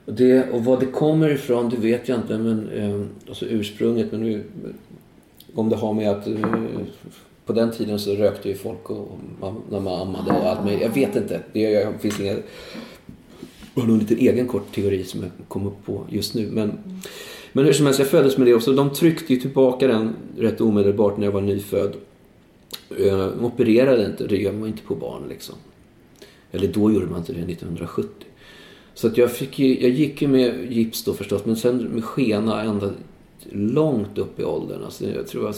Och, 0.06 0.14
det, 0.14 0.50
och 0.52 0.66
vad 0.66 0.80
det 0.80 0.86
kommer 0.86 1.30
ifrån, 1.30 1.70
det 1.70 1.78
vet 1.78 2.10
jag 2.10 2.20
inte. 2.20 2.38
Men, 2.38 2.70
eh, 2.70 3.02
alltså 3.28 3.46
ursprunget, 3.46 4.12
men 4.12 4.22
nu, 4.22 4.44
om 5.54 5.70
det 5.70 5.76
har 5.76 5.94
med 5.94 6.12
att 6.12 6.28
eh, 6.28 6.36
på 7.46 7.54
den 7.54 7.72
tiden 7.72 8.00
så 8.00 8.16
rökte 8.16 8.50
ju 8.50 8.56
folk 8.56 8.90
och, 8.90 8.98
och 8.98 9.20
man, 9.40 9.62
när 9.70 9.80
man 9.80 10.02
ammade 10.02 10.32
och 10.32 10.50
allt 10.50 10.66
möjligt. 10.66 10.84
Jag 10.84 10.94
vet 10.94 11.16
inte. 11.16 11.42
Det, 11.54 11.60
jag, 11.60 11.94
det 11.94 12.00
finns 12.00 12.20
inga... 12.20 12.36
Jag 13.76 13.82
har 13.82 13.88
nog 13.88 13.98
lite 13.98 14.16
egen 14.16 14.48
kort 14.48 14.76
teori 14.76 15.04
som 15.04 15.22
jag 15.22 15.32
kom 15.48 15.68
upp 15.68 15.86
på 15.86 16.06
just 16.10 16.34
nu. 16.34 16.50
Men, 16.52 16.80
men 17.54 17.66
hur 17.66 17.74
som 17.74 17.86
helst, 17.86 18.00
jag 18.00 18.10
föddes 18.10 18.38
med 18.38 18.48
det 18.48 18.54
också. 18.54 18.74
De 18.74 18.94
tryckte 18.94 19.34
ju 19.34 19.40
tillbaka 19.40 19.88
den 19.88 20.16
rätt 20.38 20.62
omedelbart 20.62 21.18
när 21.18 21.26
jag 21.26 21.32
var 21.32 21.42
nyfödd. 21.42 21.96
Eh, 23.00 23.18
De 23.18 23.46
opererade 23.46 24.06
inte, 24.06 24.28
det 24.28 24.38
gör 24.38 24.52
man 24.52 24.68
inte 24.68 24.84
på 24.84 24.96
barn 24.96 25.24
liksom. 25.30 25.56
Eller 26.52 26.68
då 26.68 26.92
gjorde 26.92 27.06
man 27.06 27.20
inte 27.20 27.34
det, 27.34 27.40
1970. 27.40 28.10
Så 28.96 29.08
att 29.08 29.18
jag, 29.18 29.32
fick 29.32 29.60
ju, 29.60 29.82
jag 29.82 29.92
gick 29.92 30.22
ju 30.22 30.28
med 30.28 30.72
gips 30.72 31.04
då 31.04 31.14
förstås, 31.14 31.46
men 31.46 31.56
sen 31.56 31.78
med 31.78 32.04
skena 32.04 32.62
ända 32.62 32.92
långt 33.52 34.18
upp 34.18 34.40
i 34.40 34.44
åldern. 34.44 34.84
Alltså 34.84 35.10
jag 35.10 35.28
tror 35.28 35.46
jag 35.46 35.54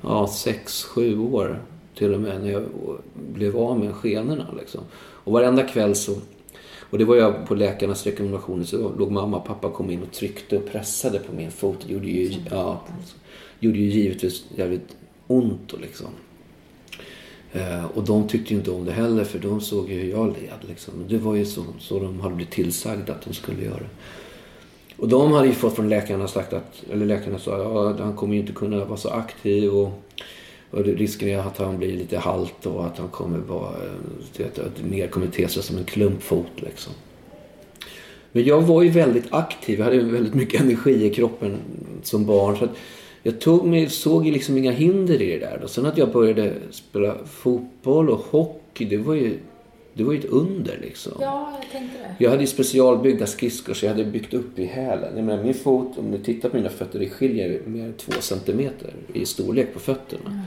var 0.00 0.20
ja, 0.20 0.26
sex, 0.28 0.84
sju 0.84 1.18
år 1.18 1.62
till 1.94 2.14
och 2.14 2.20
med 2.20 2.40
när 2.40 2.52
jag 2.52 2.64
blev 3.34 3.56
av 3.56 3.78
med 3.78 3.94
skenorna. 3.94 4.46
Liksom. 4.58 4.80
Och 4.94 5.32
varenda 5.32 5.62
kväll 5.62 5.94
så, 5.94 6.16
och 6.90 6.98
det 6.98 7.04
var 7.04 7.16
jag 7.16 7.46
på 7.46 7.54
läkarnas 7.54 8.06
rekommendationer, 8.06 8.64
så 8.64 8.92
låg 8.98 9.10
mamma 9.10 9.36
och 9.36 9.46
pappa 9.46 9.70
kom 9.70 9.90
in 9.90 10.02
och 10.02 10.12
tryckte 10.12 10.56
och 10.56 10.66
pressade 10.66 11.18
på 11.18 11.32
min 11.32 11.50
fot. 11.50 11.84
Det 11.86 11.92
gjorde 11.92 12.06
ju, 12.06 12.34
ja, 12.50 12.80
gjorde 13.60 13.78
ju 13.78 13.90
givetvis 13.90 14.44
jävligt 14.56 14.96
ont 15.26 15.72
och 15.72 15.80
liksom. 15.80 16.08
Eh, 17.52 17.84
och 17.84 18.04
de 18.04 18.28
tyckte 18.28 18.52
ju 18.52 18.58
inte 18.58 18.70
om 18.70 18.84
det 18.84 18.92
heller 18.92 19.24
för 19.24 19.38
de 19.38 19.60
såg 19.60 19.90
ju 19.90 20.00
hur 20.00 20.10
jag 20.10 20.26
led. 20.26 20.68
Liksom. 20.68 20.94
Det 21.08 21.18
var 21.18 21.34
ju 21.34 21.44
så, 21.44 21.64
så 21.80 21.98
de 21.98 22.20
hade 22.20 22.34
blivit 22.34 22.54
tillsagda 22.54 23.12
att 23.12 23.24
de 23.24 23.34
skulle 23.34 23.64
göra. 23.64 23.86
Och 24.96 25.08
de 25.08 25.32
hade 25.32 25.46
ju 25.46 25.54
fått 25.54 25.76
från 25.76 25.88
läkarna 25.88 26.28
sagt 26.28 26.52
att, 26.52 26.82
eller 26.92 27.06
läkarna 27.06 27.38
sa 27.38 27.54
att 27.54 27.98
ja, 27.98 28.04
han 28.04 28.16
kommer 28.16 28.34
ju 28.34 28.40
inte 28.40 28.52
kunna 28.52 28.84
vara 28.84 28.96
så 28.96 29.08
aktiv 29.08 29.70
och, 29.70 30.02
och 30.70 30.84
risken 30.84 31.28
är 31.28 31.38
att 31.38 31.58
han 31.58 31.78
blir 31.78 31.96
lite 31.96 32.18
halt 32.18 32.66
och 32.66 32.86
att 32.86 32.98
han 32.98 33.08
kommer 33.08 33.38
vara, 33.38 33.70
eh, 34.38 34.46
att, 34.46 34.58
att 34.58 34.84
mer 34.90 35.06
kommer 35.06 35.26
te 35.26 35.48
sig 35.48 35.62
som 35.62 35.78
en 35.78 35.84
klumpfot 35.84 36.52
liksom. 36.56 36.92
Men 38.32 38.44
jag 38.44 38.62
var 38.62 38.82
ju 38.82 38.88
väldigt 38.88 39.26
aktiv, 39.30 39.78
jag 39.78 39.84
hade 39.84 40.00
väldigt 40.02 40.34
mycket 40.34 40.60
energi 40.60 41.04
i 41.04 41.14
kroppen 41.14 41.56
som 42.02 42.26
barn. 42.26 42.56
Så 42.56 42.64
att 42.64 42.76
jag 43.28 43.40
tog 43.40 43.66
mig, 43.66 43.88
såg 43.88 44.26
ju 44.26 44.32
liksom 44.32 44.58
inga 44.58 44.70
hinder 44.70 45.22
i 45.22 45.30
det 45.30 45.38
där. 45.38 45.60
Och 45.62 45.70
sen 45.70 45.86
att 45.86 45.98
jag 45.98 46.12
började 46.12 46.52
spela 46.70 47.14
fotboll 47.26 48.10
och 48.10 48.18
hockey, 48.18 48.84
det 48.84 48.96
var 48.96 49.14
ju, 49.14 49.38
det 49.94 50.04
var 50.04 50.12
ju 50.12 50.18
ett 50.18 50.24
under 50.24 50.78
liksom. 50.82 51.12
Ja, 51.20 51.52
jag 51.60 51.70
tänkte 51.72 51.98
det. 51.98 52.24
Jag 52.24 52.30
hade 52.30 52.42
ju 52.42 52.46
specialbyggda 52.46 53.26
skridskor 53.26 53.74
så 53.74 53.86
jag 53.86 53.92
hade 53.92 54.04
byggt 54.04 54.34
upp 54.34 54.58
i 54.58 54.64
hälen. 54.64 55.16
Jag 55.16 55.24
menar, 55.24 55.42
min 55.42 55.54
fot, 55.54 55.98
om 55.98 56.10
du 56.10 56.18
tittar 56.18 56.48
på 56.48 56.56
mina 56.56 56.68
fötter, 56.68 56.98
det 56.98 57.08
skiljer 57.08 57.62
mer 57.66 57.84
än 57.84 57.92
två 57.92 58.12
centimeter 58.20 58.94
i 59.12 59.26
storlek 59.26 59.74
på 59.74 59.80
fötterna. 59.80 60.42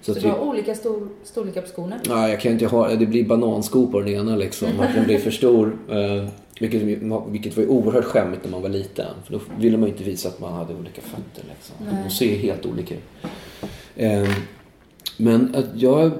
Så, 0.00 0.12
att 0.12 0.20
du 0.20 0.28
har 0.28 0.38
olika 0.38 0.74
stor, 0.74 1.08
storlekar 1.24 1.62
på 1.62 1.68
skorna? 1.68 2.00
Ja, 2.08 2.28
jag 2.28 2.40
kan 2.40 2.52
inte 2.52 2.66
ha, 2.66 2.88
det 2.88 3.06
blir 3.06 3.24
banansko 3.24 3.86
på 3.86 4.00
den 4.00 4.08
ena 4.08 4.36
liksom. 4.36 4.68
Att 4.80 4.94
den 4.94 5.04
blir 5.04 5.18
för 5.18 5.30
stor. 5.30 5.78
Vilket, 6.60 6.82
vilket 7.28 7.56
var 7.56 7.62
ju 7.62 7.68
oerhört 7.68 8.04
skämmigt 8.04 8.44
när 8.44 8.50
man 8.50 8.62
var 8.62 8.68
liten. 8.68 9.14
För 9.24 9.32
då 9.32 9.40
ville 9.58 9.76
man 9.76 9.88
ju 9.88 9.92
inte 9.92 10.04
visa 10.04 10.28
att 10.28 10.40
man 10.40 10.52
hade 10.52 10.74
olika 10.74 11.00
fötter 11.00 11.44
liksom. 11.48 12.02
De 12.04 12.10
ser 12.10 12.36
helt 12.36 12.66
olika 12.66 12.94
ut. 12.94 13.30
Eh, 13.96 14.28
men 15.16 15.54
att 15.54 15.66
jag, 15.74 16.12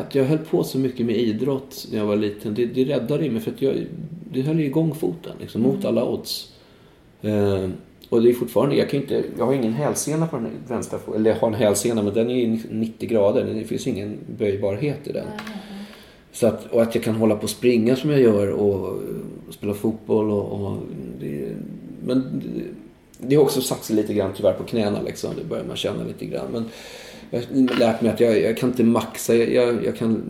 att 0.00 0.14
jag 0.14 0.24
höll 0.24 0.38
på 0.38 0.64
så 0.64 0.78
mycket 0.78 1.06
med 1.06 1.16
idrott 1.16 1.86
när 1.90 1.98
jag 1.98 2.06
var 2.06 2.16
liten, 2.16 2.54
det, 2.54 2.66
det 2.66 2.84
räddade 2.84 3.30
mig 3.30 3.40
för 3.40 3.50
att 3.50 3.62
jag, 3.62 3.86
det 4.32 4.42
höll 4.42 4.60
ju 4.60 4.66
igång 4.66 4.94
foten 4.94 5.32
liksom, 5.40 5.62
mot 5.62 5.84
alla 5.84 6.04
odds. 6.04 6.52
Eh, 7.22 7.68
och 8.08 8.22
det 8.22 8.30
är 8.30 8.32
fortfarande, 8.32 8.76
jag 8.76 8.90
kan 8.90 9.00
inte, 9.00 9.24
jag 9.38 9.46
har 9.46 9.52
ingen 9.52 9.72
hälsena 9.72 10.26
på 10.26 10.36
den 10.36 10.48
vänstra 10.68 10.98
foten. 10.98 11.20
Eller 11.20 11.30
jag 11.30 11.38
har 11.38 11.48
en 11.48 11.54
hälsena 11.54 12.02
men 12.02 12.14
den 12.14 12.30
är 12.30 12.34
ju 12.34 12.58
90 12.70 13.08
grader, 13.08 13.44
det 13.44 13.64
finns 13.64 13.86
ingen 13.86 14.18
böjbarhet 14.38 15.08
i 15.08 15.12
den. 15.12 15.26
Så 16.32 16.46
att, 16.46 16.72
och 16.72 16.82
att 16.82 16.94
jag 16.94 17.04
kan 17.04 17.14
hålla 17.14 17.36
på 17.36 17.42
och 17.42 17.50
springa 17.50 17.96
som 17.96 18.10
jag 18.10 18.20
gör 18.20 18.50
och, 18.50 19.02
och 19.50 19.54
spela 19.54 19.74
fotboll 19.74 20.30
och... 20.30 20.52
och 20.52 20.76
det, 21.20 21.56
men 22.04 22.42
det, 23.18 23.36
har 23.36 23.42
också 23.42 23.60
satt 23.60 23.84
sig 23.84 23.96
lite 23.96 24.14
grann 24.14 24.32
tyvärr 24.36 24.52
på 24.52 24.64
knäna 24.64 25.02
liksom. 25.02 25.30
Det 25.38 25.44
börjar 25.44 25.64
man 25.64 25.76
känna 25.76 26.04
lite 26.04 26.24
grann. 26.24 26.46
Men 26.52 26.64
jag 27.30 27.40
har 27.40 27.78
lärt 27.78 28.00
mig 28.00 28.12
att 28.12 28.20
jag, 28.20 28.40
jag 28.40 28.56
kan 28.56 28.68
inte 28.68 28.84
maxa. 28.84 29.34
Jag, 29.34 29.84
jag, 29.84 29.96
kan, 29.96 30.22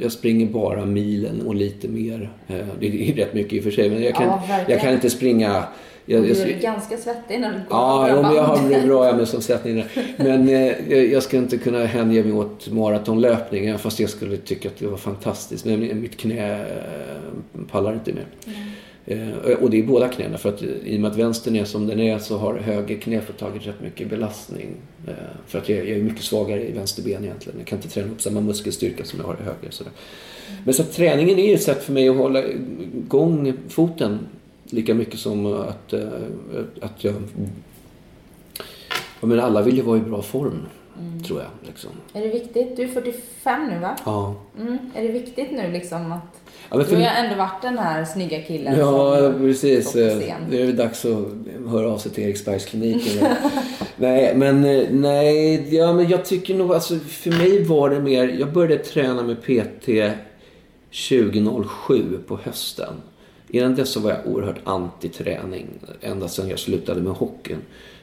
jag, 0.00 0.12
springer 0.12 0.46
bara 0.46 0.86
milen 0.86 1.46
och 1.46 1.54
lite 1.54 1.88
mer. 1.88 2.30
Eh, 2.46 2.66
Det 2.80 3.10
är 3.10 3.14
rätt 3.14 3.34
mycket 3.34 3.52
i 3.52 3.60
och 3.60 3.64
för 3.64 3.70
sig. 3.70 3.90
Men 3.90 4.02
jag 4.02 4.14
kan, 4.14 4.26
Ja, 4.26 4.64
jag 4.68 4.80
kan 4.80 4.92
inte 4.92 5.10
springa... 5.10 5.64
Jag, 6.06 6.22
Du 6.22 6.28
jag, 6.28 6.38
är 6.50 6.60
ganska 6.60 6.96
svettig 6.96 7.40
när 7.40 7.48
du 7.52 7.56
går 7.58 7.64
Ja, 7.70 8.08
jo, 8.10 8.22
men 8.22 8.34
jag 8.34 8.42
har 8.42 8.86
bra 8.86 9.12
med 9.16 9.28
som 9.28 9.40
sättning 9.42 9.84
Men 10.16 10.48
eh, 10.48 10.90
jag- 10.92 11.06
jag 11.06 11.22
ska 11.22 11.36
inte 11.36 11.56
kunna 11.58 11.84
hänge 11.84 12.22
mig 12.22 12.32
åt 12.32 12.70
maratonlöpning 12.72 13.78
fast 13.78 14.00
jag 14.00 14.10
skulle 14.10 14.36
tycka 14.36 14.68
att 14.68 14.76
det 14.78 14.86
var 14.86 14.96
fantastiskt. 14.96 15.64
Men 15.64 16.00
mitt 16.00 16.16
knä 16.16 16.60
eh, 16.60 16.66
pallar 17.70 17.92
inte 17.94 18.12
mer. 18.12 18.24
Eh, 19.06 19.54
och 19.62 19.70
det 19.70 19.78
är 19.78 19.82
båda 19.82 20.08
knäna 20.08 20.38
för 20.38 20.48
att 20.48 20.62
i 20.62 20.96
och 20.96 21.00
med 21.00 21.10
att 21.10 21.16
vänstern 21.18 21.56
är 21.56 21.64
som 21.64 21.86
den 21.86 22.00
är 22.00 22.18
så 22.18 22.38
har 22.38 22.54
höger 22.58 22.96
knä 22.96 23.20
fått 23.20 23.38
tagit 23.38 23.66
rätt 23.66 23.80
mycket 23.82 24.10
belastning. 24.10 24.68
Eh, 25.08 25.12
för 25.46 25.58
att 25.58 25.68
jag, 25.68 25.78
jag 25.78 25.98
är 25.98 26.02
mycket 26.02 26.22
svagare 26.22 26.68
i 26.68 26.72
vänster 26.72 27.02
ben 27.02 27.24
egentligen. 27.24 27.58
Jag 27.58 27.66
kan 27.66 27.78
inte 27.78 27.88
träna 27.88 28.12
upp 28.12 28.22
samma 28.22 28.40
muskelstyrka 28.40 29.04
som 29.04 29.18
jag 29.20 29.26
har 29.26 29.34
i 29.34 29.44
höger. 29.44 29.70
Sådär. 29.70 29.92
Men 30.64 30.74
så 30.74 30.82
träningen 30.84 31.38
är 31.38 31.54
ett 31.54 31.62
sätt 31.62 31.82
för 31.82 31.92
mig 31.92 32.08
att 32.08 32.16
hålla 32.16 32.42
igång 33.04 33.52
foten 33.68 34.18
lika 34.74 34.94
mycket 34.94 35.20
som 35.20 35.46
att, 35.46 35.92
eh, 35.92 36.08
att 36.80 37.04
jag... 37.04 37.14
Jag 39.20 39.28
menar, 39.28 39.42
alla 39.42 39.62
vill 39.62 39.76
ju 39.76 39.82
vara 39.82 39.98
i 39.98 40.00
bra 40.00 40.22
form, 40.22 40.66
tror 41.26 41.40
jag. 41.40 41.50
Liksom. 41.66 41.90
Är 42.12 42.20
det 42.20 42.28
viktigt? 42.28 42.76
Du 42.76 42.82
är 42.82 42.88
45 42.88 43.66
nu 43.66 43.78
va? 43.78 43.96
Ja. 44.04 44.34
Mm. 44.60 44.78
Är 44.94 45.02
det 45.02 45.08
viktigt 45.08 45.52
nu 45.52 45.72
liksom 45.72 46.12
att... 46.12 46.40
Ja, 46.70 46.76
men 46.76 46.78
Du 46.78 46.84
för, 46.84 46.96
har 46.96 47.24
ändå 47.24 47.36
varit 47.36 47.62
den 47.62 47.78
här 47.78 48.04
snygga 48.04 48.42
killen 48.42 48.78
ja, 48.78 49.18
som 49.18 49.38
precis. 49.38 49.92
Det 49.92 50.62
är 50.62 50.66
väl 50.66 50.76
dags 50.76 51.04
att 51.04 51.26
höra 51.68 51.90
av 51.90 51.98
sig 51.98 52.12
till 52.12 52.24
Eriksbergskliniken. 52.24 53.26
nej, 53.96 54.34
men 54.36 54.64
eh, 54.64 54.86
nej, 54.90 55.74
ja, 55.74 55.92
men 55.92 56.08
jag 56.08 56.24
tycker 56.24 56.54
nog, 56.54 56.74
alltså 56.74 56.98
för 56.98 57.30
mig 57.30 57.64
var 57.64 57.90
det 57.90 58.00
mer, 58.00 58.28
jag 58.28 58.52
började 58.52 58.84
träna 58.84 59.22
med 59.22 59.42
PT 59.42 59.88
2007 61.08 62.18
på 62.26 62.38
hösten. 62.44 62.94
Innan 63.48 63.74
dess 63.74 63.90
så 63.90 64.00
var 64.00 64.10
jag 64.10 64.26
oerhört 64.26 64.60
anti-träning 64.64 65.66
ända 66.00 66.28
sedan 66.28 66.48
jag 66.48 66.58
slutade 66.58 67.00
med 67.00 67.12
hockeyn. 67.12 67.58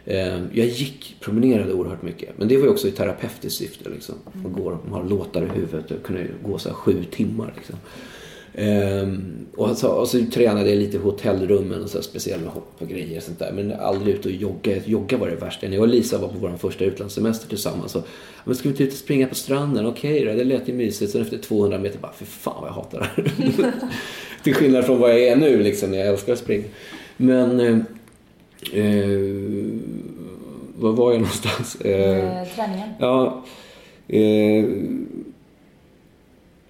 Eh, 0.05 0.37
jag 0.53 0.67
gick, 0.67 1.15
promenerade 1.19 1.73
oerhört 1.73 2.01
mycket. 2.01 2.37
Men 2.37 2.47
det 2.47 2.57
var 2.57 2.63
ju 2.63 2.69
också 2.69 2.87
i 2.87 2.91
terapeutiskt 2.91 3.59
syfte. 3.59 3.89
Liksom. 3.89 4.15
Man 4.33 4.53
gå, 4.53 4.69
man 4.69 5.01
har 5.01 5.09
låtar 5.09 5.41
i 5.43 5.59
huvudet 5.59 5.91
och 5.91 6.03
kunde 6.03 6.27
gå 6.43 6.57
så 6.57 6.69
här 6.69 6.75
sju 6.75 7.03
timmar. 7.03 7.53
Liksom. 7.55 7.75
Ehm, 8.55 9.45
och, 9.55 9.77
så, 9.77 9.89
och 9.89 10.07
så 10.07 10.25
tränade 10.33 10.69
jag 10.69 10.79
lite 10.79 10.97
i 10.97 10.99
hotellrummen 10.99 11.83
och 11.83 11.89
så 11.89 12.01
med 12.13 12.49
hopp 12.49 12.75
och 12.77 12.87
grejer 12.87 13.17
och 13.17 13.23
sånt 13.23 13.39
där. 13.39 13.51
Men 13.51 13.73
aldrig 13.73 14.15
ute 14.15 14.29
och 14.29 14.35
jogga. 14.35 14.77
Jogga 14.85 15.17
var 15.17 15.27
det 15.27 15.35
värsta. 15.35 15.67
När 15.67 15.73
jag 15.73 15.81
och 15.81 15.87
Lisa 15.87 16.17
var 16.17 16.27
på 16.27 16.37
vår 16.39 16.57
första 16.57 16.85
utlandssemester 16.85 17.47
tillsammans 17.47 17.91
så 17.91 18.03
men 18.43 18.55
ska 18.55 18.63
vi 18.63 18.69
inte 18.69 18.83
ut 18.83 18.91
och 18.91 18.97
springa 18.97 19.27
på 19.27 19.35
stranden? 19.35 19.85
Okej 19.85 20.25
då, 20.25 20.33
det 20.33 20.43
lät 20.43 20.69
ju 20.69 20.73
mysigt. 20.73 21.11
Sen 21.11 21.21
efter 21.21 21.37
200 21.37 21.79
meter 21.79 21.99
bara, 21.99 22.11
för 22.11 22.25
fan 22.25 22.61
vad 22.61 22.69
jag 22.69 22.73
hatar 22.73 22.99
det 23.15 23.29
här. 23.29 23.73
Till 24.43 24.55
skillnad 24.55 24.85
från 24.85 24.99
vad 24.99 25.09
jag 25.09 25.19
är 25.19 25.35
nu 25.35 25.63
liksom, 25.63 25.91
när 25.91 25.97
jag 25.97 26.07
älskar 26.07 26.33
att 26.33 26.39
springa. 26.39 26.63
Men... 27.17 27.59
Eh, 27.59 27.77
eh, 28.73 29.09
var 30.75 30.91
var 30.91 31.11
jag 31.11 31.21
någonstans? 31.21 31.75
Eh, 31.75 32.47
träningen. 32.55 32.89
Ja. 32.99 33.43
Eh, 34.07 34.65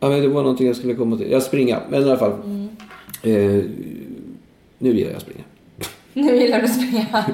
ja 0.01 0.09
men 0.09 0.21
det 0.21 0.27
var 0.27 0.41
någonting 0.41 0.67
jag 0.67 0.75
skulle 0.75 0.93
komma 0.95 1.17
till. 1.17 1.31
Jag 1.31 1.43
springa, 1.43 1.81
men 1.89 2.01
i 2.01 2.03
alla 2.03 2.17
fall. 2.17 2.31
Eh, 3.23 3.63
nu 4.77 4.95
gillar 4.95 5.09
jag 5.09 5.17
att 5.17 5.21
springa. 5.21 5.43
Nu 6.13 6.35
gillar 6.35 6.57
du 6.57 6.63
att 6.63 6.75
springa. 6.75 7.25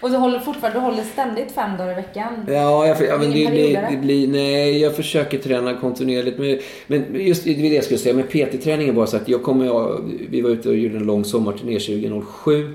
Och 0.00 0.10
du 0.10 0.16
håller 0.16 0.38
fortfarande, 0.38 0.78
du 0.78 0.82
håller 0.82 1.02
ständigt 1.02 1.52
fem 1.52 1.76
dagar 1.78 1.92
i 1.92 1.94
veckan? 1.94 2.32
Ja, 2.48 2.86
jag, 2.86 3.06
ja 3.08 3.18
men 3.18 3.30
det, 3.30 3.50
det, 3.50 3.88
det 3.90 3.96
blir, 3.96 4.28
nej, 4.28 4.78
jag 4.78 4.96
försöker 4.96 5.38
träna 5.38 5.76
kontinuerligt. 5.76 6.38
Men, 6.38 6.58
men 6.86 7.26
just 7.26 7.44
det 7.44 7.50
är 7.50 7.56
det 7.56 7.74
jag 7.74 7.84
skulle 7.84 7.98
säga 7.98 8.14
med 8.14 8.28
PT-träningen 8.28 8.94
bara 8.94 9.06
så 9.06 9.16
att 9.16 9.28
jag 9.28 9.42
kommer, 9.42 9.64
jag, 9.66 10.00
vi 10.30 10.40
var 10.40 10.50
ute 10.50 10.68
och 10.68 10.76
gjorde 10.76 10.96
en 10.96 11.04
lång 11.04 11.24
sommarturné 11.24 11.78
2007. 11.78 12.74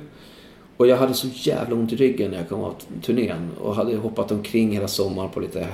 Och 0.78 0.88
jag 0.88 0.98
hade 0.98 1.14
så 1.14 1.28
jävla 1.34 1.76
ont 1.76 1.94
i 1.94 1.96
ryggen 1.96 2.32
när 2.32 2.38
jag 2.38 2.50
kom 2.50 2.62
av 2.62 2.76
turnén. 3.02 3.50
Och 3.62 3.76
hade 3.76 3.96
hoppat 3.96 4.32
omkring 4.32 4.72
hela 4.72 4.88
sommaren 4.88 5.30
på 5.30 5.40
lite 5.40 5.68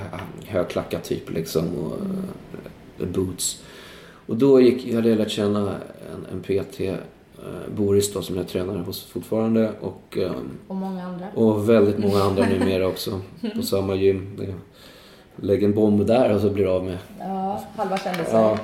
högklackat 0.46 1.04
typ 1.04 1.30
liksom. 1.30 1.64
Och 1.76 1.96
eh, 3.00 3.08
boots. 3.08 3.62
Och 4.28 4.36
då 4.36 4.60
gick, 4.60 4.94
hade 4.94 5.08
jag 5.08 5.18
lärt 5.18 5.30
känna 5.30 5.60
en, 6.12 6.26
en 6.32 6.40
PT, 6.42 6.80
eh, 6.80 6.94
Boris 7.76 8.12
då, 8.12 8.22
som 8.22 8.36
jag 8.36 8.48
tränar 8.48 8.74
hos 8.76 9.04
fortfarande. 9.06 9.70
Och, 9.80 10.18
eh, 10.18 10.32
Och 10.68 10.76
många 10.76 11.02
andra? 11.04 11.26
och 11.34 11.68
väldigt 11.68 11.98
många 11.98 12.22
andra 12.22 12.46
numera 12.58 12.86
också 12.86 13.20
på 13.56 13.62
samma 13.62 13.94
gym. 13.94 14.36
Lägg 15.40 15.62
en 15.62 15.74
bomb 15.74 16.06
där 16.06 16.34
och 16.34 16.40
så 16.40 16.50
blir 16.50 16.76
av 16.76 16.84
med. 16.84 16.98
Ja, 17.18 17.64
halva 17.76 17.98
kändisar. 17.98 18.38
Ja. 18.40 18.58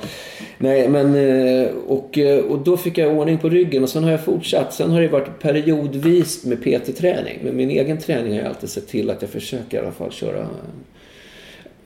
Nej, 0.59 0.89
men 0.89 1.15
eh, 1.15 1.69
och, 1.89 2.19
eh, 2.19 2.45
och 2.45 2.59
då 2.59 2.77
fick 2.77 2.99
jag 2.99 3.17
ordning 3.19 3.39
på 3.39 3.49
ryggen 3.49 3.83
och 3.83 3.89
sen 3.89 4.05
har 4.05 4.11
jag 4.11 4.25
fortsatt. 4.25 4.75
Sen 4.75 4.91
har 4.91 5.01
det 5.01 5.09
varit 5.09 5.39
periodvis 5.41 6.45
med 6.45 6.63
PT-träning. 6.63 7.39
Men 7.45 7.57
min 7.57 7.71
egen 7.71 7.99
träning 7.99 8.33
har 8.33 8.39
jag 8.39 8.49
alltid 8.49 8.69
sett 8.71 8.89
till 8.89 9.11
att 9.11 9.23
jag 9.23 9.31
försöker 9.31 9.77
i 9.77 9.81
alla 9.81 9.93
fall 9.93 10.11
köra 10.13 10.47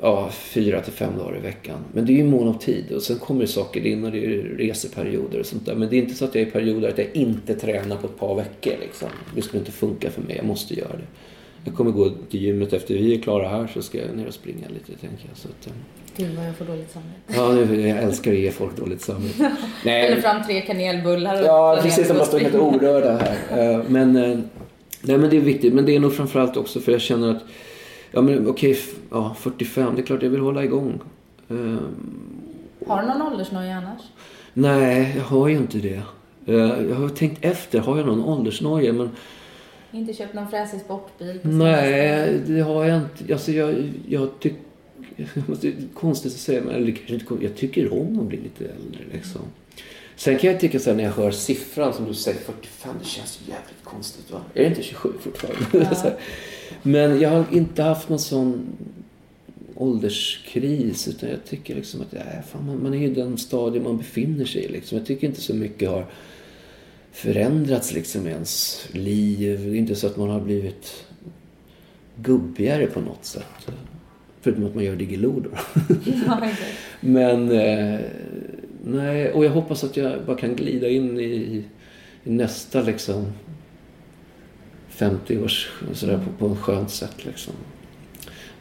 ja, 0.01 0.29
fyra 0.33 0.81
till 0.81 0.93
fem 0.93 1.19
dagar 1.19 1.37
i 1.37 1.41
veckan. 1.41 1.79
Men 1.93 2.07
det 2.07 2.13
är 2.13 2.17
ju 2.17 2.25
mån 2.25 2.49
om 2.49 2.59
tid 2.59 2.93
och 2.93 3.03
sen 3.03 3.19
kommer 3.19 3.41
det 3.41 3.47
saker 3.47 3.87
in 3.87 4.05
och 4.05 4.13
det 4.13 4.25
är 4.25 4.43
reseperioder 4.43 5.41
och 5.41 5.47
sånt 5.47 5.67
där. 5.67 5.75
Men 5.75 5.89
det 5.89 5.97
är 5.97 5.99
inte 5.99 6.15
så 6.15 6.25
att 6.25 6.35
jag 6.35 6.43
är 6.43 6.47
i 6.47 6.51
perioder 6.51 6.89
att 6.89 6.99
jag 6.99 7.07
inte 7.15 7.55
tränar 7.55 7.97
på 7.97 8.07
ett 8.07 8.19
par 8.19 8.35
veckor 8.35 8.73
liksom. 8.81 9.09
Det 9.35 9.43
skulle 9.43 9.61
inte 9.61 9.73
funka 9.73 10.11
för 10.11 10.23
mig, 10.23 10.37
jag 10.37 10.45
måste 10.47 10.75
göra 10.75 10.93
det. 10.93 11.07
Jag 11.65 11.75
kommer 11.75 11.91
gå 11.91 12.11
till 12.31 12.43
gymmet 12.43 12.73
efter 12.73 12.95
vi 12.95 13.15
är 13.15 13.19
klara 13.23 13.49
här 13.49 13.67
så 13.75 13.83
ska 13.83 13.99
jag 13.99 14.17
ner 14.17 14.27
och 14.27 14.35
springa 14.35 14.69
lite 14.69 15.01
tänker 15.01 15.25
jag. 15.29 15.37
Så 15.37 15.49
att, 15.49 15.67
eh, 15.67 15.73
Gud 16.17 16.37
vad 16.37 16.47
jag 16.47 16.57
får 16.57 16.65
dåligt 16.65 16.91
samvete. 16.91 17.15
ja, 17.27 17.53
nu- 17.75 17.89
jag 17.89 17.99
älskar 17.99 18.33
att 18.33 18.39
ge 18.39 18.51
folk 18.51 18.77
dåligt 18.77 19.01
samvete. 19.01 19.45
Eller 19.85 20.11
Nej, 20.15 20.23
fram 20.23 20.45
tre 20.47 20.61
kanelbullar 20.61 21.41
och 21.43 21.47
ja 21.47 21.79
precis, 21.83 22.09
de 22.09 22.17
och 22.21 22.27
står 22.27 22.39
helt 22.39 22.55
orörda 22.55 23.17
här. 23.17 23.73
Eh, 23.73 23.81
Men, 23.89 24.17
eh, 24.17 24.39
nej, 25.03 25.19
men 25.19 25.31
det 25.31 25.37
är 25.37 25.41
viktigt. 25.41 25.75
Men 25.75 25.87
det 25.87 25.97
är 25.97 26.01
nog 26.01 26.15
framförallt 26.15 26.57
också 26.57 26.81
för 26.81 26.93
jag 26.93 27.01
känner 27.01 27.31
att 27.31 27.43
Ja 28.13 28.21
men 28.23 28.49
okej, 28.49 28.71
f- 28.71 28.95
ja, 29.11 29.37
45, 29.39 29.95
det 29.95 30.01
är 30.03 30.07
klart 30.07 30.23
jag 30.23 30.31
vill 30.31 30.41
hålla 30.41 30.65
igång. 30.65 31.01
Eh, 31.49 31.57
Har 32.87 33.03
du 33.03 33.09
någon 33.09 33.23
åldersnoja 33.23 33.77
annars? 33.77 34.01
Nej, 34.55 35.13
jag 35.17 35.25
har 35.25 35.49
ju 35.49 35.57
inte 35.57 35.79
det. 35.79 36.03
Eh, 36.47 36.55
Jag 36.91 36.95
har 36.97 37.09
tänkt 37.09 37.45
efter, 37.45 37.79
har 37.79 37.97
jag 37.97 38.07
någon 38.07 38.25
åldersnoja? 38.25 38.93
Men 38.93 39.11
Inte 39.93 40.13
köpt 40.13 40.35
någon 40.35 40.49
fräsig 40.49 40.81
sportbil? 40.81 41.41
nej, 41.43 42.41
det 42.47 42.61
har 42.61 42.85
jag 42.85 42.97
inte. 43.03 43.33
Alltså 43.35 43.53
jag, 43.53 43.75
jag 44.09 44.29
tycker... 44.41 44.59
Konstigt 45.95 46.33
att 46.33 46.39
säga, 46.39 46.63
men 46.65 46.75
eller 46.75 46.95
jag 47.41 47.57
tycker 47.57 47.93
om 47.93 48.19
att 48.21 48.25
bli 48.27 48.37
lite 48.41 48.65
äldre 48.65 49.01
liksom. 49.13 49.41
Sen 50.19 50.39
kan 50.39 50.51
jag 50.51 50.61
tycka 50.61 50.79
så 50.79 50.91
här, 50.91 50.97
när 50.97 51.05
jag 51.05 51.13
hör 51.13 51.31
siffran 51.31 51.95
som 51.95 52.07
du 52.07 52.15
säger, 52.15 52.39
45, 52.39 52.95
det 53.03 53.09
känns 53.09 53.41
jävligt 53.47 53.85
konstigt 53.85 54.31
va? 54.31 54.41
Är 54.55 54.63
det 54.63 54.69
inte 54.69 54.83
27 54.83 55.13
fortfarande? 55.21 55.85
Här. 56.03 56.17
men 56.83 57.21
jag 57.21 57.31
har 57.31 57.45
inte 57.53 57.83
haft 57.83 58.09
någon 58.09 58.19
sån 58.19 58.67
ålderskris 59.75 61.09
utan 61.09 61.29
jag 61.29 61.45
tycker 61.45 61.75
liksom 61.75 62.01
att 62.01 62.13
nej, 62.13 62.43
fan, 62.53 62.67
man, 62.67 62.83
man 62.83 62.95
är 62.95 63.07
i 63.07 63.15
den 63.15 63.39
stadium 63.39 63.85
man 63.85 63.99
befinner 63.99 64.45
sig 64.45 64.65
i. 64.65 64.69
Liksom. 64.69 64.99
Jag 64.99 65.07
tycker 65.07 65.27
inte 65.27 65.41
så 65.41 65.55
mycket 65.55 65.89
har 65.89 66.07
förändrats 67.13 67.93
liksom 67.93 68.27
i 68.27 68.31
ens 68.31 68.87
liv. 68.93 69.61
Det 69.65 69.77
är 69.77 69.79
inte 69.79 69.95
så 69.95 70.07
att 70.07 70.17
man 70.17 70.31
har 70.31 70.41
blivit 70.41 71.05
gubbigare 72.17 72.87
på 72.87 73.01
något 73.01 73.25
sätt. 73.25 73.69
Förutom 74.41 74.67
att 74.67 74.75
man 74.75 74.85
gör 74.85 74.97
Diggiloo 74.97 75.41
då. 75.41 75.51
Ja. 76.27 76.49
Men 77.01 77.51
eh, 77.51 78.01
nej, 78.85 79.33
och 79.33 79.45
jag 79.45 79.51
hoppas 79.51 79.85
att 79.85 79.97
jag 79.97 80.25
bara 80.27 80.37
kan 80.37 80.55
glida 80.55 80.89
in 80.89 81.21
i, 81.21 81.65
i 82.25 82.31
nästa 82.31 82.83
liksom 82.83 83.27
50 84.89 85.39
års 85.39 85.71
sådär 85.93 86.21
på, 86.25 86.31
på 86.39 86.47
en 86.47 86.57
skönt 86.57 86.91
sätt 86.91 87.25
liksom. 87.25 87.55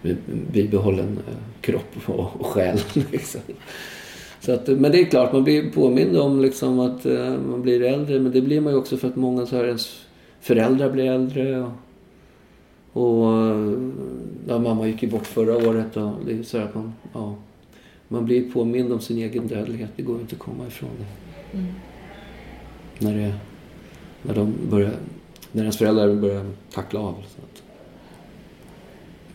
Med 0.01 0.17
bibehållen 0.51 1.19
eh, 1.27 1.61
kropp 1.61 1.95
och, 2.05 2.39
och 2.39 2.45
själ 2.45 2.79
liksom. 3.11 3.41
Så 4.39 4.51
att, 4.51 4.67
men 4.67 4.91
det 4.91 5.01
är 5.01 5.05
klart, 5.05 5.33
man 5.33 5.43
blir 5.43 5.71
påmind 5.71 6.17
om 6.17 6.41
liksom 6.41 6.79
att 6.79 7.05
eh, 7.05 7.37
man 7.49 7.61
blir 7.61 7.81
äldre. 7.81 8.19
Men 8.19 8.31
det 8.31 8.41
blir 8.41 8.61
man 8.61 8.73
ju 8.73 8.79
också 8.79 8.97
för 8.97 9.07
att 9.07 9.15
många 9.15 9.45
så 9.45 9.55
här 9.55 9.65
ens 9.65 10.05
föräldrar 10.41 10.89
blir 10.89 11.05
äldre. 11.05 11.59
Och, 11.59 11.71
och 12.93 13.33
eh, 13.33 13.73
ja, 14.47 14.59
mamma 14.59 14.87
gick 14.87 15.03
ju 15.03 15.09
bort 15.09 15.27
förra 15.27 15.69
året 15.69 15.97
och 15.97 16.11
det 16.25 16.39
är 16.39 16.43
så 16.43 16.57
här 16.57 16.65
att 16.65 16.75
man, 16.75 16.93
ja, 17.13 17.35
man 18.07 18.25
blir 18.25 18.51
påmind 18.51 18.93
om 18.93 19.01
sin 19.01 19.17
egen 19.17 19.47
dödlighet. 19.47 19.89
Det 19.95 20.01
går 20.01 20.19
inte 20.21 20.35
att 20.35 20.41
komma 20.41 20.67
ifrån 20.67 20.89
det. 20.99 21.57
Mm. 21.57 21.73
När, 22.99 23.13
det, 23.13 23.33
när 24.21 24.35
de 24.35 24.53
börjar, 24.69 24.93
när 25.51 25.61
ens 25.61 25.77
föräldrar 25.77 26.15
börjar 26.15 26.45
tackla 26.73 26.99
av. 26.99 27.13
Så 27.13 27.41
att. 27.41 27.63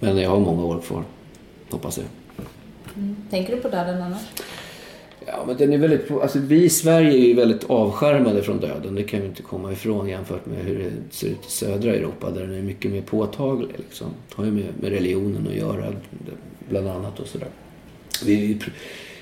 Men 0.00 0.18
jag 0.18 0.30
har 0.30 0.40
många 0.40 0.64
år 0.64 0.80
kvar, 0.80 1.04
hoppas 1.70 1.98
jag. 1.98 2.06
Mm. 2.96 3.16
Tänker 3.30 3.56
du 3.56 3.62
på 3.62 3.68
döden 3.68 4.02
annars? 4.02 4.22
Ja, 5.26 5.44
men 5.46 5.56
den 5.56 5.72
är 5.72 5.78
väldigt, 5.78 6.10
alltså, 6.10 6.38
vi 6.38 6.64
i 6.64 6.70
Sverige 6.70 7.12
är 7.12 7.26
ju 7.28 7.34
väldigt 7.34 7.70
avskärmade 7.70 8.42
från 8.42 8.60
döden. 8.60 8.94
Det 8.94 9.02
kan 9.02 9.20
vi 9.20 9.26
inte 9.26 9.42
komma 9.42 9.72
ifrån 9.72 10.08
jämfört 10.08 10.46
med 10.46 10.64
hur 10.64 10.78
det 10.78 11.14
ser 11.14 11.28
ut 11.28 11.46
i 11.46 11.50
södra 11.50 11.94
Europa 11.94 12.30
där 12.30 12.40
den 12.40 12.54
är 12.58 12.62
mycket 12.62 12.90
mer 12.90 13.02
påtaglig. 13.02 13.70
Liksom. 13.76 14.06
Det 14.28 14.34
har 14.36 14.44
ju 14.44 14.52
med, 14.52 14.64
med 14.80 14.90
religionen 14.90 15.46
att 15.48 15.54
göra 15.54 15.92
bland 16.68 16.88
annat 16.88 17.20
och 17.20 17.26
sådär. 17.26 17.48
Vi, 18.26 18.36
vi, 18.36 18.58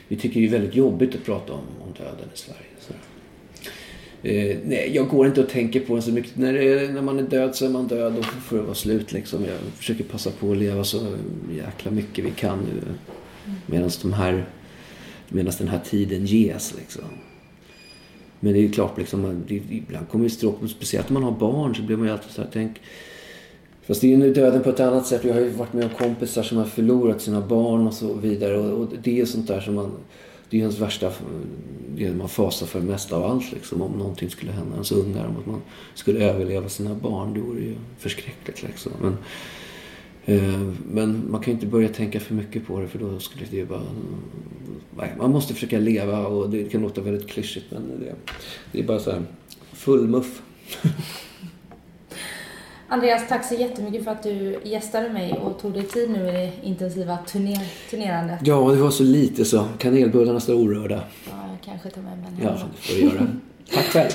vi 0.09 0.17
tycker 0.17 0.41
det 0.41 0.47
är 0.47 0.51
väldigt 0.51 0.75
jobbigt 0.75 1.15
att 1.15 1.25
prata 1.25 1.53
om, 1.53 1.61
om 1.81 1.93
döden 1.99 2.29
i 2.35 2.39
Sverige. 2.39 2.61
Så. 2.81 2.93
Eh, 4.23 4.57
nej, 4.65 4.91
jag 4.95 5.09
går 5.09 5.27
inte 5.27 5.41
och 5.43 5.49
tänker 5.49 5.81
på 5.81 5.97
det 5.97 6.03
så 6.03 6.13
mycket. 6.13 6.37
När, 6.37 6.53
det, 6.53 6.93
när 6.93 7.03
man 7.03 7.19
är 7.19 7.23
död 7.23 7.55
så 7.57 7.65
är 7.67 7.71
man 7.71 7.89
död 7.89 8.19
och 8.19 8.25
får 8.25 8.57
det 8.57 8.63
vara 8.63 8.75
slut 8.75 9.13
liksom. 9.13 9.45
Jag 9.45 9.59
försöker 9.77 10.05
passa 10.05 10.31
på 10.31 10.53
att 10.53 10.59
leva 10.59 10.85
så 10.85 11.17
jäkla 11.57 11.91
mycket 11.91 12.25
vi 12.25 12.31
kan 12.31 12.59
nu. 12.59 12.81
Medan 13.67 13.91
de 14.03 14.13
här 14.13 14.47
medan 15.29 15.53
den 15.59 15.69
här 15.69 15.81
tiden 15.85 16.27
ges. 16.27 16.75
Liksom. 16.79 17.05
Men 18.41 18.53
det 18.53 18.59
är 18.59 18.63
ju 18.63 18.73
klart, 18.73 18.99
liksom, 18.99 19.21
man- 19.23 19.45
det, 19.49 19.55
ibland 19.55 20.09
kommer 20.09 20.25
ju 20.25 20.31
stråk, 20.31 20.59
speciellt 20.69 21.09
om 21.09 21.15
man 21.15 21.23
har 21.23 21.33
barn 21.33 21.75
så 21.75 21.83
blir 21.83 21.97
man 21.97 22.07
ju 22.07 22.13
alltid 22.13 22.31
så 22.31 22.43
här, 22.43 22.49
tänk... 22.53 22.81
Fast 23.91 24.01
det 24.01 24.07
är 24.07 24.09
ju 24.09 24.17
nu 24.17 24.33
döden 24.33 24.63
på 24.63 24.71
ett 24.71 24.81
annat 24.81 25.07
sätt. 25.07 25.25
Jag 25.25 25.35
har 25.35 25.41
ju 25.41 25.51
varit 25.51 25.73
med 25.73 25.85
om 25.85 25.91
kompisar 25.91 26.43
som 26.43 26.59
har 26.59 26.65
förlorat 26.65 27.21
sina 27.21 27.41
barn 27.41 27.87
och 27.87 27.95
så 27.95 28.15
vidare. 28.15 28.59
Och, 28.59 28.81
och 28.81 28.89
det 29.03 29.21
är 29.21 29.25
sånt 29.25 29.49
där 29.49 29.61
som 29.61 29.75
man... 29.75 29.91
Det 30.51 30.57
är 30.57 30.59
ju 30.59 30.63
ens 30.63 30.79
värsta... 30.79 31.13
Det 31.97 32.13
man 32.13 32.29
fasar 32.29 32.67
för 32.67 32.81
mest 32.81 33.13
av 33.13 33.25
allt 33.25 33.53
liksom. 33.53 33.83
Om 33.83 33.93
någonting 33.93 34.31
skulle 34.31 34.53
hända 34.53 34.73
ens 34.73 34.93
ungar. 34.93 35.27
Om 35.27 35.37
att 35.37 35.47
man 35.47 35.61
skulle 35.95 36.31
överleva 36.31 36.69
sina 36.69 36.95
barn. 36.95 37.35
Det 37.35 37.41
vore 37.41 37.61
ju 37.61 37.75
förskräckligt 37.99 38.63
liksom. 38.63 38.93
Men, 39.03 39.17
Eh, 40.25 40.61
Men 40.93 41.31
man 41.31 41.41
kan 41.41 41.53
ju 41.53 41.55
inte 41.55 41.67
börja 41.67 41.89
tänka 41.89 42.21
för 42.21 42.35
mycket 42.35 42.67
på 42.67 42.81
det 42.81 42.89
för 42.89 42.99
då 42.99 43.19
skulle 43.19 43.45
det 43.51 43.57
ju 43.57 43.67
bara... 43.67 43.83
Nej, 44.97 45.15
man 45.19 45.31
måste 45.31 45.55
försöka 45.55 45.79
leva 45.79 46.27
och 46.27 46.51
det 46.51 46.65
kan 46.65 46.83
låta 46.83 47.01
väldigt 47.01 47.29
klyschigt 47.29 47.67
men 47.71 47.83
det, 48.01 48.15
det 48.73 48.81
är 48.81 48.87
bara 48.87 48.99
så 48.99 49.11
här 49.11 49.23
full 49.73 50.09
muff. 50.09 50.43
Andreas, 52.93 53.29
tack 53.29 53.45
så 53.45 53.55
jättemycket 53.55 54.05
för 54.05 54.11
att 54.11 54.23
du 54.23 54.61
gästade 54.65 55.09
mig 55.09 55.33
och 55.33 55.61
tog 55.61 55.73
dig 55.73 55.83
tid 55.83 56.11
nu 56.11 56.29
i 56.29 56.33
det 56.33 56.53
intensiva 56.63 57.17
turner 57.17 57.69
turnerandet. 57.91 58.39
Ja, 58.43 58.71
det 58.71 58.77
var 58.77 58.91
så 58.91 59.03
lite 59.03 59.45
så. 59.45 59.65
Kanelbullarna 59.79 60.41
står 60.41 60.55
orörda. 60.55 60.95
Ja, 61.31 61.33
jag 61.49 61.59
kanske 61.65 61.91
tar 61.91 62.03
med 62.03 62.19
mig 62.19 62.27
en 62.39 62.45
Ja, 62.45 62.51
det 62.51 62.89
får 62.89 62.95
du 62.95 63.01
göra. 63.01 63.27
Tack 63.75 63.85
själv. 63.85 64.11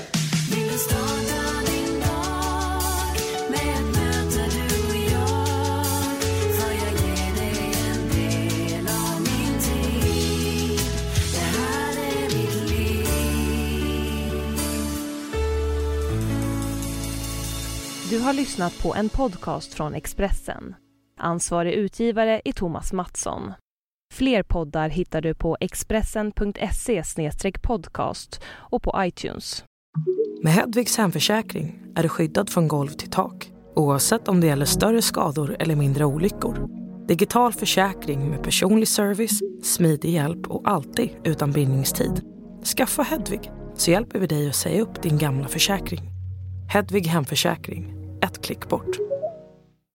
Har 18.25 18.33
lyssnat 18.33 18.83
på 18.83 18.95
en 18.95 19.09
podcast 19.09 19.73
från 19.73 19.93
Expressen. 19.93 20.75
Ansvarig 21.19 21.73
utgivare 21.73 22.41
är 22.45 22.51
Thomas 22.51 22.93
Mattsson. 22.93 23.53
Fler 24.13 24.43
poddar 24.43 24.89
hittar 24.89 25.21
du 25.21 25.33
på 25.33 25.57
expressen.se 25.59 27.03
podcast 27.61 28.41
och 28.47 28.83
på 28.83 28.93
iTunes. 28.97 29.63
Med 30.43 30.53
Hedvigs 30.53 30.97
hemförsäkring 30.97 31.79
är 31.95 32.03
du 32.03 32.09
skyddad 32.09 32.49
från 32.49 32.67
golv 32.67 32.89
till 32.89 33.09
tak 33.09 33.51
oavsett 33.75 34.27
om 34.27 34.41
det 34.41 34.47
gäller 34.47 34.65
större 34.65 35.01
skador 35.01 35.55
eller 35.59 35.75
mindre 35.75 36.05
olyckor. 36.05 36.69
Digital 37.07 37.53
försäkring 37.53 38.29
med 38.29 38.43
personlig 38.43 38.87
service, 38.87 39.39
smidig 39.63 40.09
hjälp 40.09 40.47
och 40.47 40.69
alltid 40.69 41.09
utan 41.23 41.51
bindningstid. 41.51 42.21
Skaffa 42.77 43.03
Hedvig 43.03 43.51
så 43.75 43.91
hjälper 43.91 44.19
vi 44.19 44.27
dig 44.27 44.49
att 44.49 44.55
säga 44.55 44.81
upp 44.81 45.01
din 45.01 45.17
gamla 45.17 45.47
försäkring. 45.47 46.11
Hedvig 46.69 47.07
Hemförsäkring, 47.07 47.94
ett 48.21 48.41
klick 48.41 48.69
bort. 48.69 49.14